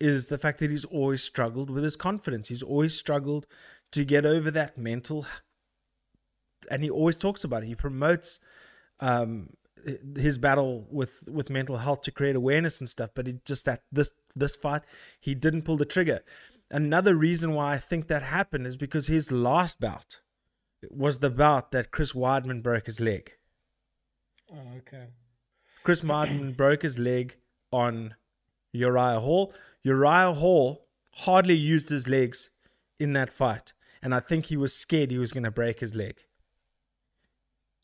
is 0.00 0.28
the 0.28 0.38
fact 0.38 0.58
that 0.60 0.70
he's 0.70 0.84
always 0.84 1.22
struggled 1.22 1.70
with 1.70 1.84
his 1.84 1.96
confidence. 1.96 2.48
He's 2.48 2.62
always 2.62 2.96
struggled 2.96 3.46
to 3.92 4.04
get 4.04 4.24
over 4.24 4.50
that 4.50 4.78
mental 4.78 5.26
and 6.70 6.82
he 6.82 6.90
always 6.90 7.16
talks 7.16 7.44
about 7.44 7.62
it. 7.62 7.66
He 7.66 7.74
promotes 7.74 8.38
um 9.00 9.50
his 10.16 10.38
battle 10.38 10.86
with 10.90 11.24
with 11.28 11.50
mental 11.50 11.78
health 11.78 12.02
to 12.02 12.10
create 12.10 12.36
awareness 12.36 12.80
and 12.80 12.88
stuff, 12.88 13.10
but 13.14 13.28
it 13.28 13.44
just 13.44 13.64
that 13.64 13.82
this 13.92 14.12
this 14.34 14.56
fight 14.56 14.82
he 15.20 15.34
didn't 15.34 15.62
pull 15.62 15.76
the 15.76 15.84
trigger. 15.84 16.20
Another 16.70 17.14
reason 17.14 17.54
why 17.54 17.74
I 17.74 17.78
think 17.78 18.08
that 18.08 18.22
happened 18.22 18.66
is 18.66 18.76
because 18.76 19.06
his 19.06 19.32
last 19.32 19.80
bout 19.80 20.20
was 20.90 21.20
the 21.20 21.30
bout 21.30 21.70
that 21.72 21.90
Chris 21.90 22.12
Weidman 22.12 22.62
broke 22.62 22.86
his 22.86 23.00
leg. 23.00 23.32
Oh, 24.52 24.76
okay. 24.78 25.06
Chris 25.82 26.02
Martin 26.02 26.52
broke 26.52 26.82
his 26.82 26.98
leg 26.98 27.36
on 27.72 28.14
Uriah 28.72 29.20
Hall. 29.20 29.54
Uriah 29.82 30.32
Hall 30.32 30.86
hardly 31.12 31.56
used 31.56 31.88
his 31.88 32.08
legs 32.08 32.50
in 32.98 33.12
that 33.14 33.32
fight. 33.32 33.72
And 34.02 34.14
I 34.14 34.20
think 34.20 34.46
he 34.46 34.56
was 34.56 34.74
scared 34.74 35.10
he 35.10 35.18
was 35.18 35.32
going 35.32 35.44
to 35.44 35.50
break 35.50 35.80
his 35.80 35.94
leg. 35.94 36.20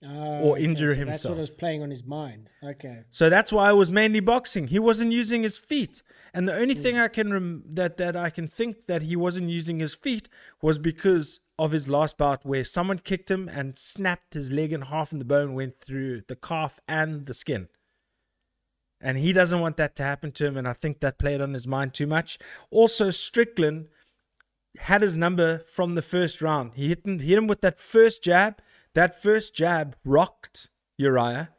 Oh, 0.06 0.40
Or 0.40 0.52
okay, 0.52 0.64
injure 0.64 0.94
so 0.94 1.04
That's 1.04 1.24
what 1.24 1.38
was 1.38 1.50
playing 1.50 1.82
on 1.82 1.90
his 1.90 2.04
mind. 2.04 2.50
Okay. 2.62 3.04
So 3.10 3.30
that's 3.30 3.52
why 3.52 3.70
I 3.70 3.72
was 3.72 3.90
mainly 3.90 4.20
boxing. 4.20 4.68
He 4.68 4.78
wasn't 4.78 5.12
using 5.12 5.42
his 5.42 5.58
feet. 5.58 6.02
And 6.34 6.48
the 6.48 6.54
only 6.54 6.74
thing 6.74 6.96
hmm. 6.96 7.02
I 7.02 7.08
can 7.08 7.32
rem- 7.32 7.64
that 7.70 7.96
that 7.96 8.14
I 8.14 8.28
can 8.28 8.46
think 8.46 8.86
that 8.86 9.02
he 9.02 9.16
wasn't 9.16 9.48
using 9.48 9.80
his 9.80 9.94
feet 9.94 10.28
was 10.60 10.78
because 10.78 11.40
of 11.58 11.72
his 11.72 11.88
last 11.88 12.18
bout 12.18 12.44
where 12.44 12.64
someone 12.64 12.98
kicked 12.98 13.30
him 13.30 13.48
and 13.48 13.78
snapped 13.78 14.34
his 14.34 14.50
leg 14.50 14.72
in 14.72 14.82
half 14.82 15.12
and 15.12 15.20
the 15.20 15.24
bone 15.24 15.54
went 15.54 15.78
through 15.78 16.22
the 16.28 16.36
calf 16.36 16.80
and 16.86 17.26
the 17.26 17.34
skin. 17.34 17.68
And 19.00 19.18
he 19.18 19.32
doesn't 19.32 19.60
want 19.60 19.76
that 19.76 19.96
to 19.96 20.02
happen 20.02 20.32
to 20.32 20.46
him 20.46 20.56
and 20.56 20.66
I 20.66 20.72
think 20.72 21.00
that 21.00 21.18
played 21.18 21.40
on 21.40 21.52
his 21.52 21.66
mind 21.66 21.94
too 21.94 22.06
much. 22.06 22.38
Also 22.70 23.10
Strickland 23.10 23.88
had 24.78 25.02
his 25.02 25.16
number 25.16 25.58
from 25.58 25.94
the 25.94 26.02
first 26.02 26.42
round. 26.42 26.72
He 26.74 26.88
hit 26.88 27.04
him, 27.04 27.18
hit 27.18 27.38
him 27.38 27.46
with 27.46 27.60
that 27.60 27.78
first 27.78 28.22
jab. 28.22 28.60
That 28.94 29.20
first 29.20 29.54
jab 29.54 29.96
rocked 30.04 30.70
Uriah, 30.98 31.50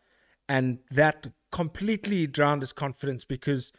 and 0.48 0.80
that 0.90 1.28
completely 1.52 2.28
drowned 2.28 2.62
his 2.62 2.72
confidence 2.72 3.26
because 3.26 3.74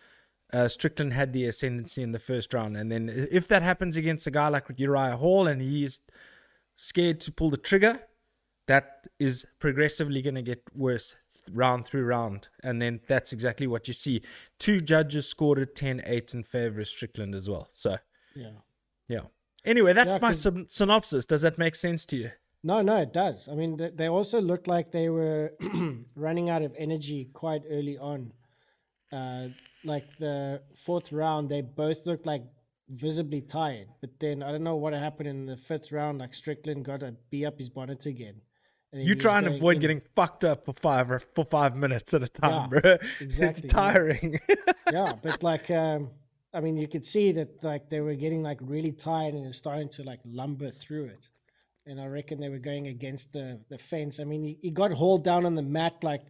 uh, 0.53 0.69
Strickland 0.69 1.13
had 1.13 1.33
the 1.33 1.47
ascendancy 1.47 2.03
in 2.03 2.13
the 2.13 2.19
first 2.19 2.53
round. 2.55 2.77
And 2.77 2.91
then 2.91 3.09
if 3.31 3.49
that 3.49 3.63
happens 3.63 3.97
against 3.97 4.27
a 4.27 4.31
guy 4.31 4.49
like 4.49 4.67
Uriah 4.77 5.17
Hall 5.17 5.47
and 5.47 5.61
he 5.61 5.85
is 5.85 6.01
scared 6.75 7.21
to 7.21 7.33
pull 7.33 7.51
the 7.51 7.57
trigger, 7.57 8.01
that 8.67 9.07
is 9.19 9.47
progressively 9.59 10.23
going 10.23 10.35
to 10.35 10.43
get 10.43 10.63
worse 10.75 11.15
round 11.53 11.87
through 11.87 12.05
round. 12.05 12.49
And 12.63 12.81
then 12.81 13.01
that's 13.07 13.33
exactly 13.33 13.67
what 13.67 13.89
you 13.89 13.95
see. 13.95 14.23
Two 14.59 14.81
judges 14.81 15.29
scored 15.29 15.59
it 15.59 15.75
10 15.75 16.03
8 16.05 16.35
in 16.35 16.43
favor 16.43 16.81
of 16.81 16.89
Strickland 16.89 17.35
as 17.35 17.49
well. 17.49 17.69
So, 17.73 17.97
Yeah. 18.35 18.51
yeah. 19.09 19.21
Anyway, 19.65 19.93
that's 19.93 20.15
Yeah, 20.15 20.21
my 20.23 20.33
syn- 20.33 20.69
synopsis. 20.69 21.27
Does 21.27 21.43
that 21.43 21.59
make 21.59 21.75
sense 21.75 22.07
to 22.07 22.17
you? 22.17 22.31
No, 22.63 22.83
no, 22.83 22.97
it 22.97 23.13
does. 23.13 23.49
I 23.49 23.55
mean, 23.55 23.79
th- 23.79 23.95
they 23.97 24.09
also 24.09 24.41
looked 24.41 24.67
like 24.67 24.91
they 24.93 25.09
were 25.09 25.53
running 26.17 26.51
out 26.51 26.63
of 26.63 26.75
energy 26.77 27.27
quite 27.33 27.63
early 27.71 27.97
on. 27.99 28.33
Uh, 29.13 29.49
like 29.85 30.05
the 30.19 30.61
fourth 30.85 31.13
round, 31.13 31.49
they 31.49 31.61
both 31.61 32.07
looked 32.07 32.27
like 32.27 32.43
visibly 32.89 33.41
tired. 33.41 33.89
But 34.01 34.11
then 34.19 34.43
I 34.43 34.51
don't 34.51 34.65
know 34.65 34.77
what 34.77 34.93
happened 34.95 35.29
in 35.29 35.47
the 35.47 35.57
fifth 35.57 35.93
round. 35.93 36.19
Like 36.19 36.35
Strickland 36.35 36.85
got 36.85 37.01
to 37.01 37.15
be 37.31 37.45
up 37.47 37.59
his 37.59 37.69
bonnet 37.69 38.07
again. 38.07 38.41
You 38.93 39.15
try 39.15 39.39
and 39.39 39.47
avoid 39.47 39.77
in- 39.77 39.81
getting 39.81 40.03
fucked 40.15 40.45
up 40.45 40.65
for 40.65 40.73
five 40.75 41.11
or 41.11 41.19
for 41.35 41.45
five 41.45 41.77
minutes 41.77 42.15
at 42.15 42.23
a 42.23 42.29
time, 42.29 42.71
Yeah, 42.73 42.81
bro. 42.81 42.97
It's 43.21 43.21
exactly, 43.21 43.69
yeah. 43.69 43.73
tiring. 43.73 44.41
yeah, 44.93 45.13
but 45.23 45.43
like, 45.43 45.71
um, 45.71 46.11
I 46.55 46.61
mean, 46.61 46.77
you 46.77 46.89
could 46.89 47.05
see 47.05 47.33
that 47.33 47.63
like 47.63 47.91
they 47.91 48.01
were 48.01 48.15
getting 48.15 48.43
like 48.43 48.59
really 48.63 48.93
tired 48.93 49.35
and 49.35 49.55
starting 49.55 49.89
to 49.91 50.03
like 50.03 50.21
lumber 50.25 50.71
through 50.71 51.07
it. 51.07 51.29
And 51.87 52.01
I 52.01 52.07
reckon 52.07 52.41
they 52.41 52.49
were 52.49 52.59
going 52.59 52.87
against 52.89 53.33
the 53.33 53.61
the 53.69 53.79
fence. 53.79 54.19
I 54.21 54.25
mean, 54.25 54.43
he, 54.43 54.59
he 54.63 54.71
got 54.71 54.93
hauled 54.93 55.25
down 55.25 55.45
on 55.47 55.55
the 55.55 55.63
mat 55.63 55.95
like 56.03 56.23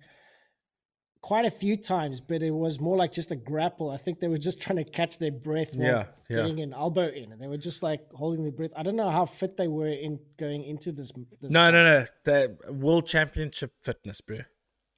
quite 1.26 1.44
a 1.44 1.50
few 1.50 1.76
times, 1.76 2.20
but 2.20 2.40
it 2.40 2.52
was 2.52 2.78
more 2.78 2.96
like 2.96 3.10
just 3.10 3.32
a 3.32 3.34
grapple. 3.34 3.90
I 3.90 3.96
think 3.96 4.20
they 4.20 4.28
were 4.28 4.38
just 4.38 4.60
trying 4.60 4.76
to 4.76 4.84
catch 4.84 5.18
their 5.18 5.32
breath 5.32 5.74
while 5.74 5.88
Yeah, 5.88 6.04
yeah. 6.28 6.36
getting 6.36 6.60
an 6.60 6.72
elbow 6.72 7.08
in, 7.08 7.32
and 7.32 7.42
they 7.42 7.48
were 7.48 7.56
just 7.56 7.82
like 7.82 8.00
holding 8.12 8.44
their 8.44 8.52
breath. 8.52 8.70
I 8.76 8.84
don't 8.84 8.94
know 8.94 9.10
how 9.10 9.26
fit 9.26 9.56
they 9.56 9.66
were 9.66 9.88
in 9.88 10.20
going 10.38 10.62
into 10.62 10.92
this. 10.92 11.10
this 11.40 11.50
no, 11.50 11.72
no, 11.72 11.82
no. 11.82 12.06
The 12.22 12.56
world 12.70 13.08
championship 13.08 13.72
fitness, 13.82 14.20
bro. 14.20 14.38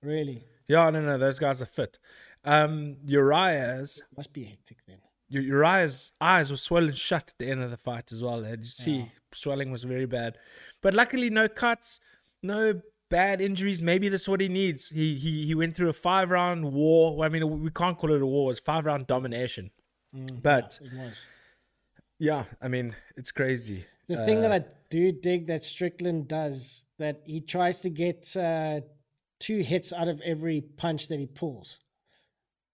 really 0.03 0.45
Yeah, 0.67 0.91
no, 0.91 1.01
no. 1.01 1.17
Those 1.17 1.39
guys 1.39 1.63
are 1.63 1.71
fit. 1.81 1.99
Um, 2.45 2.99
Uriah's 3.07 4.03
must 4.15 4.35
be 4.35 4.45
hectic 4.45 4.77
then. 4.87 4.99
Uriah's 5.31 6.13
eyes 6.21 6.51
were 6.51 6.59
swollen 6.59 6.93
shut 6.93 7.31
at 7.31 7.39
the 7.39 7.51
end 7.51 7.63
of 7.63 7.71
the 7.71 7.79
fight 7.79 8.13
as 8.13 8.23
well. 8.23 8.45
And 8.45 8.67
you 8.67 8.71
see, 8.71 9.11
swelling 9.33 9.71
was 9.71 9.85
very 9.85 10.07
bad, 10.07 10.37
but 10.83 10.93
luckily 10.93 11.31
no 11.31 11.49
cuts, 11.49 12.01
no 12.43 12.83
bad 13.11 13.41
injuries. 13.41 13.81
Maybe 13.83 14.09
that's 14.09 14.29
what 14.29 14.41
he 14.41 14.49
needs. 14.49 14.89
He 14.89 15.17
he 15.17 15.47
he 15.47 15.55
went 15.55 15.77
through 15.77 15.89
a 15.89 15.93
five 15.95 16.31
round 16.31 16.73
war. 16.73 17.17
Well, 17.17 17.27
I 17.27 17.29
mean, 17.29 17.63
we 17.63 17.71
can't 17.71 17.97
call 17.99 18.13
it 18.13 18.23
a 18.23 18.27
war. 18.27 18.51
It's 18.51 18.61
five 18.61 18.85
round 18.87 19.07
domination. 19.07 19.71
but 20.43 20.79
It 20.83 20.93
was. 20.93 21.15
yeah, 22.19 22.45
I 22.61 22.69
mean, 22.69 22.95
it's 23.17 23.31
crazy. 23.33 23.85
The 24.09 24.25
thing 24.25 24.41
that 24.41 24.51
Uh, 24.51 24.55
I 24.55 24.65
do 24.91 25.13
dig 25.13 25.47
that 25.49 25.65
Strickland 25.65 26.29
does 26.29 26.85
that 26.99 27.21
he 27.27 27.41
tries 27.41 27.81
to 27.81 27.91
get 27.91 28.35
uh, 28.37 28.81
two 29.39 29.59
hits 29.59 29.93
out 29.93 30.09
of 30.09 30.21
every 30.23 30.63
punch 30.63 31.09
that 31.09 31.19
he 31.19 31.27
pulls, 31.27 31.79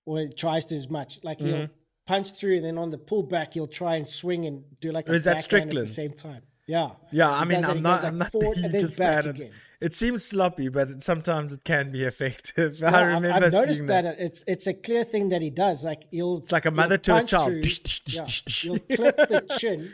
or 0.06 0.20
he 0.20 0.28
tries 0.28 0.64
to 0.66 0.76
as 0.76 0.88
much. 0.88 1.20
Like 1.22 1.38
he'll 1.40 1.56
Mm-hmm. 1.56 1.72
punch 2.06 2.30
through, 2.32 2.56
and 2.56 2.64
then 2.64 2.78
on 2.78 2.90
the 2.90 2.98
pullback 2.98 3.54
he'll 3.54 3.66
try 3.66 3.96
and 3.96 4.06
swing 4.06 4.46
and 4.46 4.62
do 4.80 4.92
like 4.92 5.08
a 5.08 5.12
Is 5.12 5.24
that 5.24 5.36
backhand 5.38 5.74
at 5.76 5.86
the 5.86 5.92
same 5.92 6.12
time. 6.12 6.42
Yeah, 6.66 6.90
Yeah, 7.12 7.30
I 7.30 7.44
mean. 7.44 7.64
I'm 7.64 7.82
not, 7.82 8.00
goes, 8.00 8.08
I'm 8.08 8.18
not 8.18 8.32
forward 8.32 8.56
the 8.56 8.68
hugest 8.68 8.96
fan. 8.96 9.26
Of, 9.26 9.40
it 9.80 9.92
seems 9.92 10.24
sloppy, 10.24 10.68
but 10.68 10.90
it, 10.90 11.02
sometimes 11.02 11.52
it 11.52 11.62
can 11.64 11.92
be 11.92 12.04
effective. 12.12 12.78
Yeah, 12.80 12.86
I 12.90 13.00
I've- 13.00 13.06
remember 13.14 13.46
I've 13.46 13.52
noticed 13.52 13.74
seeing 13.80 13.86
that. 13.88 14.02
that. 14.02 14.16
it's 14.18 14.42
it's 14.46 14.66
a 14.66 14.72
clear 14.72 15.04
thing 15.04 15.28
that 15.28 15.42
he 15.42 15.50
does. 15.50 15.84
Like 15.84 16.04
he'll 16.10 16.38
It's 16.38 16.52
like 16.52 16.64
a 16.64 16.70
mother 16.70 16.96
to 16.98 17.16
a 17.16 17.24
child. 17.24 17.52
yeah, 18.06 18.26
he'll 18.46 18.78
clip 18.96 19.16
the 19.16 19.46
chin. 19.58 19.92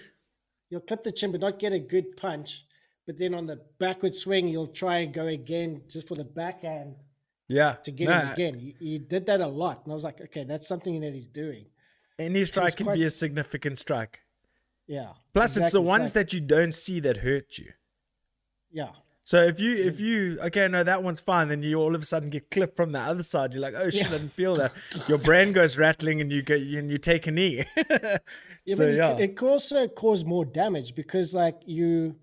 You'll 0.71 0.83
clip 0.83 1.03
the 1.03 1.11
chin, 1.13 1.33
but 1.33 1.41
not 1.41 1.59
get 1.59 1.73
a 1.73 1.81
good 1.81 2.17
punch. 2.17 2.65
But 3.07 3.19
then 3.19 3.35
on 3.35 3.47
the 3.47 3.61
backward 3.81 4.15
swing, 4.15 4.47
you'll 4.47 4.69
try 4.69 4.99
and 4.99 5.13
go 5.13 5.27
again 5.27 5.83
just 5.89 6.07
for 6.07 6.15
the 6.15 6.23
backhand 6.23 6.95
Yeah, 7.49 7.73
to 7.83 7.91
get 7.91 8.09
no, 8.09 8.17
him 8.21 8.29
again. 8.31 8.55
He, 8.61 8.77
he 8.79 8.99
did 8.99 9.27
that 9.27 9.41
a 9.41 9.49
lot, 9.49 9.81
and 9.83 9.91
I 9.93 9.95
was 9.95 10.05
like, 10.05 10.21
okay, 10.21 10.45
that's 10.45 10.69
something 10.69 11.01
that 11.01 11.13
he's 11.13 11.27
doing. 11.27 11.65
Any 12.21 12.45
strike 12.45 12.77
can 12.77 12.85
quite- 12.87 12.95
be 12.99 13.05
a 13.05 13.11
significant 13.11 13.79
strike. 13.79 14.21
Yeah. 14.91 15.13
Plus, 15.33 15.57
it's 15.57 15.71
the 15.73 15.81
ones 15.81 16.13
that 16.15 16.33
you 16.33 16.41
don't 16.41 16.75
see 16.75 16.99
that 17.01 17.19
hurt 17.19 17.59
you. 17.59 17.71
yeah. 18.73 18.91
So 19.23 19.41
if 19.45 19.61
you 19.61 19.77
if 19.77 20.01
you 20.01 20.41
okay 20.47 20.67
no 20.67 20.83
that 20.83 21.05
one's 21.05 21.21
fine 21.21 21.47
then 21.49 21.63
you 21.63 21.77
all 21.79 21.95
of 21.95 22.03
a 22.03 22.05
sudden 22.05 22.31
get 22.31 22.51
clipped 22.51 22.75
from 22.77 22.91
the 22.91 22.99
other 22.99 23.23
side 23.23 23.53
you're 23.53 23.63
like 23.63 23.75
oh 23.77 23.89
shit 23.89 24.07
I 24.09 24.11
didn't 24.11 24.33
feel 24.33 24.57
that 24.57 24.73
your 25.09 25.19
brain 25.19 25.53
goes 25.53 25.79
rattling 25.79 26.21
and 26.21 26.33
you 26.33 26.43
get 26.43 26.61
and 26.63 26.91
you 26.91 26.99
take 26.99 27.29
a 27.29 27.31
knee 27.31 27.65
Yeah, 27.77 28.75
so 28.75 28.89
it, 28.89 28.97
yeah 28.97 29.17
it 29.19 29.37
could 29.37 29.51
also 29.51 29.87
cause 29.87 30.25
more 30.25 30.45
damage 30.45 30.97
because 30.97 31.33
like 31.33 31.59
you 31.65 32.17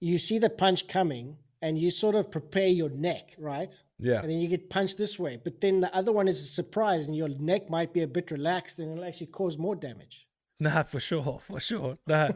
you 0.00 0.18
see 0.18 0.38
the 0.40 0.50
punch 0.50 0.88
coming 0.88 1.36
and 1.60 1.78
you 1.78 1.92
sort 1.92 2.16
of 2.16 2.28
prepare 2.28 2.66
your 2.66 2.90
neck, 2.90 3.36
right? 3.38 3.72
Yeah. 4.00 4.20
And 4.22 4.28
then 4.28 4.38
you 4.40 4.48
get 4.48 4.68
punched 4.68 4.98
this 4.98 5.16
way. 5.24 5.38
But 5.42 5.60
then 5.60 5.80
the 5.80 5.94
other 5.96 6.10
one 6.10 6.26
is 6.26 6.40
a 6.40 6.46
surprise 6.60 7.06
and 7.06 7.16
your 7.16 7.28
neck 7.28 7.70
might 7.70 7.92
be 7.92 8.02
a 8.02 8.08
bit 8.08 8.32
relaxed 8.32 8.80
and 8.80 8.90
it'll 8.92 9.04
actually 9.04 9.28
cause 9.28 9.56
more 9.56 9.76
damage. 9.76 10.26
Nah, 10.74 10.84
for 10.84 11.00
sure, 11.00 11.40
for 11.42 11.58
sure. 11.58 11.98
Nah, 12.06 12.30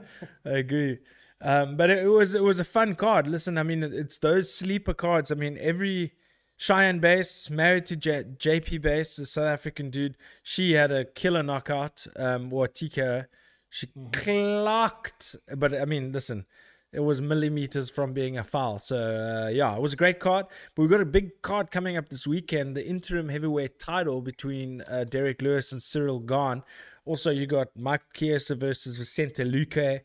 I 0.44 0.50
agree. 0.50 0.98
Um, 1.40 1.76
but 1.76 1.90
it, 1.90 2.04
it 2.04 2.08
was 2.08 2.34
it 2.34 2.42
was 2.42 2.58
a 2.58 2.64
fun 2.64 2.94
card. 2.94 3.26
Listen, 3.26 3.58
I 3.58 3.62
mean, 3.62 3.82
it's 3.82 4.18
those 4.18 4.52
sleeper 4.52 4.94
cards. 4.94 5.30
I 5.30 5.34
mean, 5.34 5.56
every 5.60 6.12
Cheyenne 6.56 6.98
Buys 6.98 7.48
married 7.50 7.86
to 7.86 7.96
J- 7.96 8.24
JP 8.24 8.82
Buys, 8.82 9.16
the 9.16 9.26
South 9.26 9.46
African 9.46 9.90
dude. 9.90 10.16
She 10.42 10.72
had 10.72 10.90
a 10.90 11.04
killer 11.04 11.42
knockout, 11.42 12.06
um, 12.16 12.52
or 12.52 12.66
TKO. 12.66 13.26
She 13.68 13.88
clocked, 14.12 15.36
but 15.54 15.74
I 15.74 15.84
mean, 15.84 16.12
listen, 16.12 16.46
it 16.92 17.00
was 17.00 17.20
millimeters 17.20 17.90
from 17.90 18.14
being 18.14 18.38
a 18.38 18.44
foul. 18.44 18.78
So 18.78 18.96
uh, 18.96 19.48
yeah, 19.50 19.76
it 19.76 19.82
was 19.82 19.92
a 19.92 19.96
great 19.96 20.18
card. 20.18 20.46
But 20.74 20.82
we've 20.82 20.90
got 20.90 21.00
a 21.02 21.04
big 21.04 21.42
card 21.42 21.70
coming 21.70 21.96
up 21.96 22.08
this 22.08 22.26
weekend: 22.26 22.74
the 22.74 22.86
interim 22.86 23.28
heavyweight 23.28 23.78
title 23.78 24.22
between 24.22 24.80
uh, 24.82 25.04
Derrick 25.04 25.42
Lewis 25.42 25.72
and 25.72 25.80
Ciryl 25.80 26.24
Gane. 26.26 26.62
Also, 27.06 27.30
you 27.30 27.46
got 27.46 27.68
Michael 27.76 28.06
Chiesa 28.14 28.56
versus 28.56 28.98
Vicente 28.98 29.44
Luque. 29.44 30.00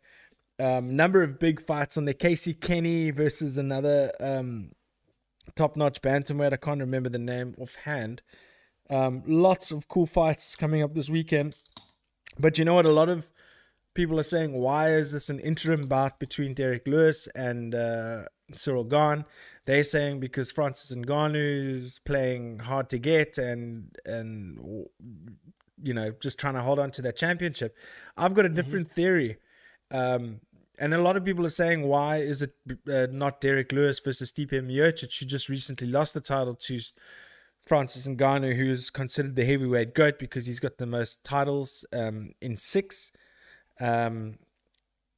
Um, 0.59 0.95
number 0.95 1.23
of 1.23 1.39
big 1.39 1.59
fights 1.59 1.97
on 1.97 2.05
there. 2.05 2.13
Casey 2.13 2.53
Kenney 2.53 3.09
versus 3.09 3.57
another 3.57 4.11
um, 4.19 4.71
top-notch 5.55 6.01
bantamweight. 6.01 6.53
I 6.53 6.57
can't 6.57 6.79
remember 6.79 7.09
the 7.09 7.17
name 7.17 7.55
offhand. 7.59 8.21
Um, 8.89 9.23
lots 9.25 9.71
of 9.71 9.87
cool 9.87 10.05
fights 10.05 10.55
coming 10.55 10.83
up 10.83 10.93
this 10.93 11.09
weekend. 11.09 11.55
But 12.37 12.59
you 12.59 12.65
know 12.65 12.75
what? 12.75 12.85
A 12.85 12.91
lot 12.91 13.09
of 13.09 13.31
people 13.93 14.19
are 14.19 14.23
saying, 14.23 14.53
why 14.53 14.93
is 14.93 15.11
this 15.11 15.29
an 15.29 15.39
interim 15.39 15.87
bout 15.87 16.19
between 16.19 16.53
Derrick 16.53 16.85
Lewis 16.85 17.27
and 17.35 17.73
uh, 17.73 18.23
Ciryl 18.53 18.87
Gane? 18.87 19.25
They're 19.65 19.83
saying 19.83 20.19
because 20.19 20.51
Francis 20.51 20.95
Ngannou 20.95 21.83
is 21.83 21.99
playing 21.99 22.59
hard 22.59 22.89
to 22.89 22.99
get 22.99 23.37
and 23.37 23.95
and 24.05 24.87
you 25.81 25.93
know 25.93 26.11
just 26.19 26.37
trying 26.37 26.53
to 26.55 26.61
hold 26.61 26.79
on 26.79 26.91
to 26.91 27.01
that 27.03 27.17
championship. 27.17 27.75
I've 28.17 28.33
got 28.33 28.45
a 28.45 28.49
different 28.49 28.91
theory. 28.91 29.37
Um, 29.89 30.41
and 30.79 30.95
a 30.95 31.01
lot 31.01 31.15
of 31.15 31.23
people 31.23 31.45
are 31.45 31.49
saying, 31.49 31.83
why 31.83 32.17
is 32.17 32.41
it 32.41 32.55
uh, 32.91 33.05
not 33.11 33.39
Derrick 33.39 33.71
Lewis 33.71 33.99
versus 33.99 34.31
Stipe 34.31 34.49
Miocic, 34.49 35.19
who 35.19 35.25
just 35.27 35.47
recently 35.47 35.85
lost 35.85 36.15
the 36.15 36.21
title 36.21 36.55
to 36.55 36.79
Francis 37.61 38.07
Ngannou, 38.07 38.55
who 38.55 38.71
is 38.71 38.89
considered 38.89 39.35
the 39.35 39.45
heavyweight 39.45 39.93
goat 39.93 40.17
because 40.17 40.47
he's 40.47 40.59
got 40.59 40.77
the 40.79 40.87
most 40.87 41.23
titles 41.23 41.85
um, 41.93 42.31
in 42.41 42.55
six. 42.55 43.11
Um, 43.79 44.39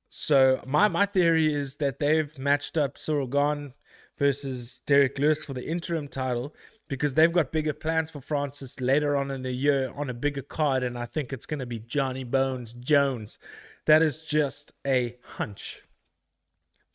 so 0.10 0.62
my 0.66 0.88
my 0.88 1.06
theory 1.06 1.54
is 1.54 1.78
that 1.78 2.00
they've 2.00 2.38
matched 2.38 2.78
up 2.78 2.96
Ciryl 2.96 3.30
Gane 3.30 3.74
versus 4.18 4.82
Derek 4.86 5.18
Lewis 5.18 5.44
for 5.44 5.54
the 5.54 5.68
interim 5.68 6.08
title 6.08 6.54
because 6.94 7.16
they've 7.16 7.32
got 7.32 7.52
bigger 7.52 7.74
plans 7.74 8.12
for 8.12 8.22
Francis 8.22 8.80
later 8.80 9.18
on 9.18 9.32
in 9.32 9.42
the 9.42 9.52
year 9.52 9.92
on 9.96 10.12
a 10.12 10.14
bigger 10.14 10.44
card, 10.44 10.84
and 10.84 10.96
I 10.96 11.08
think 11.08 11.34
it's 11.34 11.48
going 11.48 11.60
to 11.60 11.66
be 11.66 11.80
Johnny 11.80 12.24
Bones 12.24 12.72
Jones. 12.72 13.40
That 13.88 14.04
is 14.04 14.24
just 14.24 14.74
a 14.86 15.18
hunch, 15.24 15.82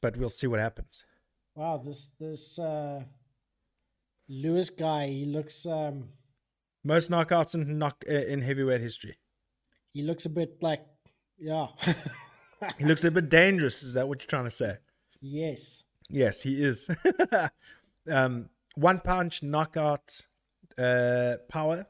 but 0.00 0.16
we'll 0.16 0.30
see 0.30 0.46
what 0.46 0.60
happens. 0.60 1.02
Wow, 1.56 1.82
this 1.84 2.10
this 2.20 2.60
uh 2.60 3.02
Lewis 4.28 4.70
guy, 4.70 5.08
he 5.08 5.24
looks 5.24 5.66
um 5.66 6.10
Most 6.84 7.10
knockouts 7.10 7.56
in 7.56 7.76
knock 7.76 8.04
uh, 8.08 8.12
in 8.12 8.42
heavyweight 8.42 8.80
history. 8.80 9.18
he 9.92 10.02
looks 10.02 10.26
a 10.26 10.30
bit 10.30 10.62
like 10.62 10.86
yeah. 11.40 11.66
He 12.78 12.84
looks 12.84 13.02
a 13.02 13.10
bit 13.10 13.28
dangerous. 13.28 13.82
Is 13.82 13.94
that 13.94 14.06
what 14.06 14.22
you're 14.22 14.28
trying 14.28 14.44
to 14.44 14.50
say? 14.50 14.76
yes. 15.20 15.82
Yes, 16.08 16.40
he 16.40 16.62
is. 16.62 16.88
um, 18.10 18.48
one 18.78 19.00
punch 19.00 19.42
knockout 19.42 20.20
uh, 20.78 21.34
power, 21.48 21.86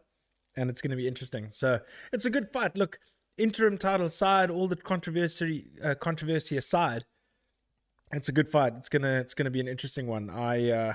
and 0.56 0.70
it's 0.70 0.80
going 0.80 0.90
to 0.90 0.96
be 0.96 1.06
interesting. 1.06 1.48
So 1.52 1.80
it's 2.12 2.24
a 2.24 2.30
good 2.30 2.50
fight. 2.52 2.76
Look, 2.76 2.98
interim 3.36 3.76
title 3.78 4.06
aside, 4.06 4.50
all 4.50 4.68
the 4.68 4.76
controversy 4.76 5.70
uh, 5.84 5.94
controversy 5.94 6.56
aside, 6.56 7.04
it's 8.12 8.28
a 8.28 8.32
good 8.32 8.48
fight. 8.48 8.72
It's 8.76 8.88
gonna 8.88 9.20
it's 9.20 9.34
gonna 9.34 9.50
be 9.50 9.60
an 9.60 9.68
interesting 9.68 10.06
one. 10.06 10.30
I 10.30 10.70
uh, 10.70 10.94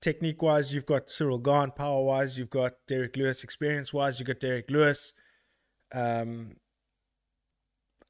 technique 0.00 0.42
wise, 0.42 0.72
you've 0.72 0.86
got 0.86 1.08
Ciryl 1.08 1.42
Gane. 1.42 1.72
Power 1.72 2.02
wise, 2.02 2.38
you've 2.38 2.50
got 2.50 2.72
Derrick 2.88 3.16
Lewis. 3.16 3.44
Experience 3.44 3.92
wise, 3.92 4.18
you've 4.18 4.28
got 4.28 4.40
Derrick 4.40 4.70
Lewis. 4.70 5.12
Um, 5.92 6.56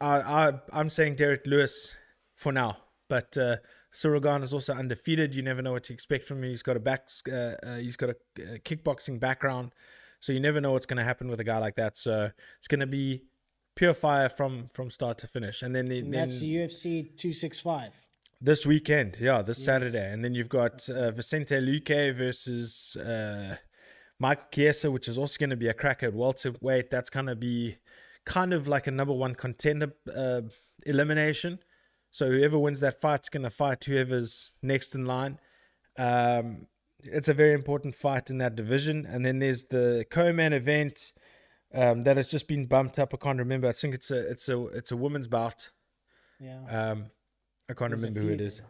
I, 0.01 0.21
I 0.21 0.53
I'm 0.73 0.89
saying 0.89 1.17
Derrick 1.17 1.47
Lewis 1.47 1.95
for 2.37 2.53
now, 2.53 2.77
but 3.09 3.37
uh, 3.37 3.57
Gane 3.93 4.43
is 4.43 4.53
also 4.53 4.75
undefeated. 4.75 5.35
You 5.35 5.43
never 5.43 5.63
know 5.63 5.73
what 5.73 5.85
to 5.85 5.93
expect 5.93 6.25
from 6.25 6.39
him. 6.45 6.51
He's 6.51 6.63
got 6.63 6.77
a 6.77 6.81
back, 6.81 7.09
uh, 7.31 7.35
uh, 7.35 7.77
he's 7.77 7.97
got 7.97 8.11
a, 8.11 8.17
uh 8.39 8.57
kickboxing 8.59 9.19
background, 9.21 9.73
so 10.21 10.33
you 10.33 10.41
never 10.41 10.61
know 10.61 10.73
what's 10.73 10.87
going 10.87 10.99
to 10.99 11.05
happen 11.05 11.29
with 11.29 11.41
a 11.41 11.45
guy 11.45 11.59
like 11.59 11.77
that. 11.77 11.97
So 11.97 12.31
it's 12.59 12.69
going 12.69 12.81
to 12.81 12.87
be 12.87 13.25
pure 13.77 13.95
fire 13.95 14.29
from 14.29 14.69
from 14.73 14.91
start 14.91 15.19
to 15.19 15.27
finish. 15.27 15.63
And 15.63 15.75
then, 15.75 15.87
the, 15.87 15.99
And 16.01 16.13
then 16.13 16.29
that's 16.29 16.41
the 16.41 16.55
UFC 16.55 17.17
two 17.17 17.33
six 17.33 17.61
five. 17.61 17.93
this 18.41 18.65
weekend, 18.65 19.17
yeah, 19.21 19.43
this 19.43 19.63
Saturday, 19.65 20.11
and 20.13 20.25
then 20.25 20.35
you've 20.35 20.49
got 20.49 20.89
uh, 20.89 21.11
Vicente 21.11 21.57
Luque 21.57 22.17
versus 22.17 22.97
uh, 22.97 23.57
Michael 24.19 24.47
Chiesa, 24.53 24.91
which 24.91 25.09
is 25.09 25.19
also 25.19 25.37
going 25.39 25.51
to 25.51 25.57
be 25.57 25.69
a 25.69 25.75
cracker 25.75 26.07
at 26.07 26.15
welterweight. 26.15 26.91
That's 26.91 27.11
going 27.11 27.27
to 27.27 27.37
be 27.37 27.79
kind 28.25 28.53
of 28.53 28.69
like 28.69 28.87
a 28.87 28.91
number 28.91 29.15
one 29.15 29.35
contender 29.35 29.95
uh, 30.15 30.43
elimination. 30.87 31.59
So 32.11 32.31
whoever 32.31 32.59
wins 32.59 32.81
that 32.81 33.01
fight's 33.01 33.29
going 33.29 33.45
to 33.45 33.51
fight 33.51 33.85
whoever's 33.85 34.53
next 34.63 34.95
in 34.95 35.05
line. 35.07 35.39
Um, 35.97 36.67
it's 37.05 37.29
a 37.29 37.35
very 37.35 37.53
important 37.53 37.95
fight 37.95 38.31
in 38.31 38.39
that 38.39 38.57
division. 38.57 39.07
And 39.07 39.25
then 39.25 39.39
there's 39.39 39.65
the 39.65 40.05
co-main 40.11 40.53
event 40.53 41.13
um, 41.75 42.03
that 42.03 42.17
has 42.17 42.29
just 42.29 42.49
been 42.49 42.67
bumped 42.67 42.99
up. 42.99 43.15
I 43.15 43.17
can't 43.17 43.39
remember. 43.39 43.69
I 43.69 43.73
think 43.73 43.95
it's 43.95 44.11
a 44.11 44.29
it's 44.31 44.49
a 44.49 44.67
it's 44.69 44.91
a 44.91 44.97
women's 44.97 45.29
bout. 45.29 45.71
Yeah. 46.41 46.63
Um, 46.69 47.11
I 47.69 47.75
can't 47.75 47.91
There's 47.91 48.03
remember 48.03 48.21
who 48.21 48.31
it 48.31 48.41
is. 48.41 48.61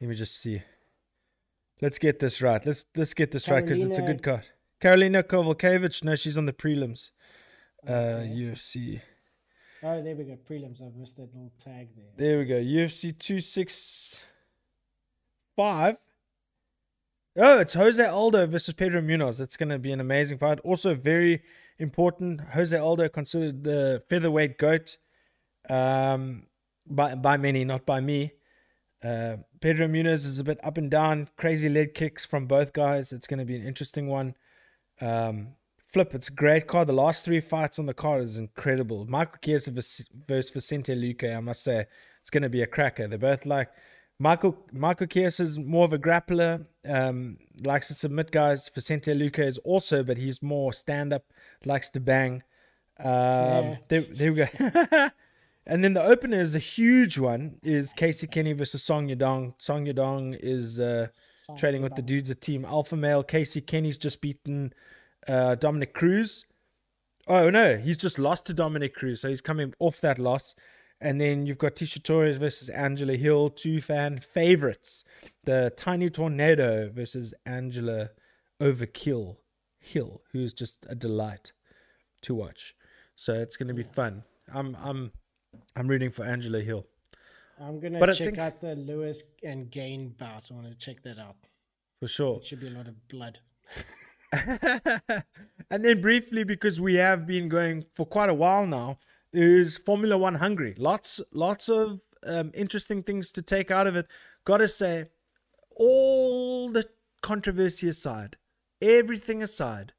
Let 0.00 0.10
me 0.10 0.14
just 0.14 0.38
see. 0.40 0.62
Let's 1.80 1.98
get 1.98 2.20
this 2.20 2.42
right. 2.42 2.64
Let's 2.64 2.84
let's 2.94 3.14
get 3.14 3.30
this 3.30 3.48
right 3.48 3.64
because 3.64 3.82
it's 3.82 3.98
a 3.98 4.02
good 4.02 4.22
card. 4.22 4.44
Karolina 4.80 5.22
Kowalkiewicz. 5.22 6.04
No, 6.04 6.14
she's 6.14 6.36
on 6.36 6.46
the 6.46 6.52
prelims. 6.52 7.10
Uh, 7.88 7.92
Okay. 7.92 8.28
UFC. 8.36 9.00
Oh, 9.86 10.02
there 10.02 10.16
we 10.16 10.24
go. 10.24 10.38
Prelims. 10.48 10.80
I've 10.80 10.96
missed 10.96 11.16
that 11.16 11.28
little 11.34 11.52
tag 11.62 11.88
there. 11.94 12.06
There 12.16 12.38
we 12.38 12.46
go. 12.46 12.54
UFC 12.54 13.16
two 13.18 13.38
six 13.38 14.24
five. 15.56 15.98
Oh, 17.36 17.58
it's 17.58 17.74
Jose 17.74 18.02
Aldo 18.02 18.46
versus 18.46 18.72
Pedro 18.72 19.02
Munhoz. 19.02 19.38
That's 19.38 19.58
going 19.58 19.68
to 19.68 19.78
be 19.78 19.92
an 19.92 20.00
amazing 20.00 20.38
fight. 20.38 20.60
Also, 20.60 20.94
very 20.94 21.42
important. 21.78 22.40
Jose 22.52 22.74
Aldo 22.74 23.10
considered 23.10 23.64
the 23.64 24.02
featherweight 24.08 24.56
goat, 24.56 24.96
um, 25.68 26.46
by 26.86 27.14
by 27.14 27.36
many, 27.36 27.64
not 27.64 27.84
by 27.84 28.00
me. 28.00 28.32
Uh, 29.02 29.36
Pedro 29.60 29.86
Munhoz 29.86 30.24
is 30.24 30.38
a 30.38 30.44
bit 30.44 30.60
up 30.64 30.78
and 30.78 30.90
down, 30.90 31.28
crazy 31.36 31.68
leg 31.68 31.92
kicks 31.92 32.24
from 32.24 32.46
both 32.46 32.72
guys. 32.72 33.12
It's 33.12 33.26
going 33.26 33.38
to 33.40 33.44
be 33.44 33.56
an 33.56 33.66
interesting 33.66 34.08
one. 34.08 34.34
Um, 35.02 35.56
Flip, 35.94 36.12
it's 36.12 36.26
a 36.26 36.32
great 36.32 36.66
card. 36.66 36.88
The 36.88 36.92
last 36.92 37.24
three 37.24 37.38
fights 37.38 37.78
on 37.78 37.86
the 37.86 37.94
card 37.94 38.24
is 38.24 38.36
incredible. 38.36 39.06
Michael 39.08 39.38
Chiesa 39.40 39.70
versus 39.70 40.08
versus 40.26 40.50
Vicente 40.50 40.92
Luque, 40.92 41.36
I 41.36 41.38
must 41.38 41.62
say, 41.62 41.86
it's 42.20 42.30
going 42.30 42.42
to 42.42 42.48
be 42.48 42.62
a 42.62 42.66
cracker. 42.66 43.06
They're 43.06 43.16
both 43.16 43.46
like 43.46 43.70
Michael 44.18 44.58
Michael 44.72 45.06
Chiesa 45.06 45.44
is 45.44 45.56
more 45.56 45.84
of 45.84 45.92
a 45.92 45.98
grappler, 45.98 46.66
um, 46.84 47.38
likes 47.64 47.86
to 47.86 47.94
submit 47.94 48.32
guys. 48.32 48.68
Vicente 48.74 49.14
Luque 49.14 49.38
is 49.46 49.58
also, 49.58 50.02
but 50.02 50.18
he's 50.18 50.42
more 50.42 50.72
stand 50.72 51.12
up, 51.12 51.26
likes 51.64 51.90
to 51.90 52.00
bang. 52.00 52.42
Um, 52.98 53.06
Yeah. 53.06 53.76
there, 53.86 54.00
there 54.00 54.32
we 54.32 54.38
go. 54.46 54.48
and 55.64 55.84
then 55.84 55.94
the 55.94 56.02
opener 56.02 56.40
is 56.40 56.56
a 56.56 56.58
huge 56.58 57.18
one. 57.18 57.60
Is 57.62 57.92
Casey 57.92 58.26
Kenney 58.26 58.52
versus 58.52 58.82
Song 58.82 59.06
Yadong. 59.06 59.54
Song 59.58 59.86
Yadong 59.86 60.36
is 60.42 60.80
uh, 60.80 61.06
trading 61.56 61.82
with 61.82 61.94
the 61.94 62.02
dudes 62.02 62.32
at 62.32 62.40
Team 62.40 62.64
Alpha 62.64 62.96
Male. 62.96 63.22
Casey 63.22 63.60
Kenney's 63.60 63.96
just 63.96 64.20
beaten 64.20 64.72
uh, 65.28 65.54
Dominick 65.56 65.94
Cruz. 65.94 66.44
Oh 67.26 67.48
no, 67.50 67.76
he's 67.76 67.96
just 67.96 68.18
lost 68.18 68.46
to 68.46 68.52
Dominick 68.54 68.94
Cruz, 68.94 69.20
so 69.20 69.28
he's 69.28 69.40
coming 69.40 69.74
off 69.78 70.00
that 70.00 70.18
loss. 70.18 70.54
And 71.00 71.20
then 71.20 71.44
you've 71.46 71.58
got 71.58 71.74
Tecia 71.74 72.02
Torres 72.02 72.36
versus 72.38 72.68
Angela 72.70 73.16
Hill, 73.16 73.50
two 73.50 73.80
fan 73.80 74.20
favorites. 74.20 75.04
The 75.44 75.72
Tiny 75.76 76.08
Tornado 76.08 76.88
versus 76.90 77.34
Angela 77.44 78.10
Overkill 78.62 79.36
Hill, 79.78 80.22
who's 80.32 80.52
just 80.52 80.86
a 80.88 80.94
delight 80.94 81.52
to 82.22 82.34
watch. 82.34 82.74
So 83.16 83.34
it's 83.34 83.56
going 83.56 83.68
to 83.68 83.74
be 83.74 83.82
fun. 83.82 84.22
I'm 84.52 84.76
I'm 84.82 85.12
I'm 85.76 85.88
rooting 85.88 86.10
for 86.10 86.24
Angela 86.24 86.60
Hill. 86.60 86.86
I'm 87.60 87.80
gonna 87.80 87.98
But 87.98 88.14
check 88.14 88.26
think- 88.28 88.38
out 88.38 88.60
the 88.60 88.74
Lewis 88.76 89.22
and 89.42 89.70
Gane 89.70 90.14
bout. 90.18 90.44
I 90.50 90.54
want 90.54 90.68
to 90.68 90.74
check 90.74 91.02
that 91.02 91.18
out. 91.18 91.36
For 92.00 92.08
sure. 92.08 92.38
It 92.38 92.46
should 92.46 92.60
be 92.60 92.68
a 92.68 92.70
lot 92.70 92.88
of 92.88 93.08
blood. 93.08 93.38
and 95.70 95.84
then 95.84 96.00
briefly, 96.00 96.44
because 96.44 96.80
we 96.80 96.94
have 96.94 97.26
been 97.26 97.48
going 97.48 97.84
for 97.92 98.06
quite 98.06 98.28
a 98.28 98.34
while 98.34 98.66
now, 98.66 98.98
is 99.32 99.76
Formula 99.76 100.16
One 100.16 100.36
Hungary. 100.36 100.74
Lots, 100.78 101.20
lots 101.32 101.68
of 101.68 102.00
um, 102.26 102.50
interesting 102.54 103.02
things 103.02 103.32
to 103.32 103.42
take 103.42 103.70
out 103.70 103.86
of 103.86 103.96
it. 103.96 104.06
Gotta 104.44 104.68
say, 104.68 105.06
all 105.76 106.70
the 106.70 106.88
controversy 107.22 107.88
aside, 107.88 108.36
everything 108.80 109.42
aside, 109.42 109.92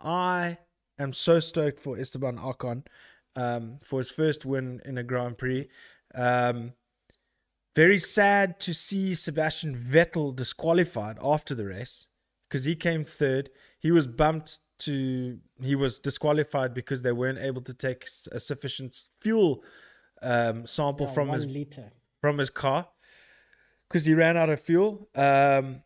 I 0.00 0.58
am 0.98 1.12
so 1.12 1.40
stoked 1.40 1.80
for 1.80 1.98
Esteban 1.98 2.38
Ocon 2.38 2.84
um, 3.34 3.78
for 3.82 3.98
his 3.98 4.10
first 4.10 4.46
win 4.46 4.80
in 4.84 4.98
a 4.98 5.02
Grand 5.02 5.38
Prix. 5.38 5.68
Um, 6.14 6.72
very 7.74 7.98
sad 7.98 8.58
to 8.60 8.72
see 8.72 9.14
Sebastian 9.14 9.76
Vettel 9.76 10.34
disqualified 10.34 11.18
after 11.22 11.54
the 11.54 11.66
race 11.66 12.06
because 12.48 12.64
he 12.64 12.74
came 12.76 13.04
third. 13.04 13.50
He 13.78 13.90
was 13.90 14.06
bumped 14.06 14.58
to, 14.80 15.38
he 15.62 15.74
was 15.74 15.98
disqualified 15.98 16.74
because 16.74 17.02
they 17.02 17.12
weren't 17.12 17.38
able 17.38 17.62
to 17.62 17.74
take 17.74 18.06
a 18.32 18.40
sufficient 18.40 19.02
fuel 19.20 19.62
um, 20.22 20.66
sample 20.66 21.06
Yeah, 21.06 21.12
from 21.12 21.28
his 21.30 21.46
liter. 21.46 21.92
from 22.20 22.38
his 22.38 22.50
car 22.50 22.88
because 23.88 24.04
he 24.04 24.14
ran 24.14 24.36
out 24.36 24.50
of 24.50 24.60
fuel. 24.60 25.08
Um, 25.14 25.82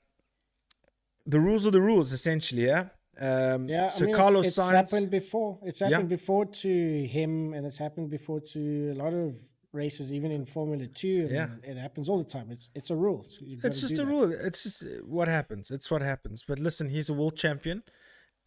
the 1.27 1.39
rules 1.41 1.67
are 1.67 1.71
the 1.71 1.81
rules, 1.81 2.13
essentially. 2.13 2.67
Yeah. 2.67 2.87
Um, 3.21 3.69
Yeah, 3.69 3.89
so 3.89 4.05
I 4.05 4.07
mean, 4.07 4.15
Carlos 4.17 4.47
it's, 4.47 4.59
it's 4.59 4.67
Sainz. 4.67 4.71
happened 4.73 5.11
before. 5.11 5.59
It's 5.63 5.81
Yeah. 5.81 5.89
happened 5.91 6.09
before 6.09 6.47
to 6.47 7.07
him, 7.07 7.53
and 7.55 7.67
it's 7.67 7.77
happened 7.77 8.09
before 8.11 8.41
to 8.41 8.93
a 8.93 8.95
lot 8.95 9.13
of 9.13 9.35
races, 9.73 10.13
even 10.13 10.31
in 10.31 10.45
Formula 10.47 10.87
Two. 10.87 11.29
Yeah. 11.31 11.49
it 11.63 11.77
happens 11.77 12.09
all 12.09 12.19
the 12.19 12.25
time. 12.31 12.49
It's 12.51 12.71
it's 12.75 12.91
a 12.91 12.97
rule. 12.97 13.25
So 13.29 13.39
It's 13.65 13.81
just 13.81 13.95
a 13.95 13.97
that. 13.99 14.07
rule. 14.07 14.33
It's 14.33 14.63
just 14.65 14.85
what 15.05 15.29
happens. 15.29 15.71
It's 15.71 15.91
what 15.91 16.03
happens. 16.03 16.45
But 16.47 16.59
listen, 16.59 16.89
he's 16.91 17.09
a 17.09 17.15
world 17.15 17.37
champion. 17.37 17.83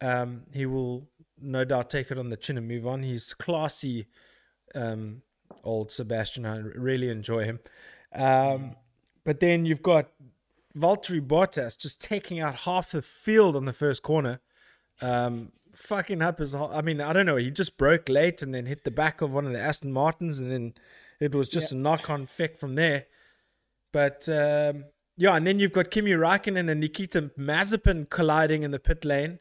Um, 0.00 0.42
he 0.52 0.66
will 0.66 1.08
no 1.40 1.64
doubt 1.64 1.90
take 1.90 2.10
it 2.10 2.18
on 2.18 2.30
the 2.30 2.36
chin 2.36 2.58
and 2.58 2.68
move 2.68 2.86
on. 2.86 3.02
He's 3.02 3.32
classy, 3.34 4.06
um, 4.74 5.22
old 5.62 5.90
Sebastian. 5.92 6.44
I 6.46 6.58
really 6.58 7.08
enjoy 7.08 7.44
him. 7.44 7.60
Um, 8.14 8.76
but 9.24 9.40
then 9.40 9.64
you've 9.66 9.82
got 9.82 10.10
Valtteri 10.76 11.20
Bottas 11.26 11.78
just 11.78 12.00
taking 12.00 12.40
out 12.40 12.56
half 12.60 12.90
the 12.90 13.02
field 13.02 13.56
on 13.56 13.64
the 13.64 13.72
first 13.72 14.02
corner. 14.02 14.40
Um, 15.00 15.52
fucking 15.74 16.22
up 16.22 16.38
his. 16.38 16.52
whole- 16.52 16.72
I 16.72 16.80
mean, 16.82 17.00
I 17.00 17.12
don't 17.12 17.26
know. 17.26 17.36
He 17.36 17.50
just 17.50 17.76
broke 17.78 18.08
late 18.08 18.42
and 18.42 18.54
then 18.54 18.66
hit 18.66 18.84
the 18.84 18.90
back 18.90 19.20
of 19.20 19.32
one 19.32 19.46
of 19.46 19.52
the 19.52 19.60
Aston 19.60 19.92
Martins, 19.92 20.38
and 20.40 20.50
then 20.50 20.74
it 21.20 21.34
was 21.34 21.48
just 21.48 21.72
a 21.72 21.76
knock-on 21.76 22.22
effect 22.22 22.58
from 22.58 22.74
there. 22.74 23.06
But 23.92 24.28
um, 24.28 24.84
yeah, 25.16 25.34
and 25.36 25.46
then 25.46 25.58
you've 25.60 25.72
got 25.72 25.90
Kimi 25.90 26.12
Raikkonen 26.12 26.70
and 26.70 26.80
Nikita 26.80 27.30
Mazepin 27.38 28.10
colliding 28.10 28.62
in 28.62 28.70
the 28.72 28.78
pit 28.78 29.04
lane. 29.04 29.38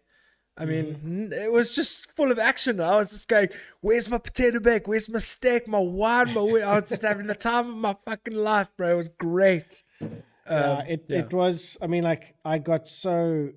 I 0.56 0.66
mean, 0.66 1.00
n- 1.04 1.34
it 1.34 1.52
was 1.52 1.74
just 1.74 2.12
full 2.16 2.32
of 2.32 2.38
action. 2.38 2.80
I 2.80 2.98
was 2.98 3.10
just 3.10 3.28
going, 3.28 3.50
"Where's 3.82 4.08
my 4.08 4.20
potato 4.20 4.60
bag? 4.60 4.88
Where's 4.88 5.10
my 5.10 5.18
steak? 5.18 5.68
My 5.68 5.80
wine? 5.80 6.28
My 6.36 6.42
whe-" 6.42 6.62
I 6.62 6.76
was 6.80 6.90
just 6.90 7.02
having 7.02 7.26
the 7.26 7.34
time 7.34 7.70
of 7.70 7.76
my 7.76 7.96
fucking 8.06 8.36
life, 8.36 8.72
bro. 8.78 8.94
It 8.94 8.98
was 8.98 9.10
great. 9.10 9.82
Yeah, 10.00 10.08
Um, 10.46 10.86
it 10.88 11.06
yeah. 11.10 11.20
it 11.22 11.34
was. 11.34 11.76
I 11.82 11.88
mean, 11.88 12.04
like 12.04 12.36
I 12.46 12.60
got 12.60 12.88
so 12.88 13.50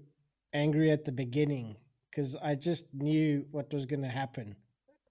angry 0.55 0.91
at 0.91 1.05
the 1.05 1.13
beginning 1.13 1.77
because 2.11 2.35
I 2.37 2.55
just 2.55 2.87
knew 2.95 3.45
what 3.51 3.71
was 3.75 3.85
going 3.85 4.01
to 4.03 4.09
happen. 4.09 4.57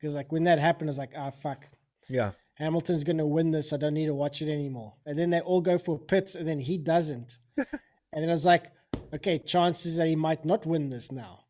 Because 0.01 0.15
like 0.15 0.31
when 0.31 0.45
that 0.45 0.57
happened, 0.57 0.89
I 0.89 0.91
was 0.91 0.97
like, 0.97 1.11
ah, 1.15 1.29
fuck. 1.43 1.65
Yeah, 2.09 2.31
Hamilton's 2.55 3.03
going 3.03 3.17
to 3.17 3.25
win 3.25 3.51
this. 3.51 3.73
I 3.73 3.77
don't 3.77 3.93
need 3.93 4.05
to 4.07 4.13
watch 4.13 4.41
it 4.41 4.51
anymore. 4.51 4.93
And 5.05 5.17
then 5.19 5.29
they 5.29 5.41
all 5.41 5.61
go 5.61 5.77
for 5.77 5.99
pits, 5.99 6.35
and 6.35 6.47
then 6.47 6.59
he 6.59 6.77
doesn't. 6.77 7.37
and 7.57 7.67
then 8.13 8.29
I 8.29 8.31
was 8.31 8.45
like, 8.45 8.71
okay, 9.13 9.39
chances 9.39 9.97
that 9.97 10.07
he 10.07 10.15
might 10.15 10.45
not 10.45 10.65
win 10.65 10.89
this 10.89 11.11
now. 11.11 11.41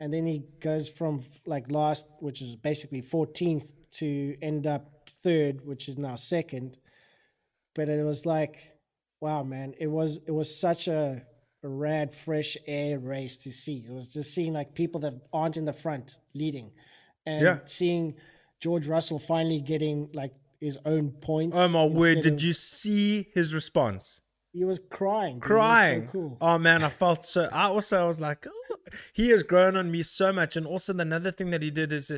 And 0.00 0.12
then 0.12 0.26
he 0.26 0.44
goes 0.60 0.88
from 0.88 1.24
like 1.46 1.70
last, 1.70 2.06
which 2.20 2.40
is 2.42 2.56
basically 2.56 3.02
14th, 3.02 3.70
to 3.90 4.36
end 4.42 4.66
up 4.66 5.08
third, 5.22 5.64
which 5.64 5.88
is 5.88 5.96
now 5.96 6.14
second. 6.16 6.76
But 7.74 7.88
it 7.88 8.04
was 8.04 8.26
like, 8.26 8.56
wow, 9.20 9.42
man, 9.42 9.74
it 9.78 9.86
was 9.86 10.20
it 10.26 10.30
was 10.32 10.54
such 10.54 10.88
a, 10.88 11.22
a 11.62 11.68
rad, 11.68 12.14
fresh 12.14 12.56
air 12.66 12.98
race 12.98 13.36
to 13.38 13.52
see. 13.52 13.84
It 13.88 13.92
was 13.92 14.12
just 14.12 14.34
seeing 14.34 14.52
like 14.52 14.74
people 14.74 15.00
that 15.00 15.14
aren't 15.32 15.56
in 15.56 15.64
the 15.64 15.72
front 15.72 16.18
leading, 16.34 16.70
and 17.26 17.42
Yeah. 17.42 17.58
seeing 17.64 18.14
George 18.60 18.86
Russell 18.86 19.18
finally 19.18 19.60
getting 19.60 20.10
like 20.12 20.32
his 20.60 20.78
own 20.84 21.10
points. 21.10 21.56
Oh 21.58 21.68
my 21.68 21.84
word! 21.84 22.20
Did 22.22 22.34
of- 22.34 22.42
you 22.42 22.52
see 22.52 23.28
his 23.34 23.54
response? 23.54 24.20
He 24.52 24.64
was 24.64 24.80
crying. 24.90 25.36
It 25.36 25.40
was 25.40 25.42
so 25.42 25.46
Crying. 25.46 26.08
cool. 26.10 26.38
Oh 26.40 26.58
man, 26.58 26.82
I 26.82 26.88
felt 26.88 27.24
so. 27.24 27.48
I 27.52 27.64
also 27.64 28.02
I 28.02 28.06
was 28.06 28.18
like, 28.20 28.46
oh, 28.48 28.76
he 29.12 29.28
has 29.28 29.42
grown 29.42 29.76
on 29.76 29.90
me 29.90 30.02
so 30.02 30.32
much. 30.32 30.56
And 30.56 30.66
also 30.66 30.96
another 30.96 31.30
thing 31.30 31.50
that 31.50 31.62
he 31.62 31.70
did 31.70 31.92
is 31.92 32.10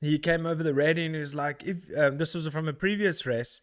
he 0.00 0.18
came 0.18 0.46
over 0.46 0.62
the 0.62 0.72
radio 0.74 1.04
and 1.04 1.14
he 1.14 1.20
was 1.20 1.34
like, 1.34 1.62
if 1.64 1.76
um, 1.96 2.16
this 2.16 2.34
was 2.34 2.48
from 2.48 2.66
a 2.66 2.72
previous 2.72 3.26
race, 3.26 3.60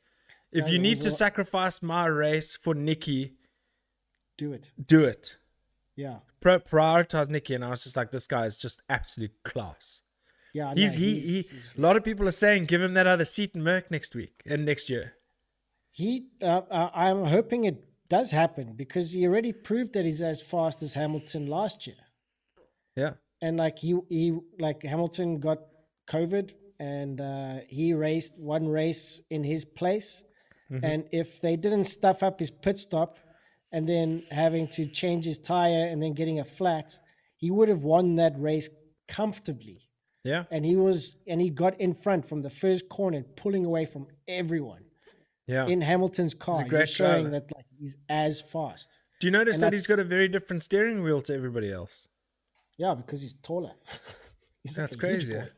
if 0.52 0.70
you 0.70 0.78
need 0.78 1.02
to 1.02 1.08
a- 1.08 1.12
sacrifice 1.12 1.82
my 1.82 2.06
race 2.06 2.56
for 2.56 2.76
Nikki, 2.76 3.34
Do 4.38 4.54
it. 4.54 4.72
do 4.86 5.04
it. 5.04 5.38
Yeah. 5.96 6.20
Pro- 6.40 6.60
prioritize 6.60 7.30
Nikki. 7.30 7.56
And 7.56 7.66
I 7.66 7.72
was 7.72 7.84
just 7.84 7.98
like, 7.98 8.12
this 8.12 8.28
guy 8.28 8.46
is 8.46 8.58
just 8.58 8.82
absolute 8.88 9.34
class. 9.44 10.03
Yeah. 10.54 10.74
He's 10.76 10.96
know, 10.96 11.04
he 11.04 11.14
he. 11.16 11.20
he's- 11.32 11.50
he's- 11.50 11.64
A 11.78 11.82
lot 11.82 11.96
of 11.98 12.04
people 12.04 12.28
are 12.28 12.32
saying 12.46 12.66
give 12.66 12.82
him 12.82 12.94
that 12.94 13.08
other 13.08 13.26
seat 13.26 13.52
in 13.56 13.64
Merc 13.64 13.90
next 13.92 14.14
week 14.16 14.42
and 14.46 14.66
next 14.66 14.90
year. 14.90 15.14
He, 15.92 16.28
uh, 16.42 16.62
uh, 16.72 16.90
I'm 16.96 17.26
hoping 17.26 17.66
it 17.66 17.84
does 18.10 18.32
happen 18.32 18.74
because 18.76 19.12
he 19.12 19.26
already 19.28 19.54
proved 19.54 19.94
that 19.94 20.06
he's 20.06 20.22
as 20.22 20.42
fast 20.42 20.82
as 20.82 20.94
Hamilton 20.94 21.48
last 21.48 21.86
year. 21.88 22.02
Yeah. 22.96 23.14
And 23.42 23.58
like 23.58 23.78
he, 23.80 24.00
he 24.10 24.38
like 24.60 24.82
Hamilton 24.84 25.40
got 25.40 25.60
COVID 26.10 26.52
and 26.80 27.20
uh, 27.22 27.56
he 27.68 27.94
raced 27.94 28.34
one 28.38 28.68
race 28.68 29.22
in 29.30 29.44
his 29.44 29.66
place. 29.66 30.22
And 30.82 31.04
if 31.12 31.40
they 31.40 31.56
didn't 31.56 31.84
stuff 31.84 32.24
up 32.24 32.40
his 32.40 32.50
pit 32.50 32.80
stop 32.80 33.20
and 33.72 33.88
then 33.88 34.24
having 34.32 34.68
to 34.70 34.88
change 34.88 35.24
his 35.26 35.38
tire 35.38 35.86
and 35.86 36.02
then 36.02 36.14
getting 36.16 36.40
a 36.40 36.44
flat, 36.46 36.98
he 37.38 37.52
would 37.52 37.70
have 37.70 37.84
won 37.84 38.16
that 38.16 38.34
race 38.40 38.70
comfortably. 39.08 39.83
Yeah. 40.24 40.44
And 40.52 40.66
he 40.66 40.76
was, 40.76 41.16
and 41.28 41.42
he 41.42 41.50
got 41.50 41.80
in 41.82 41.94
front 41.94 42.28
from 42.30 42.42
the 42.42 42.50
first 42.50 42.88
corner, 42.90 43.24
pulling 43.36 43.66
away 43.66 43.86
from 43.86 44.08
everyone. 44.28 44.84
Yeah. 45.46 45.68
in 45.68 45.82
Hamilton's 45.82 46.34
car. 46.34 46.64
Great 46.64 46.88
showing 46.88 47.24
driver. 47.24 47.30
that 47.32 47.52
like 47.54 47.66
he's 47.78 47.96
as 48.08 48.40
fast. 48.40 48.88
Do 49.20 49.28
you 49.28 49.32
notice 49.32 49.56
and 49.56 49.64
that 49.64 49.74
he's 49.74 49.86
got 49.88 50.00
a 50.00 50.04
very 50.06 50.30
different 50.30 50.64
steering 50.64 51.04
wheel 51.04 51.22
to 51.24 51.34
everybody 51.34 51.70
else? 51.70 52.08
Yeah, 52.78 52.96
because 52.96 53.22
he's 53.22 53.36
taller. 53.44 53.72
He's 54.64 54.76
That's 54.78 54.94
huge 54.96 55.00
crazy. 55.02 55.34
Eh? 55.36 55.42
boy. 55.42 55.50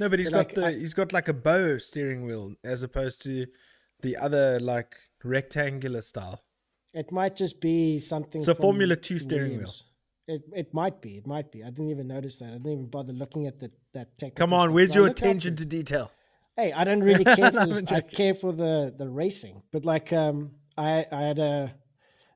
No, 0.00 0.08
but 0.08 0.18
he's 0.18 0.30
But, 0.30 0.32
got 0.32 0.46
like, 0.46 0.54
the 0.56 0.66
I- 0.66 0.80
he's 0.80 0.92
got 0.94 1.12
like 1.12 1.28
a 1.28 1.32
bow 1.32 1.78
steering 1.78 2.24
wheel 2.26 2.54
as 2.64 2.82
opposed 2.82 3.22
to 3.22 3.46
the 4.00 4.16
other 4.16 4.58
like 4.58 4.96
rectangular 5.22 6.00
style. 6.00 6.42
It 6.92 7.12
might 7.12 7.36
just 7.36 7.60
be 7.60 8.00
something. 8.00 8.40
It's 8.40 8.48
a 8.48 8.56
Formula 8.56 8.96
Two 8.96 9.20
steering 9.20 9.58
wheel. 9.58 9.72
It 10.28 10.42
it 10.54 10.74
might 10.74 11.00
be. 11.00 11.16
It 11.16 11.26
might 11.26 11.50
be. 11.50 11.64
I 11.64 11.70
didn't 11.70 11.90
even 11.90 12.06
notice 12.06 12.38
that. 12.38 12.50
I 12.50 12.58
didn't 12.58 12.72
even 12.72 12.86
bother 12.86 13.12
looking 13.12 13.46
at 13.46 13.58
the 13.58 13.70
that 13.94 14.16
technical. 14.18 14.44
Come 14.44 14.52
on, 14.52 14.72
where's 14.74 14.92
So 14.92 15.00
your 15.00 15.08
attention 15.08 15.56
to 15.56 15.64
detail? 15.64 16.12
Hey, 16.56 16.72
I 16.72 16.84
don't 16.84 17.02
really 17.02 17.24
care 17.24 17.50
for 17.52 17.66
this. 17.66 17.82
I 17.90 18.02
care 18.02 18.34
for 18.34 18.52
the 18.52 18.94
the 18.96 19.08
racing. 19.08 19.62
But 19.72 19.84
like, 19.84 20.12
um, 20.12 20.52
I 20.76 21.06
I 21.10 21.22
had 21.22 21.38
a 21.38 21.74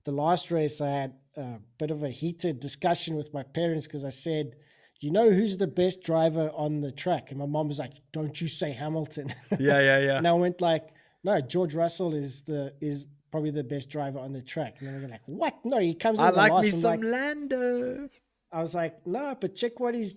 the 0.04 0.12
last 0.12 0.50
race. 0.50 0.80
I 0.80 0.88
had 0.88 1.12
a 1.36 1.58
bit 1.78 1.90
of 1.90 2.02
a 2.02 2.08
heated 2.10 2.60
discussion 2.60 3.14
with 3.16 3.32
my 3.34 3.42
parents 3.42 3.86
because 3.86 4.04
I 4.04 4.10
said, 4.10 4.54
you 5.00 5.10
know 5.10 5.30
who's 5.30 5.56
the 5.56 5.66
best 5.66 6.02
driver 6.02 6.50
on 6.54 6.80
the 6.80 6.92
track? 6.92 7.30
And 7.30 7.38
my 7.38 7.46
mom 7.46 7.68
was 7.68 7.78
like, 7.78 7.92
don't 8.12 8.40
you 8.40 8.48
say 8.48 8.72
Hamilton. 8.72 9.34
Yeah, 9.58 9.80
yeah, 9.80 9.98
yeah. 9.98 10.16
and 10.18 10.26
I 10.26 10.32
went 10.32 10.60
like, 10.60 10.84
no, 11.24 11.40
George 11.40 11.74
Russell 11.74 12.14
is 12.14 12.42
the 12.42 12.72
is 12.80 13.08
probably 13.32 13.50
the 13.50 13.64
best 13.64 13.90
driver 13.90 14.18
on 14.20 14.32
the 14.32 14.42
track. 14.42 14.76
And 14.78 14.88
then 14.88 15.02
were 15.02 15.08
like, 15.08 15.22
what? 15.26 15.54
No, 15.64 15.78
he 15.78 15.94
comes 15.94 16.20
in 16.20 16.24
I 16.26 16.30
like 16.30 16.62
me 16.64 16.70
some 16.70 17.00
like- 17.00 17.10
Lando. 17.10 18.08
I 18.52 18.60
was 18.62 18.74
like, 18.74 19.04
no, 19.06 19.34
but 19.40 19.56
check 19.56 19.80
what 19.80 19.94
he's 19.94 20.14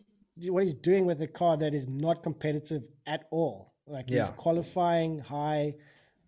what 0.48 0.64
he's 0.64 0.74
doing 0.74 1.06
with 1.06 1.22
a 1.22 1.28
car 1.28 1.56
that 1.58 1.74
is 1.74 1.88
not 1.88 2.22
competitive 2.22 2.84
at 3.08 3.22
all. 3.32 3.74
Like 3.88 4.10
Yeah. 4.10 4.26
he's 4.28 4.36
qualifying 4.36 5.20
high 5.20 5.76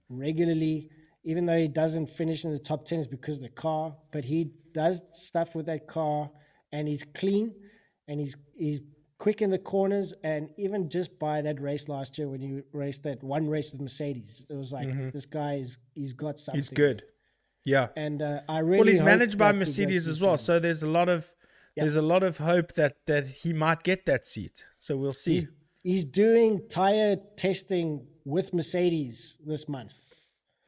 regularly, 0.10 0.90
even 1.26 1.46
though 1.46 1.58
he 1.58 1.68
doesn't 1.68 2.08
finish 2.08 2.46
in 2.46 2.52
the 2.54 2.60
top 2.60 2.86
ten 2.86 3.00
is 3.00 3.08
because 3.08 3.38
of 3.38 3.44
the 3.44 3.50
car. 3.50 3.96
But 4.14 4.24
he 4.24 4.52
does 4.74 5.02
stuff 5.12 5.56
with 5.56 5.66
that 5.66 5.88
car, 5.88 6.30
and 6.72 6.88
he's 6.88 7.04
clean, 7.16 7.54
and 8.08 8.20
he's 8.22 8.36
he's 8.56 8.80
quick 9.20 9.42
in 9.42 9.50
the 9.50 9.58
corners. 9.58 10.14
And 10.24 10.50
even 10.58 10.90
just 10.90 11.18
by 11.20 11.42
that 11.42 11.62
race 11.62 11.88
last 11.88 12.18
year 12.18 12.28
when 12.28 12.42
you 12.42 12.64
raced 12.72 13.04
that 13.04 13.24
one 13.24 13.48
race 13.50 13.72
with 13.72 13.82
Mercedes, 13.82 14.46
it 14.50 14.56
was 14.56 14.72
like 14.72 15.12
this 15.12 15.26
guy 15.26 15.56
is 15.56 15.78
he's 15.96 16.14
got 16.14 16.40
something. 16.40 16.62
Mm-hmm. 16.62 16.70
He's 16.70 16.70
good. 16.70 17.04
Yeah. 17.66 17.88
And 17.96 18.22
uh, 18.22 18.42
I 18.48 18.60
really 18.60 18.80
Well, 18.80 18.88
he's 18.88 19.02
managed 19.02 19.38
by 19.38 19.52
that 19.52 19.56
he 19.56 19.60
goes 19.60 19.68
Mercedes 19.70 20.08
as 20.08 20.22
well, 20.22 20.38
so 20.38 20.60
there's 20.60 20.84
a 20.84 20.88
lot 20.90 21.10
of 21.10 21.34
Yeah. 21.76 21.84
there's 21.84 21.98
a 21.98 22.02
lot 22.02 22.24
of 22.24 22.38
hope 22.38 22.74
that 22.74 22.96
that 23.08 23.26
he 23.26 23.54
might 23.54 23.84
get 23.84 24.06
that 24.06 24.26
seat. 24.26 24.66
So 24.78 24.96
we'll 24.98 25.14
see. 25.14 25.34
He's, 25.34 25.46
he's 25.84 26.06
doing 26.06 26.62
tire 26.70 27.18
testing 27.36 28.06
with 28.26 28.54
Mercedes 28.54 29.38
this 29.46 29.68
month 29.68 29.96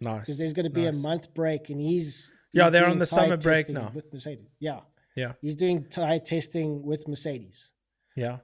nice. 0.02 0.22
because 0.22 0.38
there's 0.38 0.54
going 0.54 0.66
to 0.66 0.70
be 0.70 0.86
nice. 0.86 0.96
a 0.96 1.08
month 1.08 1.34
break, 1.34 1.70
and 1.70 1.80
he's 1.80 2.30
Yeah, 2.54 2.70
they're 2.70 2.88
on 2.88 3.00
the 3.00 3.06
summer 3.06 3.38
break 3.38 3.70
now. 3.70 3.92
with 3.94 4.12
Mercedes. 4.14 4.50
Yeah, 4.60 4.80
Yeah, 5.16 5.34
he's 5.42 5.56
doing 5.56 5.86
tire 5.90 6.20
testing 6.20 6.84
with 6.84 7.08
Mercedes. 7.08 7.72
Yeah. 8.20 8.38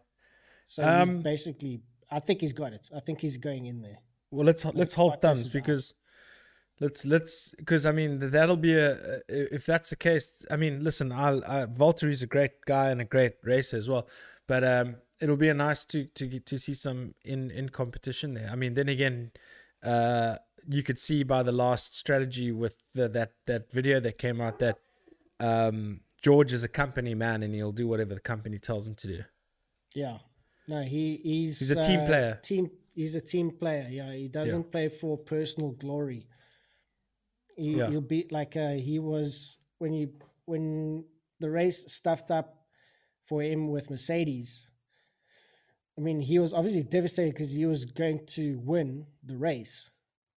So 0.68 0.84
Um, 0.84 1.22
basically, 1.22 1.82
I 2.10 2.20
think 2.20 2.42
he's 2.42 2.54
got 2.54 2.74
it. 2.74 2.90
I 2.96 3.00
think 3.00 3.22
he's 3.22 3.38
going 3.38 3.66
in 3.66 3.82
there. 3.82 4.00
Well, 4.32 4.46
let's 4.46 4.66
let's 4.66 4.94
hold 4.94 5.22
thumbs 5.22 5.50
because 5.50 5.94
let's 6.80 7.06
let's 7.06 7.54
because 7.58 7.86
I 7.86 7.92
mean 7.92 8.32
that'll 8.32 8.58
be 8.58 8.76
a 8.76 9.22
if 9.30 9.66
that's 9.66 9.90
the 9.90 9.96
case. 9.96 10.46
I 10.50 10.56
mean, 10.56 10.84
listen, 10.84 11.12
I'll, 11.12 11.44
I, 11.46 11.66
Valtteri's 11.66 12.24
a 12.24 12.28
great 12.28 12.66
guy 12.66 12.90
and 12.90 13.02
a 13.02 13.06
great 13.06 13.34
racer 13.44 13.78
as 13.78 13.88
well, 13.88 14.08
but 14.48 14.64
um, 14.64 14.98
it'll 15.22 15.38
be 15.38 15.50
a 15.50 15.54
nice 15.54 15.86
to 15.86 16.06
to 16.06 16.40
to 16.40 16.58
see 16.58 16.74
some 16.74 17.14
in 17.24 17.52
in 17.52 17.70
competition 17.70 18.34
there. 18.34 18.50
I 18.52 18.56
mean, 18.56 18.74
then 18.74 18.90
again, 18.90 19.32
uh, 19.84 20.38
you 20.68 20.84
could 20.84 21.00
see 21.00 21.24
by 21.24 21.44
the 21.44 21.52
last 21.52 21.96
strategy 21.96 22.52
with 22.52 22.76
the, 22.94 23.08
that 23.10 23.32
that 23.46 23.72
video 23.72 24.00
that 24.00 24.18
came 24.18 24.42
out 24.42 24.60
that 24.60 24.80
um 25.40 26.02
George 26.22 26.54
is 26.54 26.64
a 26.64 26.68
company 26.68 27.14
man 27.14 27.44
and 27.44 27.54
he'll 27.54 27.72
do 27.72 27.88
whatever 27.88 28.16
the 28.16 28.20
company 28.20 28.58
tells 28.58 28.88
him 28.88 28.96
to 28.96 29.08
do. 29.08 29.24
Yeah, 29.96 30.18
no, 30.68 30.84
he 30.84 31.20
he's 31.24 31.60
He's 31.60 31.72
a 31.72 31.82
team 31.82 32.02
uh, 32.02 32.06
player. 32.06 32.40
Team, 32.44 32.70
he's 32.94 33.16
a 33.16 33.22
team 33.22 33.50
player. 33.52 33.88
Yeah, 33.90 34.14
he 34.14 34.28
doesn't 34.28 34.72
play 34.72 34.90
for 34.90 35.18
personal 35.18 35.72
glory. 35.72 36.28
He, 37.58 37.78
Yeah. 37.78 37.90
He'll 37.90 38.02
be 38.02 38.28
like 38.30 38.56
uh, 38.56 38.74
he 38.74 39.00
was 39.00 39.58
when 39.80 39.94
he 39.94 40.08
when 40.46 41.06
the 41.40 41.50
race 41.50 41.92
stuffed 41.92 42.30
up 42.30 42.66
for 43.26 43.42
him 43.42 43.70
with 43.70 43.90
Mercedes. 43.90 44.68
I 45.98 46.02
mean, 46.02 46.20
he 46.20 46.40
was 46.40 46.52
obviously 46.52 46.84
devastated 46.84 47.34
because 47.34 47.52
he 47.52 47.66
was 47.66 47.86
going 47.86 48.26
to 48.28 48.60
win 48.64 49.06
the 49.24 49.38
race, 49.38 49.90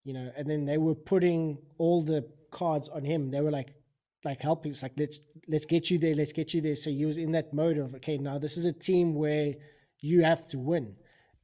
you 0.04 0.12
know, 0.12 0.30
and 0.36 0.48
then 0.48 0.64
they 0.66 0.78
were 0.78 0.94
putting 0.94 1.58
all 1.78 2.00
the 2.00 2.24
cards 2.52 2.88
on 2.88 3.04
him. 3.04 3.30
They 3.30 3.40
were 3.40 3.50
like, 3.50 3.74
like 4.24 4.40
helping. 4.40 4.72
It's 4.72 4.82
like 4.82 4.92
let's 4.96 5.20
let's 5.48 5.64
get 5.64 5.90
you 5.90 5.98
there, 5.98 6.14
let's 6.14 6.32
get 6.32 6.54
you 6.54 6.60
there. 6.60 6.76
So 6.76 6.90
he 6.90 7.04
was 7.04 7.18
in 7.18 7.32
that 7.32 7.52
mode 7.52 7.78
of 7.78 7.94
okay, 7.96 8.18
now 8.18 8.38
this 8.38 8.56
is 8.56 8.64
a 8.64 8.72
team 8.72 9.14
where 9.14 9.54
you 10.00 10.22
have 10.22 10.46
to 10.48 10.58
win, 10.58 10.94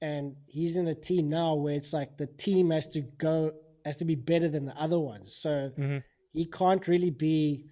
and 0.00 0.34
he's 0.46 0.76
in 0.76 0.88
a 0.88 0.94
team 0.94 1.28
now 1.28 1.54
where 1.54 1.74
it's 1.74 1.92
like 1.92 2.16
the 2.18 2.26
team 2.26 2.70
has 2.70 2.86
to 2.88 3.00
go 3.00 3.52
has 3.84 3.96
to 3.96 4.04
be 4.04 4.14
better 4.14 4.48
than 4.48 4.64
the 4.64 4.76
other 4.76 4.98
ones. 4.98 5.34
So 5.36 5.70
he 6.32 6.46
can't 6.46 6.86
really 6.88 7.10
be 7.10 7.66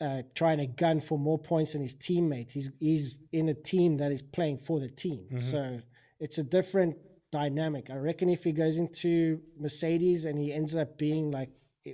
uh, 0.00 0.22
trying 0.34 0.58
to 0.58 0.66
gun 0.66 1.00
for 1.00 1.18
more 1.18 1.38
points 1.38 1.72
than 1.72 1.82
his 1.82 1.94
teammates. 1.94 2.52
He's 2.52 2.70
he's 2.80 3.14
in 3.32 3.48
a 3.48 3.54
team 3.54 3.96
that 3.98 4.12
is 4.12 4.22
playing 4.22 4.58
for 4.58 4.80
the 4.80 4.88
team. 4.88 5.26
So 5.40 5.80
it's 6.20 6.38
a 6.38 6.42
different 6.42 6.96
dynamic. 7.32 7.90
I 7.90 7.96
reckon 7.96 8.28
if 8.28 8.44
he 8.44 8.52
goes 8.52 8.78
into 8.78 9.40
Mercedes 9.58 10.24
and 10.24 10.38
he 10.38 10.52
ends 10.52 10.74
up 10.74 10.96
being 10.98 11.30
like 11.30 11.50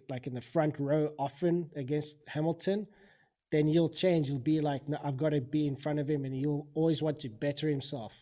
like 0.08 0.26
in 0.26 0.34
the 0.34 0.40
front 0.40 0.78
row 0.78 1.10
often 1.18 1.70
against 1.76 2.16
Hamilton, 2.28 2.86
then 3.50 3.68
you'll 3.68 3.90
change. 3.90 4.28
You'll 4.28 4.38
be 4.38 4.60
like, 4.60 4.88
no, 4.88 4.98
I've 5.04 5.16
got 5.16 5.30
to 5.30 5.40
be 5.40 5.66
in 5.66 5.76
front 5.76 5.98
of 5.98 6.08
him, 6.08 6.24
and 6.24 6.34
he'll 6.34 6.66
always 6.74 7.02
want 7.02 7.20
to 7.20 7.28
better 7.28 7.68
himself. 7.68 8.14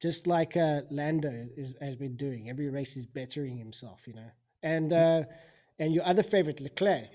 Just 0.00 0.26
like 0.26 0.56
uh, 0.56 0.82
Lando 0.90 1.48
is, 1.56 1.74
has 1.80 1.96
been 1.96 2.16
doing. 2.16 2.48
Every 2.48 2.68
race 2.70 2.96
is 2.96 3.06
bettering 3.06 3.56
himself, 3.58 4.00
you 4.06 4.14
know. 4.14 4.30
And 4.62 4.92
uh, 4.92 5.22
and 5.78 5.94
your 5.94 6.04
other 6.04 6.22
favorite, 6.22 6.60
Leclerc 6.60 7.08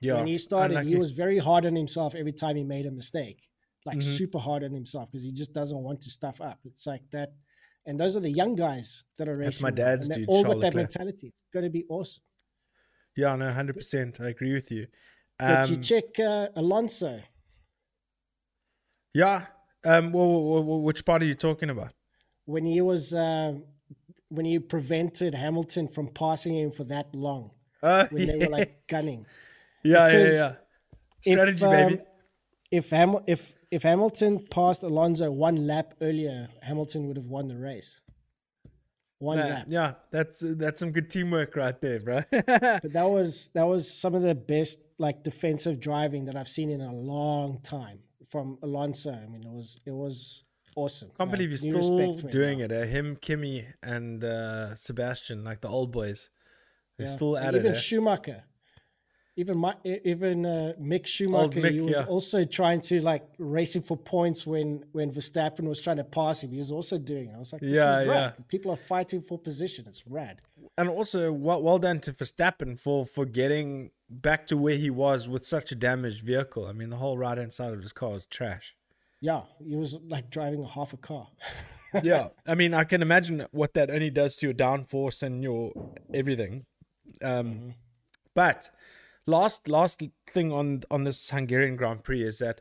Yeah, 0.00 0.14
when 0.16 0.26
he 0.26 0.38
started, 0.38 0.76
he 0.86 0.96
was 0.96 1.12
very 1.12 1.38
hard 1.38 1.66
on 1.66 1.74
himself 1.76 2.14
every 2.14 2.32
time 2.32 2.56
he 2.56 2.64
made 2.64 2.86
a 2.86 2.90
mistake, 2.90 3.38
like 3.86 3.98
Mm-hmm. 3.98 4.16
super 4.16 4.38
hard 4.38 4.62
on 4.64 4.72
himself 4.72 5.10
because 5.10 5.24
he 5.24 5.32
just 5.32 5.52
doesn't 5.52 5.78
want 5.78 6.00
to 6.02 6.10
stuff 6.10 6.40
up. 6.40 6.58
It's 6.64 6.86
like 6.86 7.02
that, 7.12 7.30
and 7.86 7.98
those 7.98 8.16
are 8.16 8.20
the 8.20 8.30
young 8.30 8.54
guys 8.54 9.04
that 9.18 9.28
are 9.28 9.36
racing. 9.36 9.46
That's 9.46 9.62
my 9.62 9.70
dad's 9.70 10.08
dude, 10.08 10.28
all 10.28 10.42
got 10.44 10.60
that 10.60 10.74
Leclerc. 10.74 10.74
mentality. 10.76 11.28
It's 11.28 11.42
going 11.52 11.64
to 11.64 11.70
be 11.70 11.84
awesome. 11.88 12.22
Yeah, 13.20 13.36
no, 13.36 13.52
hundred 13.52 13.76
percent. 13.76 14.12
I 14.20 14.28
agree 14.34 14.52
with 14.58 14.68
you. 14.76 14.86
But 15.38 15.68
you 15.70 15.76
Um, 15.76 15.82
check 15.82 16.08
uh, 16.18 16.48
Alonso. 16.62 17.12
yeah. 19.14 19.46
Um. 19.84 20.12
Well, 20.12 20.80
which 20.88 21.04
part 21.04 21.22
are 21.22 21.26
you 21.26 21.34
talking 21.34 21.70
about? 21.70 21.92
when 22.46 22.64
he 22.64 22.80
was 22.80 23.12
uh, 23.12 23.52
when 24.28 24.44
he 24.44 24.58
prevented 24.58 25.34
Hamilton 25.34 25.86
from 25.88 26.08
passing 26.08 26.54
him 26.56 26.72
for 26.72 26.84
that 26.84 27.14
long 27.14 27.50
Uh, 27.82 28.06
when 28.10 28.26
they 28.26 28.38
were 28.38 28.48
like 28.58 28.72
gunning. 28.88 29.24
yeah, 29.84 30.06
yeah, 30.08 30.12
because 30.12 30.34
yeah. 30.34 30.52
If, 31.24 31.32
Strategy, 31.34 31.64
um, 31.64 31.70
baby. 31.70 31.96
If 32.78 32.90
Ham- 32.90 33.24
if 33.34 33.40
if 33.70 33.82
Hamilton 33.82 34.32
passed 34.50 34.82
Alonso 34.82 35.30
one 35.30 35.66
lap 35.66 35.94
earlier, 36.00 36.48
Hamilton 36.62 37.06
would 37.08 37.16
have 37.16 37.26
won 37.36 37.46
the 37.48 37.56
race. 37.58 38.00
One 39.20 39.38
lap. 39.38 39.66
yeah, 39.68 39.92
that's 40.10 40.42
that's 40.44 40.80
some 40.80 40.92
good 40.92 41.08
teamwork 41.10 41.54
right 41.54 41.78
there, 41.80 42.00
bro. 42.00 42.22
But 42.32 42.92
that 42.92 43.08
was 43.08 43.50
that 43.54 43.64
was 43.64 43.88
some 43.90 44.14
of 44.14 44.22
the 44.22 44.34
best 44.34 44.78
like 44.98 45.22
defensive 45.22 45.78
driving 45.78 46.24
that 46.24 46.36
I've 46.36 46.48
seen 46.48 46.70
in 46.70 46.80
a 46.80 46.92
long 46.94 47.60
time 47.62 47.98
from 48.30 48.58
Alonso. 48.62 49.12
I 49.12 49.26
mean, 49.26 49.42
it 49.44 49.52
was 49.52 49.78
it 49.84 49.92
was 49.92 50.44
awesome. 50.74 51.10
Can't 51.18 51.30
believe 51.30 51.50
you're 51.50 51.58
still 51.58 51.98
respect 51.98 52.20
for 52.20 52.26
him 52.28 52.30
doing 52.32 52.60
it. 52.60 52.72
Uh, 52.72 52.82
him, 52.96 53.16
Kimi, 53.20 53.66
and 53.82 54.24
uh, 54.24 54.74
Sebastian, 54.74 55.44
like 55.44 55.60
the 55.60 55.68
old 55.68 55.92
boys, 55.92 56.30
they're 56.96 57.06
Yeah. 57.06 57.12
still 57.12 57.36
And 57.36 57.48
at 57.48 57.54
even 57.56 57.72
eh? 57.72 57.74
Schumacher, 57.78 58.44
even 59.36 59.58
my, 59.58 59.74
even 59.84 60.44
uh, 60.44 60.72
Mick 60.80 61.06
Schumacher, 61.06 61.68
he 61.68 61.80
was 61.80 61.92
yeah. 61.92 62.04
also 62.04 62.44
trying 62.44 62.80
to 62.82 63.00
like 63.00 63.24
racing 63.38 63.82
for 63.82 63.96
points 63.96 64.46
when 64.46 64.84
when 64.92 65.10
Verstappen 65.12 65.62
was 65.62 65.80
trying 65.80 65.96
to 65.98 66.04
pass 66.04 66.42
him. 66.42 66.50
He 66.50 66.58
was 66.58 66.70
also 66.70 66.98
doing. 66.98 67.28
it. 67.30 67.34
I 67.36 67.38
was 67.38 67.52
like, 67.52 67.62
this 67.62 67.70
Yeah, 67.72 68.00
is 68.00 68.06
yeah. 68.08 68.32
People 68.48 68.70
are 68.72 68.76
fighting 68.88 69.22
for 69.22 69.38
position. 69.38 69.84
It's 69.88 70.02
rad. 70.06 70.40
and 70.76 70.88
also, 70.88 71.32
well, 71.32 71.62
well 71.62 71.78
done 71.78 72.00
to 72.00 72.12
Verstappen 72.12 72.78
for 72.78 73.06
for 73.06 73.24
getting 73.24 73.90
back 74.10 74.46
to 74.48 74.56
where 74.56 74.76
he 74.76 74.90
was 74.90 75.28
with 75.28 75.46
such 75.46 75.70
a 75.72 75.74
damaged 75.74 76.22
vehicle. 76.24 76.66
I 76.66 76.72
mean, 76.72 76.90
the 76.90 76.96
whole 76.96 77.16
right 77.16 77.38
hand 77.38 77.52
side 77.52 77.72
of 77.72 77.80
his 77.80 77.92
car 77.92 78.10
was 78.10 78.26
trash. 78.26 78.74
Yeah, 79.20 79.42
he 79.64 79.76
was 79.76 79.96
like 80.08 80.30
driving 80.30 80.64
half 80.64 80.92
a 80.92 80.96
car. 80.96 81.28
yeah, 82.02 82.28
I 82.46 82.54
mean, 82.54 82.74
I 82.74 82.84
can 82.84 83.00
imagine 83.02 83.46
what 83.52 83.74
that 83.74 83.90
only 83.90 84.10
does 84.10 84.36
to 84.36 84.46
your 84.46 84.54
downforce 84.54 85.22
and 85.22 85.42
your 85.42 85.72
everything. 86.12 86.64
Um, 87.22 87.74
But 88.34 88.70
last 89.30 89.68
last 89.68 90.02
thing 90.26 90.52
on 90.52 90.82
on 90.90 91.04
this 91.04 91.30
Hungarian 91.30 91.76
Grand 91.76 92.04
Prix 92.04 92.22
is 92.22 92.38
that 92.40 92.60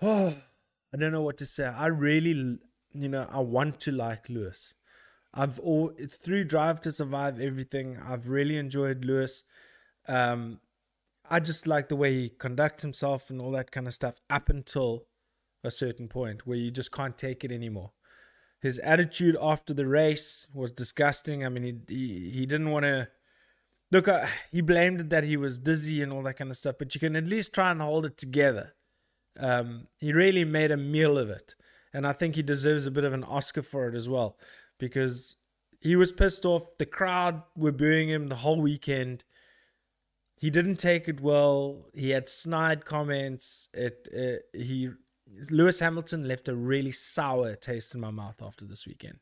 oh, 0.00 0.34
I 0.94 0.96
don't 0.98 1.12
know 1.12 1.22
what 1.22 1.38
to 1.38 1.46
say. 1.46 1.64
I 1.64 1.86
really, 1.86 2.58
you 2.92 3.08
know, 3.08 3.26
I 3.30 3.40
want 3.40 3.80
to 3.80 3.92
like 3.92 4.28
Lewis. 4.28 4.74
I've 5.32 5.58
all 5.60 5.92
it's 5.96 6.16
through 6.16 6.44
Drive 6.44 6.80
to 6.82 6.92
Survive 6.92 7.40
everything. 7.40 7.98
I've 7.98 8.28
really 8.28 8.56
enjoyed 8.58 9.04
Lewis. 9.04 9.44
Um, 10.06 10.60
I 11.30 11.40
just 11.40 11.66
like 11.66 11.88
the 11.88 11.96
way 11.96 12.12
he 12.12 12.28
conducts 12.28 12.82
himself 12.82 13.30
and 13.30 13.40
all 13.40 13.52
that 13.52 13.70
kind 13.70 13.86
of 13.86 13.94
stuff 13.94 14.20
up 14.28 14.50
until 14.50 15.06
a 15.64 15.70
certain 15.70 16.08
point 16.08 16.46
where 16.46 16.58
you 16.58 16.70
just 16.70 16.92
can't 16.92 17.16
take 17.16 17.44
it 17.44 17.52
anymore. 17.52 17.92
His 18.60 18.78
attitude 18.80 19.36
after 19.40 19.72
the 19.72 19.86
race 19.86 20.48
was 20.52 20.72
disgusting. 20.72 21.46
I 21.46 21.48
mean, 21.48 21.62
he 21.88 21.94
he, 21.94 22.30
he 22.30 22.46
didn't 22.46 22.70
want 22.70 22.84
to 22.84 23.08
look. 23.92 24.08
Uh, 24.08 24.26
he 24.50 24.60
blamed 24.60 25.00
it 25.00 25.10
that 25.10 25.22
he 25.22 25.36
was 25.36 25.58
dizzy 25.58 26.02
and 26.02 26.12
all 26.12 26.22
that 26.24 26.38
kind 26.38 26.50
of 26.50 26.56
stuff. 26.56 26.76
But 26.78 26.94
you 26.94 27.00
can 27.00 27.14
at 27.14 27.26
least 27.26 27.52
try 27.52 27.70
and 27.70 27.80
hold 27.80 28.04
it 28.04 28.16
together. 28.16 28.74
Um, 29.38 29.86
he 29.98 30.12
really 30.12 30.44
made 30.44 30.72
a 30.72 30.76
meal 30.76 31.16
of 31.16 31.30
it, 31.30 31.54
and 31.92 32.06
I 32.06 32.12
think 32.12 32.34
he 32.34 32.42
deserves 32.42 32.86
a 32.86 32.90
bit 32.90 33.04
of 33.04 33.12
an 33.12 33.24
Oscar 33.24 33.62
for 33.62 33.88
it 33.88 33.94
as 33.94 34.08
well 34.08 34.36
because 34.78 35.36
he 35.80 35.94
was 35.94 36.12
pissed 36.12 36.44
off. 36.44 36.64
The 36.78 36.86
crowd 36.86 37.42
were 37.56 37.72
booing 37.72 38.08
him 38.08 38.28
the 38.28 38.36
whole 38.36 38.60
weekend. 38.60 39.24
He 40.36 40.50
didn't 40.50 40.76
take 40.76 41.06
it 41.08 41.20
well. 41.20 41.86
He 41.94 42.10
had 42.10 42.28
snide 42.28 42.84
comments. 42.84 43.68
It, 43.72 44.08
uh 44.12 44.58
he 44.58 44.90
Lewis 45.50 45.80
Hamilton 45.80 46.28
left 46.28 46.48
a 46.48 46.54
really 46.54 46.92
sour 46.92 47.54
taste 47.54 47.94
in 47.94 48.00
my 48.00 48.10
mouth 48.10 48.42
after 48.42 48.64
this 48.64 48.86
weekend. 48.86 49.18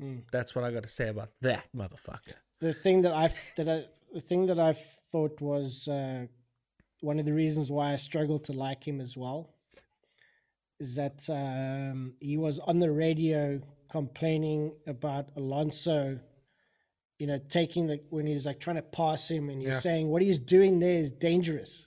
Mm. 0.00 0.22
That's 0.32 0.54
what 0.54 0.64
I 0.64 0.70
got 0.70 0.82
to 0.84 0.88
say 0.88 1.08
about 1.08 1.30
that 1.40 1.64
motherfucker. 1.76 2.34
The 2.60 2.74
thing 2.74 3.02
that 3.02 3.12
I 3.12 3.32
that 3.56 3.68
I 3.68 3.84
the 4.12 4.20
thing 4.20 4.46
that 4.46 4.58
I 4.58 4.74
thought 5.10 5.40
was 5.40 5.88
uh, 5.88 6.26
one 7.00 7.18
of 7.18 7.26
the 7.26 7.32
reasons 7.32 7.70
why 7.70 7.92
I 7.92 7.96
struggled 7.96 8.44
to 8.44 8.52
like 8.52 8.86
him 8.86 9.00
as 9.00 9.16
well 9.16 9.50
is 10.80 10.94
that 10.96 11.24
um, 11.28 12.14
he 12.20 12.36
was 12.36 12.58
on 12.60 12.78
the 12.78 12.90
radio 12.90 13.60
complaining 13.90 14.72
about 14.86 15.28
Alonso, 15.36 16.18
you 17.18 17.26
know, 17.26 17.38
taking 17.48 17.86
the 17.86 18.00
when 18.10 18.26
he 18.26 18.34
was 18.34 18.46
like 18.46 18.58
trying 18.60 18.76
to 18.76 18.82
pass 18.82 19.30
him 19.30 19.48
and 19.50 19.60
he's 19.60 19.74
Yeah. 19.74 19.80
saying 19.80 20.08
what 20.08 20.22
he's 20.22 20.38
doing 20.38 20.78
there 20.78 20.98
is 20.98 21.12
dangerous. 21.12 21.86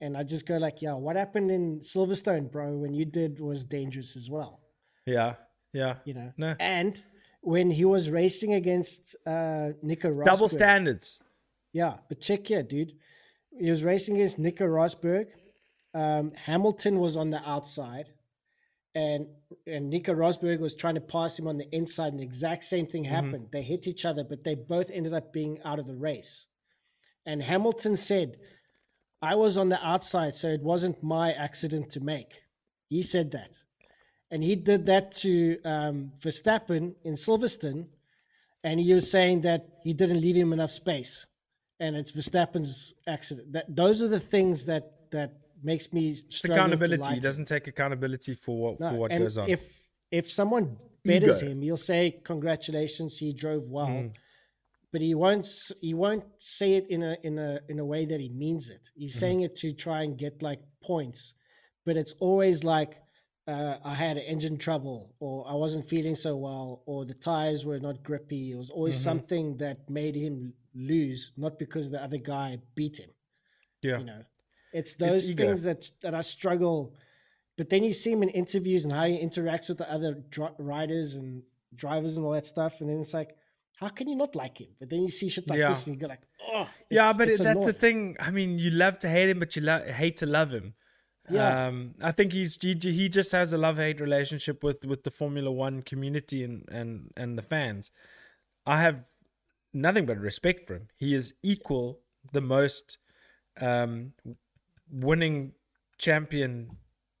And 0.00 0.16
I 0.16 0.24
just 0.24 0.46
go 0.46 0.56
like, 0.56 0.82
yeah, 0.82 0.94
what 0.94 1.14
happened 1.14 1.50
in 1.52 1.80
Silverstone, 1.80 2.50
bro, 2.50 2.76
when 2.76 2.92
you 2.92 3.04
did 3.04 3.38
was 3.38 3.62
dangerous 3.62 4.16
as 4.16 4.28
well 4.28 4.58
Yeah, 5.06 5.34
yeah. 5.72 5.96
you 6.04 6.14
know. 6.14 6.32
No. 6.36 6.56
And 6.58 7.00
when 7.42 7.70
he 7.70 7.84
was 7.84 8.08
racing 8.08 8.54
against 8.54 9.14
uh, 9.26 9.70
Nico 9.82 10.08
Rosberg, 10.10 10.24
Double 10.24 10.48
standards. 10.48 11.20
yeah, 11.72 11.94
but 12.08 12.20
check 12.20 12.46
here, 12.46 12.62
dude. 12.62 12.92
He 13.58 13.68
was 13.68 13.84
racing 13.84 14.14
against 14.16 14.38
Nico 14.38 14.64
Rosberg. 14.64 15.26
Um, 15.94 16.32
Hamilton 16.46 16.98
was 17.00 17.16
on 17.16 17.30
the 17.30 17.42
outside, 17.46 18.06
and 18.94 19.26
and 19.66 19.90
Nico 19.90 20.14
Rosberg 20.14 20.60
was 20.60 20.74
trying 20.74 20.94
to 20.94 21.00
pass 21.02 21.38
him 21.38 21.46
on 21.46 21.58
the 21.58 21.68
inside, 21.74 22.12
and 22.12 22.20
the 22.20 22.24
exact 22.24 22.64
same 22.64 22.86
thing 22.86 23.04
happened. 23.04 23.48
They 23.52 23.62
hit 23.62 23.86
each 23.86 24.04
other, 24.04 24.24
but 24.24 24.44
they 24.44 24.54
both 24.54 24.88
ended 24.90 25.12
up 25.12 25.32
being 25.32 25.58
out 25.64 25.78
of 25.78 25.86
the 25.86 25.94
race. 25.96 26.46
And 27.26 27.42
Hamilton 27.42 27.96
said, 27.96 28.38
"I 29.20 29.34
was 29.34 29.56
on 29.58 29.68
the 29.68 29.84
outside, 29.86 30.34
so 30.34 30.48
it 30.48 30.62
wasn't 30.62 31.02
my 31.02 31.32
accident 31.32 31.90
to 31.90 32.00
make." 32.00 32.42
He 32.88 33.02
said 33.02 33.30
that, 33.32 33.52
and 34.32 34.42
he 34.42 34.54
did 34.56 34.86
that 34.86 35.14
to 35.24 35.32
um, 35.74 35.96
Verstappen 36.24 36.84
in 37.04 37.14
Silverstone, 37.14 37.82
and 38.64 38.80
he 38.80 38.92
was 38.98 39.06
saying 39.16 39.42
that 39.42 39.60
he 39.84 39.92
didn't 39.92 40.20
leave 40.20 40.36
him 40.44 40.52
enough 40.52 40.72
space, 40.72 41.26
and 41.78 41.94
it's 42.00 42.12
Verstappen's 42.18 42.94
accident. 43.06 43.52
That 43.52 43.66
those 43.82 44.02
are 44.04 44.08
the 44.08 44.24
things 44.34 44.64
that 44.70 44.84
that 45.16 45.30
makes 45.62 45.92
me 45.92 46.02
It's 46.10 46.44
accountability. 46.44 47.02
like 47.02 47.14
he 47.14 47.20
doesn't 47.20 47.44
take 47.54 47.66
accountability 47.68 48.34
for 48.34 48.54
what 48.62 48.80
No, 48.80 48.90
for 48.90 48.96
what 49.02 49.12
and 49.12 49.22
goes 49.24 49.36
on. 49.38 49.48
If 49.56 49.60
if 50.10 50.24
someone 50.40 50.66
betters 51.04 51.38
Ego. 51.42 51.50
him, 51.52 51.62
you'll 51.62 51.76
say 51.92 52.00
congratulations, 52.32 53.18
he 53.18 53.32
drove 53.44 53.64
well, 53.76 53.86
Mm. 53.88 54.12
but 54.92 55.00
he 55.08 55.14
won't 55.14 55.46
he 55.80 55.92
won't 56.04 56.24
say 56.38 56.74
it 56.78 56.86
in 56.94 57.02
a 57.02 57.16
in 57.28 57.38
a 57.38 57.60
in 57.68 57.78
a 57.78 57.84
way 57.92 58.02
that 58.06 58.20
he 58.20 58.30
means 58.44 58.68
it. 58.76 58.82
He's 58.94 59.10
Mm-hmm. 59.12 59.20
saying 59.20 59.40
it 59.42 59.54
to 59.62 59.68
try 59.86 60.02
and 60.06 60.16
get 60.24 60.34
like 60.48 60.60
points, 60.82 61.34
but 61.84 61.96
it's 61.96 62.14
always 62.20 62.64
like. 62.64 62.92
Uh, 63.48 63.76
I 63.84 63.94
had 63.94 64.16
engine 64.18 64.56
trouble, 64.56 65.14
or 65.18 65.44
I 65.48 65.54
wasn't 65.54 65.88
feeling 65.88 66.14
so 66.14 66.36
well, 66.36 66.82
or 66.86 67.04
the 67.04 67.14
tires 67.14 67.64
were 67.64 67.80
not 67.80 68.02
grippy. 68.04 68.52
It 68.52 68.56
was 68.56 68.70
always 68.70 68.94
Mm-hmm. 68.96 69.02
something 69.10 69.56
that 69.56 69.90
made 69.90 70.14
him 70.14 70.52
lose, 70.74 71.32
not 71.36 71.58
because 71.58 71.90
the 71.90 72.00
other 72.02 72.18
guy 72.18 72.58
beat 72.74 72.98
him 72.98 73.10
yeah, 73.82 73.98
you 73.98 74.04
know 74.04 74.22
it's 74.72 74.94
those 74.94 75.28
ego. 75.28 75.44
things 75.44 75.64
that 75.64 75.90
that 76.02 76.14
i 76.14 76.20
struggle 76.22 76.94
but 77.58 77.68
then 77.68 77.82
you 77.84 77.92
see 77.92 78.12
him 78.12 78.22
in 78.22 78.28
interviews 78.30 78.84
and 78.84 78.92
how 78.94 79.04
he 79.04 79.18
interacts 79.18 79.68
with 79.68 79.76
the 79.78 79.92
other 79.92 80.14
dri- 80.30 80.56
riders 80.58 81.16
and 81.16 81.42
drivers 81.74 82.16
and 82.16 82.24
all 82.24 82.32
that 82.32 82.46
stuff 82.46 82.74
and 82.80 82.88
then 82.88 83.00
it's 83.00 83.12
like 83.12 83.36
how 83.76 83.88
can 83.88 84.08
you 84.08 84.14
not 84.16 84.34
like 84.36 84.56
him 84.62 84.68
but 84.80 84.88
then 84.88 85.02
you 85.02 85.08
see 85.10 85.28
shit 85.28 85.46
like 85.50 85.58
Yeah. 85.58 85.68
this 85.70 85.84
and 85.86 85.96
you 85.96 86.00
go 86.00 86.06
like 86.06 86.22
oh 86.54 86.66
yeah, 86.90 87.12
but 87.12 87.28
it, 87.28 87.38
that's 87.42 87.66
the 87.66 87.72
thing. 87.72 88.16
I 88.20 88.30
mean, 88.30 88.58
you 88.58 88.70
love 88.70 88.98
to 89.00 89.08
hate 89.08 89.28
him, 89.30 89.38
but 89.40 89.56
you 89.56 89.62
lo- 89.62 89.84
hate 90.02 90.16
to 90.18 90.26
love 90.26 90.50
him. 90.52 90.74
Yeah. 91.30 91.66
Um, 91.66 91.94
I 92.02 92.12
think 92.12 92.32
he's 92.32 92.58
he, 92.60 92.74
he 92.74 93.08
just 93.08 93.32
has 93.32 93.52
a 93.52 93.58
love 93.58 93.76
hate 93.76 94.00
relationship 94.00 94.62
with 94.62 94.84
with 94.84 95.04
the 95.04 95.10
Formula 95.10 95.50
One 95.50 95.82
community 95.82 96.42
and 96.42 96.68
and 96.70 97.12
and 97.16 97.38
the 97.38 97.42
fans. 97.42 97.90
I 98.66 98.80
have 98.80 99.04
nothing 99.72 100.06
but 100.06 100.18
respect 100.18 100.66
for 100.66 100.74
him. 100.74 100.88
He 100.96 101.14
is 101.14 101.34
equal 101.42 102.00
the 102.32 102.40
most 102.40 102.98
um, 103.60 104.12
winning 104.90 105.52
champion 105.98 106.76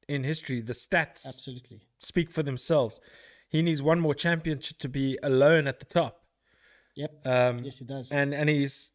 in 0.08 0.24
history. 0.24 0.60
The 0.60 0.72
stats 0.72 1.26
absolutely 1.26 1.80
speak 1.98 2.30
for 2.30 2.42
themselves. 2.42 3.00
He 3.48 3.62
needs 3.62 3.82
one 3.82 4.00
more 4.00 4.14
championship 4.14 4.78
to 4.78 4.88
be 4.88 5.18
alone 5.22 5.66
at 5.66 5.78
the 5.78 5.84
top. 5.84 6.24
yep 6.96 7.10
Um, 7.24 7.60
yes 7.64 7.78
he 7.78 7.84
does 7.84 8.10
and 8.10 8.34
and 8.34 8.48
he's 8.48 8.90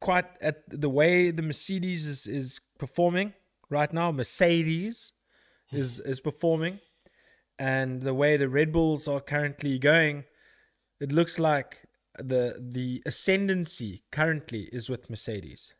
quite 0.00 0.26
at 0.40 0.56
the 0.68 0.88
way 0.90 1.30
the 1.30 1.42
Mercedes 1.42 2.06
is 2.06 2.26
is 2.26 2.60
performing 2.78 3.32
right 3.72 3.92
now. 3.92 4.12
Mercedes 4.12 5.12
is 5.72 6.00
is 6.00 6.20
performing, 6.20 6.80
and 7.58 8.02
the 8.02 8.14
way 8.14 8.36
the 8.36 8.48
Red 8.48 8.72
Bulls 8.72 9.08
are 9.08 9.20
currently 9.20 9.78
going, 9.78 10.24
it 11.00 11.12
looks 11.12 11.38
like 11.38 11.78
the 12.18 12.56
the 12.60 13.02
ascendancy 13.06 14.04
currently 14.12 14.68
is 14.72 14.88
with 14.88 15.10
Mercedes. 15.10 15.74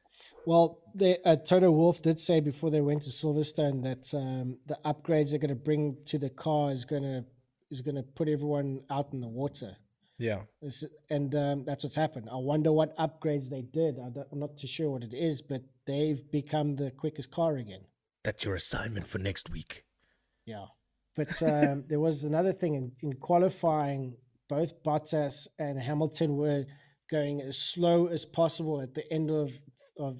Well, 0.45 0.81
they, 0.95 1.19
uh, 1.25 1.37
Toto 1.37 1.71
Wolff 1.71 2.03
did 2.03 2.19
say 2.19 2.41
before 2.41 2.71
they 2.71 2.81
went 2.81 3.03
to 3.03 3.11
Silverstone 3.11 3.83
that 3.85 4.13
um, 4.17 4.57
the 4.67 4.77
upgrades 4.85 5.31
they're 5.31 5.39
going 5.39 5.51
to 5.51 5.55
bring 5.55 5.97
to 6.07 6.19
the 6.19 6.31
car 6.31 6.73
is 6.73 6.85
going 6.85 7.05
to 7.05 7.25
is 7.71 7.81
going 7.81 7.95
to 7.95 8.03
put 8.03 8.29
everyone 8.29 8.81
out 8.91 9.13
in 9.13 9.21
the 9.21 9.29
water. 9.29 9.77
Yeah, 10.23 10.43
This, 10.61 10.85
and 11.11 11.35
um, 11.35 11.65
that's 11.65 11.83
what's 11.85 11.97
happened. 12.05 12.29
I 12.31 12.37
wonder 12.37 12.71
what 12.71 12.97
upgrades 12.97 13.49
they 13.51 13.63
did. 13.63 13.99
I 13.99 14.09
don't, 14.15 14.29
I'm 14.33 14.39
not 14.39 14.57
too 14.57 14.69
sure 14.77 14.89
what 14.91 15.03
it 15.03 15.15
is, 15.15 15.43
but 15.43 15.63
they've 15.87 16.23
become 16.31 16.77
the 16.77 16.91
quickest 17.03 17.31
car 17.39 17.57
again. 17.57 17.83
that's 18.23 18.45
your 18.45 18.55
assignment 18.55 19.07
for 19.13 19.19
next 19.19 19.51
week. 19.51 19.85
Yeah. 20.47 20.67
But 21.17 21.43
um, 21.43 21.85
there 21.91 21.99
was 22.09 22.23
another 22.25 22.53
thing 22.53 22.75
in, 22.81 22.93
in 23.03 23.13
qualifying, 23.15 24.15
both 24.49 24.71
Bottas 24.85 25.49
and 25.59 25.75
Hamilton 25.81 26.37
were 26.37 26.65
going 27.11 27.41
as 27.41 27.59
slow 27.59 28.07
as 28.07 28.25
possible 28.25 28.81
at 28.81 28.95
the 28.95 29.05
end 29.13 29.29
of 29.31 29.51
of. 29.99 30.19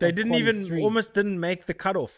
They 0.00 0.08
of 0.08 0.14
didn't 0.14 0.34
even 0.34 0.62
three. 0.64 0.82
almost 0.82 1.14
didn't 1.14 1.38
make 1.38 1.66
the 1.66 1.74
cutoff. 1.74 2.14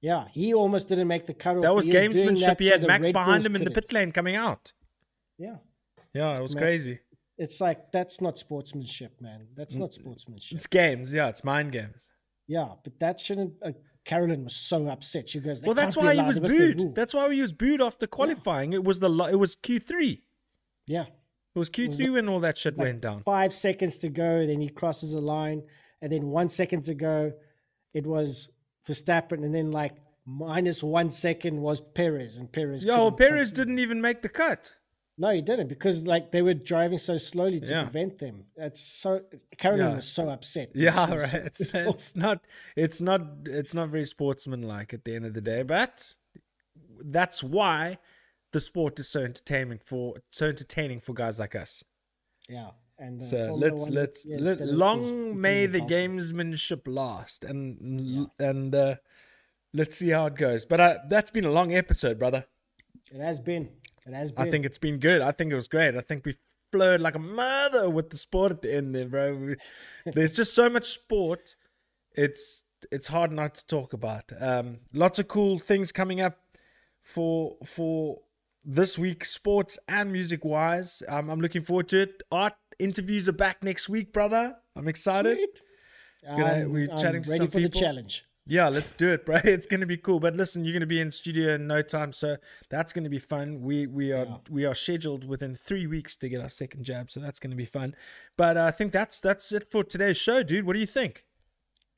Yeah, 0.00 0.28
he 0.32 0.54
almost 0.54 0.88
didn't 0.88 1.08
make 1.08 1.26
the 1.26 1.34
cutoff. 1.34 1.62
That 1.62 1.74
was 1.74 1.86
he 1.86 1.92
gamesmanship. 1.92 2.46
that 2.46 2.60
He 2.60 2.68
had 2.68 2.80
the 2.80 2.86
Max 2.86 3.06
behind 3.08 3.42
Bulls 3.42 3.46
him 3.46 3.56
in 3.56 3.64
the 3.64 3.70
pit 3.70 3.92
lane 3.92 4.12
coming 4.12 4.36
out. 4.36 4.72
Yeah, 5.36 5.56
Yeah, 6.14 6.36
it 6.36 6.42
was 6.42 6.54
Ma- 6.54 6.60
crazy. 6.60 7.00
it's 7.38 7.60
like 7.60 7.92
that's 7.92 8.20
not 8.20 8.38
sportsmanship, 8.38 9.20
man. 9.20 9.46
That's 9.56 9.76
not 9.76 9.92
sportsmanship. 9.92 10.56
It's 10.56 10.66
games. 10.66 11.14
Yeah, 11.14 11.28
it's 11.28 11.44
mind 11.44 11.72
games. 11.72 12.10
Yeah, 12.46 12.70
but 12.82 12.98
that 13.00 13.20
shouldn't. 13.20 13.54
Uh, 13.64 13.72
Carolyn 14.04 14.44
was 14.44 14.56
so 14.56 14.88
upset. 14.88 15.28
She 15.28 15.38
goes, 15.40 15.62
Well, 15.62 15.74
that's 15.74 15.96
why 15.96 16.14
he 16.14 16.22
was 16.22 16.40
There 16.40 16.42
must 16.42 16.54
be 16.58 16.82
a 16.82 16.84
booed. 16.86 16.94
That's 16.94 17.14
why 17.14 17.32
he 17.32 17.40
was 17.40 17.52
booed 17.52 17.80
after 17.80 18.06
qualifying. 18.06 18.72
It 18.72 18.82
was 18.82 18.98
the 19.00 19.10
it 19.30 19.36
was 19.36 19.54
Q 19.54 19.78
three. 19.78 20.22
Yeah, 20.86 21.02
It 21.54 21.58
was 21.58 21.68
Q 21.68 21.92
three 21.92 22.10
when 22.10 22.28
all 22.28 22.40
that 22.40 22.58
shit 22.58 22.76
went 22.76 23.02
down. 23.02 23.22
five 23.22 23.54
seconds 23.54 23.98
to 23.98 24.08
go, 24.08 24.46
then 24.46 24.60
he 24.60 24.68
crosses 24.68 25.12
the 25.12 25.20
line, 25.20 25.62
and 26.02 26.10
then 26.10 26.26
one 26.26 26.48
second 26.48 26.84
to 26.86 26.94
go, 26.94 27.32
it 27.94 28.04
was 28.06 28.48
Verstappen, 28.88 29.44
and 29.44 29.54
then 29.54 29.70
like 29.70 29.92
minus 30.26 30.82
one 30.82 31.10
second 31.10 31.60
was 31.60 31.80
Perez, 31.80 32.36
and 32.38 32.50
Perez. 32.50 32.84
Yo, 32.84 32.96
well, 32.96 33.12
Perez 33.12 33.52
didn't 33.52 33.78
even 33.78 34.00
make 34.00 34.22
the 34.22 34.28
cut. 34.28 34.74
No, 35.22 35.28
he 35.30 35.42
didn't 35.42 35.68
because 35.68 36.02
like 36.04 36.32
they 36.32 36.40
were 36.40 36.54
driving 36.54 36.96
so 36.98 37.18
slowly 37.18 37.60
to 37.60 37.70
Yeah. 37.72 37.82
prevent 37.82 38.18
them. 38.18 38.36
That's 38.56 38.80
so. 38.80 39.20
Carolyn 39.58 39.86
Yeah. 39.90 39.96
was 39.96 40.08
so 40.08 40.30
upset. 40.30 40.70
Yeah, 40.86 41.14
right. 41.14 41.54
so 41.54 41.66
It's, 41.74 41.74
it's 41.74 42.16
not 42.16 42.38
it's 42.74 43.00
not 43.02 43.20
it's 43.44 43.74
not 43.74 43.90
very 43.90 44.06
sportsmanlike 44.06 44.94
at 44.94 45.04
the 45.04 45.14
end 45.16 45.26
of 45.26 45.34
the 45.34 45.42
day, 45.52 45.62
but 45.62 46.14
that's 47.18 47.42
why 47.42 47.98
the 48.52 48.60
sport 48.60 48.98
is 48.98 49.08
so 49.08 49.20
entertaining 49.20 49.80
for 49.84 50.16
so 50.30 50.46
entertaining 50.48 51.00
for 51.00 51.12
guys 51.12 51.38
like 51.38 51.54
us. 51.54 51.84
Yeah, 52.48 52.70
and 52.98 53.20
uh, 53.20 53.24
So 53.24 53.54
let's 53.64 53.82
One, 53.84 53.94
let's 53.94 54.26
yes, 54.26 54.40
let, 54.40 54.60
long 54.66 55.38
may 55.38 55.66
the 55.66 55.82
gamesmanship 55.82 56.82
last, 57.02 57.44
and 57.44 58.26
and 58.38 58.74
uh, 58.74 58.94
let's 59.74 59.98
see 59.98 60.10
how 60.16 60.24
it 60.26 60.36
goes. 60.36 60.64
But 60.64 60.80
uh, 60.80 60.94
that's 61.10 61.30
been 61.30 61.44
a 61.44 61.52
long 61.52 61.74
episode, 61.74 62.18
brother. 62.18 62.46
It 63.12 63.20
has 63.20 63.38
been. 63.38 63.68
It 64.12 64.16
has 64.16 64.32
been. 64.32 64.46
I 64.46 64.50
think 64.50 64.64
it's 64.66 64.78
been 64.78 64.98
good. 64.98 65.20
I 65.22 65.32
think 65.32 65.52
it 65.52 65.56
was 65.56 65.68
great. 65.68 65.96
I 65.96 66.00
think 66.00 66.24
we 66.24 66.34
flowed 66.72 67.00
like 67.00 67.14
a 67.14 67.18
mother 67.20 67.88
with 67.90 68.10
the 68.10 68.16
sport 68.16 68.52
at 68.52 68.62
the 68.62 68.74
end 68.74 68.94
there, 68.94 69.08
bro. 69.08 69.54
There's 70.06 70.32
just 70.34 70.54
so 70.54 70.68
much 70.70 70.86
sport. 70.86 71.56
It's 72.14 72.64
it's 72.90 73.08
hard 73.08 73.30
not 73.32 73.54
to 73.56 73.66
talk 73.66 73.92
about. 73.92 74.32
Um, 74.40 74.78
lots 74.92 75.18
of 75.18 75.28
cool 75.28 75.58
things 75.58 75.92
coming 75.92 76.20
up 76.20 76.38
for 77.02 77.56
for 77.64 78.20
this 78.64 78.98
week, 78.98 79.24
sports 79.24 79.78
and 79.88 80.12
music 80.12 80.44
wise. 80.44 81.02
Um, 81.08 81.30
I'm 81.30 81.40
looking 81.40 81.62
forward 81.62 81.88
to 81.88 82.00
it. 82.02 82.22
Art 82.30 82.54
interviews 82.78 83.28
are 83.28 83.32
back 83.32 83.62
next 83.62 83.88
week, 83.88 84.12
brother. 84.12 84.56
I'm 84.76 84.88
excited. 84.88 85.38
Gonna- 86.24 86.44
I'm- 86.44 86.72
we're 86.72 86.90
I'm 86.90 86.98
chatting 86.98 87.22
to 87.22 87.30
ready 87.30 87.38
some 87.38 87.48
for 87.48 87.58
people. 87.58 87.80
the 87.80 87.86
challenge. 87.86 88.24
Yeah, 88.50 88.68
let's 88.68 88.90
do 88.90 89.12
it, 89.12 89.24
bro. 89.24 89.38
It's 89.44 89.64
gonna 89.64 89.86
be 89.86 89.96
cool. 89.96 90.18
But 90.18 90.34
listen, 90.34 90.64
you're 90.64 90.72
gonna 90.72 90.84
be 90.84 91.00
in 91.00 91.12
studio 91.12 91.54
in 91.54 91.68
no 91.68 91.82
time, 91.82 92.12
so 92.12 92.36
that's 92.68 92.92
gonna 92.92 93.08
be 93.08 93.20
fun. 93.20 93.62
We 93.62 93.86
we 93.86 94.10
are 94.10 94.40
we 94.50 94.64
are 94.64 94.74
scheduled 94.74 95.24
within 95.24 95.54
three 95.54 95.86
weeks 95.86 96.16
to 96.16 96.28
get 96.28 96.40
our 96.40 96.48
second 96.48 96.82
jab, 96.82 97.10
so 97.10 97.20
that's 97.20 97.38
gonna 97.38 97.54
be 97.54 97.64
fun. 97.64 97.94
But 98.36 98.56
uh, 98.56 98.64
I 98.64 98.72
think 98.72 98.90
that's 98.92 99.20
that's 99.20 99.52
it 99.52 99.70
for 99.70 99.84
today's 99.84 100.16
show, 100.16 100.42
dude. 100.42 100.66
What 100.66 100.72
do 100.72 100.80
you 100.80 100.86
think? 100.86 101.24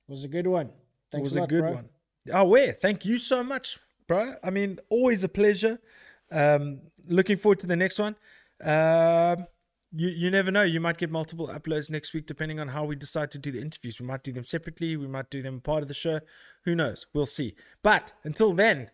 It 0.07 0.13
was 0.13 0.25
a 0.25 0.29
good 0.29 0.47
one. 0.47 0.73
It 1.15 1.21
was 1.21 1.35
a 1.37 1.39
a 1.39 1.41
lot, 1.41 1.49
good 1.49 1.63
bro. 1.63 1.73
one. 1.73 1.89
Oh, 2.31 2.45
where? 2.45 2.75
Thank 2.75 3.07
you 3.07 3.17
so 3.17 3.43
much, 3.43 3.79
bro. 4.07 4.35
I 4.45 4.51
mean, 4.51 4.79
always 4.91 5.25
a 5.25 5.29
pleasure. 5.31 5.81
Um, 6.31 6.83
looking 7.09 7.39
forward 7.39 7.61
to 7.61 7.67
the 7.67 7.77
next 7.77 7.99
one. 7.99 8.15
Um, 8.63 9.47
you 9.95 10.09
you 10.09 10.31
never 10.31 10.51
know. 10.51 10.63
You 10.63 10.81
might 10.81 10.99
get 10.99 11.11
multiple 11.11 11.49
uploads 11.49 11.91
next 11.91 12.15
week, 12.15 12.27
depending 12.27 12.59
on 12.59 12.69
how 12.69 12.85
we 12.85 12.97
decide 12.97 13.31
to 13.33 13.39
do 13.39 13.53
the 13.53 13.61
interviews. 13.61 14.01
We 14.01 14.07
might 14.07 14.25
do 14.25 14.33
them 14.33 14.45
separately. 14.45 14.97
We 14.97 15.07
might 15.07 15.31
do 15.31 15.43
them 15.43 15.61
part 15.61 15.83
of 15.83 15.89
the 15.89 15.95
show. 15.95 16.21
Who 16.65 16.75
knows? 16.75 17.07
We'll 17.13 17.27
see. 17.27 17.55
But 17.83 18.13
until 18.25 18.53
then, 18.53 18.91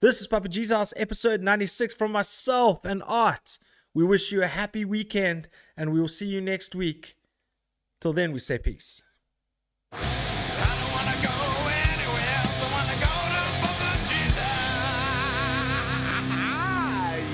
this 0.00 0.20
is 0.20 0.26
Papa 0.26 0.48
House, 0.68 0.94
episode 0.96 1.42
96 1.42 1.94
from 1.94 2.12
myself 2.12 2.84
and 2.84 3.02
Art. 3.06 3.58
We 3.92 4.04
wish 4.04 4.32
you 4.32 4.42
a 4.42 4.46
happy 4.46 4.84
weekend, 4.84 5.48
and 5.76 5.92
we 5.92 6.00
will 6.00 6.08
see 6.08 6.28
you 6.28 6.40
next 6.40 6.74
week. 6.74 7.16
Till 8.00 8.12
then, 8.12 8.32
we 8.32 8.38
say 8.38 8.56
peace. 8.56 9.02
Jesus. 14.08 14.38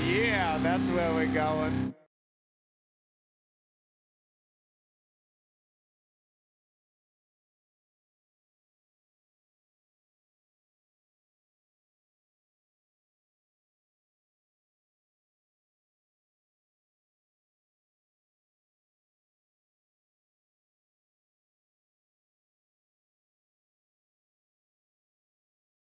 Yeah, 0.09 0.59
that's 0.61 0.89
where 0.89 1.13
we're 1.13 1.27
going. 1.27 1.93